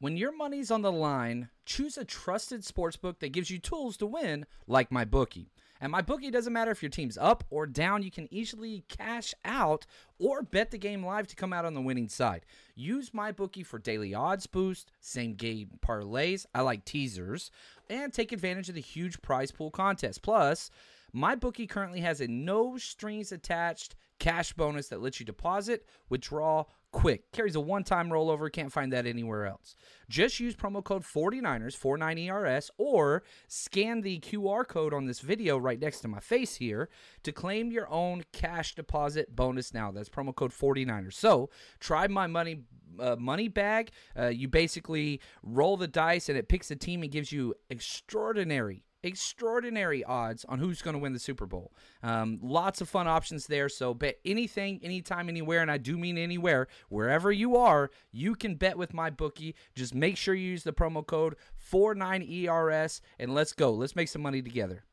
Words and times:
When 0.00 0.16
your 0.16 0.34
money's 0.34 0.70
on 0.70 0.80
the 0.80 0.90
line, 0.90 1.50
choose 1.66 1.98
a 1.98 2.06
trusted 2.06 2.62
sportsbook 2.62 3.18
that 3.18 3.32
gives 3.32 3.50
you 3.50 3.58
tools 3.58 3.98
to 3.98 4.06
win, 4.06 4.46
like 4.66 4.88
MyBookie. 4.88 5.50
And 5.78 5.92
MyBookie 5.92 6.32
doesn't 6.32 6.54
matter 6.54 6.70
if 6.70 6.82
your 6.82 6.88
team's 6.88 7.18
up 7.18 7.44
or 7.50 7.66
down, 7.66 8.02
you 8.02 8.10
can 8.10 8.26
easily 8.32 8.82
cash 8.88 9.34
out 9.44 9.84
or 10.18 10.42
bet 10.42 10.70
the 10.70 10.78
game 10.78 11.04
live 11.04 11.26
to 11.26 11.36
come 11.36 11.52
out 11.52 11.66
on 11.66 11.74
the 11.74 11.82
winning 11.82 12.08
side. 12.08 12.46
Use 12.74 13.10
MyBookie 13.10 13.66
for 13.66 13.78
daily 13.78 14.14
odds 14.14 14.46
boost, 14.46 14.90
same 15.00 15.34
game 15.34 15.72
parlays, 15.86 16.46
I 16.54 16.62
like 16.62 16.86
teasers, 16.86 17.50
and 17.90 18.10
take 18.10 18.32
advantage 18.32 18.70
of 18.70 18.76
the 18.76 18.80
huge 18.80 19.20
prize 19.20 19.50
pool 19.50 19.70
contest. 19.70 20.22
Plus, 20.22 20.70
MyBookie 21.14 21.68
currently 21.68 22.00
has 22.00 22.22
a 22.22 22.26
no 22.26 22.78
strings 22.78 23.32
attached 23.32 23.96
cash 24.18 24.54
bonus 24.54 24.88
that 24.88 25.02
lets 25.02 25.20
you 25.20 25.26
deposit, 25.26 25.84
withdraw, 26.08 26.64
quick. 26.92 27.30
Carries 27.32 27.56
a 27.56 27.60
one 27.60 27.84
time 27.84 28.10
rollover. 28.10 28.52
Can't 28.52 28.72
find 28.72 28.92
that 28.92 29.06
anywhere 29.06 29.46
else. 29.46 29.74
Just 30.08 30.40
use 30.40 30.56
promo 30.56 30.82
code 30.82 31.02
49ers, 31.02 31.76
49ERS, 31.76 32.70
or 32.78 33.22
scan 33.48 34.00
the 34.00 34.18
QR 34.20 34.66
code 34.66 34.92
on 34.92 35.06
this 35.06 35.20
video 35.20 35.56
right 35.56 35.80
next 35.80 36.00
to 36.00 36.08
my 36.08 36.20
face 36.20 36.56
here 36.56 36.88
to 37.22 37.32
claim 37.32 37.70
your 37.70 37.90
own 37.90 38.24
cash 38.32 38.74
deposit 38.74 39.34
bonus 39.34 39.72
now. 39.72 39.90
That's 39.90 40.08
promo 40.08 40.34
code 40.34 40.52
49ers. 40.52 41.14
So 41.14 41.50
try 41.78 42.06
my 42.08 42.26
money. 42.26 42.62
Uh, 42.98 43.14
money 43.16 43.46
bag. 43.46 43.92
Uh, 44.18 44.26
you 44.26 44.48
basically 44.48 45.20
roll 45.44 45.76
the 45.76 45.86
dice 45.86 46.28
and 46.28 46.36
it 46.36 46.48
picks 46.48 46.72
a 46.72 46.76
team 46.76 47.02
and 47.02 47.10
gives 47.10 47.30
you 47.30 47.54
extraordinary 47.70 48.82
extraordinary 49.02 50.04
odds 50.04 50.44
on 50.44 50.58
who's 50.58 50.82
going 50.82 50.94
to 50.94 50.98
win 50.98 51.12
the 51.12 51.18
Super 51.18 51.46
Bowl. 51.46 51.72
Um, 52.02 52.38
lots 52.42 52.80
of 52.80 52.88
fun 52.88 53.08
options 53.08 53.46
there. 53.46 53.68
So 53.68 53.94
bet 53.94 54.18
anything, 54.24 54.80
anytime, 54.82 55.28
anywhere, 55.28 55.62
and 55.62 55.70
I 55.70 55.78
do 55.78 55.96
mean 55.96 56.18
anywhere, 56.18 56.68
wherever 56.88 57.32
you 57.32 57.56
are, 57.56 57.90
you 58.12 58.34
can 58.34 58.54
bet 58.54 58.76
with 58.76 58.92
MyBookie. 58.92 59.54
Just 59.74 59.94
make 59.94 60.16
sure 60.16 60.34
you 60.34 60.48
use 60.48 60.64
the 60.64 60.72
promo 60.72 61.06
code 61.06 61.36
49ERS 61.72 63.00
and 63.18 63.34
let's 63.34 63.52
go. 63.52 63.72
Let's 63.72 63.96
make 63.96 64.08
some 64.08 64.22
money 64.22 64.42
together. 64.42 64.84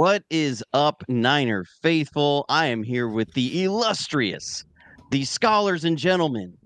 What 0.00 0.24
is 0.30 0.64
up, 0.72 1.04
Niner 1.08 1.66
faithful? 1.82 2.46
I 2.48 2.68
am 2.68 2.82
here 2.82 3.06
with 3.06 3.30
the 3.34 3.64
illustrious, 3.64 4.64
the 5.10 5.26
scholars 5.26 5.84
and 5.84 5.98
gentlemen, 5.98 6.56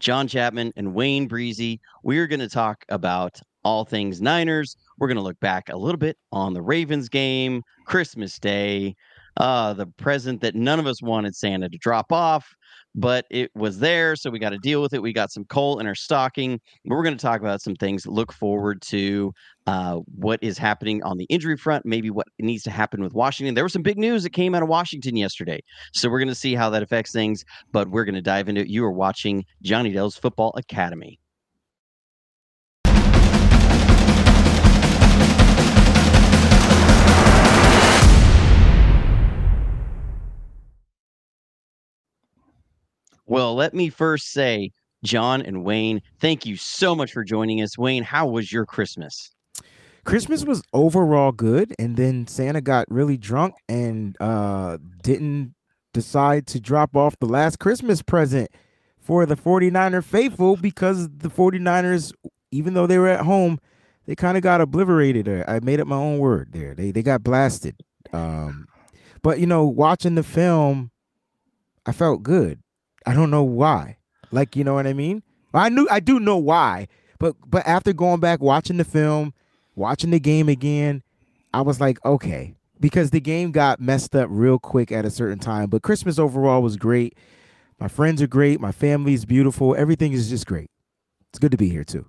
John 0.00 0.28
Chapman 0.28 0.74
and 0.76 0.92
Wayne 0.92 1.30
Breezie. 1.30 1.78
We're 2.02 2.26
going 2.26 2.40
to 2.40 2.48
talk 2.50 2.84
about 2.90 3.40
all 3.64 3.86
things 3.86 4.20
Niners. 4.20 4.76
We're 4.98 5.08
going 5.08 5.16
to 5.16 5.22
look 5.22 5.40
back 5.40 5.70
a 5.70 5.78
little 5.78 5.98
bit 5.98 6.18
on 6.30 6.52
the 6.52 6.60
Ravens 6.60 7.08
game, 7.08 7.62
Christmas 7.86 8.38
Day, 8.38 8.94
uh, 9.38 9.72
the 9.72 9.86
present 9.86 10.42
that 10.42 10.54
none 10.54 10.78
of 10.78 10.86
us 10.86 11.00
wanted 11.00 11.34
Santa 11.34 11.70
to 11.70 11.78
drop 11.78 12.12
off, 12.12 12.46
but 12.94 13.26
it 13.30 13.50
was 13.54 13.78
there, 13.78 14.16
so 14.16 14.30
we 14.30 14.38
got 14.38 14.50
to 14.50 14.58
deal 14.58 14.82
with 14.82 14.92
it. 14.92 15.02
We 15.02 15.12
got 15.12 15.30
some 15.30 15.44
coal 15.44 15.78
in 15.78 15.86
our 15.86 15.94
stocking. 15.94 16.60
We're 16.84 17.02
going 17.02 17.16
to 17.16 17.22
talk 17.22 17.40
about 17.40 17.60
some 17.60 17.74
things. 17.74 18.06
Look 18.06 18.32
forward 18.32 18.82
to 18.88 19.32
uh, 19.66 19.96
what 20.06 20.38
is 20.42 20.58
happening 20.58 21.02
on 21.02 21.18
the 21.18 21.24
injury 21.24 21.56
front, 21.56 21.84
maybe 21.84 22.10
what 22.10 22.26
needs 22.38 22.62
to 22.64 22.70
happen 22.70 23.02
with 23.02 23.12
Washington. 23.12 23.54
There 23.54 23.64
was 23.64 23.72
some 23.72 23.82
big 23.82 23.98
news 23.98 24.22
that 24.22 24.30
came 24.30 24.54
out 24.54 24.62
of 24.62 24.68
Washington 24.68 25.16
yesterday, 25.16 25.60
so 25.92 26.08
we're 26.08 26.18
going 26.18 26.28
to 26.28 26.34
see 26.34 26.54
how 26.54 26.70
that 26.70 26.82
affects 26.82 27.12
things. 27.12 27.44
But 27.72 27.90
we're 27.90 28.04
going 28.04 28.14
to 28.14 28.22
dive 28.22 28.48
into 28.48 28.62
it. 28.62 28.68
You 28.68 28.84
are 28.84 28.92
watching 28.92 29.44
Jonny 29.62 29.92
Del's 29.92 30.16
Football 30.16 30.54
Academy. 30.56 31.18
Well, 43.28 43.54
let 43.54 43.74
me 43.74 43.90
first 43.90 44.32
say, 44.32 44.72
John 45.04 45.42
and 45.42 45.62
Wayne, 45.62 46.00
thank 46.18 46.46
you 46.46 46.56
so 46.56 46.94
much 46.94 47.12
for 47.12 47.22
joining 47.22 47.60
us. 47.60 47.76
Wayne, 47.76 48.02
how 48.02 48.26
was 48.26 48.50
your 48.50 48.64
Christmas? 48.64 49.30
Christmas 50.04 50.44
was 50.44 50.62
overall 50.72 51.32
good, 51.32 51.74
and 51.78 51.96
then 51.98 52.26
Santa 52.26 52.62
got 52.62 52.86
really 52.90 53.18
drunk 53.18 53.54
and 53.68 54.16
uh, 54.18 54.78
didn't 55.02 55.54
decide 55.92 56.46
to 56.46 56.58
drop 56.58 56.96
off 56.96 57.18
the 57.20 57.26
last 57.26 57.58
Christmas 57.58 58.00
present 58.00 58.50
for 58.98 59.26
the 59.26 59.36
49er 59.36 60.02
faithful 60.02 60.56
because 60.56 61.10
the 61.10 61.28
49ers, 61.28 62.12
even 62.50 62.72
though 62.72 62.86
they 62.86 62.98
were 62.98 63.08
at 63.08 63.26
home, 63.26 63.58
they 64.06 64.14
kind 64.14 64.38
of 64.38 64.42
got 64.42 64.62
obliterated. 64.62 65.28
I 65.46 65.60
made 65.62 65.80
up 65.80 65.86
my 65.86 65.96
own 65.96 66.18
word 66.18 66.48
there. 66.52 66.74
They 66.74 66.92
they 66.92 67.02
got 67.02 67.22
blasted. 67.22 67.76
Um, 68.10 68.66
but 69.20 69.38
you 69.38 69.46
know, 69.46 69.66
watching 69.66 70.14
the 70.14 70.22
film, 70.22 70.90
I 71.84 71.92
felt 71.92 72.22
good. 72.22 72.62
I 73.08 73.14
don't 73.14 73.30
know 73.30 73.42
why. 73.42 73.96
Like, 74.30 74.54
you 74.54 74.64
know 74.64 74.74
what 74.74 74.86
I 74.86 74.92
mean? 74.92 75.22
I 75.54 75.70
knew 75.70 75.88
I 75.90 75.98
do 75.98 76.20
know 76.20 76.36
why, 76.36 76.88
but 77.18 77.34
but 77.46 77.66
after 77.66 77.94
going 77.94 78.20
back 78.20 78.40
watching 78.40 78.76
the 78.76 78.84
film 78.84 79.32
watching 79.74 80.10
the 80.10 80.20
game 80.20 80.48
again, 80.48 81.02
I 81.54 81.62
was 81.62 81.80
like, 81.80 82.04
okay, 82.04 82.54
because 82.78 83.10
the 83.10 83.20
game 83.20 83.50
got 83.50 83.80
messed 83.80 84.14
up 84.14 84.28
real 84.30 84.58
quick 84.58 84.92
at 84.92 85.06
a 85.06 85.10
certain 85.10 85.38
time. 85.38 85.70
But 85.70 85.82
Christmas 85.82 86.18
overall 86.18 86.60
was 86.60 86.76
great. 86.76 87.16
My 87.80 87.88
friends 87.88 88.20
are 88.20 88.26
great. 88.26 88.60
My 88.60 88.72
family 88.72 89.14
is 89.14 89.24
beautiful. 89.24 89.74
Everything 89.74 90.12
is 90.12 90.28
just 90.28 90.46
great. 90.46 90.70
It's 91.30 91.38
good 91.38 91.52
to 91.52 91.56
be 91.56 91.70
here 91.70 91.84
too. 91.84 92.04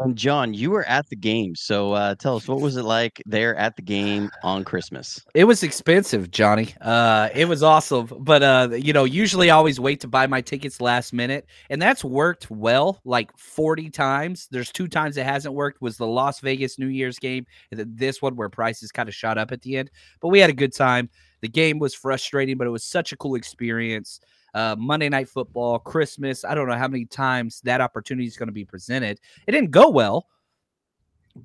And 0.00 0.16
John, 0.16 0.54
you 0.54 0.70
were 0.70 0.84
at 0.84 1.10
the 1.10 1.16
game, 1.16 1.54
so 1.54 1.92
uh, 1.92 2.14
tell 2.14 2.36
us 2.36 2.48
what 2.48 2.62
was 2.62 2.76
it 2.78 2.84
like 2.84 3.22
there 3.26 3.54
at 3.56 3.76
the 3.76 3.82
game 3.82 4.30
on 4.42 4.64
Christmas? 4.64 5.22
It 5.34 5.44
was 5.44 5.62
expensive, 5.62 6.30
Johnny. 6.30 6.74
Uh, 6.80 7.28
it 7.34 7.46
was 7.46 7.62
awesome, 7.62 8.06
but 8.20 8.42
uh, 8.42 8.70
you 8.72 8.94
know, 8.94 9.04
usually 9.04 9.50
I 9.50 9.56
always 9.56 9.78
wait 9.78 10.00
to 10.00 10.08
buy 10.08 10.26
my 10.26 10.40
tickets 10.40 10.80
last 10.80 11.12
minute, 11.12 11.46
and 11.68 11.82
that's 11.82 12.02
worked 12.02 12.50
well, 12.50 13.02
like 13.04 13.30
forty 13.36 13.90
times. 13.90 14.48
There's 14.50 14.72
two 14.72 14.88
times 14.88 15.18
it 15.18 15.26
hasn't 15.26 15.54
worked. 15.54 15.82
Was 15.82 15.98
the 15.98 16.06
Las 16.06 16.40
Vegas 16.40 16.78
New 16.78 16.88
Year's 16.88 17.18
game, 17.18 17.44
and 17.70 17.84
this 17.98 18.22
one 18.22 18.36
where 18.36 18.48
prices 18.48 18.90
kind 18.90 19.08
of 19.08 19.14
shot 19.14 19.36
up 19.36 19.52
at 19.52 19.60
the 19.60 19.76
end. 19.76 19.90
But 20.22 20.28
we 20.28 20.40
had 20.40 20.48
a 20.48 20.54
good 20.54 20.74
time. 20.74 21.10
The 21.42 21.48
game 21.48 21.78
was 21.78 21.94
frustrating, 21.94 22.56
but 22.56 22.66
it 22.66 22.70
was 22.70 22.84
such 22.84 23.12
a 23.12 23.16
cool 23.16 23.34
experience 23.34 24.20
uh, 24.54 24.76
Monday 24.78 25.08
Night 25.08 25.28
Football, 25.28 25.78
Christmas. 25.78 26.44
I 26.44 26.54
don't 26.54 26.68
know 26.68 26.76
how 26.76 26.88
many 26.88 27.04
times 27.04 27.60
that 27.62 27.80
opportunity 27.80 28.26
is 28.26 28.36
going 28.36 28.48
to 28.48 28.52
be 28.52 28.64
presented. 28.64 29.20
It 29.46 29.52
didn't 29.52 29.70
go 29.70 29.88
well, 29.90 30.26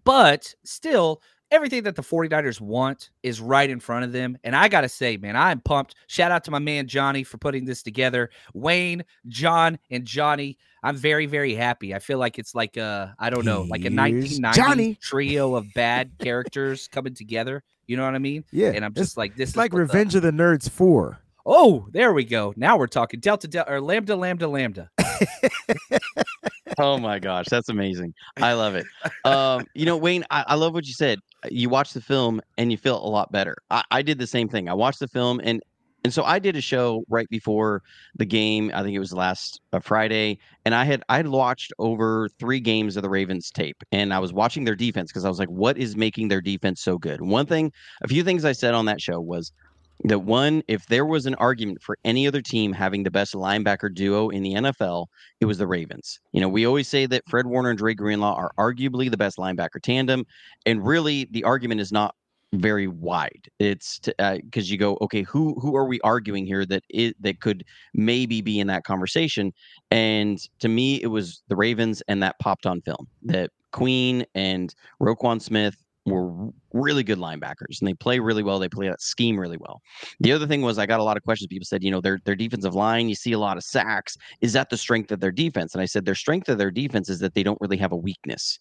but 0.04 0.54
still, 0.63 1.22
everything 1.52 1.84
that 1.84 1.96
the 1.96 2.02
49ers 2.02 2.60
want 2.60 3.12
is 3.24 3.40
right 3.40 3.69
in 3.69 3.80
front 3.80 4.04
of 4.04 4.12
them. 4.12 4.38
And 4.44 4.56
I 4.56 4.68
got 4.68 4.81
to 4.81 4.90
say, 4.90 5.16
man, 5.18 5.36
I'm 5.36 5.62
pumped. 5.62 5.96
Shout 6.07 6.31
out 6.31 6.44
to 6.46 6.52
my 6.52 6.60
man 6.60 6.88
Johnny 6.88 7.24
for 7.24 7.38
putting 7.38 7.66
this 7.66 7.84
together. 7.84 8.31
Wayne, 8.54 9.04
John, 9.28 9.78
and 9.92 10.06
Johnny. 10.06 10.58
I'm 10.84 10.96
very, 10.96 11.25
very 11.28 11.54
happy. 11.54 11.94
I 11.96 12.00
feel 12.00 12.18
like 12.18 12.40
it's 12.40 12.56
like 12.56 12.78
a, 12.78 13.16
I 13.19 13.30
don't 13.30 13.46
know, 13.46 13.62
like 13.63 13.81
a 13.86 13.90
Here's 13.90 14.40
1990 14.40 14.60
Johnny. 14.60 14.96
trio 15.01 15.56
of 15.56 15.66
bad 15.75 16.12
characters 16.19 16.88
coming 16.88 17.13
together. 17.13 17.63
You 17.88 17.98
know 17.98 18.06
what 18.06 18.16
I 18.16 18.19
mean? 18.19 18.44
Yeah, 18.51 18.72
And 18.72 18.84
I'm 18.84 18.94
just 18.96 19.16
like, 19.16 19.36
this 19.36 19.56
like 19.56 19.72
what 19.72 19.78
the- 19.78 19.84
Revenge 19.84 20.16
of 20.16 20.24
the 20.24 20.31
Nerds 20.31 20.69
4. 20.69 21.19
Oh, 21.45 21.88
there 21.92 22.13
we 22.13 22.24
go. 22.24 22.53
Now 22.57 22.77
we're 22.77 22.88
talking 22.88 23.19
Delta, 23.19 23.47
Delta, 23.47 23.71
or 23.71 23.81
Lambda, 23.81 24.15
Lambda, 24.15 24.47
Lambda. 24.47 24.89
Oh 26.77 26.97
my 26.97 27.19
gosh, 27.19 27.45
that's 27.50 27.69
amazing. 27.69 28.13
I 28.38 28.53
love 28.53 28.75
it. 28.75 28.86
Um, 29.24 29.65
you 29.75 29.86
know, 29.86 29.97
Wayne, 29.97 30.25
I, 30.30 30.44
I 30.47 30.56
love 30.56 30.74
what 30.74 30.86
you 30.86 30.94
said. 30.94 31.19
You 31.50 31.69
watch 31.69 31.94
the 31.94 32.01
film 32.01 32.42
and 32.57 32.71
you 32.71 32.77
feel 32.77 32.97
a 32.97 33.07
lot 33.07 33.31
better. 33.31 33.56
I, 33.69 33.83
I 33.92 34.01
did 34.01 34.19
the 34.19 34.27
same 34.27 34.50
thing. 34.50 34.68
I 34.68 34.74
watched 34.74 35.00
the 35.00 35.07
film 35.07 35.39
and 35.44 35.62
and 36.03 36.13
so 36.13 36.24
I 36.24 36.38
did 36.38 36.56
a 36.56 36.62
show 36.62 37.03
right 37.09 37.27
before 37.30 37.81
the 38.15 38.27
game. 38.27 38.69
I 38.75 38.83
think 38.83 38.95
it 38.95 39.00
was 39.00 39.12
last 39.12 39.59
uh, 39.74 39.80
Friday, 39.80 40.38
and 40.63 40.75
I 40.75 40.83
had 40.83 41.01
I 41.09 41.18
had 41.18 41.30
watched 41.30 41.74
over 41.80 42.30
three 42.38 42.59
games 42.59 42.95
of 42.95 43.01
the 43.01 43.09
Ravens 43.09 43.50
tape, 43.50 43.83
and 43.91 44.13
I 44.13 44.19
was 44.19 44.31
watching 44.31 44.65
their 44.65 44.75
defense 44.75 45.12
because 45.12 45.25
I 45.25 45.30
was 45.30 45.39
like, 45.39 45.50
what 45.50 45.80
is 45.80 45.95
making 45.95 46.27
their 46.27 46.41
defense 46.41 46.83
so 46.83 47.00
good? 47.00 47.21
One 47.21 47.48
thing, 47.48 47.71
a 48.03 48.07
few 48.07 48.24
things 48.24 48.45
I 48.45 48.51
said 48.51 48.75
on 48.75 48.86
that 48.86 49.01
show 49.01 49.19
was 49.19 49.51
that 50.03 50.19
one, 50.19 50.62
if 50.68 50.86
there 50.88 51.06
was 51.06 51.25
an 51.25 51.36
argument 51.36 51.81
for 51.81 51.97
any 52.03 52.27
other 52.27 52.42
team 52.42 52.74
having 52.74 53.03
the 53.03 53.12
best 53.12 53.33
linebacker 53.33 53.94
duo 53.94 54.30
in 54.30 54.44
the 54.44 54.53
NFL, 54.53 55.07
it 55.39 55.45
was 55.45 55.57
the 55.57 55.68
Ravens. 55.68 56.19
You 56.31 56.42
know, 56.42 56.50
we 56.50 56.65
always 56.65 56.88
say 56.88 57.06
that 57.06 57.24
Fred 57.27 57.47
Warner 57.47 57.69
and 57.69 57.77
Dre 57.77 57.94
Greenlaw 57.94 58.36
are 58.36 58.51
arguably 58.57 59.09
the 59.09 59.18
best 59.18 59.38
linebacker 59.38 59.81
tandem, 59.81 60.25
and 60.65 60.86
really 60.86 61.27
the 61.31 61.44
argument 61.44 61.81
is 61.81 61.92
not 61.92 62.13
very 62.53 62.88
wide. 62.88 63.50
It's 63.59 64.00
because 64.00 64.19
uh, 64.19 64.71
you 64.71 64.77
go, 64.77 64.97
okay, 65.01 65.24
who 65.24 65.56
who 65.59 65.75
are 65.75 65.86
we 65.86 66.00
arguing 66.01 66.45
here 66.45 66.65
that 66.65 66.83
it 66.89 67.21
that 67.21 67.39
could 67.39 67.63
maybe 67.94 68.41
be 68.41 68.59
in 68.59 68.68
that 68.68 68.83
conversation? 68.83 69.53
And 69.91 70.39
to 70.59 70.68
me, 70.68 71.01
it 71.01 71.07
was 71.07 71.41
the 71.48 71.56
Ravens, 71.56 72.01
and 72.07 72.21
that 72.24 72.38
popped 72.39 72.65
on 72.65 72.81
film 72.81 73.07
that 73.24 73.51
Queen 73.71 74.25
and 74.36 74.74
Roquan 75.01 75.41
Smith 75.41 75.85
were 76.06 76.50
really 76.74 77.04
good 77.04 77.18
linebackers 77.18 77.80
and 77.80 77.88
they 77.88 77.94
play 77.96 78.19
really 78.19 78.44
well. 78.44 78.60
They 78.60 78.69
play 78.69 78.88
that 78.88 79.02
scheme 79.02 79.40
really 79.40 79.57
well. 79.57 79.81
The 80.19 80.31
other 80.31 80.46
thing 80.46 80.62
was 80.62 80.78
I 80.78 80.86
got 80.86 81.00
a 81.00 81.04
lot 81.04 81.18
of 81.18 81.24
questions. 81.24 81.48
People 81.48 81.66
said, 81.66 81.84
you 81.84 81.90
know, 81.92 82.02
their 82.02 82.19
their 82.25 82.36
defensive 82.36 82.75
line, 82.75 83.10
you 83.10 83.16
see 83.16 83.31
a 83.31 83.40
lot 83.40 83.57
of 83.57 83.63
sacks. 83.63 84.16
Is 84.42 84.54
that 84.54 84.69
the 84.69 84.78
strength 84.78 85.12
of 85.12 85.19
their 85.19 85.31
defense? 85.31 85.74
And 85.74 85.81
I 85.81 85.86
said 85.86 86.06
their 86.06 86.16
strength 86.16 86.48
of 86.50 86.57
their 86.57 86.72
defense 86.72 87.10
is 87.10 87.19
that 87.19 87.34
they 87.34 87.44
don't 87.44 87.57
really 87.60 87.78
have 87.78 87.92
a 87.92 87.98
weakness. 87.98 88.60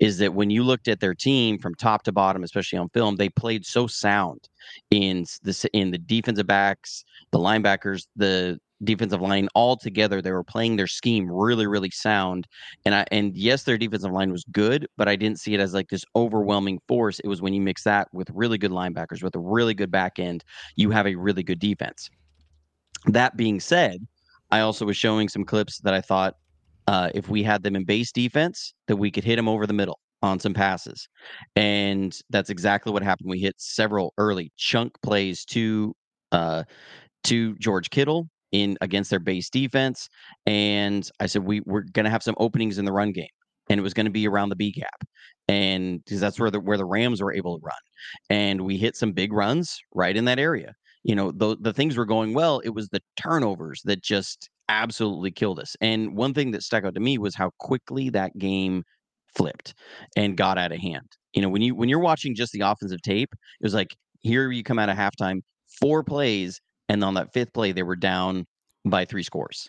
Is 0.00 0.18
that 0.18 0.34
when 0.34 0.50
you 0.50 0.62
looked 0.64 0.88
at 0.88 1.00
their 1.00 1.14
team 1.14 1.58
from 1.58 1.74
top 1.74 2.02
to 2.04 2.12
bottom, 2.12 2.42
especially 2.42 2.78
on 2.78 2.88
film, 2.90 3.16
they 3.16 3.28
played 3.28 3.66
so 3.66 3.86
sound 3.86 4.48
in 4.90 5.22
s- 5.22 5.38
the 5.42 5.50
s- 5.50 5.66
in 5.72 5.90
the 5.90 5.98
defensive 5.98 6.46
backs, 6.46 7.04
the 7.32 7.38
linebackers, 7.38 8.06
the 8.16 8.58
defensive 8.84 9.22
line 9.22 9.48
all 9.54 9.76
together 9.76 10.20
they 10.20 10.32
were 10.32 10.44
playing 10.44 10.76
their 10.76 10.86
scheme 10.86 11.30
really 11.30 11.66
really 11.66 11.90
sound 11.90 12.46
and 12.84 12.94
i 12.94 13.06
and 13.10 13.34
yes 13.36 13.62
their 13.62 13.78
defensive 13.78 14.12
line 14.12 14.30
was 14.30 14.44
good 14.52 14.86
but 14.98 15.08
i 15.08 15.16
didn't 15.16 15.40
see 15.40 15.54
it 15.54 15.60
as 15.60 15.72
like 15.72 15.88
this 15.88 16.04
overwhelming 16.14 16.78
force. 16.86 17.18
It 17.20 17.28
was 17.28 17.40
when 17.40 17.54
you 17.54 17.60
mix 17.60 17.84
that 17.84 18.08
with 18.12 18.28
really 18.34 18.58
good 18.58 18.70
linebackers 18.70 19.22
with 19.22 19.34
a 19.34 19.38
really 19.38 19.72
good 19.72 19.90
back 19.90 20.18
end 20.18 20.44
you 20.76 20.90
have 20.90 21.06
a 21.06 21.14
really 21.14 21.42
good 21.42 21.58
defense. 21.58 22.10
That 23.06 23.36
being 23.36 23.60
said 23.60 24.06
i 24.50 24.60
also 24.60 24.84
was 24.84 24.96
showing 24.96 25.28
some 25.28 25.44
clips 25.44 25.78
that 25.80 25.94
i 25.94 26.00
thought 26.00 26.34
uh, 26.88 27.10
if 27.16 27.28
we 27.28 27.42
had 27.42 27.64
them 27.64 27.74
in 27.74 27.84
base 27.84 28.12
defense 28.12 28.72
that 28.86 28.94
we 28.96 29.10
could 29.10 29.24
hit 29.24 29.34
them 29.34 29.48
over 29.48 29.66
the 29.66 29.72
middle 29.72 29.98
on 30.22 30.38
some 30.38 30.54
passes 30.54 31.08
and 31.56 32.20
that's 32.30 32.48
exactly 32.48 32.92
what 32.92 33.02
happened. 33.02 33.28
We 33.28 33.40
hit 33.40 33.54
several 33.58 34.14
early 34.18 34.52
chunk 34.56 34.92
plays 35.02 35.44
to 35.46 35.94
uh 36.32 36.64
to 37.24 37.56
george 37.56 37.90
kittle 37.90 38.28
in 38.52 38.76
against 38.80 39.10
their 39.10 39.18
base 39.18 39.50
defense 39.50 40.08
and 40.46 41.10
i 41.20 41.26
said 41.26 41.42
we 41.42 41.60
we're 41.66 41.84
going 41.92 42.04
to 42.04 42.10
have 42.10 42.22
some 42.22 42.34
openings 42.38 42.78
in 42.78 42.84
the 42.84 42.92
run 42.92 43.12
game 43.12 43.26
and 43.68 43.78
it 43.78 43.82
was 43.82 43.94
going 43.94 44.06
to 44.06 44.12
be 44.12 44.26
around 44.28 44.48
the 44.48 44.56
b 44.56 44.70
gap 44.70 45.04
and 45.48 46.04
because 46.04 46.20
that's 46.20 46.38
where 46.38 46.50
the 46.50 46.60
where 46.60 46.76
the 46.76 46.84
rams 46.84 47.22
were 47.22 47.32
able 47.32 47.58
to 47.58 47.64
run 47.64 47.74
and 48.30 48.60
we 48.60 48.76
hit 48.76 48.96
some 48.96 49.12
big 49.12 49.32
runs 49.32 49.78
right 49.94 50.16
in 50.16 50.24
that 50.24 50.38
area. 50.38 50.72
You 51.04 51.14
know 51.14 51.30
the 51.30 51.56
the 51.60 51.72
things 51.72 51.96
were 51.96 52.04
going 52.04 52.34
well 52.34 52.60
it 52.60 52.70
was 52.70 52.88
the 52.88 53.00
turnovers 53.16 53.80
that 53.84 54.02
just 54.02 54.48
absolutely 54.68 55.30
killed 55.30 55.60
us 55.60 55.76
and 55.80 56.16
one 56.16 56.34
thing 56.34 56.50
that 56.50 56.62
stuck 56.64 56.84
out 56.84 56.94
to 56.94 57.00
me 57.00 57.18
was 57.18 57.36
how 57.36 57.50
quickly 57.60 58.10
that 58.10 58.36
game 58.38 58.82
flipped 59.36 59.74
and 60.16 60.36
got 60.36 60.58
out 60.58 60.72
of 60.72 60.78
hand. 60.78 61.06
You 61.34 61.42
know 61.42 61.48
when 61.48 61.62
you 61.62 61.74
when 61.74 61.88
you're 61.88 62.00
watching 62.00 62.34
just 62.34 62.52
the 62.52 62.62
offensive 62.62 63.02
tape 63.02 63.32
it 63.32 63.64
was 63.64 63.74
like 63.74 63.96
here 64.22 64.50
you 64.50 64.64
come 64.64 64.78
out 64.78 64.88
of 64.88 64.96
halftime 64.96 65.42
four 65.80 66.02
plays 66.02 66.60
and 66.88 67.02
on 67.02 67.14
that 67.14 67.32
fifth 67.32 67.52
play 67.52 67.72
they 67.72 67.82
were 67.82 67.96
down 67.96 68.44
by 68.84 69.04
three 69.04 69.22
scores 69.22 69.68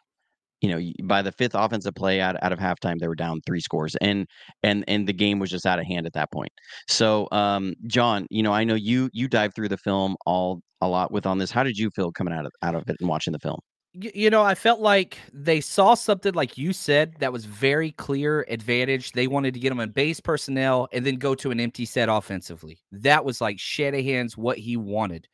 you 0.61 0.69
know 0.69 0.91
by 1.03 1.21
the 1.21 1.31
fifth 1.31 1.55
offensive 1.55 1.93
play 1.95 2.19
out, 2.19 2.35
out 2.41 2.51
of 2.51 2.59
halftime 2.59 2.97
they 2.99 3.07
were 3.07 3.15
down 3.15 3.39
three 3.45 3.59
scores 3.59 3.95
and 3.97 4.25
and 4.63 4.83
and 4.87 5.07
the 5.07 5.13
game 5.13 5.39
was 5.39 5.49
just 5.49 5.65
out 5.65 5.79
of 5.79 5.85
hand 5.85 6.05
at 6.05 6.13
that 6.13 6.31
point 6.31 6.51
so 6.87 7.27
um 7.31 7.73
john 7.85 8.25
you 8.29 8.41
know 8.41 8.53
i 8.53 8.63
know 8.63 8.75
you 8.75 9.09
you 9.13 9.27
dive 9.27 9.53
through 9.55 9.69
the 9.69 9.77
film 9.77 10.15
all 10.25 10.61
a 10.81 10.87
lot 10.87 11.11
with 11.11 11.25
on 11.25 11.37
this 11.37 11.51
how 11.51 11.63
did 11.63 11.77
you 11.77 11.89
feel 11.91 12.11
coming 12.11 12.33
out 12.33 12.45
of 12.45 12.51
out 12.63 12.75
of 12.75 12.83
it 12.89 12.95
and 12.99 13.09
watching 13.09 13.33
the 13.33 13.39
film 13.39 13.59
you 13.99 14.29
know, 14.29 14.43
I 14.43 14.53
felt 14.53 14.79
like 14.79 15.17
they 15.33 15.59
saw 15.59 15.95
something 15.95 16.33
like 16.33 16.57
you 16.57 16.71
said 16.71 17.15
that 17.19 17.33
was 17.33 17.45
very 17.45 17.91
clear 17.91 18.45
advantage. 18.47 19.13
They 19.13 19.25
wanted 19.25 19.55
to 19.55 19.59
get 19.59 19.69
them 19.69 19.79
on 19.79 19.89
base 19.89 20.19
personnel 20.19 20.87
and 20.93 21.03
then 21.03 21.15
go 21.15 21.33
to 21.35 21.49
an 21.49 21.59
empty 21.59 21.85
set 21.85 22.07
offensively. 22.07 22.79
That 22.91 23.25
was 23.25 23.41
like 23.41 23.57
Shanahan's 23.59 24.37
what 24.37 24.59
he 24.59 24.77
wanted. 24.77 25.27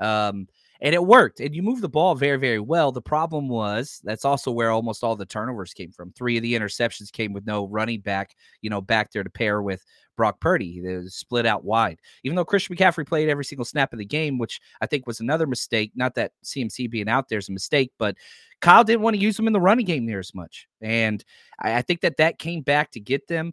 Um, 0.00 0.48
and 0.80 0.94
it 0.94 1.04
worked. 1.04 1.40
And 1.40 1.54
you 1.54 1.62
moved 1.62 1.82
the 1.82 1.88
ball 1.88 2.14
very, 2.14 2.38
very 2.38 2.60
well. 2.60 2.90
The 2.92 3.02
problem 3.02 3.48
was 3.48 4.00
that's 4.02 4.24
also 4.24 4.50
where 4.50 4.70
almost 4.70 5.04
all 5.04 5.16
the 5.16 5.26
turnovers 5.26 5.74
came 5.74 5.92
from. 5.92 6.12
Three 6.12 6.36
of 6.36 6.42
the 6.42 6.54
interceptions 6.54 7.12
came 7.12 7.32
with 7.32 7.46
no 7.46 7.66
running 7.66 8.00
back, 8.00 8.34
you 8.62 8.70
know, 8.70 8.80
back 8.80 9.12
there 9.12 9.22
to 9.22 9.30
pair 9.30 9.60
with 9.62 9.84
Brock 10.16 10.40
Purdy. 10.40 10.80
They 10.80 10.96
was 10.96 11.14
split 11.14 11.46
out 11.46 11.64
wide. 11.64 11.98
Even 12.24 12.36
though 12.36 12.44
Christian 12.44 12.76
McCaffrey 12.76 13.06
played 13.06 13.28
every 13.28 13.44
single 13.44 13.64
snap 13.64 13.92
of 13.92 13.98
the 13.98 14.04
game, 14.04 14.38
which 14.38 14.60
I 14.80 14.86
think 14.86 15.06
was 15.06 15.20
another 15.20 15.46
mistake. 15.46 15.92
Not 15.94 16.14
that 16.14 16.32
CMC 16.44 16.90
being 16.90 17.08
out 17.08 17.28
there 17.28 17.38
is 17.38 17.48
a 17.48 17.52
mistake, 17.52 17.92
but 17.98 18.16
Kyle 18.60 18.84
didn't 18.84 19.02
want 19.02 19.16
to 19.16 19.22
use 19.22 19.38
him 19.38 19.46
in 19.46 19.52
the 19.52 19.60
running 19.60 19.86
game 19.86 20.06
near 20.06 20.18
as 20.18 20.34
much. 20.34 20.66
And 20.80 21.24
I, 21.58 21.76
I 21.76 21.82
think 21.82 22.00
that 22.00 22.16
that 22.18 22.38
came 22.38 22.62
back 22.62 22.90
to 22.92 23.00
get 23.00 23.28
them. 23.28 23.52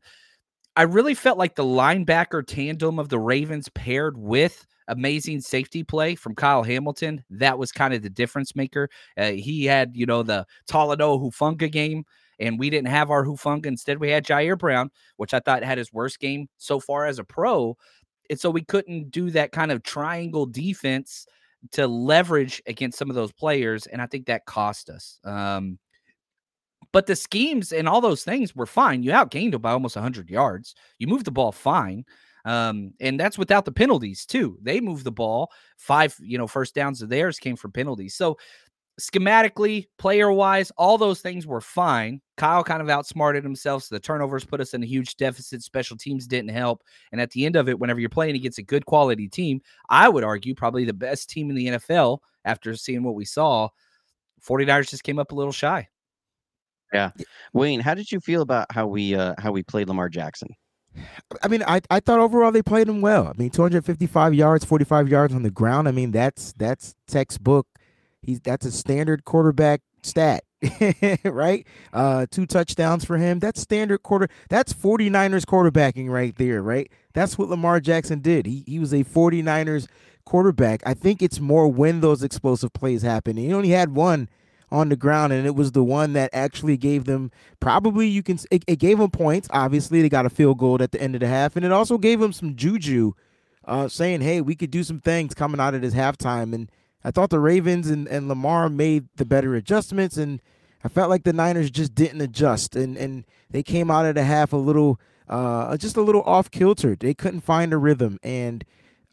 I 0.75 0.83
really 0.83 1.15
felt 1.15 1.39
like 1.39 1.55
the 1.55 1.63
linebacker 1.63 2.45
tandem 2.45 2.99
of 2.99 3.09
the 3.09 3.19
Ravens 3.19 3.67
paired 3.69 4.17
with 4.17 4.65
amazing 4.87 5.41
safety 5.41 5.83
play 5.83 6.15
from 6.15 6.35
Kyle 6.35 6.63
Hamilton. 6.63 7.23
That 7.29 7.57
was 7.57 7.71
kind 7.71 7.93
of 7.93 8.01
the 8.01 8.09
difference 8.09 8.55
maker. 8.55 8.89
Uh, 9.17 9.31
he 9.31 9.65
had, 9.65 9.95
you 9.95 10.05
know, 10.05 10.23
the 10.23 10.45
Talanoa 10.69 11.21
Hufanga 11.21 11.71
game, 11.71 12.05
and 12.39 12.59
we 12.59 12.69
didn't 12.69 12.89
have 12.89 13.11
our 13.11 13.25
Hufunga. 13.25 13.65
Instead, 13.65 13.99
we 13.99 14.09
had 14.09 14.25
Ji'Ayir 14.25 14.57
Brown, 14.57 14.91
which 15.17 15.33
I 15.33 15.39
thought 15.39 15.63
had 15.63 15.77
his 15.77 15.93
worst 15.93 16.19
game 16.19 16.47
so 16.57 16.79
far 16.79 17.05
as 17.05 17.19
a 17.19 17.23
pro. 17.23 17.77
And 18.29 18.39
so 18.39 18.49
we 18.49 18.63
couldn't 18.63 19.11
do 19.11 19.31
that 19.31 19.51
kind 19.51 19.71
of 19.71 19.83
triangle 19.83 20.45
defense 20.45 21.25
to 21.71 21.87
leverage 21.87 22.61
against 22.67 22.97
some 22.97 23.09
of 23.09 23.15
those 23.15 23.31
players. 23.31 23.87
And 23.87 24.01
I 24.01 24.05
think 24.05 24.27
that 24.27 24.45
cost 24.45 24.89
us. 24.89 25.19
Um, 25.23 25.79
but 26.91 27.05
the 27.05 27.15
schemes 27.15 27.71
and 27.71 27.87
all 27.87 28.01
those 28.01 28.23
things 28.23 28.55
were 28.55 28.65
fine. 28.65 29.03
You 29.03 29.11
outgained 29.11 29.51
them 29.51 29.61
by 29.61 29.71
almost 29.71 29.95
100 29.95 30.29
yards. 30.29 30.75
You 30.99 31.07
moved 31.07 31.25
the 31.25 31.31
ball 31.31 31.51
fine. 31.51 32.05
Um, 32.47 32.93
and 33.01 33.19
that's 33.19 33.37
without 33.37 33.65
the 33.65 33.73
penalties 33.73 34.25
too. 34.25 34.57
They 34.61 34.79
moved 34.79 35.03
the 35.03 35.11
ball. 35.11 35.51
Five, 35.77 36.15
you 36.19 36.37
know, 36.37 36.47
first 36.47 36.73
downs 36.73 37.01
of 37.01 37.09
theirs 37.09 37.39
came 37.39 37.57
from 37.57 37.73
penalties. 37.73 38.15
So 38.15 38.37
schematically, 39.01 39.87
player 39.99 40.31
wise, 40.31 40.71
all 40.77 40.97
those 40.97 41.19
things 41.19 41.45
were 41.45 41.59
fine. 41.59 42.21
Kyle 42.37 42.63
kind 42.63 42.81
of 42.81 42.89
outsmarted 42.89 43.43
himself. 43.43 43.83
So 43.83 43.95
the 43.95 43.99
turnovers 43.99 44.45
put 44.45 44.61
us 44.61 44.73
in 44.73 44.81
a 44.81 44.87
huge 44.87 45.17
deficit. 45.17 45.61
Special 45.61 45.97
teams 45.97 46.25
didn't 46.25 46.51
help. 46.51 46.83
And 47.11 47.19
at 47.19 47.31
the 47.31 47.45
end 47.45 47.57
of 47.57 47.67
it, 47.67 47.77
whenever 47.77 47.99
you're 47.99 48.07
playing 48.07 48.35
against 48.35 48.59
a 48.59 48.63
good 48.63 48.85
quality 48.85 49.27
team, 49.27 49.59
I 49.89 50.07
would 50.07 50.23
argue 50.23 50.55
probably 50.55 50.85
the 50.85 50.93
best 50.93 51.29
team 51.29 51.49
in 51.49 51.55
the 51.57 51.67
NFL 51.67 52.19
after 52.45 52.73
seeing 52.77 53.03
what 53.03 53.15
we 53.15 53.25
saw, 53.25 53.67
49ers 54.41 54.89
just 54.89 55.03
came 55.03 55.19
up 55.19 55.33
a 55.33 55.35
little 55.35 55.51
shy. 55.51 55.89
Yeah. 56.93 57.11
Wayne 57.51 57.81
how 57.81 57.93
did 57.93 58.09
you 58.09 58.21
feel 58.21 58.41
about 58.41 58.71
how 58.71 58.87
we 58.87 59.13
uh 59.13 59.35
how 59.37 59.51
we 59.51 59.61
played 59.61 59.89
lamar 59.89 60.07
jackson 60.07 60.47
I 61.43 61.47
mean, 61.47 61.63
I, 61.67 61.81
I 61.89 61.99
thought 61.99 62.19
overall 62.19 62.51
they 62.51 62.61
played 62.61 62.87
him 62.87 63.01
well. 63.01 63.27
I 63.27 63.33
mean, 63.37 63.49
255 63.49 64.33
yards, 64.33 64.65
45 64.65 65.09
yards 65.09 65.33
on 65.33 65.43
the 65.43 65.51
ground. 65.51 65.87
I 65.87 65.91
mean, 65.91 66.11
that's 66.11 66.53
that's 66.53 66.95
textbook. 67.07 67.67
He's 68.21 68.39
that's 68.41 68.65
a 68.65 68.71
standard 68.71 69.23
quarterback 69.25 69.81
stat, 70.03 70.43
right? 71.23 71.65
Uh, 71.93 72.25
two 72.29 72.45
touchdowns 72.45 73.05
for 73.05 73.17
him. 73.17 73.39
That's 73.39 73.61
standard 73.61 74.03
quarter. 74.03 74.27
That's 74.49 74.73
49ers 74.73 75.45
quarterbacking 75.45 76.09
right 76.09 76.35
there, 76.37 76.61
right? 76.61 76.91
That's 77.13 77.37
what 77.37 77.49
Lamar 77.49 77.79
Jackson 77.79 78.19
did. 78.19 78.45
He 78.45 78.63
he 78.67 78.79
was 78.79 78.93
a 78.93 79.03
49ers 79.03 79.87
quarterback. 80.25 80.81
I 80.85 80.93
think 80.93 81.21
it's 81.21 81.39
more 81.39 81.67
when 81.67 82.01
those 82.01 82.23
explosive 82.23 82.73
plays 82.73 83.01
happen. 83.01 83.37
He 83.37 83.53
only 83.53 83.69
had 83.69 83.95
one 83.95 84.29
on 84.69 84.89
the 84.89 84.95
ground, 84.95 85.31
and 85.31 85.45
it 85.45 85.55
was 85.55 85.71
the 85.71 85.83
one 85.83 86.13
that 86.13 86.29
actually 86.33 86.77
gave 86.77 87.05
them 87.05 87.31
probably 87.59 88.07
you 88.07 88.21
can 88.21 88.37
it, 88.51 88.63
it 88.67 88.79
gave 88.79 88.97
them 88.97 89.11
points. 89.11 89.47
Obviously, 89.51 90.01
they 90.01 90.09
got 90.09 90.25
a 90.25 90.29
field 90.29 90.57
goal 90.57 90.81
at 90.81 90.91
the 90.91 91.01
end 91.01 91.15
of 91.15 91.21
the 91.21 91.27
half, 91.27 91.55
and 91.55 91.65
it 91.65 91.71
also 91.71 91.97
gave 91.97 92.19
them 92.19 92.33
some 92.33 92.55
juju 92.55 93.13
uh, 93.65 93.87
saying, 93.87 94.21
"Hey, 94.21 94.41
we 94.41 94.55
could 94.55 94.71
do 94.71 94.83
some 94.83 94.99
things 94.99 95.33
coming 95.33 95.61
out 95.61 95.73
of 95.73 95.81
this 95.81 95.93
halftime." 95.93 96.53
And 96.53 96.69
I 97.03 97.11
thought 97.11 97.29
the 97.29 97.39
Ravens 97.39 97.89
and, 97.89 98.07
and 98.07 98.27
Lamar 98.27 98.69
made 98.69 99.07
the 99.15 99.25
better 99.25 99.55
adjustments, 99.55 100.17
and 100.17 100.41
I 100.83 100.89
felt 100.89 101.09
like 101.09 101.23
the 101.23 101.33
Niners 101.33 101.71
just 101.71 101.95
didn't 101.95 102.21
adjust, 102.21 102.75
and 102.75 102.97
and 102.97 103.25
they 103.49 103.63
came 103.63 103.89
out 103.89 104.05
of 104.05 104.15
the 104.15 104.23
half 104.23 104.51
a 104.51 104.57
little, 104.57 104.99
uh, 105.29 105.77
just 105.77 105.95
a 105.95 106.01
little 106.01 106.23
off 106.23 106.51
kilter. 106.51 106.95
They 106.99 107.13
couldn't 107.13 107.41
find 107.41 107.71
a 107.71 107.77
rhythm, 107.77 108.19
and 108.21 108.65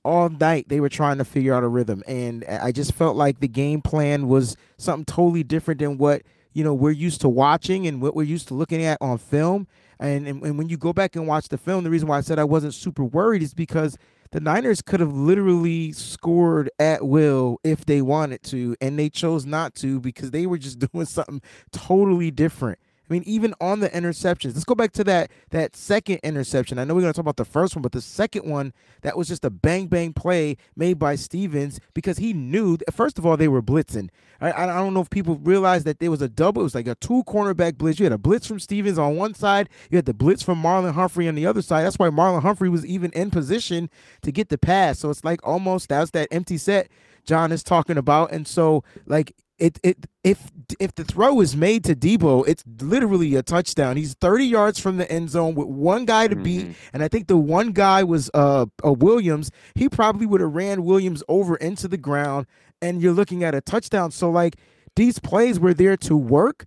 all 0.04 0.28
night 0.28 0.68
they 0.68 0.80
were 0.80 0.88
trying 0.88 1.18
to 1.18 1.24
figure 1.24 1.54
out 1.54 1.64
a 1.64 1.68
rhythm, 1.68 2.02
and 2.06 2.44
I 2.44 2.72
just 2.72 2.92
felt 2.92 3.16
like 3.16 3.40
the 3.40 3.48
game 3.48 3.82
plan 3.82 4.28
was 4.28 4.56
something 4.76 5.04
totally 5.04 5.42
different 5.42 5.80
than 5.80 5.98
what 5.98 6.22
you 6.52 6.62
know 6.62 6.74
we're 6.74 6.90
used 6.90 7.20
to 7.22 7.28
watching 7.28 7.86
and 7.86 8.00
what 8.00 8.14
we're 8.14 8.22
used 8.22 8.48
to 8.48 8.54
looking 8.54 8.84
at 8.84 8.98
on 9.00 9.18
film. 9.18 9.66
And, 10.00 10.26
and, 10.26 10.42
and 10.42 10.58
when 10.58 10.68
you 10.68 10.76
go 10.76 10.92
back 10.92 11.14
and 11.16 11.26
watch 11.26 11.48
the 11.48 11.56
film, 11.56 11.84
the 11.84 11.90
reason 11.90 12.08
why 12.08 12.18
I 12.18 12.20
said 12.20 12.38
I 12.38 12.44
wasn't 12.44 12.74
super 12.74 13.04
worried 13.04 13.42
is 13.42 13.54
because 13.54 13.96
the 14.32 14.40
Niners 14.40 14.82
could 14.82 14.98
have 14.98 15.14
literally 15.14 15.92
scored 15.92 16.68
at 16.80 17.06
will 17.06 17.60
if 17.62 17.84
they 17.84 18.02
wanted 18.02 18.42
to, 18.44 18.76
and 18.80 18.98
they 18.98 19.08
chose 19.08 19.46
not 19.46 19.76
to 19.76 20.00
because 20.00 20.32
they 20.32 20.46
were 20.46 20.58
just 20.58 20.78
doing 20.92 21.06
something 21.06 21.40
totally 21.70 22.32
different. 22.32 22.80
I 23.08 23.12
mean, 23.12 23.22
even 23.26 23.54
on 23.60 23.80
the 23.80 23.90
interceptions, 23.90 24.54
let's 24.54 24.64
go 24.64 24.74
back 24.74 24.92
to 24.92 25.04
that 25.04 25.30
that 25.50 25.76
second 25.76 26.20
interception. 26.22 26.78
I 26.78 26.84
know 26.84 26.94
we're 26.94 27.02
going 27.02 27.12
to 27.12 27.16
talk 27.16 27.24
about 27.24 27.36
the 27.36 27.44
first 27.44 27.76
one, 27.76 27.82
but 27.82 27.92
the 27.92 28.00
second 28.00 28.48
one 28.48 28.72
that 29.02 29.16
was 29.16 29.28
just 29.28 29.44
a 29.44 29.50
bang 29.50 29.88
bang 29.88 30.12
play 30.12 30.56
made 30.74 30.98
by 30.98 31.14
Stevens 31.14 31.80
because 31.92 32.18
he 32.18 32.32
knew. 32.32 32.78
First 32.90 33.18
of 33.18 33.26
all, 33.26 33.36
they 33.36 33.48
were 33.48 33.62
blitzing. 33.62 34.08
I, 34.40 34.52
I 34.52 34.66
don't 34.66 34.94
know 34.94 35.00
if 35.00 35.10
people 35.10 35.36
realized 35.36 35.84
that 35.86 35.98
there 35.98 36.10
was 36.10 36.22
a 36.22 36.28
double. 36.28 36.62
It 36.62 36.64
was 36.64 36.74
like 36.74 36.88
a 36.88 36.94
two 36.94 37.22
cornerback 37.24 37.76
blitz. 37.76 37.98
You 37.98 38.04
had 38.04 38.12
a 38.12 38.18
blitz 38.18 38.46
from 38.46 38.58
Stevens 38.58 38.98
on 38.98 39.16
one 39.16 39.34
side. 39.34 39.68
You 39.90 39.96
had 39.96 40.06
the 40.06 40.14
blitz 40.14 40.42
from 40.42 40.62
Marlon 40.62 40.92
Humphrey 40.94 41.28
on 41.28 41.34
the 41.34 41.46
other 41.46 41.62
side. 41.62 41.84
That's 41.84 41.98
why 41.98 42.08
Marlon 42.08 42.42
Humphrey 42.42 42.68
was 42.68 42.86
even 42.86 43.10
in 43.12 43.30
position 43.30 43.90
to 44.22 44.32
get 44.32 44.48
the 44.48 44.58
pass. 44.58 44.98
So 44.98 45.10
it's 45.10 45.24
like 45.24 45.46
almost 45.46 45.90
that's 45.90 46.10
that 46.12 46.28
empty 46.30 46.56
set 46.56 46.88
John 47.24 47.52
is 47.52 47.62
talking 47.62 47.96
about. 47.96 48.32
And 48.32 48.46
so 48.46 48.84
like 49.06 49.34
it 49.58 49.78
it 49.82 50.06
if 50.22 50.50
if 50.80 50.94
the 50.94 51.04
throw 51.04 51.40
is 51.40 51.56
made 51.56 51.84
to 51.84 51.94
Deebo, 51.94 52.46
it's 52.48 52.64
literally 52.80 53.34
a 53.36 53.42
touchdown. 53.42 53.96
He's 53.96 54.14
30 54.14 54.44
yards 54.44 54.80
from 54.80 54.96
the 54.96 55.10
end 55.10 55.30
zone 55.30 55.54
with 55.54 55.68
one 55.68 56.04
guy 56.04 56.28
to 56.28 56.36
beat, 56.36 56.62
mm-hmm. 56.62 56.72
and 56.92 57.02
I 57.02 57.08
think 57.08 57.28
the 57.28 57.36
one 57.36 57.72
guy 57.72 58.02
was 58.02 58.30
uh, 58.34 58.66
a 58.82 58.92
Williams. 58.92 59.50
He 59.74 59.88
probably 59.88 60.26
would 60.26 60.40
have 60.40 60.54
ran 60.54 60.84
Williams 60.84 61.22
over 61.28 61.56
into 61.56 61.86
the 61.86 61.96
ground, 61.96 62.46
and 62.82 63.00
you're 63.00 63.12
looking 63.12 63.44
at 63.44 63.54
a 63.54 63.60
touchdown. 63.60 64.10
So 64.10 64.30
like 64.30 64.56
these 64.96 65.18
plays 65.18 65.60
were 65.60 65.74
there 65.74 65.96
to 65.98 66.16
work. 66.16 66.64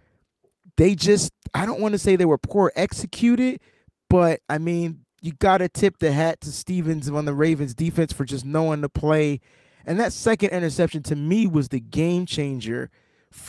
They 0.77 0.95
just 0.95 1.31
I 1.53 1.65
don't 1.65 1.81
want 1.81 1.93
to 1.93 1.99
say 1.99 2.15
they 2.15 2.25
were 2.25 2.37
poor 2.37 2.71
executed, 2.75 3.59
but 4.09 4.39
I 4.49 4.59
mean 4.59 5.01
you 5.21 5.33
got 5.33 5.57
to 5.57 5.67
tip 5.67 5.97
the 5.97 6.11
hat 6.11 6.39
to 6.41 6.51
Stevens 6.51 7.09
on 7.09 7.25
the 7.25 7.33
Ravens 7.33 7.73
defense 7.73 8.13
for 8.13 8.23
just 8.23 8.45
knowing 8.45 8.81
to 8.81 8.89
play 8.89 9.41
and 9.87 9.99
that 10.01 10.11
second 10.11 10.49
interception 10.49 11.01
to 11.03 11.15
me 11.15 11.47
was 11.47 11.69
the 11.69 11.79
game 11.79 12.25
changer 12.25 12.89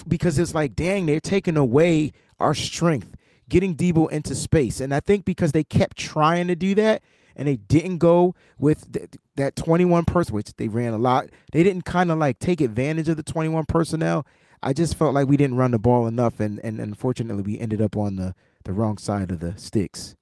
because 0.06 0.38
it's 0.38 0.54
like, 0.54 0.76
dang, 0.76 1.06
they're 1.06 1.18
taking 1.18 1.56
away 1.56 2.12
our 2.38 2.54
strength, 2.54 3.16
getting 3.48 3.74
Deebo 3.74 4.08
into 4.10 4.36
space. 4.36 4.80
And 4.80 4.94
I 4.94 5.00
think 5.00 5.24
because 5.24 5.50
they 5.50 5.64
kept 5.64 5.96
trying 5.96 6.46
to 6.46 6.54
do 6.54 6.76
that 6.76 7.02
and 7.34 7.48
they 7.48 7.56
didn't 7.56 7.98
go 7.98 8.36
with 8.56 8.92
th- 8.92 9.10
that 9.34 9.56
21 9.56 10.04
person, 10.04 10.34
which 10.34 10.54
they 10.54 10.68
ran 10.68 10.92
a 10.92 10.98
lot, 10.98 11.28
they 11.50 11.64
didn't 11.64 11.84
kind 11.84 12.10
of 12.10 12.18
like 12.18 12.38
take 12.38 12.60
advantage 12.60 13.08
of 13.08 13.16
the 13.16 13.24
21 13.24 13.64
personnel. 13.66 14.24
I 14.62 14.72
just 14.72 14.94
felt 14.96 15.14
like 15.14 15.26
we 15.26 15.36
didn't 15.36 15.56
run 15.56 15.72
the 15.72 15.78
ball 15.78 16.06
enough, 16.06 16.40
and, 16.40 16.60
and 16.60 16.80
unfortunately, 16.80 17.42
we 17.42 17.58
ended 17.60 17.80
up 17.80 17.96
on 17.96 18.16
the, 18.16 18.34
the 18.64 18.72
wrong 18.72 18.98
side 18.98 19.30
of 19.30 19.38
the 19.40 19.56
sticks. 19.56 20.16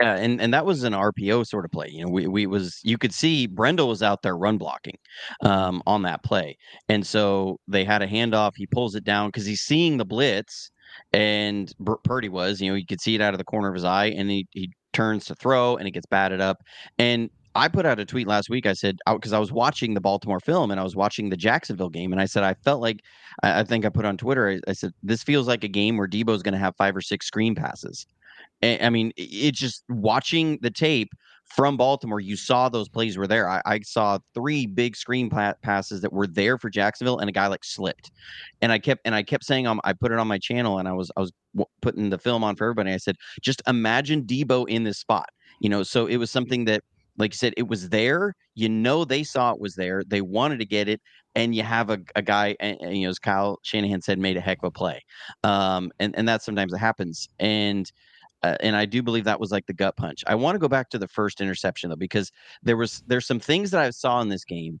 Yeah, 0.00 0.16
and, 0.16 0.40
and 0.40 0.52
that 0.52 0.66
was 0.66 0.82
an 0.82 0.92
RPO 0.92 1.46
sort 1.46 1.64
of 1.64 1.70
play. 1.70 1.88
You 1.88 2.04
know, 2.04 2.10
we, 2.10 2.26
we 2.26 2.46
was 2.46 2.80
you 2.82 2.98
could 2.98 3.14
see 3.14 3.46
Brendel 3.46 3.88
was 3.88 4.02
out 4.02 4.22
there 4.22 4.36
run 4.36 4.58
blocking 4.58 4.98
um, 5.42 5.82
on 5.86 6.02
that 6.02 6.24
play, 6.24 6.58
and 6.88 7.06
so 7.06 7.60
they 7.68 7.84
had 7.84 8.02
a 8.02 8.06
handoff. 8.06 8.52
He 8.56 8.66
pulls 8.66 8.96
it 8.96 9.04
down 9.04 9.28
because 9.28 9.46
he's 9.46 9.60
seeing 9.60 9.96
the 9.96 10.04
blitz, 10.04 10.70
and 11.12 11.72
Purdy 12.02 12.28
was. 12.28 12.60
You 12.60 12.70
know, 12.70 12.76
you 12.76 12.86
could 12.86 13.00
see 13.00 13.14
it 13.14 13.20
out 13.20 13.34
of 13.34 13.38
the 13.38 13.44
corner 13.44 13.68
of 13.68 13.74
his 13.74 13.84
eye, 13.84 14.06
and 14.06 14.28
he 14.30 14.48
he 14.50 14.72
turns 14.92 15.26
to 15.26 15.34
throw, 15.36 15.76
and 15.76 15.86
it 15.86 15.92
gets 15.92 16.06
batted 16.06 16.40
up. 16.40 16.58
And 16.98 17.30
I 17.54 17.68
put 17.68 17.86
out 17.86 18.00
a 18.00 18.04
tweet 18.04 18.26
last 18.26 18.50
week. 18.50 18.66
I 18.66 18.72
said 18.72 18.98
because 19.08 19.32
I 19.32 19.38
was 19.38 19.52
watching 19.52 19.94
the 19.94 20.00
Baltimore 20.00 20.40
film 20.40 20.72
and 20.72 20.80
I 20.80 20.82
was 20.82 20.96
watching 20.96 21.30
the 21.30 21.36
Jacksonville 21.36 21.90
game, 21.90 22.12
and 22.12 22.20
I 22.20 22.26
said 22.26 22.42
I 22.42 22.54
felt 22.64 22.80
like 22.80 23.00
I, 23.44 23.60
I 23.60 23.64
think 23.64 23.84
I 23.84 23.90
put 23.90 24.04
on 24.04 24.16
Twitter. 24.16 24.48
I, 24.48 24.60
I 24.70 24.72
said 24.72 24.92
this 25.04 25.22
feels 25.22 25.46
like 25.46 25.62
a 25.62 25.68
game 25.68 25.96
where 25.98 26.08
Deebo's 26.08 26.42
going 26.42 26.54
to 26.54 26.58
have 26.58 26.74
five 26.76 26.96
or 26.96 27.00
six 27.00 27.26
screen 27.26 27.54
passes 27.54 28.06
I 28.64 28.90
mean, 28.90 29.12
it's 29.16 29.58
just 29.58 29.84
watching 29.88 30.58
the 30.62 30.70
tape 30.70 31.12
from 31.44 31.76
Baltimore, 31.76 32.20
you 32.20 32.36
saw 32.36 32.68
those 32.68 32.88
plays 32.88 33.16
were 33.16 33.26
there. 33.26 33.48
I, 33.48 33.62
I 33.64 33.80
saw 33.80 34.18
three 34.34 34.66
big 34.66 34.96
screen 34.96 35.30
pa- 35.30 35.54
passes 35.62 36.00
that 36.00 36.12
were 36.12 36.26
there 36.26 36.58
for 36.58 36.70
Jacksonville, 36.70 37.18
and 37.18 37.28
a 37.28 37.32
guy 37.32 37.46
like 37.46 37.64
slipped. 37.64 38.10
And 38.62 38.72
I 38.72 38.78
kept 38.78 39.02
and 39.04 39.14
I 39.14 39.22
kept 39.22 39.44
saying, 39.44 39.66
um, 39.66 39.80
I 39.84 39.92
put 39.92 40.10
it 40.10 40.18
on 40.18 40.26
my 40.26 40.38
channel, 40.38 40.78
and 40.78 40.88
I 40.88 40.92
was 40.92 41.10
I 41.16 41.20
was 41.20 41.32
w- 41.54 41.68
putting 41.82 42.10
the 42.10 42.18
film 42.18 42.42
on 42.42 42.56
for 42.56 42.64
everybody. 42.64 42.92
I 42.92 42.96
said, 42.96 43.16
just 43.40 43.62
imagine 43.66 44.24
Deebo 44.24 44.68
in 44.68 44.84
this 44.84 44.98
spot. 44.98 45.28
You 45.60 45.68
know, 45.68 45.82
so 45.82 46.06
it 46.06 46.16
was 46.16 46.30
something 46.30 46.64
that, 46.64 46.82
like 47.18 47.32
you 47.32 47.38
said, 47.38 47.54
it 47.56 47.68
was 47.68 47.90
there. 47.90 48.34
You 48.54 48.68
know, 48.68 49.04
they 49.04 49.22
saw 49.22 49.52
it 49.52 49.60
was 49.60 49.74
there. 49.76 50.02
They 50.04 50.22
wanted 50.22 50.58
to 50.60 50.66
get 50.66 50.88
it, 50.88 51.00
and 51.34 51.54
you 51.54 51.62
have 51.62 51.90
a, 51.90 51.98
a 52.16 52.22
guy, 52.22 52.56
and, 52.58 52.76
and, 52.80 52.96
you 52.96 53.04
know, 53.04 53.10
as 53.10 53.18
Kyle 53.18 53.60
Shanahan 53.62 54.02
said, 54.02 54.18
made 54.18 54.36
a 54.36 54.40
heck 54.40 54.58
of 54.62 54.68
a 54.68 54.70
play. 54.70 55.04
Um, 55.44 55.92
and 56.00 56.16
and 56.16 56.26
that 56.28 56.42
sometimes 56.42 56.72
it 56.72 56.78
happens, 56.78 57.28
and 57.38 57.90
uh, 58.44 58.56
and 58.60 58.76
I 58.76 58.84
do 58.84 59.02
believe 59.02 59.24
that 59.24 59.40
was 59.40 59.50
like 59.50 59.64
the 59.66 59.72
gut 59.72 59.96
punch. 59.96 60.22
I 60.26 60.34
want 60.34 60.54
to 60.54 60.58
go 60.58 60.68
back 60.68 60.90
to 60.90 60.98
the 60.98 61.08
first 61.08 61.40
interception 61.40 61.88
though, 61.88 61.96
because 61.96 62.30
there 62.62 62.76
was 62.76 63.02
there's 63.06 63.26
some 63.26 63.40
things 63.40 63.70
that 63.70 63.80
I 63.80 63.88
saw 63.88 64.20
in 64.20 64.28
this 64.28 64.44
game, 64.44 64.78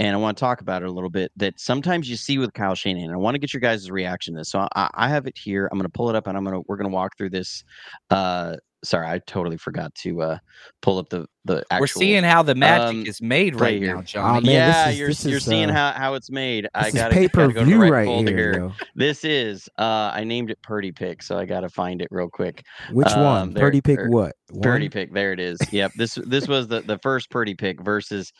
and 0.00 0.14
I 0.14 0.18
want 0.18 0.36
to 0.36 0.40
talk 0.40 0.60
about 0.60 0.82
it 0.82 0.88
a 0.88 0.92
little 0.92 1.08
bit. 1.08 1.30
That 1.36 1.60
sometimes 1.60 2.10
you 2.10 2.16
see 2.16 2.38
with 2.38 2.52
Kyle 2.54 2.74
Shanahan. 2.74 3.12
I 3.12 3.16
want 3.16 3.36
to 3.36 3.38
get 3.38 3.54
your 3.54 3.60
guys' 3.60 3.88
reaction 3.92 4.34
to 4.34 4.38
this. 4.38 4.50
So 4.50 4.66
I, 4.74 4.90
I 4.94 5.08
have 5.08 5.28
it 5.28 5.38
here. 5.38 5.68
I'm 5.70 5.78
going 5.78 5.84
to 5.84 5.88
pull 5.88 6.10
it 6.10 6.16
up, 6.16 6.26
and 6.26 6.36
I'm 6.36 6.42
going 6.42 6.60
to 6.60 6.64
we're 6.66 6.76
going 6.76 6.90
to 6.90 6.94
walk 6.94 7.16
through 7.16 7.30
this 7.30 7.62
uh, 8.10 8.56
sorry, 8.86 9.06
I 9.06 9.18
totally 9.26 9.56
forgot 9.56 9.94
to 9.96 10.22
uh, 10.22 10.38
pull 10.80 10.98
up 10.98 11.08
the 11.08 11.26
the. 11.44 11.64
Actual, 11.70 11.80
We're 11.80 11.86
seeing 11.86 12.24
how 12.24 12.42
the 12.42 12.54
magic 12.54 12.88
um, 12.88 13.06
is 13.06 13.20
made 13.20 13.60
right, 13.60 13.80
now, 13.80 14.02
John. 14.02 14.46
Oh, 14.46 14.50
yeah, 14.50 14.88
is, 14.88 14.98
you're 14.98 15.10
you're 15.30 15.36
is, 15.38 15.44
seeing 15.44 15.70
uh, 15.70 15.74
how, 15.74 15.92
how 15.92 16.14
it's 16.14 16.30
made. 16.30 16.68
I 16.74 16.90
got 16.90 17.12
to 17.12 17.28
go 17.28 17.48
to 17.48 17.64
the 17.64 17.76
right, 17.76 17.90
right 17.90 18.06
folder 18.06 18.36
here. 18.36 18.52
here. 18.52 18.72
This 18.94 19.24
is 19.24 19.68
uh, 19.78 20.12
I 20.14 20.24
named 20.24 20.50
it 20.50 20.60
Purdy 20.62 20.92
Pick, 20.92 21.22
so 21.22 21.38
I 21.38 21.44
got 21.44 21.60
to 21.60 21.68
find 21.68 22.00
it 22.00 22.08
real 22.10 22.28
quick. 22.28 22.64
Which 22.92 23.08
um, 23.08 23.24
one? 23.24 23.54
There, 23.54 23.64
Purdy 23.64 23.80
Pick 23.80 24.00
what? 24.06 24.34
One? 24.50 24.62
Purdy 24.62 24.88
Pick. 24.88 25.12
There 25.12 25.32
it 25.32 25.40
is. 25.40 25.58
Yep. 25.70 25.92
this 25.96 26.14
this 26.26 26.48
was 26.48 26.68
the 26.68 26.80
the 26.80 26.98
first 26.98 27.30
Purdy 27.30 27.54
Pick 27.54 27.80
versus. 27.80 28.32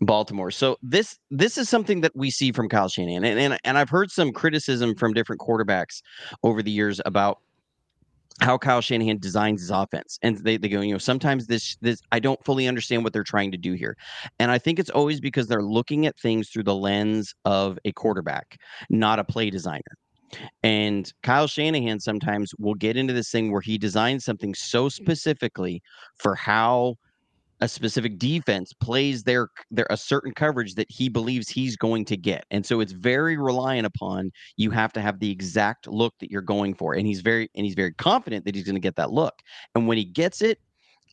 Baltimore. 0.00 0.50
So 0.50 0.76
this 0.82 1.20
this 1.30 1.56
is 1.56 1.68
something 1.68 2.00
that 2.00 2.10
we 2.16 2.28
see 2.28 2.50
from 2.50 2.68
Kyle 2.68 2.88
Shanahan, 2.88 3.22
and, 3.22 3.38
and 3.38 3.58
and 3.62 3.78
I've 3.78 3.88
heard 3.88 4.10
some 4.10 4.32
criticism 4.32 4.96
from 4.96 5.12
different 5.14 5.40
quarterbacks 5.40 6.02
over 6.42 6.64
the 6.64 6.70
years 6.72 7.00
about 7.06 7.38
how 8.40 8.58
Kyle 8.58 8.80
Shanahan 8.80 9.18
designs 9.18 9.60
his 9.60 9.70
offense. 9.70 10.18
And 10.22 10.38
they, 10.38 10.56
they 10.56 10.68
go, 10.68 10.80
you 10.80 10.92
know, 10.92 10.98
sometimes 10.98 11.46
this 11.46 11.76
this 11.80 12.00
I 12.12 12.18
don't 12.18 12.42
fully 12.44 12.66
understand 12.66 13.04
what 13.04 13.12
they're 13.12 13.22
trying 13.22 13.52
to 13.52 13.58
do 13.58 13.74
here. 13.74 13.96
And 14.38 14.50
I 14.50 14.58
think 14.58 14.78
it's 14.78 14.90
always 14.90 15.20
because 15.20 15.46
they're 15.46 15.62
looking 15.62 16.06
at 16.06 16.18
things 16.18 16.48
through 16.48 16.64
the 16.64 16.74
lens 16.74 17.34
of 17.44 17.78
a 17.84 17.92
quarterback, 17.92 18.58
not 18.90 19.18
a 19.18 19.24
play 19.24 19.50
designer. 19.50 19.82
And 20.64 21.12
Kyle 21.22 21.46
Shanahan 21.46 22.00
sometimes 22.00 22.52
will 22.58 22.74
get 22.74 22.96
into 22.96 23.12
this 23.12 23.30
thing 23.30 23.52
where 23.52 23.60
he 23.60 23.78
designs 23.78 24.24
something 24.24 24.54
so 24.54 24.88
specifically 24.88 25.80
for 26.16 26.34
how 26.34 26.96
a 27.60 27.68
specific 27.68 28.18
defense 28.18 28.72
plays 28.72 29.22
their 29.22 29.48
their 29.70 29.86
a 29.90 29.96
certain 29.96 30.32
coverage 30.32 30.74
that 30.74 30.90
he 30.90 31.08
believes 31.08 31.48
he's 31.48 31.76
going 31.76 32.04
to 32.06 32.16
get. 32.16 32.44
And 32.50 32.64
so 32.64 32.80
it's 32.80 32.92
very 32.92 33.36
reliant 33.36 33.86
upon 33.86 34.30
you 34.56 34.70
have 34.70 34.92
to 34.94 35.00
have 35.00 35.20
the 35.20 35.30
exact 35.30 35.86
look 35.86 36.14
that 36.20 36.30
you're 36.30 36.42
going 36.42 36.74
for. 36.74 36.94
And 36.94 37.06
he's 37.06 37.20
very 37.20 37.48
and 37.54 37.64
he's 37.64 37.74
very 37.74 37.92
confident 37.94 38.44
that 38.44 38.54
he's 38.54 38.64
going 38.64 38.74
to 38.74 38.80
get 38.80 38.96
that 38.96 39.12
look. 39.12 39.34
And 39.74 39.86
when 39.86 39.98
he 39.98 40.04
gets 40.04 40.42
it, 40.42 40.58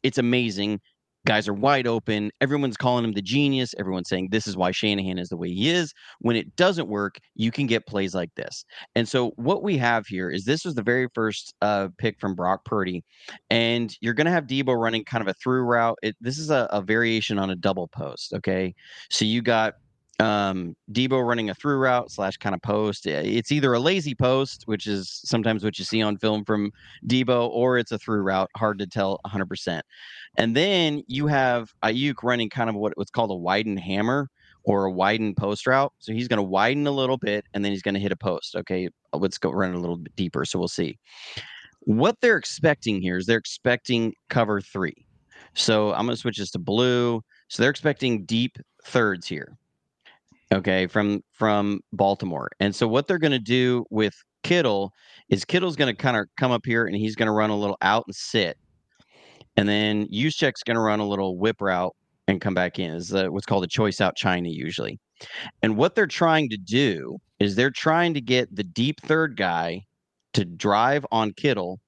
it's 0.03 0.17
amazing. 0.17 0.81
Guys 1.25 1.47
are 1.47 1.53
wide 1.53 1.85
open. 1.85 2.31
Everyone's 2.41 2.77
calling 2.77 3.05
him 3.05 3.13
the 3.13 3.21
genius. 3.21 3.75
Everyone's 3.77 4.09
saying 4.09 4.29
this 4.31 4.47
is 4.47 4.57
why 4.57 4.71
Shanahan 4.71 5.19
is 5.19 5.29
the 5.29 5.37
way 5.37 5.49
he 5.49 5.69
is. 5.69 5.93
When 6.19 6.35
it 6.35 6.55
doesn't 6.55 6.87
work, 6.87 7.19
you 7.35 7.51
can 7.51 7.67
get 7.67 7.85
plays 7.85 8.15
like 8.15 8.33
this. 8.35 8.65
And 8.95 9.07
so 9.07 9.31
what 9.35 9.61
we 9.61 9.77
have 9.77 10.07
here 10.07 10.31
is 10.31 10.45
this 10.45 10.65
was 10.65 10.73
the 10.73 10.81
very 10.81 11.07
first 11.13 11.53
uh, 11.61 11.89
pick 11.99 12.19
from 12.19 12.33
Brock 12.33 12.65
Purdy, 12.65 13.03
and 13.49 13.95
you're 14.01 14.15
going 14.15 14.25
to 14.25 14.31
have 14.31 14.47
Deebo 14.47 14.75
running 14.75 15.03
kind 15.05 15.21
of 15.21 15.27
a 15.27 15.33
through 15.35 15.63
route. 15.63 15.97
It, 16.01 16.15
this 16.21 16.39
is 16.39 16.49
a, 16.49 16.67
a 16.71 16.81
variation 16.81 17.37
on 17.37 17.51
a 17.51 17.55
double 17.55 17.87
post. 17.87 18.33
Okay, 18.33 18.73
so 19.09 19.23
you 19.23 19.41
got 19.43 19.75
um, 20.21 20.75
Deebo 20.91 21.25
running 21.25 21.49
a 21.49 21.55
through 21.55 21.77
route 21.77 22.11
slash 22.11 22.37
kind 22.37 22.53
of 22.53 22.61
post. 22.61 23.07
It's 23.07 23.51
either 23.51 23.73
a 23.73 23.79
lazy 23.79 24.13
post, 24.13 24.63
which 24.67 24.85
is 24.85 25.21
sometimes 25.25 25.63
what 25.63 25.79
you 25.79 25.85
see 25.85 26.01
on 26.01 26.17
film 26.17 26.45
from 26.45 26.71
Deebo, 27.07 27.49
or 27.49 27.77
it's 27.77 27.91
a 27.91 27.97
through 27.97 28.21
route. 28.21 28.49
Hard 28.55 28.77
to 28.79 28.87
tell 28.87 29.19
100%. 29.25 29.81
And 30.37 30.55
then 30.55 31.03
you 31.07 31.27
have 31.27 31.73
Aiyuk 31.83 32.23
running 32.23 32.49
kind 32.49 32.69
of 32.69 32.75
what, 32.75 32.93
what's 32.95 33.11
called 33.11 33.31
a 33.31 33.35
widened 33.35 33.79
hammer 33.79 34.29
or 34.63 34.85
a 34.85 34.91
widened 34.91 35.37
post 35.37 35.65
route. 35.65 35.91
So 35.97 36.13
he's 36.13 36.27
going 36.27 36.37
to 36.37 36.43
widen 36.43 36.85
a 36.85 36.91
little 36.91 37.17
bit 37.17 37.45
and 37.53 37.65
then 37.65 37.71
he's 37.71 37.81
going 37.81 37.95
to 37.95 37.99
hit 37.99 38.11
a 38.11 38.17
post. 38.17 38.55
Okay, 38.55 38.89
let's 39.13 39.39
go 39.39 39.49
run 39.49 39.73
a 39.73 39.79
little 39.79 39.97
bit 39.97 40.15
deeper. 40.15 40.45
So 40.45 40.59
we'll 40.59 40.67
see. 40.67 40.99
What 41.79 42.15
they're 42.21 42.37
expecting 42.37 43.01
here 43.01 43.17
is 43.17 43.25
they're 43.25 43.39
expecting 43.39 44.13
cover 44.29 44.61
three. 44.61 45.07
So 45.55 45.91
I'm 45.93 46.05
going 46.05 46.15
to 46.15 46.21
switch 46.21 46.37
this 46.37 46.51
to 46.51 46.59
blue. 46.59 47.21
So 47.47 47.63
they're 47.63 47.71
expecting 47.71 48.23
deep 48.25 48.57
thirds 48.85 49.27
here. 49.27 49.57
Okay, 50.53 50.85
from 50.87 51.21
from 51.31 51.79
Baltimore. 51.93 52.49
And 52.59 52.75
so 52.75 52.87
what 52.87 53.07
they're 53.07 53.17
going 53.17 53.31
to 53.31 53.39
do 53.39 53.85
with 53.89 54.13
Kittle 54.43 54.91
is 55.29 55.45
Kittle's 55.45 55.77
going 55.77 55.95
to 55.95 56.01
kind 56.01 56.17
of 56.17 56.25
come 56.37 56.51
up 56.51 56.65
here 56.65 56.85
and 56.85 56.95
he's 56.95 57.15
going 57.15 57.27
to 57.27 57.31
run 57.31 57.49
a 57.49 57.57
little 57.57 57.77
out 57.81 58.03
and 58.05 58.15
sit. 58.15 58.57
And 59.55 59.67
then 59.69 60.07
Juszczyk's 60.07 60.63
going 60.63 60.75
to 60.75 60.81
run 60.81 60.99
a 60.99 61.07
little 61.07 61.37
whip 61.37 61.61
route 61.61 61.95
and 62.27 62.41
come 62.41 62.53
back 62.53 62.79
in. 62.79 62.93
Is 62.93 63.13
what's 63.13 63.45
called 63.45 63.63
a 63.63 63.67
choice 63.67 64.01
out 64.01 64.15
China 64.15 64.49
usually. 64.49 64.99
And 65.61 65.77
what 65.77 65.95
they're 65.95 66.07
trying 66.07 66.49
to 66.49 66.57
do 66.57 67.17
is 67.39 67.55
they're 67.55 67.69
trying 67.69 68.13
to 68.13 68.21
get 68.21 68.53
the 68.53 68.63
deep 68.63 68.99
third 69.01 69.37
guy 69.37 69.81
to 70.33 70.43
drive 70.45 71.05
on 71.11 71.31
Kittle 71.33 71.79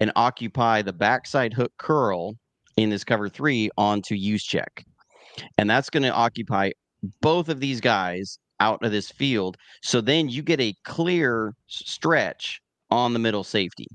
and 0.00 0.10
occupy 0.16 0.82
the 0.82 0.92
backside 0.92 1.52
hook 1.52 1.72
curl 1.78 2.34
in 2.76 2.90
this 2.90 3.04
cover 3.04 3.28
three 3.28 3.70
onto 3.76 4.14
Juszczyk. 4.14 4.84
And 5.56 5.68
that's 5.68 5.90
going 5.90 6.04
to 6.04 6.12
occupy 6.12 6.70
both 7.20 7.48
of 7.48 7.60
these 7.60 7.80
guys 7.80 8.38
out 8.60 8.82
of 8.82 8.90
this 8.90 9.10
field. 9.10 9.56
So 9.82 10.00
then 10.00 10.28
you 10.28 10.42
get 10.42 10.60
a 10.60 10.74
clear 10.84 11.54
stretch 11.66 12.60
on 12.90 13.12
the 13.12 13.18
middle 13.18 13.44
safety. 13.44 13.86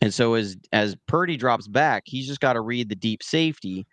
And 0.00 0.12
so 0.12 0.34
as 0.34 0.56
as 0.72 0.96
Purdy 1.06 1.36
drops 1.36 1.68
back, 1.68 2.04
he's 2.06 2.26
just 2.26 2.40
got 2.40 2.54
to 2.54 2.60
read 2.60 2.88
the 2.88 2.94
deep 2.94 3.22
safety. 3.22 3.86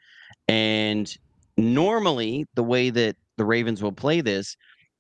And 0.47 1.13
normally 1.57 2.45
the 2.55 2.63
way 2.63 2.89
that 2.89 3.15
the 3.38 3.45
Ravens 3.45 3.81
will 3.81 3.91
play 3.91 4.21
this, 4.21 4.55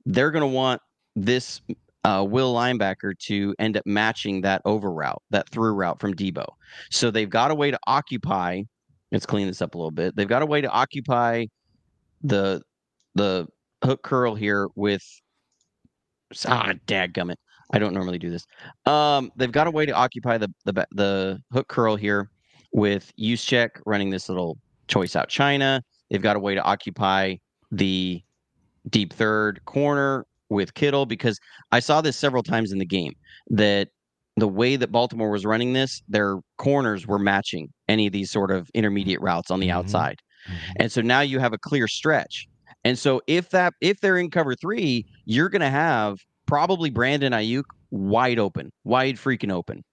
they're 0.05 0.31
going 0.31 0.41
to 0.41 0.47
want 0.47 0.81
this 1.15 1.61
uh, 2.03 2.25
will 2.27 2.53
linebacker 2.53 3.17
to 3.19 3.53
end 3.59 3.77
up 3.77 3.85
matching 3.85 4.41
that 4.41 4.61
over 4.65 4.91
route, 4.91 5.21
that 5.29 5.49
through 5.49 5.73
route 5.73 5.99
from 5.99 6.13
Deebo. 6.13 6.45
So 6.89 7.11
they've 7.11 7.29
got 7.29 7.51
a 7.51 7.55
way 7.55 7.71
to 7.71 7.79
occupy. 7.87 8.63
Let's 9.11 9.25
clean 9.25 9.47
this 9.47 9.61
up 9.61 9.75
a 9.75 9.77
little 9.77 9.91
bit. 9.91 10.15
They've 10.15 10.27
got 10.27 10.41
a 10.41 10.45
way 10.45 10.61
to 10.61 10.69
occupy 10.69 11.45
the 12.23 12.61
the 13.15 13.47
hook 13.83 14.03
curl 14.03 14.35
here 14.35 14.67
with 14.75 15.03
ah 16.45 16.73
dadgummit. 16.87 17.35
I 17.73 17.79
don't 17.79 17.93
normally 17.93 18.19
do 18.19 18.29
this. 18.29 18.45
Um, 18.85 19.31
they've 19.35 19.51
got 19.51 19.67
a 19.67 19.71
way 19.71 19.85
to 19.85 19.93
occupy 19.93 20.37
the 20.37 20.51
the 20.65 20.85
the 20.91 21.39
hook 21.51 21.67
curl 21.67 21.95
here 21.95 22.29
with 22.73 23.11
Juszczyk 23.17 23.69
running 23.85 24.09
this 24.09 24.29
little 24.29 24.57
choice 24.87 25.15
out 25.15 25.29
China. 25.29 25.81
They've 26.09 26.21
got 26.21 26.35
a 26.35 26.39
way 26.39 26.55
to 26.55 26.61
occupy 26.61 27.35
the 27.71 28.21
deep 28.89 29.13
third 29.13 29.63
corner 29.65 30.25
with 30.49 30.73
Kittle 30.73 31.05
because 31.05 31.39
I 31.71 31.79
saw 31.79 32.01
this 32.01 32.17
several 32.17 32.43
times 32.43 32.71
in 32.71 32.79
the 32.79 32.85
game 32.85 33.13
that 33.49 33.87
the 34.37 34.47
way 34.47 34.75
that 34.75 34.91
Baltimore 34.91 35.29
was 35.29 35.45
running 35.45 35.73
this, 35.73 36.01
their 36.07 36.39
corners 36.57 37.07
were 37.07 37.19
matching 37.19 37.69
any 37.87 38.07
of 38.07 38.13
these 38.13 38.31
sort 38.31 38.51
of 38.51 38.69
intermediate 38.73 39.21
routes 39.21 39.51
on 39.51 39.59
the 39.59 39.67
mm-hmm. 39.67 39.77
outside. 39.77 40.17
Mm-hmm. 40.47 40.71
And 40.77 40.91
so 40.91 41.01
now 41.01 41.21
you 41.21 41.39
have 41.39 41.53
a 41.53 41.57
clear 41.57 41.87
stretch. 41.87 42.47
And 42.83 42.97
so 42.97 43.21
if 43.27 43.49
that 43.51 43.73
if 43.81 43.99
they're 44.01 44.17
in 44.17 44.29
cover 44.29 44.55
3, 44.55 45.05
you're 45.25 45.49
going 45.49 45.61
to 45.61 45.69
have 45.69 46.19
probably 46.47 46.89
Brandon 46.89 47.33
Aiyuk 47.33 47.63
wide 47.91 48.39
open, 48.39 48.71
wide 48.83 49.15
freaking 49.15 49.51
open. 49.51 49.83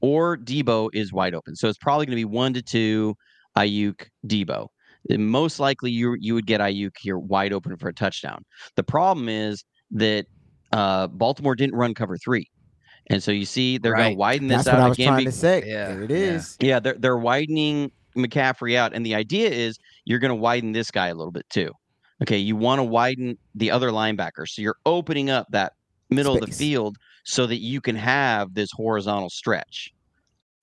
Or 0.00 0.36
Deebo 0.36 0.90
is 0.92 1.12
wide 1.12 1.34
open. 1.34 1.56
So 1.56 1.68
it's 1.68 1.78
probably 1.78 2.04
going 2.04 2.12
to 2.12 2.16
be 2.16 2.24
1 2.26 2.54
to 2.54 2.62
2 2.62 3.14
Aiyuk 3.56 4.06
Deebo. 4.26 4.68
Most 5.10 5.60
likely 5.60 5.90
you 5.90 6.16
you 6.18 6.34
would 6.34 6.46
get 6.46 6.60
Aiyuk 6.60 6.92
here 6.98 7.18
wide 7.18 7.52
open 7.52 7.76
for 7.76 7.88
a 7.88 7.94
touchdown. 7.94 8.44
The 8.76 8.82
problem 8.82 9.28
is 9.28 9.64
that 9.92 10.26
uh, 10.72 11.06
Baltimore 11.08 11.54
didn't 11.54 11.76
run 11.76 11.94
cover 11.94 12.16
3. 12.16 12.48
And 13.08 13.22
so 13.22 13.32
you 13.32 13.44
see 13.44 13.78
they're 13.78 13.92
right. 13.92 14.02
going 14.02 14.12
to 14.12 14.18
widen 14.18 14.48
this 14.48 14.64
That's 14.64 14.68
out. 14.68 14.72
That's 14.72 14.80
what 14.80 14.84
I 14.84 14.88
was 14.88 14.98
trying 14.98 15.18
be- 15.18 15.24
to 15.26 15.32
say. 15.32 15.62
Yeah, 15.66 15.88
there 15.88 16.02
it 16.02 16.10
is. 16.10 16.56
Yeah. 16.60 16.68
yeah, 16.68 16.80
they're 16.80 16.96
they're 16.98 17.18
widening 17.18 17.92
McCaffrey 18.16 18.76
out, 18.76 18.94
and 18.94 19.04
the 19.04 19.14
idea 19.14 19.50
is 19.50 19.78
you're 20.04 20.18
going 20.18 20.30
to 20.30 20.36
widen 20.36 20.72
this 20.72 20.90
guy 20.90 21.08
a 21.08 21.14
little 21.14 21.32
bit 21.32 21.48
too. 21.50 21.70
Okay, 22.24 22.38
you 22.38 22.56
want 22.56 22.78
to 22.78 22.84
widen 22.84 23.36
the 23.54 23.70
other 23.70 23.90
linebacker. 23.90 24.48
So 24.48 24.62
you're 24.62 24.78
opening 24.86 25.28
up 25.28 25.46
that 25.50 25.74
middle 26.08 26.36
Space. 26.36 26.42
of 26.42 26.48
the 26.48 26.56
field 26.56 26.96
so 27.24 27.46
that 27.46 27.58
you 27.58 27.82
can 27.82 27.96
have 27.96 28.54
this 28.54 28.70
horizontal 28.72 29.28
stretch. 29.28 29.92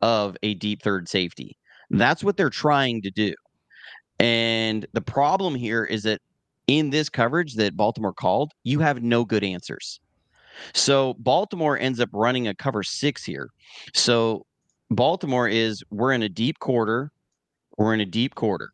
of 0.00 0.36
a 0.42 0.54
deep 0.54 0.82
third 0.82 1.08
safety. 1.08 1.56
That's 1.90 2.20
mm-hmm. 2.20 2.26
what 2.26 2.36
they're 2.36 2.50
trying 2.50 3.02
to 3.02 3.10
do. 3.10 3.34
And 4.18 4.86
the 4.92 5.00
problem 5.00 5.54
here 5.54 5.84
is 5.84 6.02
that 6.02 6.20
in 6.66 6.90
this 6.90 7.08
coverage 7.08 7.54
that 7.54 7.76
Baltimore 7.76 8.12
called, 8.12 8.52
you 8.64 8.80
have 8.80 9.02
no 9.02 9.24
good 9.24 9.44
answers. 9.44 10.00
So 10.74 11.14
Baltimore 11.18 11.78
ends 11.78 12.00
up 12.00 12.10
running 12.12 12.48
a 12.48 12.54
cover 12.54 12.82
six 12.82 13.24
here. 13.24 13.48
So 13.94 14.44
Baltimore 14.90 15.48
is 15.48 15.82
we're 15.90 16.12
in 16.12 16.22
a 16.22 16.28
deep 16.28 16.58
quarter, 16.58 17.12
we're 17.76 17.94
in 17.94 18.00
a 18.00 18.06
deep 18.06 18.34
quarter, 18.34 18.70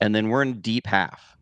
and 0.00 0.14
then 0.14 0.28
we're 0.28 0.42
in 0.42 0.50
a 0.50 0.54
deep 0.54 0.86
half. 0.86 1.35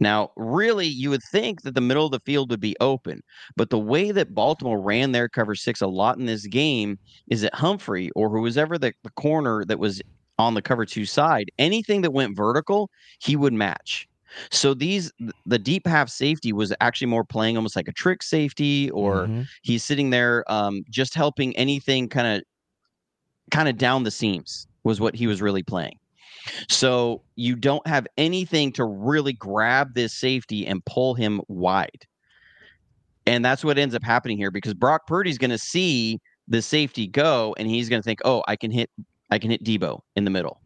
Now, 0.00 0.30
really, 0.36 0.86
you 0.86 1.10
would 1.10 1.22
think 1.24 1.62
that 1.62 1.74
the 1.74 1.80
middle 1.80 2.06
of 2.06 2.12
the 2.12 2.20
field 2.20 2.50
would 2.50 2.60
be 2.60 2.76
open, 2.80 3.20
but 3.56 3.70
the 3.70 3.78
way 3.78 4.12
that 4.12 4.34
Baltimore 4.34 4.80
ran 4.80 5.12
their 5.12 5.28
cover 5.28 5.54
six 5.54 5.80
a 5.80 5.86
lot 5.86 6.18
in 6.18 6.26
this 6.26 6.46
game 6.46 6.98
is 7.28 7.42
that 7.42 7.54
Humphrey 7.54 8.10
or 8.14 8.28
who 8.30 8.42
was 8.42 8.56
ever 8.56 8.78
the, 8.78 8.92
the 9.02 9.10
corner 9.10 9.64
that 9.64 9.78
was 9.78 10.00
on 10.38 10.54
the 10.54 10.62
cover 10.62 10.84
two 10.84 11.04
side, 11.04 11.50
anything 11.58 12.02
that 12.02 12.12
went 12.12 12.36
vertical, 12.36 12.90
he 13.18 13.34
would 13.34 13.52
match. 13.52 14.08
So 14.50 14.74
these 14.74 15.10
the 15.46 15.58
deep 15.58 15.86
half 15.86 16.08
safety 16.08 16.52
was 16.52 16.72
actually 16.80 17.08
more 17.08 17.24
playing 17.24 17.56
almost 17.56 17.76
like 17.76 17.88
a 17.88 17.92
trick 17.92 18.22
safety, 18.22 18.90
or 18.90 19.22
mm-hmm. 19.22 19.42
he's 19.62 19.82
sitting 19.82 20.10
there 20.10 20.44
um, 20.52 20.84
just 20.90 21.14
helping 21.14 21.56
anything 21.56 22.08
kind 22.08 22.38
of 22.38 22.44
kind 23.50 23.68
of 23.68 23.78
down 23.78 24.04
the 24.04 24.10
seams 24.10 24.66
was 24.84 25.00
what 25.00 25.14
he 25.14 25.26
was 25.26 25.42
really 25.42 25.62
playing. 25.62 25.97
So 26.68 27.22
you 27.36 27.56
don't 27.56 27.86
have 27.86 28.06
anything 28.16 28.72
to 28.72 28.84
really 28.84 29.32
grab 29.32 29.94
this 29.94 30.12
safety 30.14 30.66
and 30.66 30.84
pull 30.84 31.14
him 31.14 31.40
wide. 31.48 32.06
And 33.26 33.44
that's 33.44 33.64
what 33.64 33.78
ends 33.78 33.94
up 33.94 34.02
happening 34.02 34.38
here 34.38 34.50
because 34.50 34.74
Brock 34.74 35.06
Purdy's 35.06 35.38
going 35.38 35.50
to 35.50 35.58
see 35.58 36.18
the 36.48 36.62
safety 36.62 37.06
go 37.06 37.54
and 37.58 37.68
he's 37.68 37.88
going 37.88 38.00
to 38.00 38.04
think, 38.04 38.20
"Oh, 38.24 38.42
I 38.48 38.56
can 38.56 38.70
hit 38.70 38.90
I 39.30 39.38
can 39.38 39.50
hit 39.50 39.62
Deebo 39.62 40.00
in 40.16 40.24
the 40.24 40.30
middle." 40.30 40.60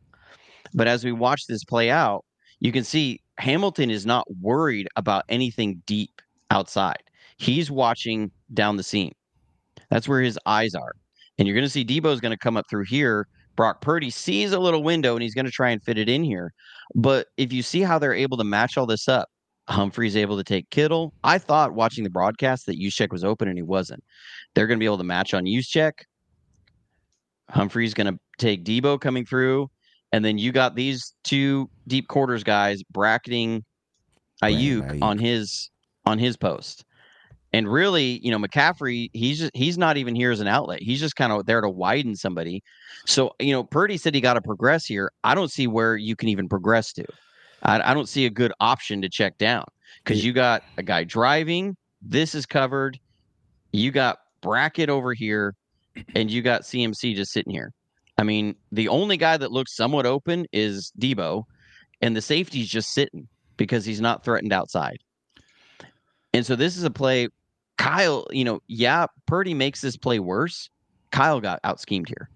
But 0.73 0.87
as 0.87 1.05
we 1.05 1.13
watch 1.13 1.47
this 1.47 1.65
play 1.65 1.91
out, 1.91 2.25
you 2.61 2.71
can 2.71 2.85
see 2.85 3.21
Hamilton 3.39 3.91
is 3.91 4.07
not 4.07 4.27
worried 4.41 4.89
about 4.97 5.25
anything 5.29 5.83
deep 5.87 6.23
outside. 6.51 7.03
He's 7.39 7.71
watching 7.71 8.31
down 8.55 8.77
the 8.77 8.83
seam. 8.85 9.13
That's 9.91 10.09
where 10.09 10.21
his 10.21 10.39
eyes 10.47 10.75
are. 10.75 10.93
And 11.39 11.49
you're 11.49 11.57
going 11.57 11.67
to 11.67 11.71
see 11.71 11.85
Deebo 11.85 12.13
is 12.13 12.21
going 12.21 12.31
to 12.31 12.39
come 12.39 12.57
up 12.57 12.67
through 12.71 12.85
here 12.85 13.27
Brock 13.57 13.81
Purdy 13.81 14.11
sees 14.11 14.53
a 14.53 14.59
little 14.59 14.83
window 14.83 15.15
and 15.15 15.23
he's 15.23 15.35
going 15.35 15.45
to 15.45 15.51
try 15.51 15.71
and 15.71 15.83
fit 15.83 15.99
it 15.99 16.09
in 16.09 16.25
here. 16.25 16.53
But 16.95 17.29
if 17.37 17.53
you 17.53 17.62
see 17.62 17.81
how 17.81 17.99
they're 17.99 18.15
able 18.15 18.37
to 18.38 18.45
match 18.45 18.77
all 18.77 18.87
this 18.87 19.09
up, 19.09 19.29
Humphrey's 19.69 20.17
able 20.17 20.37
to 20.37 20.45
take 20.45 20.69
Kittle. 20.71 21.12
I 21.23 21.38
thought 21.38 21.75
watching 21.75 22.05
the 22.05 22.11
broadcast 22.11 22.67
that 22.67 22.79
Juszczyk 22.79 23.11
was 23.11 23.25
open 23.25 23.49
and 23.49 23.57
he 23.57 23.62
wasn't. 23.62 24.03
They're 24.55 24.67
going 24.67 24.79
to 24.79 24.83
be 24.83 24.87
able 24.87 24.99
to 24.99 25.05
match 25.05 25.35
on 25.35 25.45
Juszczyk. 25.45 25.93
Humphrey's 27.49 27.95
going 27.95 28.12
to 28.12 28.19
take 28.38 28.65
Deebo 28.65 29.01
coming 29.01 29.25
through. 29.25 29.71
And 30.12 30.25
then 30.25 30.38
you 30.38 30.53
got 30.53 30.75
these 30.75 31.15
two 31.25 31.71
deep 31.87 32.09
quarters 32.09 32.45
guys 32.45 32.83
bracketing 32.91 33.65
Aiyuk, 34.43 34.91
Ayuk. 34.91 35.03
on 35.03 35.19
his 35.19 35.71
on 36.05 36.19
his 36.19 36.37
post. 36.37 36.85
And 37.53 37.71
really, 37.71 38.19
you 38.25 38.31
know, 38.31 38.38
McCaffrey, 38.38 39.11
he's 39.12 39.38
just 39.38 39.55
he's 39.55 39.77
not 39.77 39.99
even 39.99 40.15
here 40.15 40.31
as 40.31 40.41
an 40.41 40.47
outlet. 40.47 40.83
He's 40.83 41.01
just 41.01 41.17
kind 41.17 41.33
of 41.33 41.45
there 41.45 41.61
to 41.61 41.69
widen 41.69 42.17
somebody. 42.17 42.62
So, 43.05 43.33
you 43.38 43.53
know, 43.53 43.62
Purdy 43.62 43.99
said 43.99 44.15
he 44.15 44.21
got 44.23 44.35
to 44.35 44.41
progress 44.41 44.87
here. 44.87 45.12
I 45.23 45.35
don't 45.35 45.51
see 45.51 45.67
where 45.67 45.97
you 45.97 46.17
can 46.17 46.29
even 46.29 46.49
progress 46.49 46.93
to. 46.95 47.05
I, 47.62 47.91
I 47.91 47.95
don't 47.95 48.09
see 48.09 48.25
a 48.25 48.31
good 48.31 48.53
option 48.61 49.03
to 49.03 49.09
check 49.09 49.37
down 49.38 49.65
because 50.03 50.25
you 50.25 50.33
got 50.33 50.62
a 50.79 50.83
guy 50.83 51.05
driving. 51.05 51.77
This 52.01 52.35
is 52.35 52.47
covered. 52.47 52.99
You 53.73 53.91
got 53.91 54.19
bracket 54.41 54.88
over 54.88 55.12
here, 55.15 55.55
and 56.15 56.31
you 56.31 56.43
got 56.43 56.62
CMC 56.62 57.15
just 57.15 57.33
sitting 57.33 57.53
here. 57.53 57.73
I 58.19 58.25
mean, 58.25 58.57
the 58.71 58.88
only 58.88 59.17
guy 59.17 59.37
that 59.37 59.53
looks 59.53 59.77
somewhat 59.77 60.07
open 60.07 60.47
is 60.53 60.93
Deebo, 60.99 61.45
and 62.01 62.17
the 62.17 62.23
safety's 62.23 62.69
just 62.69 62.93
sitting 62.93 63.29
because 63.57 63.85
he's 63.85 64.01
not 64.01 64.25
threatened 64.25 64.53
outside. 64.53 64.99
And 66.35 66.45
so 66.45 66.57
this 66.57 66.77
is 66.77 66.85
a 66.85 66.91
play 66.91 67.29
Kyle, 67.83 68.27
you 68.31 68.45
know, 68.45 68.61
yeah, 68.68 69.07
Purdy 69.27 69.55
makes 69.55 69.81
this 69.81 69.97
play 69.97 70.18
worse. 70.21 70.71
Kyle 71.11 71.40
got 71.40 71.61
out 71.64 71.81
schemed 71.81 72.09
here. 72.09 72.29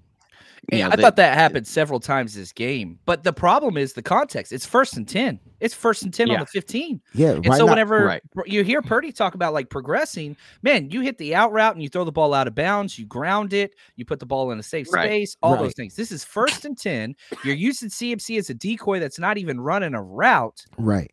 you 0.72 0.78
Yeah, 0.78 0.86
know, 0.88 0.92
I 0.92 0.96
that- 0.96 1.02
thought 1.02 1.16
that 1.16 1.34
happened 1.38 1.66
several 1.66 2.00
times 2.00 2.34
this 2.34 2.52
game. 2.52 2.98
But 3.06 3.22
the 3.22 3.32
problem 3.32 3.76
is 3.76 3.92
the 3.92 4.02
context. 4.02 4.52
It's 4.52 4.66
first 4.66 4.96
and 4.96 5.06
10. 5.06 5.38
It's 5.60 5.72
first 5.74 6.02
and 6.02 6.12
10 6.12 6.28
on 6.30 6.40
the 6.40 6.46
15. 6.46 7.00
Yeah, 7.14 7.30
And 7.34 7.46
why 7.46 7.56
so 7.56 7.64
not- 7.66 7.72
whenever 7.74 8.04
Right. 8.04 8.22
you 8.46 8.64
hear 8.64 8.82
Purdy 8.82 9.12
talk 9.12 9.34
about 9.36 9.52
like 9.54 9.70
progressing, 9.70 10.36
man, 10.62 10.90
you 10.90 11.02
hit 11.02 11.18
the 11.18 11.36
out 11.36 11.52
route 11.52 11.74
and 11.74 11.82
you 11.82 11.88
throw 11.88 12.02
the 12.02 12.10
ball 12.10 12.34
out 12.34 12.48
of 12.48 12.54
bounds, 12.56 12.98
you 12.98 13.06
ground 13.06 13.52
it, 13.52 13.74
you 13.94 14.04
put 14.04 14.18
the 14.18 14.26
ball 14.26 14.50
in 14.50 14.58
a 14.58 14.62
safe 14.62 14.92
Right. 14.92 15.04
space, 15.06 15.36
all 15.40 15.52
Right. 15.54 15.62
those 15.62 15.74
things. 15.74 15.94
This 15.94 16.10
is 16.10 16.24
first 16.24 16.64
and 16.64 16.76
10. 16.76 17.14
You're 17.44 17.54
using 17.54 17.88
CMC 17.88 18.36
as 18.36 18.50
a 18.50 18.54
decoy 18.54 18.98
that's 18.98 19.20
not 19.20 19.38
even 19.38 19.60
running 19.60 19.94
a 19.94 20.02
route 20.02 20.64
right. 20.76 21.12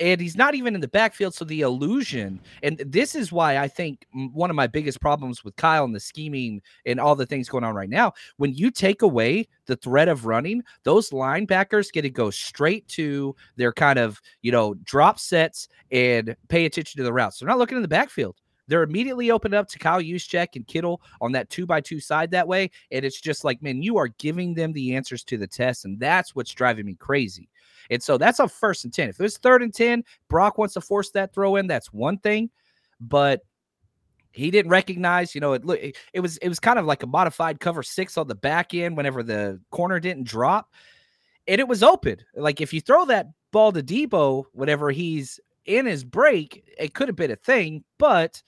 And 0.00 0.20
he's 0.20 0.36
not 0.36 0.54
even 0.54 0.74
in 0.74 0.80
the 0.80 0.88
backfield. 0.88 1.34
So 1.34 1.44
the 1.44 1.60
illusion, 1.60 2.40
and 2.62 2.78
this 2.78 3.14
is 3.14 3.30
why 3.30 3.58
I 3.58 3.68
think 3.68 4.06
one 4.12 4.50
of 4.50 4.56
my 4.56 4.66
biggest 4.66 5.00
problems 5.00 5.44
with 5.44 5.56
Kyle 5.56 5.84
and 5.84 5.94
the 5.94 6.00
scheming 6.00 6.62
and 6.84 6.98
all 6.98 7.14
the 7.14 7.26
things 7.26 7.48
going 7.48 7.64
on 7.64 7.74
right 7.74 7.88
now, 7.88 8.12
when 8.36 8.54
you 8.54 8.70
take 8.70 9.02
away 9.02 9.46
the 9.66 9.76
threat 9.76 10.08
of 10.08 10.26
running, 10.26 10.62
those 10.82 11.10
linebackers 11.10 11.92
get 11.92 12.02
to 12.02 12.10
go 12.10 12.30
straight 12.30 12.86
to 12.88 13.36
their 13.56 13.72
kind 13.72 13.98
of, 13.98 14.20
you 14.42 14.50
know, 14.50 14.74
drop 14.84 15.18
sets 15.18 15.68
and 15.90 16.36
pay 16.48 16.64
attention 16.64 16.98
to 16.98 17.04
the 17.04 17.12
routes. 17.12 17.38
They're 17.38 17.48
not 17.48 17.58
looking 17.58 17.76
in 17.76 17.82
the 17.82 17.88
backfield. 17.88 18.36
They're 18.66 18.82
immediately 18.82 19.30
opened 19.30 19.54
up 19.54 19.68
to 19.68 19.78
Kyle 19.78 20.00
Juszczyk 20.00 20.56
and 20.56 20.66
Kittle 20.66 21.02
on 21.20 21.32
that 21.32 21.50
two 21.50 21.66
by 21.66 21.80
two 21.82 22.00
side 22.00 22.30
that 22.30 22.48
way. 22.48 22.70
And 22.90 23.04
it's 23.04 23.20
just 23.20 23.44
like, 23.44 23.62
man, 23.62 23.82
you 23.82 23.98
are 23.98 24.08
giving 24.08 24.54
them 24.54 24.72
the 24.72 24.96
answers 24.96 25.22
to 25.24 25.36
the 25.36 25.46
test. 25.46 25.84
And 25.84 26.00
that's 26.00 26.34
what's 26.34 26.52
driving 26.52 26.86
me 26.86 26.94
crazy. 26.94 27.48
And 27.90 28.02
so 28.02 28.18
that's 28.18 28.38
a 28.38 28.48
first 28.48 28.84
and 28.84 28.92
10. 28.92 29.10
If 29.10 29.20
it 29.20 29.22
was 29.22 29.38
third 29.38 29.62
and 29.62 29.72
10, 29.74 30.04
Brock 30.28 30.58
wants 30.58 30.74
to 30.74 30.80
force 30.80 31.10
that 31.10 31.34
throw 31.34 31.56
in, 31.56 31.66
that's 31.66 31.92
one 31.92 32.18
thing. 32.18 32.50
But 33.00 33.40
he 34.32 34.50
didn't 34.50 34.70
recognize, 34.70 35.34
you 35.34 35.40
know, 35.40 35.52
it 35.52 35.62
it, 35.68 35.96
it 36.12 36.20
was 36.20 36.38
it 36.38 36.48
was 36.48 36.58
kind 36.58 36.78
of 36.78 36.86
like 36.86 37.02
a 37.02 37.06
modified 37.06 37.60
cover 37.60 37.82
six 37.82 38.18
on 38.18 38.26
the 38.26 38.34
back 38.34 38.74
end 38.74 38.96
whenever 38.96 39.22
the 39.22 39.60
corner 39.70 40.00
didn't 40.00 40.24
drop. 40.26 40.72
And 41.46 41.60
it 41.60 41.68
was 41.68 41.82
open. 41.82 42.16
Like 42.34 42.60
if 42.60 42.72
you 42.72 42.80
throw 42.80 43.04
that 43.06 43.28
ball 43.52 43.70
to 43.72 43.82
Deebo 43.82 44.44
whenever 44.52 44.90
he's 44.90 45.38
in 45.66 45.86
his 45.86 46.02
break, 46.04 46.64
it 46.78 46.94
could 46.94 47.08
have 47.08 47.16
been 47.16 47.30
a 47.30 47.36
thing, 47.36 47.84
but 47.98 48.42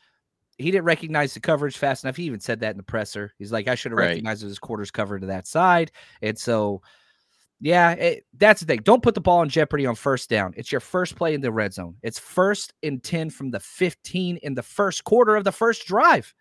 he 0.58 0.70
didn't 0.70 0.86
recognize 0.86 1.34
the 1.34 1.40
coverage 1.40 1.76
fast 1.76 2.02
enough. 2.04 2.16
He 2.16 2.24
even 2.24 2.40
said 2.40 2.60
that 2.60 2.70
in 2.70 2.78
the 2.78 2.82
presser. 2.82 3.32
He's 3.38 3.52
like, 3.52 3.68
I 3.68 3.74
should 3.74 3.92
have 3.92 3.98
Right. 3.98 4.08
recognized 4.08 4.42
his 4.42 4.58
quarters 4.58 4.90
covered 4.90 5.20
to 5.20 5.26
that 5.28 5.46
side. 5.46 5.92
And 6.22 6.38
so 6.38 6.80
yeah, 7.60 7.92
it, 7.92 8.24
that's 8.36 8.60
the 8.60 8.66
thing. 8.66 8.80
Don't 8.82 9.02
put 9.02 9.14
the 9.14 9.20
ball 9.20 9.42
in 9.42 9.48
jeopardy 9.48 9.86
on 9.86 9.94
first 9.94 10.28
down. 10.28 10.52
It's 10.56 10.70
your 10.70 10.80
first 10.80 11.16
play 11.16 11.34
in 11.34 11.40
the 11.40 11.52
red 11.52 11.72
zone. 11.72 11.96
It's 12.02 12.18
first 12.18 12.74
and 12.82 13.02
10 13.02 13.30
from 13.30 13.50
the 13.50 13.60
15 13.60 14.36
in 14.38 14.54
the 14.54 14.62
first 14.62 15.04
quarter 15.04 15.36
of 15.36 15.44
the 15.44 15.52
first 15.52 15.86
drive. 15.86 16.34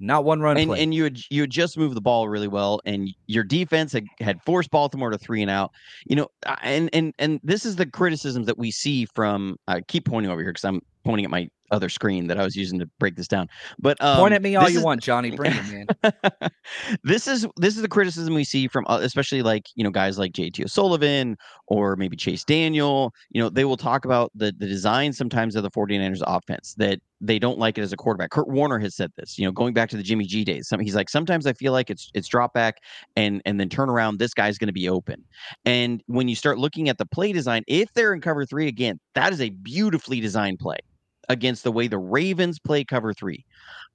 Not 0.00 0.24
one 0.24 0.40
run 0.40 0.56
and 0.56 0.68
play. 0.68 0.82
and 0.82 0.94
you 0.94 1.04
had 1.04 1.20
you 1.28 1.42
had 1.42 1.50
just 1.50 1.76
moved 1.76 1.94
the 1.94 2.00
ball 2.00 2.26
really 2.26 2.48
well, 2.48 2.80
and 2.86 3.10
your 3.26 3.44
defense 3.44 3.92
had, 3.92 4.06
had 4.20 4.40
forced 4.42 4.70
Baltimore 4.70 5.10
to 5.10 5.18
three 5.18 5.42
and 5.42 5.50
out. 5.50 5.72
You 6.06 6.16
know, 6.16 6.28
uh, 6.46 6.56
and 6.62 6.88
and 6.94 7.12
and 7.18 7.38
this 7.44 7.66
is 7.66 7.76
the 7.76 7.84
criticisms 7.84 8.46
that 8.46 8.56
we 8.56 8.70
see 8.70 9.04
from. 9.04 9.58
I 9.68 9.82
keep 9.82 10.06
pointing 10.06 10.32
over 10.32 10.40
here 10.40 10.52
because 10.52 10.64
I'm 10.64 10.80
pointing 11.04 11.26
at 11.26 11.30
my 11.30 11.50
other 11.70 11.88
screen 11.88 12.26
that 12.28 12.38
I 12.38 12.44
was 12.44 12.56
using 12.56 12.78
to 12.78 12.86
break 12.98 13.16
this 13.16 13.28
down. 13.28 13.48
But 13.78 14.00
um, 14.02 14.18
Point 14.18 14.34
at 14.34 14.42
me 14.42 14.56
all 14.56 14.68
you 14.68 14.78
is- 14.78 14.84
want, 14.84 15.02
Johnny. 15.02 15.30
Bring 15.30 15.52
it, 15.54 15.86
man. 16.02 16.50
this 17.04 17.26
is 17.26 17.46
this 17.56 17.76
is 17.76 17.82
the 17.82 17.88
criticism 17.88 18.34
we 18.34 18.44
see 18.44 18.68
from 18.68 18.84
uh, 18.88 19.00
especially 19.02 19.42
like 19.42 19.66
you 19.74 19.84
know 19.84 19.90
guys 19.90 20.18
like 20.18 20.32
JT 20.32 20.64
O'Sullivan 20.64 21.36
or 21.66 21.96
maybe 21.96 22.16
Chase 22.16 22.44
Daniel. 22.44 23.12
You 23.30 23.42
know, 23.42 23.48
they 23.48 23.64
will 23.64 23.76
talk 23.76 24.04
about 24.04 24.30
the 24.34 24.52
the 24.56 24.66
design 24.66 25.12
sometimes 25.12 25.56
of 25.56 25.62
the 25.62 25.70
49ers 25.70 26.22
offense 26.26 26.74
that 26.78 27.00
they 27.20 27.38
don't 27.38 27.58
like 27.58 27.76
it 27.76 27.82
as 27.82 27.92
a 27.92 27.96
quarterback. 27.96 28.30
Kurt 28.30 28.48
Warner 28.48 28.78
has 28.78 28.96
said 28.96 29.12
this, 29.16 29.38
you 29.38 29.44
know, 29.44 29.52
going 29.52 29.74
back 29.74 29.90
to 29.90 29.96
the 29.96 30.02
Jimmy 30.02 30.24
G 30.24 30.42
days. 30.44 30.68
Some, 30.68 30.80
he's 30.80 30.94
like, 30.94 31.10
sometimes 31.10 31.46
I 31.46 31.52
feel 31.52 31.72
like 31.72 31.90
it's 31.90 32.10
it's 32.14 32.28
drop 32.28 32.54
back 32.54 32.76
and 33.16 33.42
and 33.44 33.60
then 33.60 33.68
turn 33.68 33.90
around. 33.90 34.18
This 34.18 34.34
guy's 34.34 34.58
going 34.58 34.68
to 34.68 34.72
be 34.72 34.88
open. 34.88 35.24
And 35.64 36.02
when 36.06 36.28
you 36.28 36.34
start 36.34 36.58
looking 36.58 36.88
at 36.88 36.98
the 36.98 37.06
play 37.06 37.32
design, 37.32 37.62
if 37.66 37.92
they're 37.92 38.14
in 38.14 38.20
cover 38.20 38.46
three 38.46 38.68
again, 38.68 38.98
that 39.14 39.32
is 39.32 39.40
a 39.40 39.50
beautifully 39.50 40.20
designed 40.20 40.58
play 40.58 40.78
against 41.28 41.64
the 41.64 41.72
way 41.72 41.88
the 41.88 41.98
Ravens 41.98 42.58
play 42.58 42.84
cover 42.84 43.12
three, 43.12 43.44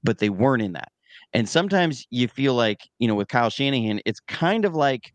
but 0.03 0.19
they 0.19 0.29
weren't 0.29 0.63
in 0.63 0.73
that. 0.73 0.91
And 1.33 1.47
sometimes 1.47 2.05
you 2.11 2.27
feel 2.27 2.53
like, 2.53 2.81
you 2.99 3.07
know, 3.07 3.15
with 3.15 3.27
Kyle 3.27 3.49
Shanahan, 3.49 3.99
it's 4.05 4.19
kind 4.21 4.65
of 4.65 4.75
like 4.75 5.11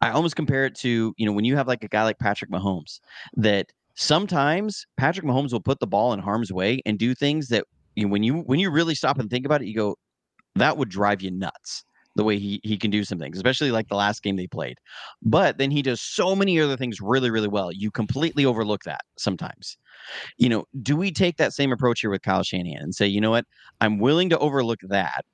I 0.00 0.10
almost 0.10 0.36
compare 0.36 0.64
it 0.64 0.74
to, 0.76 1.14
you 1.16 1.26
know, 1.26 1.32
when 1.32 1.44
you 1.44 1.56
have 1.56 1.68
like 1.68 1.84
a 1.84 1.88
guy 1.88 2.04
like 2.04 2.18
Patrick 2.18 2.50
Mahomes, 2.50 3.00
that 3.34 3.66
sometimes 3.94 4.86
Patrick 4.96 5.26
Mahomes 5.26 5.52
will 5.52 5.60
put 5.60 5.80
the 5.80 5.86
ball 5.86 6.12
in 6.12 6.20
harm's 6.20 6.52
way 6.52 6.80
and 6.86 6.98
do 6.98 7.14
things 7.14 7.48
that 7.48 7.64
you 7.96 8.04
know, 8.04 8.10
when 8.10 8.22
you 8.22 8.38
when 8.42 8.60
you 8.60 8.70
really 8.70 8.94
stop 8.94 9.18
and 9.18 9.28
think 9.28 9.44
about 9.44 9.62
it, 9.62 9.66
you 9.68 9.74
go, 9.74 9.96
that 10.54 10.76
would 10.76 10.88
drive 10.88 11.22
you 11.22 11.30
nuts 11.30 11.84
the 12.20 12.24
way 12.24 12.38
he 12.38 12.60
he 12.62 12.76
can 12.76 12.90
do 12.90 13.02
some 13.02 13.18
things, 13.18 13.38
especially 13.38 13.70
like 13.70 13.88
the 13.88 13.96
last 13.96 14.22
game 14.22 14.36
they 14.36 14.46
played. 14.46 14.76
But 15.22 15.56
then 15.56 15.70
he 15.70 15.80
does 15.80 16.02
so 16.02 16.36
many 16.36 16.60
other 16.60 16.76
things 16.76 17.00
really, 17.00 17.30
really 17.30 17.48
well. 17.48 17.72
You 17.72 17.90
completely 17.90 18.44
overlook 18.44 18.84
that 18.84 19.00
sometimes. 19.16 19.78
You 20.36 20.50
know, 20.50 20.66
do 20.82 20.98
we 20.98 21.12
take 21.12 21.38
that 21.38 21.54
same 21.54 21.72
approach 21.72 22.00
here 22.02 22.10
with 22.10 22.20
Kyle 22.20 22.42
Shanahan 22.42 22.82
and 22.82 22.94
say, 22.94 23.06
you 23.06 23.22
know 23.22 23.30
what, 23.30 23.46
I'm 23.80 23.98
willing 23.98 24.28
to 24.28 24.38
overlook 24.38 24.80
that 24.90 25.24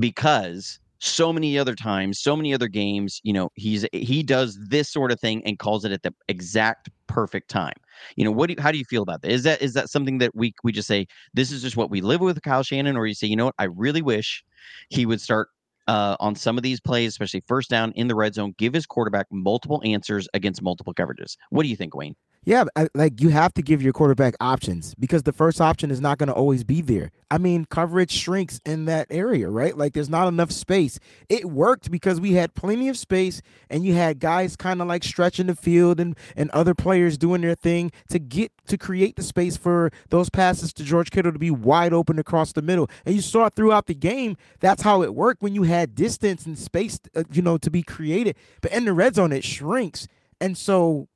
because 0.00 0.80
so 0.98 1.32
many 1.32 1.56
other 1.58 1.76
times, 1.76 2.18
so 2.18 2.34
many 2.34 2.52
other 2.52 2.68
games, 2.68 3.20
you 3.22 3.32
know, 3.32 3.50
he's 3.54 3.86
he 3.92 4.24
does 4.24 4.58
this 4.68 4.88
sort 4.88 5.12
of 5.12 5.20
thing 5.20 5.44
and 5.46 5.60
calls 5.60 5.84
it 5.84 5.92
at 5.92 6.02
the 6.02 6.12
exact 6.26 6.90
perfect 7.06 7.50
time. 7.50 7.76
You 8.16 8.24
know, 8.24 8.32
what 8.32 8.48
do 8.48 8.54
you, 8.56 8.62
how 8.62 8.72
do 8.72 8.78
you 8.78 8.84
feel 8.84 9.02
about 9.02 9.22
that? 9.22 9.30
Is 9.30 9.44
that 9.44 9.62
is 9.62 9.74
that 9.74 9.90
something 9.90 10.18
that 10.18 10.34
we 10.34 10.54
we 10.64 10.72
just 10.72 10.88
say 10.88 11.06
this 11.34 11.52
is 11.52 11.62
just 11.62 11.76
what 11.76 11.90
we 11.90 12.00
live 12.00 12.20
with 12.20 12.42
Kyle 12.42 12.64
Shanahan, 12.64 12.96
or 12.96 13.06
you 13.06 13.14
say, 13.14 13.28
you 13.28 13.36
know 13.36 13.44
what, 13.44 13.54
I 13.60 13.64
really 13.64 14.02
wish 14.02 14.44
he 14.90 15.06
would 15.06 15.20
start 15.20 15.48
uh, 15.88 16.16
on 16.20 16.34
some 16.34 16.56
of 16.56 16.62
these 16.62 16.80
plays, 16.80 17.12
especially 17.12 17.42
first 17.46 17.70
down 17.70 17.92
in 17.92 18.08
the 18.08 18.14
red 18.14 18.34
zone, 18.34 18.54
give 18.58 18.74
his 18.74 18.86
quarterback 18.86 19.26
multiple 19.30 19.80
answers 19.84 20.28
against 20.34 20.62
multiple 20.62 20.94
coverages. 20.94 21.36
What 21.50 21.62
do 21.62 21.68
you 21.68 21.76
think, 21.76 21.94
Wayne? 21.94 22.16
Yeah, 22.44 22.64
I, 22.74 22.88
like 22.92 23.20
you 23.20 23.28
have 23.28 23.54
to 23.54 23.62
give 23.62 23.82
your 23.82 23.92
quarterback 23.92 24.34
options 24.40 24.96
because 24.96 25.22
the 25.22 25.32
first 25.32 25.60
option 25.60 25.92
is 25.92 26.00
not 26.00 26.18
going 26.18 26.26
to 26.26 26.34
always 26.34 26.64
be 26.64 26.80
there. 26.80 27.12
I 27.30 27.38
mean, 27.38 27.66
coverage 27.66 28.10
shrinks 28.10 28.60
in 28.66 28.86
that 28.86 29.06
area, 29.10 29.48
right? 29.48 29.78
Like 29.78 29.92
there's 29.92 30.08
not 30.08 30.26
enough 30.26 30.50
space. 30.50 30.98
It 31.28 31.44
worked 31.44 31.88
because 31.88 32.20
we 32.20 32.32
had 32.32 32.54
plenty 32.54 32.88
of 32.88 32.98
space 32.98 33.42
and 33.70 33.84
you 33.84 33.94
had 33.94 34.18
guys 34.18 34.56
kind 34.56 34.82
of 34.82 34.88
like 34.88 35.04
stretching 35.04 35.46
the 35.46 35.54
field 35.54 36.00
and 36.00 36.16
and 36.36 36.50
other 36.50 36.74
players 36.74 37.16
doing 37.16 37.42
their 37.42 37.54
thing 37.54 37.92
to 38.08 38.18
get 38.18 38.50
to 38.66 38.76
create 38.76 39.14
the 39.14 39.22
space 39.22 39.56
for 39.56 39.92
those 40.08 40.28
passes 40.28 40.72
to 40.72 40.82
George 40.82 41.12
Kittle 41.12 41.32
to 41.32 41.38
be 41.38 41.52
wide 41.52 41.92
open 41.92 42.18
across 42.18 42.52
the 42.52 42.62
middle. 42.62 42.90
And 43.06 43.14
you 43.14 43.20
saw 43.20 43.50
throughout 43.50 43.86
the 43.86 43.94
game. 43.94 44.36
That's 44.58 44.82
how 44.82 45.02
it 45.02 45.14
worked 45.14 45.42
when 45.42 45.54
you 45.54 45.62
had 45.62 45.94
distance 45.94 46.44
and 46.44 46.58
space, 46.58 46.98
uh, 47.14 47.22
you 47.30 47.40
know, 47.40 47.56
to 47.58 47.70
be 47.70 47.84
created. 47.84 48.34
But 48.60 48.72
in 48.72 48.84
the 48.84 48.92
red 48.92 49.14
zone, 49.14 49.30
it 49.30 49.44
shrinks. 49.44 50.08
And 50.40 50.58
so 50.58 51.06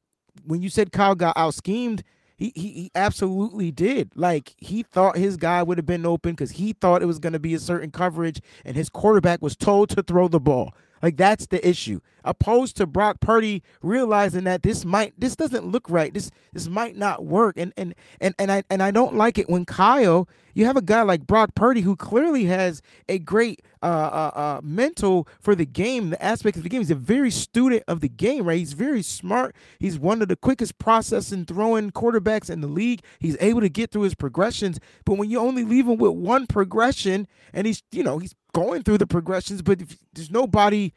when 0.44 0.62
you 0.62 0.68
said 0.68 0.92
Kyle 0.92 1.14
got 1.14 1.36
out 1.36 1.54
schemed, 1.54 2.02
he, 2.36 2.52
he 2.54 2.68
he 2.72 2.90
absolutely 2.94 3.70
did. 3.70 4.10
Like 4.14 4.54
he 4.58 4.82
thought 4.82 5.16
his 5.16 5.36
guy 5.36 5.62
would 5.62 5.78
have 5.78 5.86
been 5.86 6.04
open 6.04 6.32
because 6.32 6.52
he 6.52 6.72
thought 6.74 7.02
it 7.02 7.06
was 7.06 7.18
going 7.18 7.32
to 7.32 7.38
be 7.38 7.54
a 7.54 7.58
certain 7.58 7.90
coverage, 7.90 8.40
and 8.64 8.76
his 8.76 8.88
quarterback 8.88 9.40
was 9.40 9.56
told 9.56 9.88
to 9.90 10.02
throw 10.02 10.28
the 10.28 10.40
ball. 10.40 10.74
Like 11.02 11.16
that's 11.16 11.46
the 11.46 11.66
issue. 11.66 12.00
Opposed 12.24 12.76
to 12.78 12.86
Brock 12.86 13.20
Purdy 13.20 13.62
realizing 13.82 14.44
that 14.44 14.62
this 14.62 14.84
might 14.84 15.18
this 15.18 15.36
doesn't 15.36 15.66
look 15.66 15.88
right. 15.88 16.12
This 16.12 16.30
this 16.52 16.68
might 16.68 16.96
not 16.96 17.24
work. 17.24 17.56
And 17.56 17.72
and 17.76 17.94
and 18.20 18.34
and 18.38 18.50
I 18.50 18.64
and 18.70 18.82
I 18.82 18.90
don't 18.90 19.14
like 19.14 19.38
it 19.38 19.48
when 19.48 19.64
Kyle, 19.64 20.28
you 20.54 20.66
have 20.66 20.76
a 20.76 20.82
guy 20.82 21.02
like 21.02 21.26
Brock 21.26 21.54
Purdy 21.54 21.82
who 21.82 21.96
clearly 21.96 22.44
has 22.46 22.82
a 23.08 23.18
great 23.18 23.62
uh, 23.86 24.32
uh, 24.34 24.38
uh, 24.38 24.60
mental 24.64 25.28
for 25.40 25.54
the 25.54 25.64
game, 25.64 26.10
the 26.10 26.20
aspect 26.20 26.56
of 26.56 26.64
the 26.64 26.68
game. 26.68 26.80
He's 26.80 26.90
a 26.90 26.96
very 26.96 27.30
student 27.30 27.84
of 27.86 28.00
the 28.00 28.08
game, 28.08 28.44
right? 28.44 28.58
He's 28.58 28.72
very 28.72 29.00
smart. 29.00 29.54
He's 29.78 29.96
one 29.96 30.20
of 30.22 30.26
the 30.26 30.34
quickest 30.34 30.78
processing 30.78 31.44
throwing 31.44 31.92
quarterbacks 31.92 32.50
in 32.50 32.62
the 32.62 32.66
league. 32.66 33.02
He's 33.20 33.36
able 33.38 33.60
to 33.60 33.68
get 33.68 33.92
through 33.92 34.02
his 34.02 34.16
progressions. 34.16 34.80
But 35.04 35.18
when 35.18 35.30
you 35.30 35.38
only 35.38 35.62
leave 35.62 35.86
him 35.86 35.98
with 35.98 36.14
one 36.14 36.48
progression, 36.48 37.28
and 37.52 37.64
he's 37.64 37.84
you 37.92 38.02
know 38.02 38.18
he's 38.18 38.34
going 38.52 38.82
through 38.82 38.98
the 38.98 39.06
progressions, 39.06 39.62
but 39.62 39.80
there's 40.12 40.32
nobody 40.32 40.92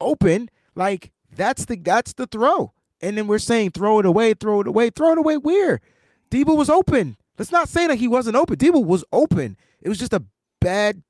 open, 0.00 0.48
like 0.76 1.10
that's 1.34 1.64
the 1.64 1.74
that's 1.74 2.12
the 2.12 2.28
throw. 2.28 2.72
And 3.00 3.18
then 3.18 3.26
we're 3.26 3.40
saying 3.40 3.72
throw 3.72 3.98
it 3.98 4.06
away, 4.06 4.34
throw 4.34 4.60
it 4.60 4.68
away, 4.68 4.90
throw 4.90 5.10
it 5.10 5.18
away. 5.18 5.38
Where? 5.38 5.80
Deebo 6.30 6.56
was 6.56 6.70
open. 6.70 7.16
Let's 7.36 7.50
not 7.50 7.68
say 7.68 7.88
that 7.88 7.96
he 7.96 8.06
wasn't 8.06 8.36
open. 8.36 8.58
Deebo 8.58 8.84
was 8.86 9.04
open. 9.12 9.56
It 9.80 9.88
was 9.88 9.98
just 9.98 10.12
a 10.12 10.22
bad 10.60 11.02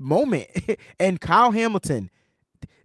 moment. 0.00 0.48
and 1.00 1.20
Kyle 1.20 1.52
Hamilton, 1.52 2.10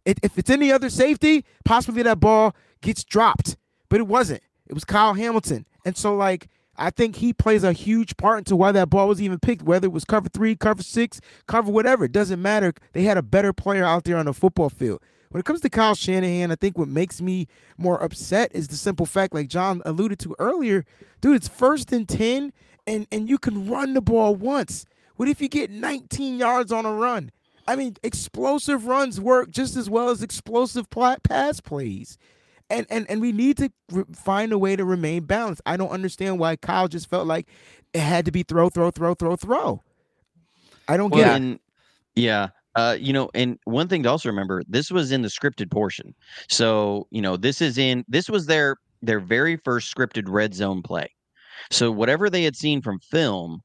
if 0.05 0.37
it's 0.37 0.49
any 0.49 0.71
other 0.71 0.89
safety, 0.89 1.45
possibly 1.63 2.03
that 2.03 2.19
ball 2.19 2.55
gets 2.81 3.03
dropped. 3.03 3.57
But 3.89 3.99
it 3.99 4.07
wasn't. 4.07 4.43
It 4.67 4.73
was 4.73 4.85
Kyle 4.85 5.13
Hamilton. 5.13 5.65
And 5.85 5.97
so 5.97 6.15
like 6.15 6.49
I 6.77 6.89
think 6.89 7.17
he 7.17 7.33
plays 7.33 7.63
a 7.63 7.73
huge 7.73 8.17
part 8.17 8.39
into 8.39 8.55
why 8.55 8.71
that 8.73 8.89
ball 8.89 9.07
was 9.07 9.21
even 9.21 9.39
picked, 9.39 9.63
whether 9.63 9.85
it 9.85 9.91
was 9.91 10.05
cover 10.05 10.29
three, 10.29 10.55
cover 10.55 10.83
six, 10.83 11.21
cover 11.47 11.71
whatever. 11.71 12.05
It 12.05 12.11
doesn't 12.11 12.41
matter. 12.41 12.73
They 12.93 13.03
had 13.03 13.17
a 13.17 13.23
better 13.23 13.53
player 13.53 13.85
out 13.85 14.03
there 14.03 14.17
on 14.17 14.25
the 14.25 14.33
football 14.33 14.69
field. 14.69 15.01
When 15.29 15.39
it 15.39 15.45
comes 15.45 15.61
to 15.61 15.69
Kyle 15.69 15.95
Shanahan, 15.95 16.51
I 16.51 16.55
think 16.55 16.77
what 16.77 16.87
makes 16.87 17.21
me 17.21 17.47
more 17.77 18.01
upset 18.01 18.51
is 18.53 18.67
the 18.67 18.75
simple 18.75 19.05
fact, 19.05 19.33
like 19.33 19.47
John 19.47 19.81
alluded 19.85 20.19
to 20.19 20.35
earlier, 20.39 20.85
dude, 21.21 21.35
it's 21.35 21.47
first 21.47 21.91
and 21.91 22.07
10, 22.07 22.53
and, 22.87 23.07
and 23.11 23.27
you 23.27 23.37
can 23.37 23.67
run 23.67 23.93
the 23.93 24.01
ball 24.01 24.35
once. 24.35 24.85
What 25.15 25.27
if 25.29 25.41
you 25.41 25.47
get 25.49 25.71
19 25.71 26.37
yards 26.37 26.71
on 26.71 26.85
a 26.85 26.93
run? 26.93 27.31
I 27.67 27.75
mean, 27.75 27.95
explosive 28.03 28.85
runs 28.85 29.19
work 29.19 29.49
just 29.49 29.75
as 29.75 29.89
well 29.89 30.09
as 30.09 30.21
explosive 30.21 30.87
pass 30.89 31.59
plays. 31.61 32.17
And, 32.69 32.87
and 32.89 33.07
and 33.09 33.21
we 33.21 33.31
need 33.31 33.57
to 33.57 33.71
re- 33.91 34.05
find 34.11 34.51
a 34.51 34.57
way 34.57 34.75
to 34.75 34.83
remain 34.83 35.25
balanced. 35.25 35.61
I 35.67 35.77
don't 35.77 35.89
understand 35.89 36.39
why 36.39 36.55
Kyle 36.55 36.87
just 36.87 37.07
felt 37.09 37.27
like 37.27 37.47
it 37.93 37.99
had 37.99 38.25
to 38.25 38.31
be 38.31 38.41
throw, 38.41 38.69
throw, 38.69 38.89
throw, 38.89 39.13
throw, 39.13 39.35
throw. 39.35 39.83
I 40.87 40.97
don't 40.97 41.11
Well, 41.11 41.23
get 41.23 41.41
it. 41.41 41.61
yeah, 42.15 42.49
uh, 42.75 42.97
you 42.99 43.13
know, 43.13 43.29
and 43.35 43.59
one 43.65 43.87
thing 43.87 44.01
to 44.03 44.09
also 44.09 44.29
remember, 44.29 44.63
this 44.67 44.89
was 44.91 45.11
in 45.11 45.21
the 45.21 45.27
scripted 45.27 45.69
portion. 45.71 46.15
So, 46.49 47.07
you 47.11 47.21
know, 47.21 47.37
this 47.37 47.61
is 47.61 47.77
in 47.77 48.03
this 48.07 48.29
was 48.29 48.47
their 48.47 48.77
their 49.01 49.19
very 49.19 49.57
first 49.57 49.95
scripted 49.95 50.23
red 50.27 50.55
zone 50.55 50.81
play. 50.81 51.07
So 51.71 51.91
whatever 51.91 52.29
they 52.29 52.43
had 52.43 52.55
seen 52.55 52.81
from 52.81 52.99
film, 52.99 53.61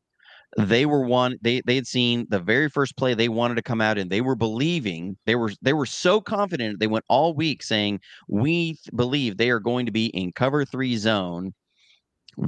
they 0.56 0.86
were 0.86 1.04
one 1.04 1.38
they 1.42 1.62
they 1.66 1.76
had 1.76 1.86
seen 1.86 2.26
the 2.28 2.38
very 2.40 2.68
first 2.68 2.96
play 2.96 3.14
they 3.14 3.28
wanted 3.28 3.54
to 3.54 3.62
come 3.62 3.80
out 3.80 3.98
and 3.98 4.10
they 4.10 4.20
were 4.20 4.34
believing 4.34 5.16
they 5.26 5.36
were 5.36 5.52
they 5.62 5.72
were 5.72 5.86
so 5.86 6.20
confident 6.20 6.80
they 6.80 6.86
went 6.86 7.04
all 7.08 7.34
week 7.34 7.62
saying 7.62 8.00
we 8.28 8.76
believe 8.94 9.36
they 9.36 9.50
are 9.50 9.60
going 9.60 9.86
to 9.86 9.92
be 9.92 10.06
in 10.06 10.32
cover 10.32 10.64
3 10.64 10.96
zone 10.96 11.52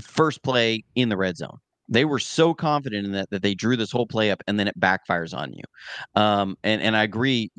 first 0.00 0.42
play 0.42 0.84
in 0.94 1.08
the 1.08 1.16
red 1.16 1.36
zone. 1.36 1.58
They 1.88 2.04
were 2.04 2.18
so 2.18 2.54
confident 2.54 3.06
in 3.06 3.12
that 3.12 3.30
that 3.30 3.42
they 3.42 3.54
drew 3.54 3.76
this 3.76 3.90
whole 3.90 4.06
play 4.06 4.30
up 4.30 4.42
and 4.46 4.58
then 4.58 4.68
it 4.68 4.78
backfires 4.80 5.36
on 5.36 5.52
you. 5.52 5.64
Um 6.20 6.56
and 6.62 6.80
and 6.80 6.96
i 6.96 7.02
agree 7.02 7.50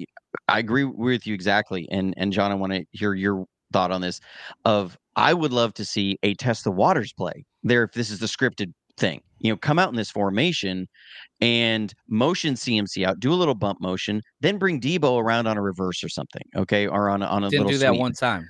i 0.48 0.60
agree 0.60 0.86
with 0.86 1.28
you 1.28 1.34
exactly 1.34 1.88
and 1.92 2.14
and 2.18 2.34
john 2.34 2.52
i 2.52 2.56
want 2.56 2.74
to 2.74 2.86
hear 2.92 3.14
your 3.14 3.46
thought 3.72 3.92
on 3.92 4.02
this 4.02 4.20
of 4.66 4.98
i 5.16 5.34
would 5.34 5.54
love 5.54 5.74
to 5.76 5.86
see 5.86 6.18
a 6.24 6.34
test 6.36 6.64
the 6.64 6.72
waters 6.72 7.14
play 7.14 7.46
there 7.64 7.84
if 7.84 7.94
this 7.94 8.10
is 8.10 8.20
the 8.20 8.26
scripted 8.28 8.74
thing 8.98 9.22
you 9.40 9.52
know 9.52 9.58
come 9.58 9.80
out 9.80 9.90
in 9.90 9.96
this 9.96 10.12
formation 10.12 10.88
and 11.42 11.94
motion 12.08 12.54
cmc 12.54 13.06
out 13.06 13.20
do 13.20 13.34
a 13.34 13.36
little 13.36 13.56
bump 13.56 13.82
motion 13.82 14.22
then 14.42 14.58
bring 14.58 14.80
deebo 14.80 15.20
around 15.22 15.48
on 15.48 15.58
a 15.58 15.62
reverse 15.62 16.04
or 16.04 16.10
something 16.10 16.44
okay 16.56 16.88
or 16.88 17.10
on 17.10 17.22
a, 17.22 17.26
on 17.26 17.44
a 17.44 17.50
Didn't 17.50 17.66
little 17.66 17.72
do 17.72 17.78
that 17.80 17.90
sweep. 17.90 18.00
one 18.00 18.14
time. 18.14 18.48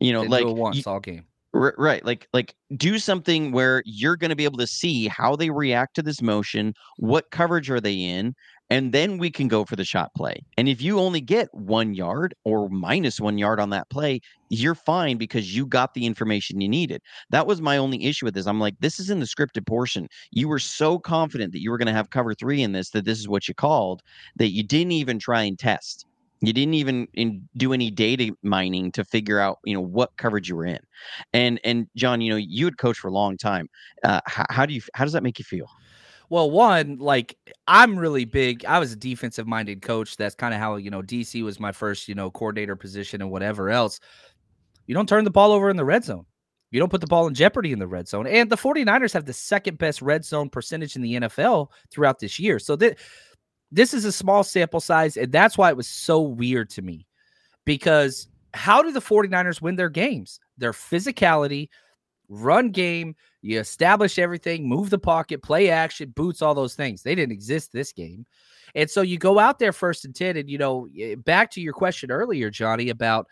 you 0.00 0.12
know 0.12 0.20
Didn't 0.22 0.30
like 0.32 0.42
do 0.44 0.48
it 0.50 0.56
once 0.56 0.86
y- 0.86 0.92
all 0.92 1.00
game. 1.00 1.24
R- 1.52 1.74
right 1.76 2.04
like 2.04 2.26
like 2.32 2.54
do 2.76 2.98
something 2.98 3.52
where 3.52 3.82
you're 3.84 4.16
going 4.16 4.30
to 4.30 4.36
be 4.36 4.44
able 4.44 4.58
to 4.58 4.66
see 4.66 5.08
how 5.08 5.36
they 5.36 5.50
react 5.50 5.94
to 5.96 6.02
this 6.02 6.22
motion 6.22 6.72
what 6.96 7.30
coverage 7.30 7.70
are 7.70 7.80
they 7.80 7.94
in 7.94 8.34
and 8.70 8.92
then 8.92 9.18
we 9.18 9.30
can 9.30 9.48
go 9.48 9.64
for 9.64 9.76
the 9.76 9.84
shot 9.84 10.10
play. 10.16 10.42
And 10.56 10.68
if 10.68 10.80
you 10.80 10.98
only 10.98 11.20
get 11.20 11.48
one 11.52 11.94
yard 11.94 12.34
or 12.44 12.68
minus 12.68 13.20
one 13.20 13.38
yard 13.38 13.60
on 13.60 13.70
that 13.70 13.90
play 13.90 14.20
you're 14.50 14.74
fine 14.74 15.16
because 15.16 15.54
you 15.56 15.64
got 15.64 15.94
the 15.94 16.04
information 16.04 16.60
you 16.60 16.68
needed. 16.68 17.00
That 17.30 17.46
was 17.46 17.62
my 17.62 17.76
only 17.76 18.04
issue 18.04 18.26
with 18.26 18.34
this. 18.34 18.46
I'm 18.46 18.60
like 18.60 18.74
this 18.80 19.00
is 19.00 19.08
in 19.08 19.20
the 19.20 19.26
scripted 19.26 19.66
portion. 19.66 20.08
You 20.32 20.48
were 20.48 20.58
so 20.58 20.98
confident 20.98 21.52
that 21.52 21.62
you 21.62 21.70
were 21.70 21.78
going 21.78 21.86
to 21.86 21.92
have 21.92 22.10
cover 22.10 22.34
three 22.34 22.62
in 22.62 22.72
this 22.72 22.90
that 22.90 23.04
this 23.04 23.18
is 23.18 23.28
what 23.28 23.48
you 23.48 23.54
called 23.54 24.02
that 24.36 24.50
you 24.50 24.62
didn't 24.62 24.92
even 24.92 25.18
try 25.18 25.42
and 25.42 25.58
test. 25.58 26.04
You 26.42 26.52
didn't 26.52 26.74
even 26.74 27.06
in, 27.14 27.48
do 27.56 27.72
any 27.72 27.90
data 27.90 28.32
mining 28.42 28.92
to 28.92 29.04
figure 29.04 29.38
out 29.38 29.58
you 29.64 29.74
know 29.74 29.80
what 29.80 30.10
coverage 30.16 30.48
you 30.48 30.56
were 30.56 30.66
in. 30.66 30.80
And 31.32 31.60
and 31.64 31.86
John, 31.96 32.20
you 32.20 32.30
know, 32.30 32.36
you 32.36 32.64
had 32.64 32.78
coached 32.78 33.00
for 33.00 33.08
a 33.08 33.12
long 33.12 33.36
time. 33.36 33.68
Uh, 34.02 34.20
how, 34.26 34.46
how 34.50 34.66
do 34.66 34.74
you 34.74 34.80
how 34.94 35.04
does 35.04 35.12
that 35.12 35.22
make 35.22 35.38
you 35.38 35.44
feel? 35.44 35.66
Well, 36.30 36.50
one, 36.50 36.96
like 36.98 37.36
I'm 37.66 37.98
really 37.98 38.24
big. 38.24 38.64
I 38.64 38.78
was 38.78 38.92
a 38.92 38.96
defensive 38.96 39.48
minded 39.48 39.82
coach. 39.82 40.16
That's 40.16 40.36
kind 40.36 40.54
of 40.54 40.60
how, 40.60 40.76
you 40.76 40.90
know, 40.90 41.02
DC 41.02 41.42
was 41.42 41.58
my 41.58 41.72
first, 41.72 42.08
you 42.08 42.14
know, 42.14 42.30
coordinator 42.30 42.76
position 42.76 43.20
and 43.20 43.30
whatever 43.30 43.68
else. 43.68 43.98
You 44.86 44.94
don't 44.94 45.08
turn 45.08 45.24
the 45.24 45.30
ball 45.30 45.52
over 45.52 45.70
in 45.70 45.76
the 45.76 45.84
red 45.84 46.04
zone. 46.04 46.24
You 46.70 46.78
don't 46.78 46.88
put 46.88 47.00
the 47.00 47.08
ball 47.08 47.26
in 47.26 47.34
jeopardy 47.34 47.72
in 47.72 47.80
the 47.80 47.88
red 47.88 48.06
zone. 48.06 48.28
And 48.28 48.48
the 48.48 48.56
49ers 48.56 49.12
have 49.12 49.24
the 49.24 49.32
second 49.32 49.78
best 49.78 50.00
red 50.02 50.24
zone 50.24 50.48
percentage 50.48 50.94
in 50.94 51.02
the 51.02 51.14
NFL 51.14 51.68
throughout 51.90 52.20
this 52.20 52.38
year. 52.38 52.60
So 52.60 52.76
th- 52.76 52.96
this 53.72 53.92
is 53.92 54.04
a 54.04 54.12
small 54.12 54.44
sample 54.44 54.80
size. 54.80 55.16
And 55.16 55.32
that's 55.32 55.58
why 55.58 55.70
it 55.70 55.76
was 55.76 55.88
so 55.88 56.20
weird 56.20 56.70
to 56.70 56.82
me 56.82 57.08
because 57.64 58.28
how 58.54 58.82
do 58.82 58.92
the 58.92 59.00
49ers 59.00 59.60
win 59.60 59.74
their 59.74 59.88
games? 59.88 60.38
Their 60.58 60.72
physicality, 60.72 61.70
run 62.30 62.70
game, 62.70 63.14
you 63.42 63.60
establish 63.60 64.18
everything, 64.18 64.66
move 64.66 64.88
the 64.88 64.98
pocket, 64.98 65.42
play 65.42 65.68
action, 65.68 66.12
boots, 66.16 66.40
all 66.40 66.54
those 66.54 66.74
things. 66.74 67.02
They 67.02 67.14
didn't 67.14 67.32
exist 67.32 67.72
this 67.72 67.92
game. 67.92 68.24
And 68.74 68.88
so 68.88 69.02
you 69.02 69.18
go 69.18 69.38
out 69.38 69.58
there 69.58 69.72
first 69.72 70.04
and 70.04 70.14
10, 70.14 70.36
and, 70.36 70.48
you 70.48 70.56
know, 70.56 70.88
back 71.18 71.50
to 71.52 71.60
your 71.60 71.72
question 71.72 72.10
earlier, 72.10 72.50
Johnny, 72.50 72.88
about 72.88 73.26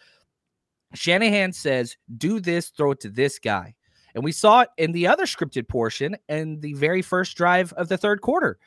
Shanahan 0.95 1.53
says, 1.53 1.97
do 2.17 2.41
this, 2.41 2.71
throw 2.71 2.91
it 2.91 3.01
to 3.01 3.09
this 3.09 3.39
guy. 3.39 3.75
And 4.15 4.25
we 4.25 4.33
saw 4.33 4.63
it 4.63 4.71
in 4.79 4.93
the 4.93 5.07
other 5.07 5.27
scripted 5.27 5.69
portion 5.69 6.17
and 6.29 6.61
the 6.61 6.73
very 6.75 7.03
first 7.03 7.37
drive 7.37 7.73
of 7.75 7.89
the 7.89 7.97
third 7.97 8.21
quarter. 8.21 8.59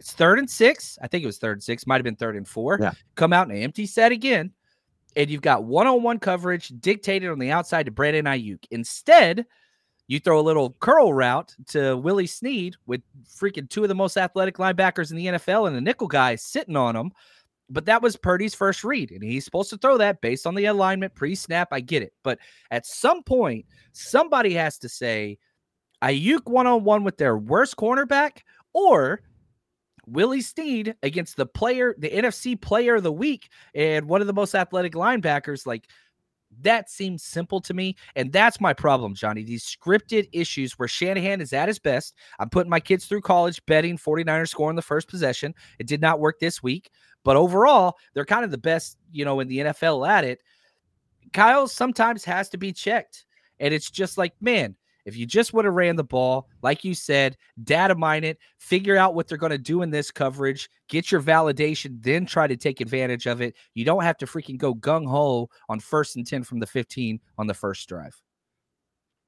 It's 0.00 0.12
third 0.12 0.38
and 0.38 0.50
six. 0.50 0.98
I 1.02 1.06
think 1.06 1.22
it 1.22 1.26
was 1.26 1.38
third 1.38 1.58
and 1.58 1.62
six, 1.62 1.86
might 1.86 1.96
have 1.96 2.04
been 2.04 2.16
third 2.16 2.34
and 2.34 2.48
four. 2.48 2.78
Yeah. 2.80 2.92
Come 3.14 3.32
out 3.32 3.48
in 3.48 3.54
an 3.54 3.62
empty 3.62 3.86
set 3.86 4.10
again. 4.10 4.52
And 5.16 5.28
you've 5.28 5.42
got 5.42 5.64
one 5.64 5.86
on 5.86 6.02
one 6.02 6.18
coverage 6.18 6.68
dictated 6.80 7.30
on 7.30 7.38
the 7.38 7.50
outside 7.50 7.86
to 7.86 7.92
Brandon 7.92 8.24
Aiyuk. 8.24 8.64
Instead, 8.70 9.44
you 10.10 10.18
throw 10.18 10.40
a 10.40 10.42
little 10.42 10.72
curl 10.80 11.14
route 11.14 11.54
to 11.68 11.96
Willie 11.96 12.26
Snead 12.26 12.74
with 12.84 13.00
freaking 13.24 13.70
two 13.70 13.84
of 13.84 13.88
the 13.88 13.94
most 13.94 14.16
athletic 14.16 14.56
linebackers 14.56 15.12
in 15.12 15.16
the 15.16 15.26
NFL 15.26 15.68
and 15.68 15.76
a 15.76 15.80
nickel 15.80 16.08
guy 16.08 16.34
sitting 16.34 16.74
on 16.74 16.96
him. 16.96 17.12
But 17.68 17.86
that 17.86 18.02
was 18.02 18.16
Purdy's 18.16 18.52
first 18.52 18.82
read, 18.82 19.12
and 19.12 19.22
he's 19.22 19.44
supposed 19.44 19.70
to 19.70 19.76
throw 19.76 19.98
that 19.98 20.20
based 20.20 20.48
on 20.48 20.56
the 20.56 20.64
alignment 20.64 21.14
pre 21.14 21.36
snap. 21.36 21.68
I 21.70 21.78
get 21.78 22.02
it. 22.02 22.12
But 22.24 22.40
at 22.72 22.86
some 22.86 23.22
point, 23.22 23.66
somebody 23.92 24.52
has 24.54 24.78
to 24.78 24.88
say 24.88 25.38
Aiyuk 26.02 26.50
one 26.50 26.66
on 26.66 26.82
one 26.82 27.04
with 27.04 27.16
their 27.16 27.38
worst 27.38 27.76
cornerback 27.76 28.38
or 28.72 29.20
Willie 30.08 30.40
Snead 30.40 30.96
against 31.04 31.36
the 31.36 31.46
player, 31.46 31.94
the 31.96 32.10
NFC 32.10 32.60
player 32.60 32.96
of 32.96 33.04
the 33.04 33.12
week, 33.12 33.48
and 33.76 34.08
one 34.08 34.20
of 34.20 34.26
the 34.26 34.32
most 34.32 34.56
athletic 34.56 34.94
linebackers. 34.94 35.66
Like 35.66 35.86
that 36.62 36.90
seems 36.90 37.22
simple 37.22 37.60
to 37.62 37.74
me. 37.74 37.96
And 38.16 38.32
that's 38.32 38.60
my 38.60 38.72
problem, 38.72 39.14
Johnny. 39.14 39.42
These 39.42 39.64
scripted 39.64 40.28
issues 40.32 40.78
where 40.78 40.88
Shanahan 40.88 41.40
is 41.40 41.52
at 41.52 41.68
his 41.68 41.78
best. 41.78 42.14
I'm 42.38 42.50
putting 42.50 42.70
my 42.70 42.80
kids 42.80 43.06
through 43.06 43.22
college 43.22 43.64
betting 43.66 43.96
49ers 43.96 44.48
scoring 44.48 44.76
the 44.76 44.82
first 44.82 45.08
possession. 45.08 45.54
It 45.78 45.86
did 45.86 46.00
not 46.00 46.20
work 46.20 46.38
this 46.38 46.62
week. 46.62 46.90
But 47.24 47.36
overall, 47.36 47.96
they're 48.14 48.24
kind 48.24 48.44
of 48.44 48.50
the 48.50 48.58
best, 48.58 48.96
you 49.12 49.24
know, 49.24 49.40
in 49.40 49.48
the 49.48 49.58
NFL 49.58 50.08
at 50.08 50.24
it. 50.24 50.40
Kyle 51.32 51.68
sometimes 51.68 52.24
has 52.24 52.48
to 52.50 52.58
be 52.58 52.72
checked. 52.72 53.26
And 53.58 53.74
it's 53.74 53.90
just 53.90 54.16
like, 54.16 54.32
man, 54.40 54.74
if 55.04 55.16
you 55.16 55.26
just 55.26 55.52
would 55.52 55.64
have 55.64 55.74
ran 55.74 55.96
the 55.96 56.04
ball, 56.04 56.48
like 56.62 56.84
you 56.84 56.94
said, 56.94 57.36
data 57.64 57.94
mine 57.94 58.24
it, 58.24 58.38
figure 58.58 58.96
out 58.96 59.14
what 59.14 59.28
they're 59.28 59.38
going 59.38 59.50
to 59.50 59.58
do 59.58 59.82
in 59.82 59.90
this 59.90 60.10
coverage, 60.10 60.68
get 60.88 61.10
your 61.10 61.22
validation, 61.22 62.02
then 62.02 62.26
try 62.26 62.46
to 62.46 62.56
take 62.56 62.80
advantage 62.80 63.26
of 63.26 63.40
it. 63.40 63.54
You 63.74 63.84
don't 63.84 64.02
have 64.02 64.18
to 64.18 64.26
freaking 64.26 64.58
go 64.58 64.74
gung 64.74 65.06
ho 65.06 65.48
on 65.68 65.80
first 65.80 66.16
and 66.16 66.26
10 66.26 66.44
from 66.44 66.60
the 66.60 66.66
15 66.66 67.20
on 67.38 67.46
the 67.46 67.54
first 67.54 67.88
drive. 67.88 68.20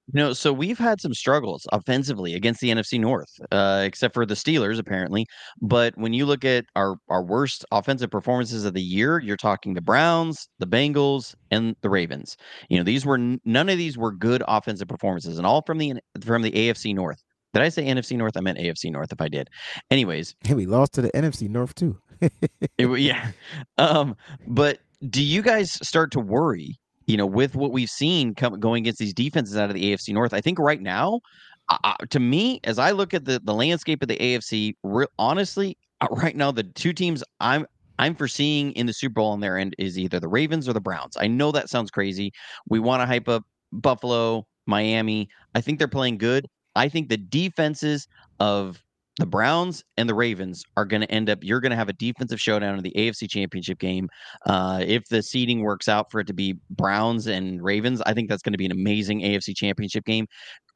You 0.08 0.18
know, 0.20 0.32
so 0.32 0.52
we've 0.52 0.78
had 0.78 1.00
some 1.00 1.14
struggles 1.14 1.66
offensively 1.72 2.34
against 2.34 2.60
the 2.60 2.70
NFC 2.70 2.98
North, 2.98 3.30
uh, 3.52 3.82
except 3.84 4.14
for 4.14 4.26
the 4.26 4.34
Steelers, 4.34 4.78
apparently. 4.78 5.26
But 5.60 5.96
when 5.96 6.12
you 6.12 6.26
look 6.26 6.44
at 6.44 6.64
our 6.74 6.96
our 7.08 7.22
worst 7.22 7.64
offensive 7.70 8.10
performances 8.10 8.64
of 8.64 8.74
the 8.74 8.82
year, 8.82 9.20
you're 9.20 9.36
talking 9.36 9.74
the 9.74 9.80
Browns, 9.80 10.48
the 10.58 10.66
Bengals, 10.66 11.34
and 11.50 11.76
the 11.82 11.88
Ravens. 11.88 12.36
You 12.68 12.78
know, 12.78 12.84
these 12.84 13.06
were 13.06 13.18
none 13.18 13.68
of 13.68 13.78
these 13.78 13.96
were 13.96 14.12
good 14.12 14.42
offensive 14.48 14.88
performances, 14.88 15.38
and 15.38 15.46
all 15.46 15.62
from 15.62 15.78
the 15.78 15.94
from 16.24 16.42
the 16.42 16.50
AFC 16.50 16.94
North. 16.94 17.22
Did 17.54 17.62
I 17.62 17.68
say 17.68 17.84
NFC 17.84 18.16
North? 18.16 18.36
I 18.36 18.40
meant 18.40 18.58
AFC 18.58 18.90
North. 18.90 19.12
If 19.12 19.20
I 19.20 19.28
did, 19.28 19.48
anyways, 19.90 20.34
Hey, 20.44 20.54
we 20.54 20.66
lost 20.66 20.94
to 20.94 21.02
the 21.02 21.10
NFC 21.10 21.48
North 21.48 21.74
too. 21.74 21.98
it, 22.20 22.98
yeah. 22.98 23.30
Um, 23.78 24.16
but 24.46 24.80
do 25.10 25.22
you 25.22 25.42
guys 25.42 25.72
start 25.86 26.12
to 26.12 26.20
worry? 26.20 26.78
You 27.12 27.18
know, 27.18 27.26
with 27.26 27.54
what 27.54 27.72
we've 27.72 27.90
seen 27.90 28.34
come, 28.34 28.58
going 28.58 28.84
against 28.84 28.98
these 28.98 29.12
defenses 29.12 29.54
out 29.58 29.68
of 29.68 29.74
the 29.74 29.92
AFC 29.92 30.14
North, 30.14 30.32
I 30.32 30.40
think 30.40 30.58
right 30.58 30.80
now, 30.80 31.20
uh, 31.68 31.94
to 32.08 32.18
me, 32.18 32.58
as 32.64 32.78
I 32.78 32.92
look 32.92 33.12
at 33.12 33.26
the 33.26 33.38
the 33.44 33.52
landscape 33.52 34.00
of 34.00 34.08
the 34.08 34.16
AFC, 34.16 34.76
re- 34.82 35.04
honestly, 35.18 35.76
uh, 36.00 36.06
right 36.10 36.34
now 36.34 36.50
the 36.50 36.62
two 36.62 36.94
teams 36.94 37.22
I'm 37.38 37.66
I'm 37.98 38.14
foreseeing 38.14 38.72
in 38.72 38.86
the 38.86 38.94
Super 38.94 39.12
Bowl 39.12 39.32
on 39.32 39.40
their 39.40 39.58
end 39.58 39.76
is 39.78 39.98
either 39.98 40.20
the 40.20 40.28
Ravens 40.28 40.70
or 40.70 40.72
the 40.72 40.80
Browns. 40.80 41.18
I 41.20 41.26
know 41.26 41.52
that 41.52 41.68
sounds 41.68 41.90
crazy. 41.90 42.32
We 42.66 42.78
want 42.78 43.02
to 43.02 43.06
hype 43.06 43.28
up 43.28 43.44
Buffalo, 43.72 44.46
Miami. 44.66 45.28
I 45.54 45.60
think 45.60 45.78
they're 45.78 45.88
playing 45.88 46.16
good. 46.16 46.48
I 46.76 46.88
think 46.88 47.10
the 47.10 47.18
defenses 47.18 48.08
of 48.40 48.82
the 49.18 49.26
Browns 49.26 49.84
and 49.96 50.08
the 50.08 50.14
Ravens 50.14 50.64
are 50.76 50.84
going 50.84 51.02
to 51.02 51.10
end 51.10 51.28
up. 51.28 51.38
You're 51.42 51.60
going 51.60 51.70
to 51.70 51.76
have 51.76 51.88
a 51.88 51.94
defensive 51.94 52.40
showdown 52.40 52.76
in 52.76 52.82
the 52.82 52.92
AFC 52.92 53.28
Championship 53.28 53.78
game. 53.78 54.08
Uh, 54.46 54.82
if 54.86 55.08
the 55.08 55.22
seeding 55.22 55.62
works 55.62 55.88
out 55.88 56.10
for 56.10 56.20
it 56.20 56.26
to 56.28 56.32
be 56.32 56.56
Browns 56.70 57.26
and 57.26 57.62
Ravens, 57.62 58.00
I 58.06 58.14
think 58.14 58.28
that's 58.28 58.42
going 58.42 58.52
to 58.52 58.58
be 58.58 58.66
an 58.66 58.72
amazing 58.72 59.20
AFC 59.20 59.54
Championship 59.54 60.04
game. 60.04 60.26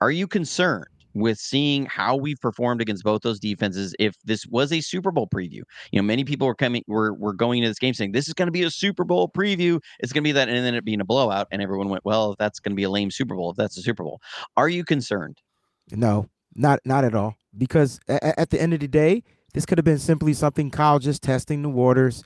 Are 0.01 0.11
you 0.11 0.27
concerned 0.27 0.87
with 1.15 1.39
seeing 1.39 1.87
how 1.87 2.15
we've 2.15 2.39
performed 2.43 2.83
against 2.83 3.03
both 3.05 3.23
those 3.23 3.41
defenses? 3.41 3.95
If 3.99 4.15
this 4.25 4.47
was 4.47 4.71
a 4.71 4.83
Super 4.83 5.11
Bowl 5.11 5.29
preview, 5.35 5.63
you 5.91 5.99
know, 5.99 6.03
many 6.03 6.23
people 6.23 6.47
were 6.47 6.55
coming, 6.55 6.83
were 6.87 7.15
were 7.15 7.33
going 7.33 7.61
into 7.61 7.71
this 7.71 7.79
game 7.79 7.95
saying 7.95 8.13
this 8.13 8.29
is 8.29 8.35
going 8.35 8.49
to 8.49 8.53
be 8.53 8.65
a 8.65 8.71
Super 8.71 9.05
Bowl 9.05 9.31
preview. 9.35 9.81
It's 10.01 10.13
going 10.13 10.23
to 10.23 10.29
be 10.29 10.33
that, 10.33 10.51
and 10.51 10.59
then 10.59 10.75
it 10.75 10.85
being 10.85 11.01
a 11.01 11.07
blowout, 11.07 11.49
and 11.53 11.63
everyone 11.63 11.89
went, 11.89 12.05
well, 12.05 12.37
that's 12.39 12.61
going 12.61 12.73
to 12.73 12.77
be 12.77 12.83
a 12.83 12.91
lame 12.91 13.11
Super 13.11 13.35
Bowl. 13.35 13.51
If 13.51 13.57
that's 13.57 13.79
a 13.79 13.83
Super 13.83 14.05
Bowl, 14.05 14.21
are 14.59 14.69
you 14.69 14.85
concerned? 14.85 15.39
No, 15.91 16.29
not 16.57 16.81
not 16.85 17.05
at 17.05 17.15
all. 17.15 17.37
Because 17.57 18.01
a- 18.09 18.39
at 18.41 18.51
the 18.51 18.61
end 18.61 18.75
of 18.75 18.81
the 18.81 18.89
day, 18.89 19.23
This 19.55 19.65
could 19.65 19.79
have 19.79 19.87
been 19.87 19.99
simply 19.99 20.35
something 20.35 20.71
Kyle 20.71 20.99
just 20.99 21.23
testing 21.23 21.63
the 21.63 21.71
waters, 21.71 22.23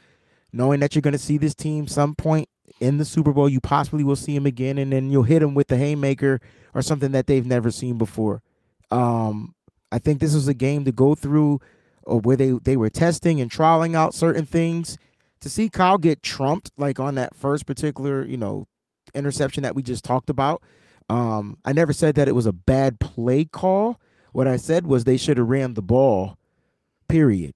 knowing 0.52 0.80
that 0.80 0.96
you're 0.96 1.02
going 1.02 1.12
to 1.12 1.18
see 1.18 1.38
this 1.38 1.54
team 1.54 1.86
some 1.86 2.16
point 2.16 2.48
in 2.80 2.98
the 2.98 3.04
Super 3.04 3.32
Bowl. 3.32 3.48
You 3.48 3.60
possibly 3.60 4.02
will 4.02 4.16
see 4.16 4.34
him 4.34 4.46
again, 4.46 4.78
and 4.78 4.92
then 4.92 5.10
you'll 5.12 5.22
hit 5.22 5.40
him 5.40 5.54
with 5.54 5.68
the 5.68 5.76
haymaker 5.76 6.40
or 6.74 6.82
something 6.82 7.12
that 7.12 7.28
they've 7.28 7.46
never 7.46 7.70
seen 7.70 7.98
before. 7.98 8.42
Um, 8.90 9.54
I 9.92 10.00
think 10.00 10.18
this 10.18 10.34
was 10.34 10.48
a 10.48 10.54
game 10.54 10.84
to 10.86 10.90
go 10.90 11.14
through 11.14 11.60
or 12.02 12.16
uh, 12.16 12.18
where 12.18 12.36
they, 12.36 12.50
they 12.50 12.76
were 12.76 12.90
testing 12.90 13.40
and 13.40 13.48
trialing 13.48 13.94
out 13.94 14.12
certain 14.12 14.44
things. 14.44 14.98
To 15.42 15.48
see 15.48 15.68
Kyle 15.68 15.98
get 15.98 16.24
trumped 16.24 16.72
like 16.76 16.98
on 16.98 17.14
that 17.14 17.36
first 17.36 17.64
particular, 17.64 18.24
you 18.26 18.36
know, 18.36 18.66
interception 19.14 19.62
that 19.62 19.76
we 19.76 19.84
just 19.84 20.02
talked 20.04 20.30
about. 20.30 20.64
Um, 21.08 21.58
I 21.64 21.72
never 21.72 21.92
said 21.92 22.16
that 22.16 22.26
it 22.26 22.34
was 22.34 22.46
a 22.46 22.52
bad 22.52 22.98
play 22.98 23.44
call. 23.44 24.00
What 24.32 24.46
I 24.48 24.56
said 24.56 24.86
was 24.86 25.04
they 25.04 25.16
should 25.16 25.36
have 25.38 25.48
ran 25.48 25.74
the 25.74 25.82
ball. 25.82 26.38
Period. 27.08 27.52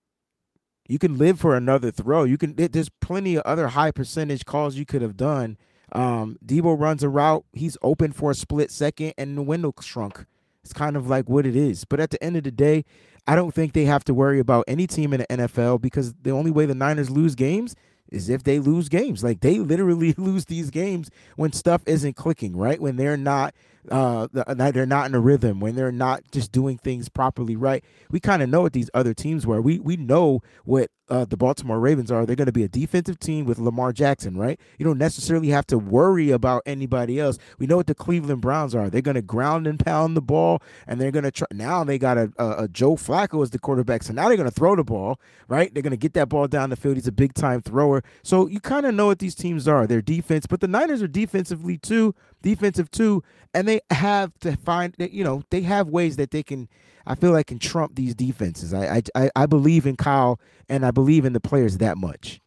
You 0.88 0.98
can 0.98 1.16
live 1.16 1.40
for 1.40 1.56
another 1.56 1.90
throw. 1.90 2.24
You 2.24 2.36
can. 2.36 2.54
There's 2.56 2.90
plenty 3.00 3.36
of 3.36 3.42
other 3.44 3.68
high 3.68 3.90
percentage 3.90 4.44
calls 4.44 4.76
you 4.76 4.84
could 4.84 5.02
have 5.02 5.16
done. 5.16 5.56
Um, 5.92 6.36
Deebo 6.44 6.78
runs 6.78 7.02
a 7.02 7.08
route. 7.08 7.44
He's 7.52 7.78
open 7.82 8.12
for 8.12 8.30
a 8.30 8.34
split 8.34 8.70
second, 8.70 9.14
and 9.16 9.38
the 9.38 9.42
window 9.42 9.72
shrunk. 9.80 10.26
It's 10.62 10.72
kind 10.72 10.96
of 10.96 11.08
like 11.08 11.28
what 11.28 11.46
it 11.46 11.56
is. 11.56 11.84
But 11.84 12.00
at 12.00 12.10
the 12.10 12.22
end 12.22 12.36
of 12.36 12.42
the 12.44 12.50
day, 12.50 12.84
I 13.26 13.36
don't 13.36 13.54
think 13.54 13.72
they 13.72 13.84
have 13.84 14.04
to 14.04 14.14
worry 14.14 14.38
about 14.38 14.64
any 14.66 14.86
team 14.86 15.12
in 15.12 15.20
the 15.20 15.26
NFL 15.26 15.80
because 15.80 16.14
the 16.22 16.30
only 16.30 16.50
way 16.50 16.66
the 16.66 16.74
Niners 16.74 17.10
lose 17.10 17.34
games 17.34 17.74
is 18.10 18.28
if 18.28 18.44
they 18.44 18.58
lose 18.58 18.88
games. 18.88 19.24
Like 19.24 19.40
they 19.40 19.58
literally 19.58 20.12
lose 20.18 20.46
these 20.46 20.70
games 20.70 21.10
when 21.36 21.52
stuff 21.52 21.82
isn't 21.86 22.16
clicking, 22.16 22.56
right? 22.56 22.80
When 22.80 22.96
they're 22.96 23.16
not 23.16 23.54
uh 23.90 24.26
they're 24.32 24.86
not 24.86 25.06
in 25.06 25.14
a 25.14 25.20
rhythm 25.20 25.60
when 25.60 25.74
they're 25.74 25.92
not 25.92 26.22
just 26.30 26.52
doing 26.52 26.78
things 26.78 27.08
properly 27.08 27.56
right 27.56 27.84
we 28.10 28.18
kind 28.18 28.42
of 28.42 28.48
know 28.48 28.62
what 28.62 28.72
these 28.72 28.90
other 28.94 29.14
teams 29.14 29.46
were 29.46 29.60
we 29.60 29.78
we 29.78 29.96
know 29.96 30.40
what 30.64 30.90
uh, 31.08 31.24
the 31.24 31.36
Baltimore 31.36 31.78
Ravens 31.78 32.10
are. 32.10 32.24
They're 32.24 32.36
going 32.36 32.46
to 32.46 32.52
be 32.52 32.64
a 32.64 32.68
defensive 32.68 33.18
team 33.18 33.44
with 33.44 33.58
Lamar 33.58 33.92
Jackson, 33.92 34.36
right? 34.36 34.58
You 34.78 34.86
don't 34.86 34.98
necessarily 34.98 35.48
have 35.48 35.66
to 35.66 35.78
worry 35.78 36.30
about 36.30 36.62
anybody 36.64 37.20
else. 37.20 37.38
We 37.58 37.66
know 37.66 37.76
what 37.76 37.86
the 37.86 37.94
Cleveland 37.94 38.40
Browns 38.40 38.74
are. 38.74 38.88
They're 38.88 39.02
going 39.02 39.16
to 39.16 39.22
ground 39.22 39.66
and 39.66 39.78
pound 39.78 40.16
the 40.16 40.22
ball, 40.22 40.62
and 40.86 41.00
they're 41.00 41.10
going 41.10 41.24
to 41.24 41.30
try. 41.30 41.46
Now 41.52 41.84
they 41.84 41.98
got 41.98 42.16
a, 42.16 42.32
a, 42.38 42.64
a, 42.64 42.68
Joe 42.68 42.96
Flacco 42.96 43.42
as 43.42 43.50
the 43.50 43.58
quarterback, 43.58 44.02
so 44.02 44.12
now 44.12 44.28
they're 44.28 44.36
going 44.36 44.48
to 44.48 44.54
throw 44.54 44.76
the 44.76 44.84
ball, 44.84 45.20
right? 45.48 45.72
They're 45.72 45.82
going 45.82 45.90
to 45.90 45.96
get 45.96 46.14
that 46.14 46.28
ball 46.28 46.48
down 46.48 46.70
the 46.70 46.76
field. 46.76 46.96
He's 46.96 47.06
a 47.06 47.12
big 47.12 47.34
time 47.34 47.60
thrower. 47.60 48.02
So 48.22 48.46
you 48.46 48.60
kind 48.60 48.86
of 48.86 48.94
know 48.94 49.06
what 49.06 49.18
these 49.18 49.34
teams 49.34 49.68
are. 49.68 49.86
They're 49.86 50.02
defense, 50.02 50.46
but 50.46 50.60
the 50.60 50.68
Niners 50.68 51.02
are 51.02 51.08
defensively 51.08 51.76
too, 51.76 52.14
defensive 52.42 52.90
too, 52.90 53.22
and 53.52 53.68
they 53.68 53.73
have 53.90 54.38
to 54.40 54.56
find, 54.56 54.94
you 54.98 55.24
know, 55.24 55.42
they 55.50 55.62
have 55.62 55.88
ways 55.88 56.16
that 56.16 56.30
they 56.30 56.42
can 56.42 56.68
I 57.06 57.14
feel 57.14 57.32
like 57.32 57.48
can 57.48 57.58
trump 57.58 57.96
these 57.96 58.14
defenses. 58.14 58.72
I 58.72 59.02
I 59.14 59.30
I 59.36 59.46
believe 59.46 59.86
in 59.86 59.96
Kyle 59.96 60.40
and 60.68 60.84
I 60.86 60.90
believe 60.90 61.24
in 61.24 61.32
the 61.32 61.40
players 61.40 61.78
that 61.78 61.98
much. 61.98 62.40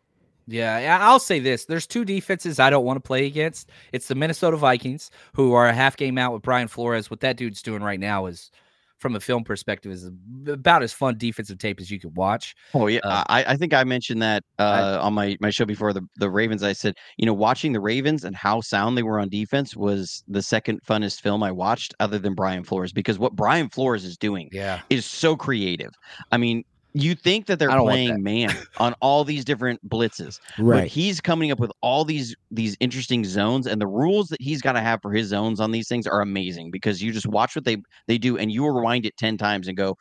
Yeah, 0.50 0.98
I'll 1.02 1.20
say 1.20 1.40
this. 1.40 1.66
There's 1.66 1.86
two 1.86 2.06
defenses 2.06 2.58
I 2.58 2.70
don't 2.70 2.86
want 2.86 2.96
to 2.96 3.06
play 3.06 3.26
against. 3.26 3.70
It's 3.92 4.08
the 4.08 4.16
Minnesota 4.16 4.56
Vikings, 4.56 5.12
who 5.34 5.54
are 5.54 5.68
a 5.68 5.74
half 5.74 5.98
game 5.98 6.18
out 6.18 6.32
with 6.32 6.42
Brian 6.42 6.70
Flores. 6.70 7.12
What 7.12 7.20
that 7.20 7.36
dude's 7.36 7.62
doing 7.62 7.84
right 7.84 8.00
now 8.00 8.28
is 8.28 8.50
from 9.00 9.16
a 9.16 9.20
film 9.20 9.44
perspective 9.44 9.92
is 9.92 10.10
about 10.48 10.84
as 10.84 10.94
fun 10.94 11.18
defensive 11.18 11.58
tape 11.58 11.80
as 11.80 11.92
you 11.92 12.00
could 12.00 12.16
watch. 12.16 12.56
Oh 12.74 12.88
yeah, 12.88 13.00
uh, 13.04 13.24
I, 13.28 13.44
I 13.46 13.56
think 13.56 13.74
I 13.74 13.84
mentioned 13.84 14.22
that 14.22 14.44
uh, 14.60 14.64
I, 14.64 14.98
on 15.00 15.14
my 15.14 15.38
my 15.40 15.50
show 15.50 15.66
before 15.66 15.94
the 15.94 16.02
the 16.16 16.30
Ravens. 16.30 16.64
I 16.64 16.74
said 16.74 16.96
you 17.18 17.26
know 17.26 17.34
watching 17.34 17.74
the 17.74 17.80
Ravens 17.80 18.24
and 18.24 18.36
how 18.36 18.62
sound 18.62 18.98
they 18.98 19.04
were 19.04 19.20
on 19.20 19.30
defense 19.30 19.76
was 19.76 20.24
the 20.28 20.42
second 20.42 20.82
funnest 20.84 21.22
film 21.22 21.44
I 21.44 21.52
watched, 21.52 21.94
other 22.00 22.20
than 22.20 22.34
Brian 22.34 22.64
Flores, 22.64 22.92
because 22.92 23.20
what 23.20 23.36
Brian 23.36 23.70
Flores 23.70 24.04
is 24.04 24.18
doing 24.18 24.50
yeah. 24.52 24.82
is 24.90 25.06
so 25.06 25.36
creative. 25.36 25.92
I 26.32 26.38
mean, 26.38 26.64
you 26.94 27.16
think 27.16 27.46
that 27.46 27.60
they're 27.60 27.70
playing 27.70 28.10
that. 28.10 28.20
man 28.20 28.56
on 28.78 28.94
all 29.02 29.24
these 29.24 29.46
different 29.46 29.88
blitzes 29.88 30.40
right 30.58 30.82
but 30.82 30.88
he's 30.88 31.22
coming 31.22 31.52
up 31.52 31.60
with 31.60 31.72
all 31.82 32.04
these 32.06 32.36
these 32.52 32.76
interesting 32.80 33.24
zones 33.24 33.68
and 33.68 33.80
the 33.80 33.88
rules 33.88 34.30
that 34.30 34.42
he's 34.42 34.62
got 34.62 34.74
to 34.74 34.82
have 34.82 35.02
for 35.02 35.12
his 35.12 35.28
zones 35.28 35.60
on 35.60 35.72
these 35.72 35.88
things 35.88 36.08
are 36.08 36.22
amazing 36.22 36.72
because 36.72 37.02
you 37.02 37.12
just 37.12 37.28
watch 37.28 37.56
what 37.56 37.66
they 37.66 37.78
they 38.08 38.18
do 38.18 38.38
and 38.38 38.52
you 38.52 38.66
rewind 38.66 39.06
it 39.06 39.16
10 39.18 39.38
times 39.38 39.68
and 39.68 39.78
go 39.78 39.98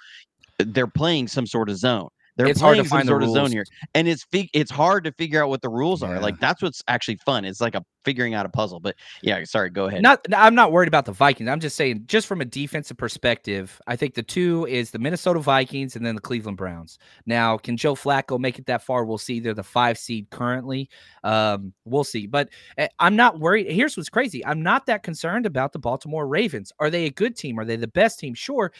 they're 0.58 0.86
playing 0.86 1.28
some 1.28 1.46
sort 1.46 1.68
of 1.68 1.76
zone 1.76 2.08
they're 2.36 2.46
it's 2.46 2.60
hard 2.60 2.76
to 2.76 2.84
find 2.84 3.08
sort 3.08 3.22
of 3.22 3.30
zone 3.30 3.50
here, 3.50 3.64
and 3.94 4.06
it's 4.06 4.24
fig- 4.24 4.50
it's 4.52 4.70
hard 4.70 5.04
to 5.04 5.12
figure 5.12 5.42
out 5.42 5.48
what 5.48 5.62
the 5.62 5.68
rules 5.68 6.02
yeah. 6.02 6.08
are. 6.08 6.20
Like 6.20 6.38
that's 6.38 6.62
what's 6.62 6.82
actually 6.86 7.16
fun. 7.16 7.44
It's 7.44 7.60
like 7.60 7.74
a 7.74 7.84
figuring 8.06 8.34
out 8.34 8.46
a 8.46 8.48
puzzle. 8.48 8.78
But 8.78 8.94
yeah, 9.22 9.42
sorry, 9.44 9.68
go 9.68 9.86
ahead. 9.86 10.00
Not, 10.00 10.24
I'm 10.34 10.54
not 10.54 10.70
worried 10.70 10.86
about 10.86 11.06
the 11.06 11.12
Vikings. 11.12 11.48
I'm 11.50 11.60
just 11.60 11.76
saying, 11.76 12.04
just 12.06 12.26
from 12.26 12.40
a 12.40 12.44
defensive 12.44 12.96
perspective, 12.96 13.80
I 13.86 13.96
think 13.96 14.14
the 14.14 14.22
two 14.22 14.64
is 14.66 14.92
the 14.92 14.98
Minnesota 14.98 15.40
Vikings 15.40 15.96
and 15.96 16.06
then 16.06 16.14
the 16.14 16.20
Cleveland 16.20 16.56
Browns. 16.56 16.98
Now, 17.26 17.58
can 17.58 17.76
Joe 17.76 17.94
Flacco 17.94 18.38
make 18.38 18.58
it 18.58 18.66
that 18.66 18.82
far? 18.82 19.04
We'll 19.04 19.18
see. 19.18 19.40
They're 19.40 19.54
the 19.54 19.64
five 19.64 19.98
seed 19.98 20.30
currently. 20.30 20.88
Um, 21.24 21.72
we'll 21.84 22.04
see. 22.04 22.26
But 22.26 22.50
eh, 22.78 22.88
I'm 22.98 23.16
not 23.16 23.40
worried. 23.40 23.70
Here's 23.70 23.96
what's 23.96 24.08
crazy. 24.08 24.44
I'm 24.46 24.62
not 24.62 24.86
that 24.86 25.02
concerned 25.02 25.46
about 25.46 25.72
the 25.72 25.78
Baltimore 25.80 26.28
Ravens. 26.28 26.72
Are 26.78 26.90
they 26.90 27.06
a 27.06 27.10
good 27.10 27.34
team? 27.34 27.58
Are 27.58 27.64
they 27.64 27.76
the 27.76 27.88
best 27.88 28.20
team? 28.20 28.34
Sure. 28.34 28.72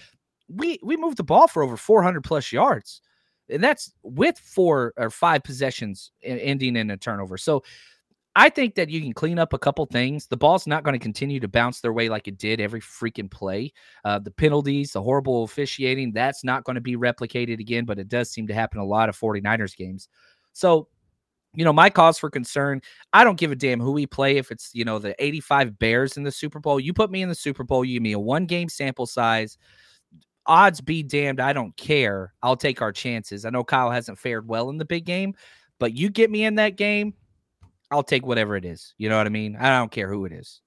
We 0.49 0.79
we 0.85 0.97
moved 0.97 1.17
the 1.17 1.25
ball 1.25 1.49
for 1.49 1.65
over 1.65 1.77
400 1.77 2.23
plus 2.23 2.53
yards 2.53 3.01
and 3.51 3.63
that's 3.63 3.93
with 4.03 4.39
four 4.39 4.93
or 4.97 5.11
five 5.11 5.45
possessions 5.45 6.11
ending 6.23 6.77
in 6.77 6.91
a 6.91 6.97
turnover. 6.97 7.37
So 7.39 7.63
I 8.39 8.51
think 8.51 8.75
that 8.75 8.91
you 8.91 9.01
can 9.01 9.15
clean 9.15 9.39
up 9.39 9.55
a 9.55 9.59
couple 9.59 9.87
things. 9.87 10.27
The 10.27 10.37
ball's 10.37 10.67
not 10.67 10.85
going 10.85 10.93
to 10.93 11.03
continue 11.03 11.41
to 11.41 11.49
bounce 11.49 11.81
their 11.81 11.95
way 11.95 12.11
like 12.11 12.29
it 12.29 12.37
did 12.37 12.61
every 12.61 12.83
freaking 12.83 13.31
play. 13.31 13.73
Uh, 14.05 14.19
the 14.19 14.31
penalties, 14.31 14.93
the 14.93 15.03
horrible 15.03 15.45
officiating, 15.45 16.13
that's 16.13 16.45
not 16.45 16.65
going 16.65 16.75
to 16.75 16.83
be 16.83 16.97
replicated 16.97 17.61
again, 17.61 17.87
but 17.87 17.99
it 17.99 18.09
does 18.09 18.31
seem 18.31 18.47
to 18.49 18.55
happen 18.55 18.79
a 18.79 18.85
lot 18.85 19.09
of 19.09 19.19
49ers 19.19 19.75
games. 19.75 20.11
So, 20.53 20.89
you 21.55 21.65
know, 21.65 21.73
my 21.73 21.89
cause 21.89 22.19
for 22.19 22.29
concern, 22.29 22.83
I 23.15 23.25
don't 23.25 23.39
give 23.39 23.53
a 23.53 23.57
damn 23.57 23.81
who 23.81 23.93
we 23.93 24.07
play. 24.07 24.37
If 24.37 24.51
it's, 24.51 24.69
you 24.75 24.85
know, 24.85 24.99
the 24.99 25.15
85 25.19 25.79
Bears 25.79 26.19
in 26.19 26.23
the 26.23 26.31
Super 26.31 26.61
Bowl, 26.61 26.79
you 26.79 26.93
put 26.93 27.11
me 27.11 27.23
in 27.23 27.31
the 27.31 27.35
Super 27.35 27.65
Bowl, 27.65 27.87
you 27.87 27.95
give 27.95 28.03
me 28.03 28.13
a 28.13 28.19
one 28.19 28.45
game 28.45 28.69
sample 28.69 29.07
size 29.07 29.57
odds 30.47 30.81
be 30.81 31.03
damned. 31.03 31.41
I 31.41 31.53
don't 31.53 31.77
care. 31.77 32.33
I'll 32.43 32.57
take 32.57 32.83
our 32.83 32.93
chances. 32.93 33.45
I 33.45 33.51
know 33.51 33.65
Kyle 33.65 33.91
hasn't 33.91 34.19
fared 34.19 34.49
well 34.49 34.71
in 34.71 34.79
the 34.79 34.85
big 34.85 35.05
game, 35.05 35.35
but 35.79 35.95
you 35.95 36.11
get 36.11 36.31
me 36.31 36.45
in 36.45 36.57
that 36.57 36.77
game, 36.77 37.15
I'll 37.91 38.03
take 38.03 38.27
whatever 38.27 38.57
it 38.57 38.65
is. 38.65 38.95
You 38.99 39.09
know 39.09 39.17
what 39.17 39.27
I 39.27 39.31
mean? 39.31 39.57
I 39.57 39.79
don't 39.79 39.91
care 39.91 40.09
who 40.09 40.25
it 40.25 40.33
is. 40.33 40.61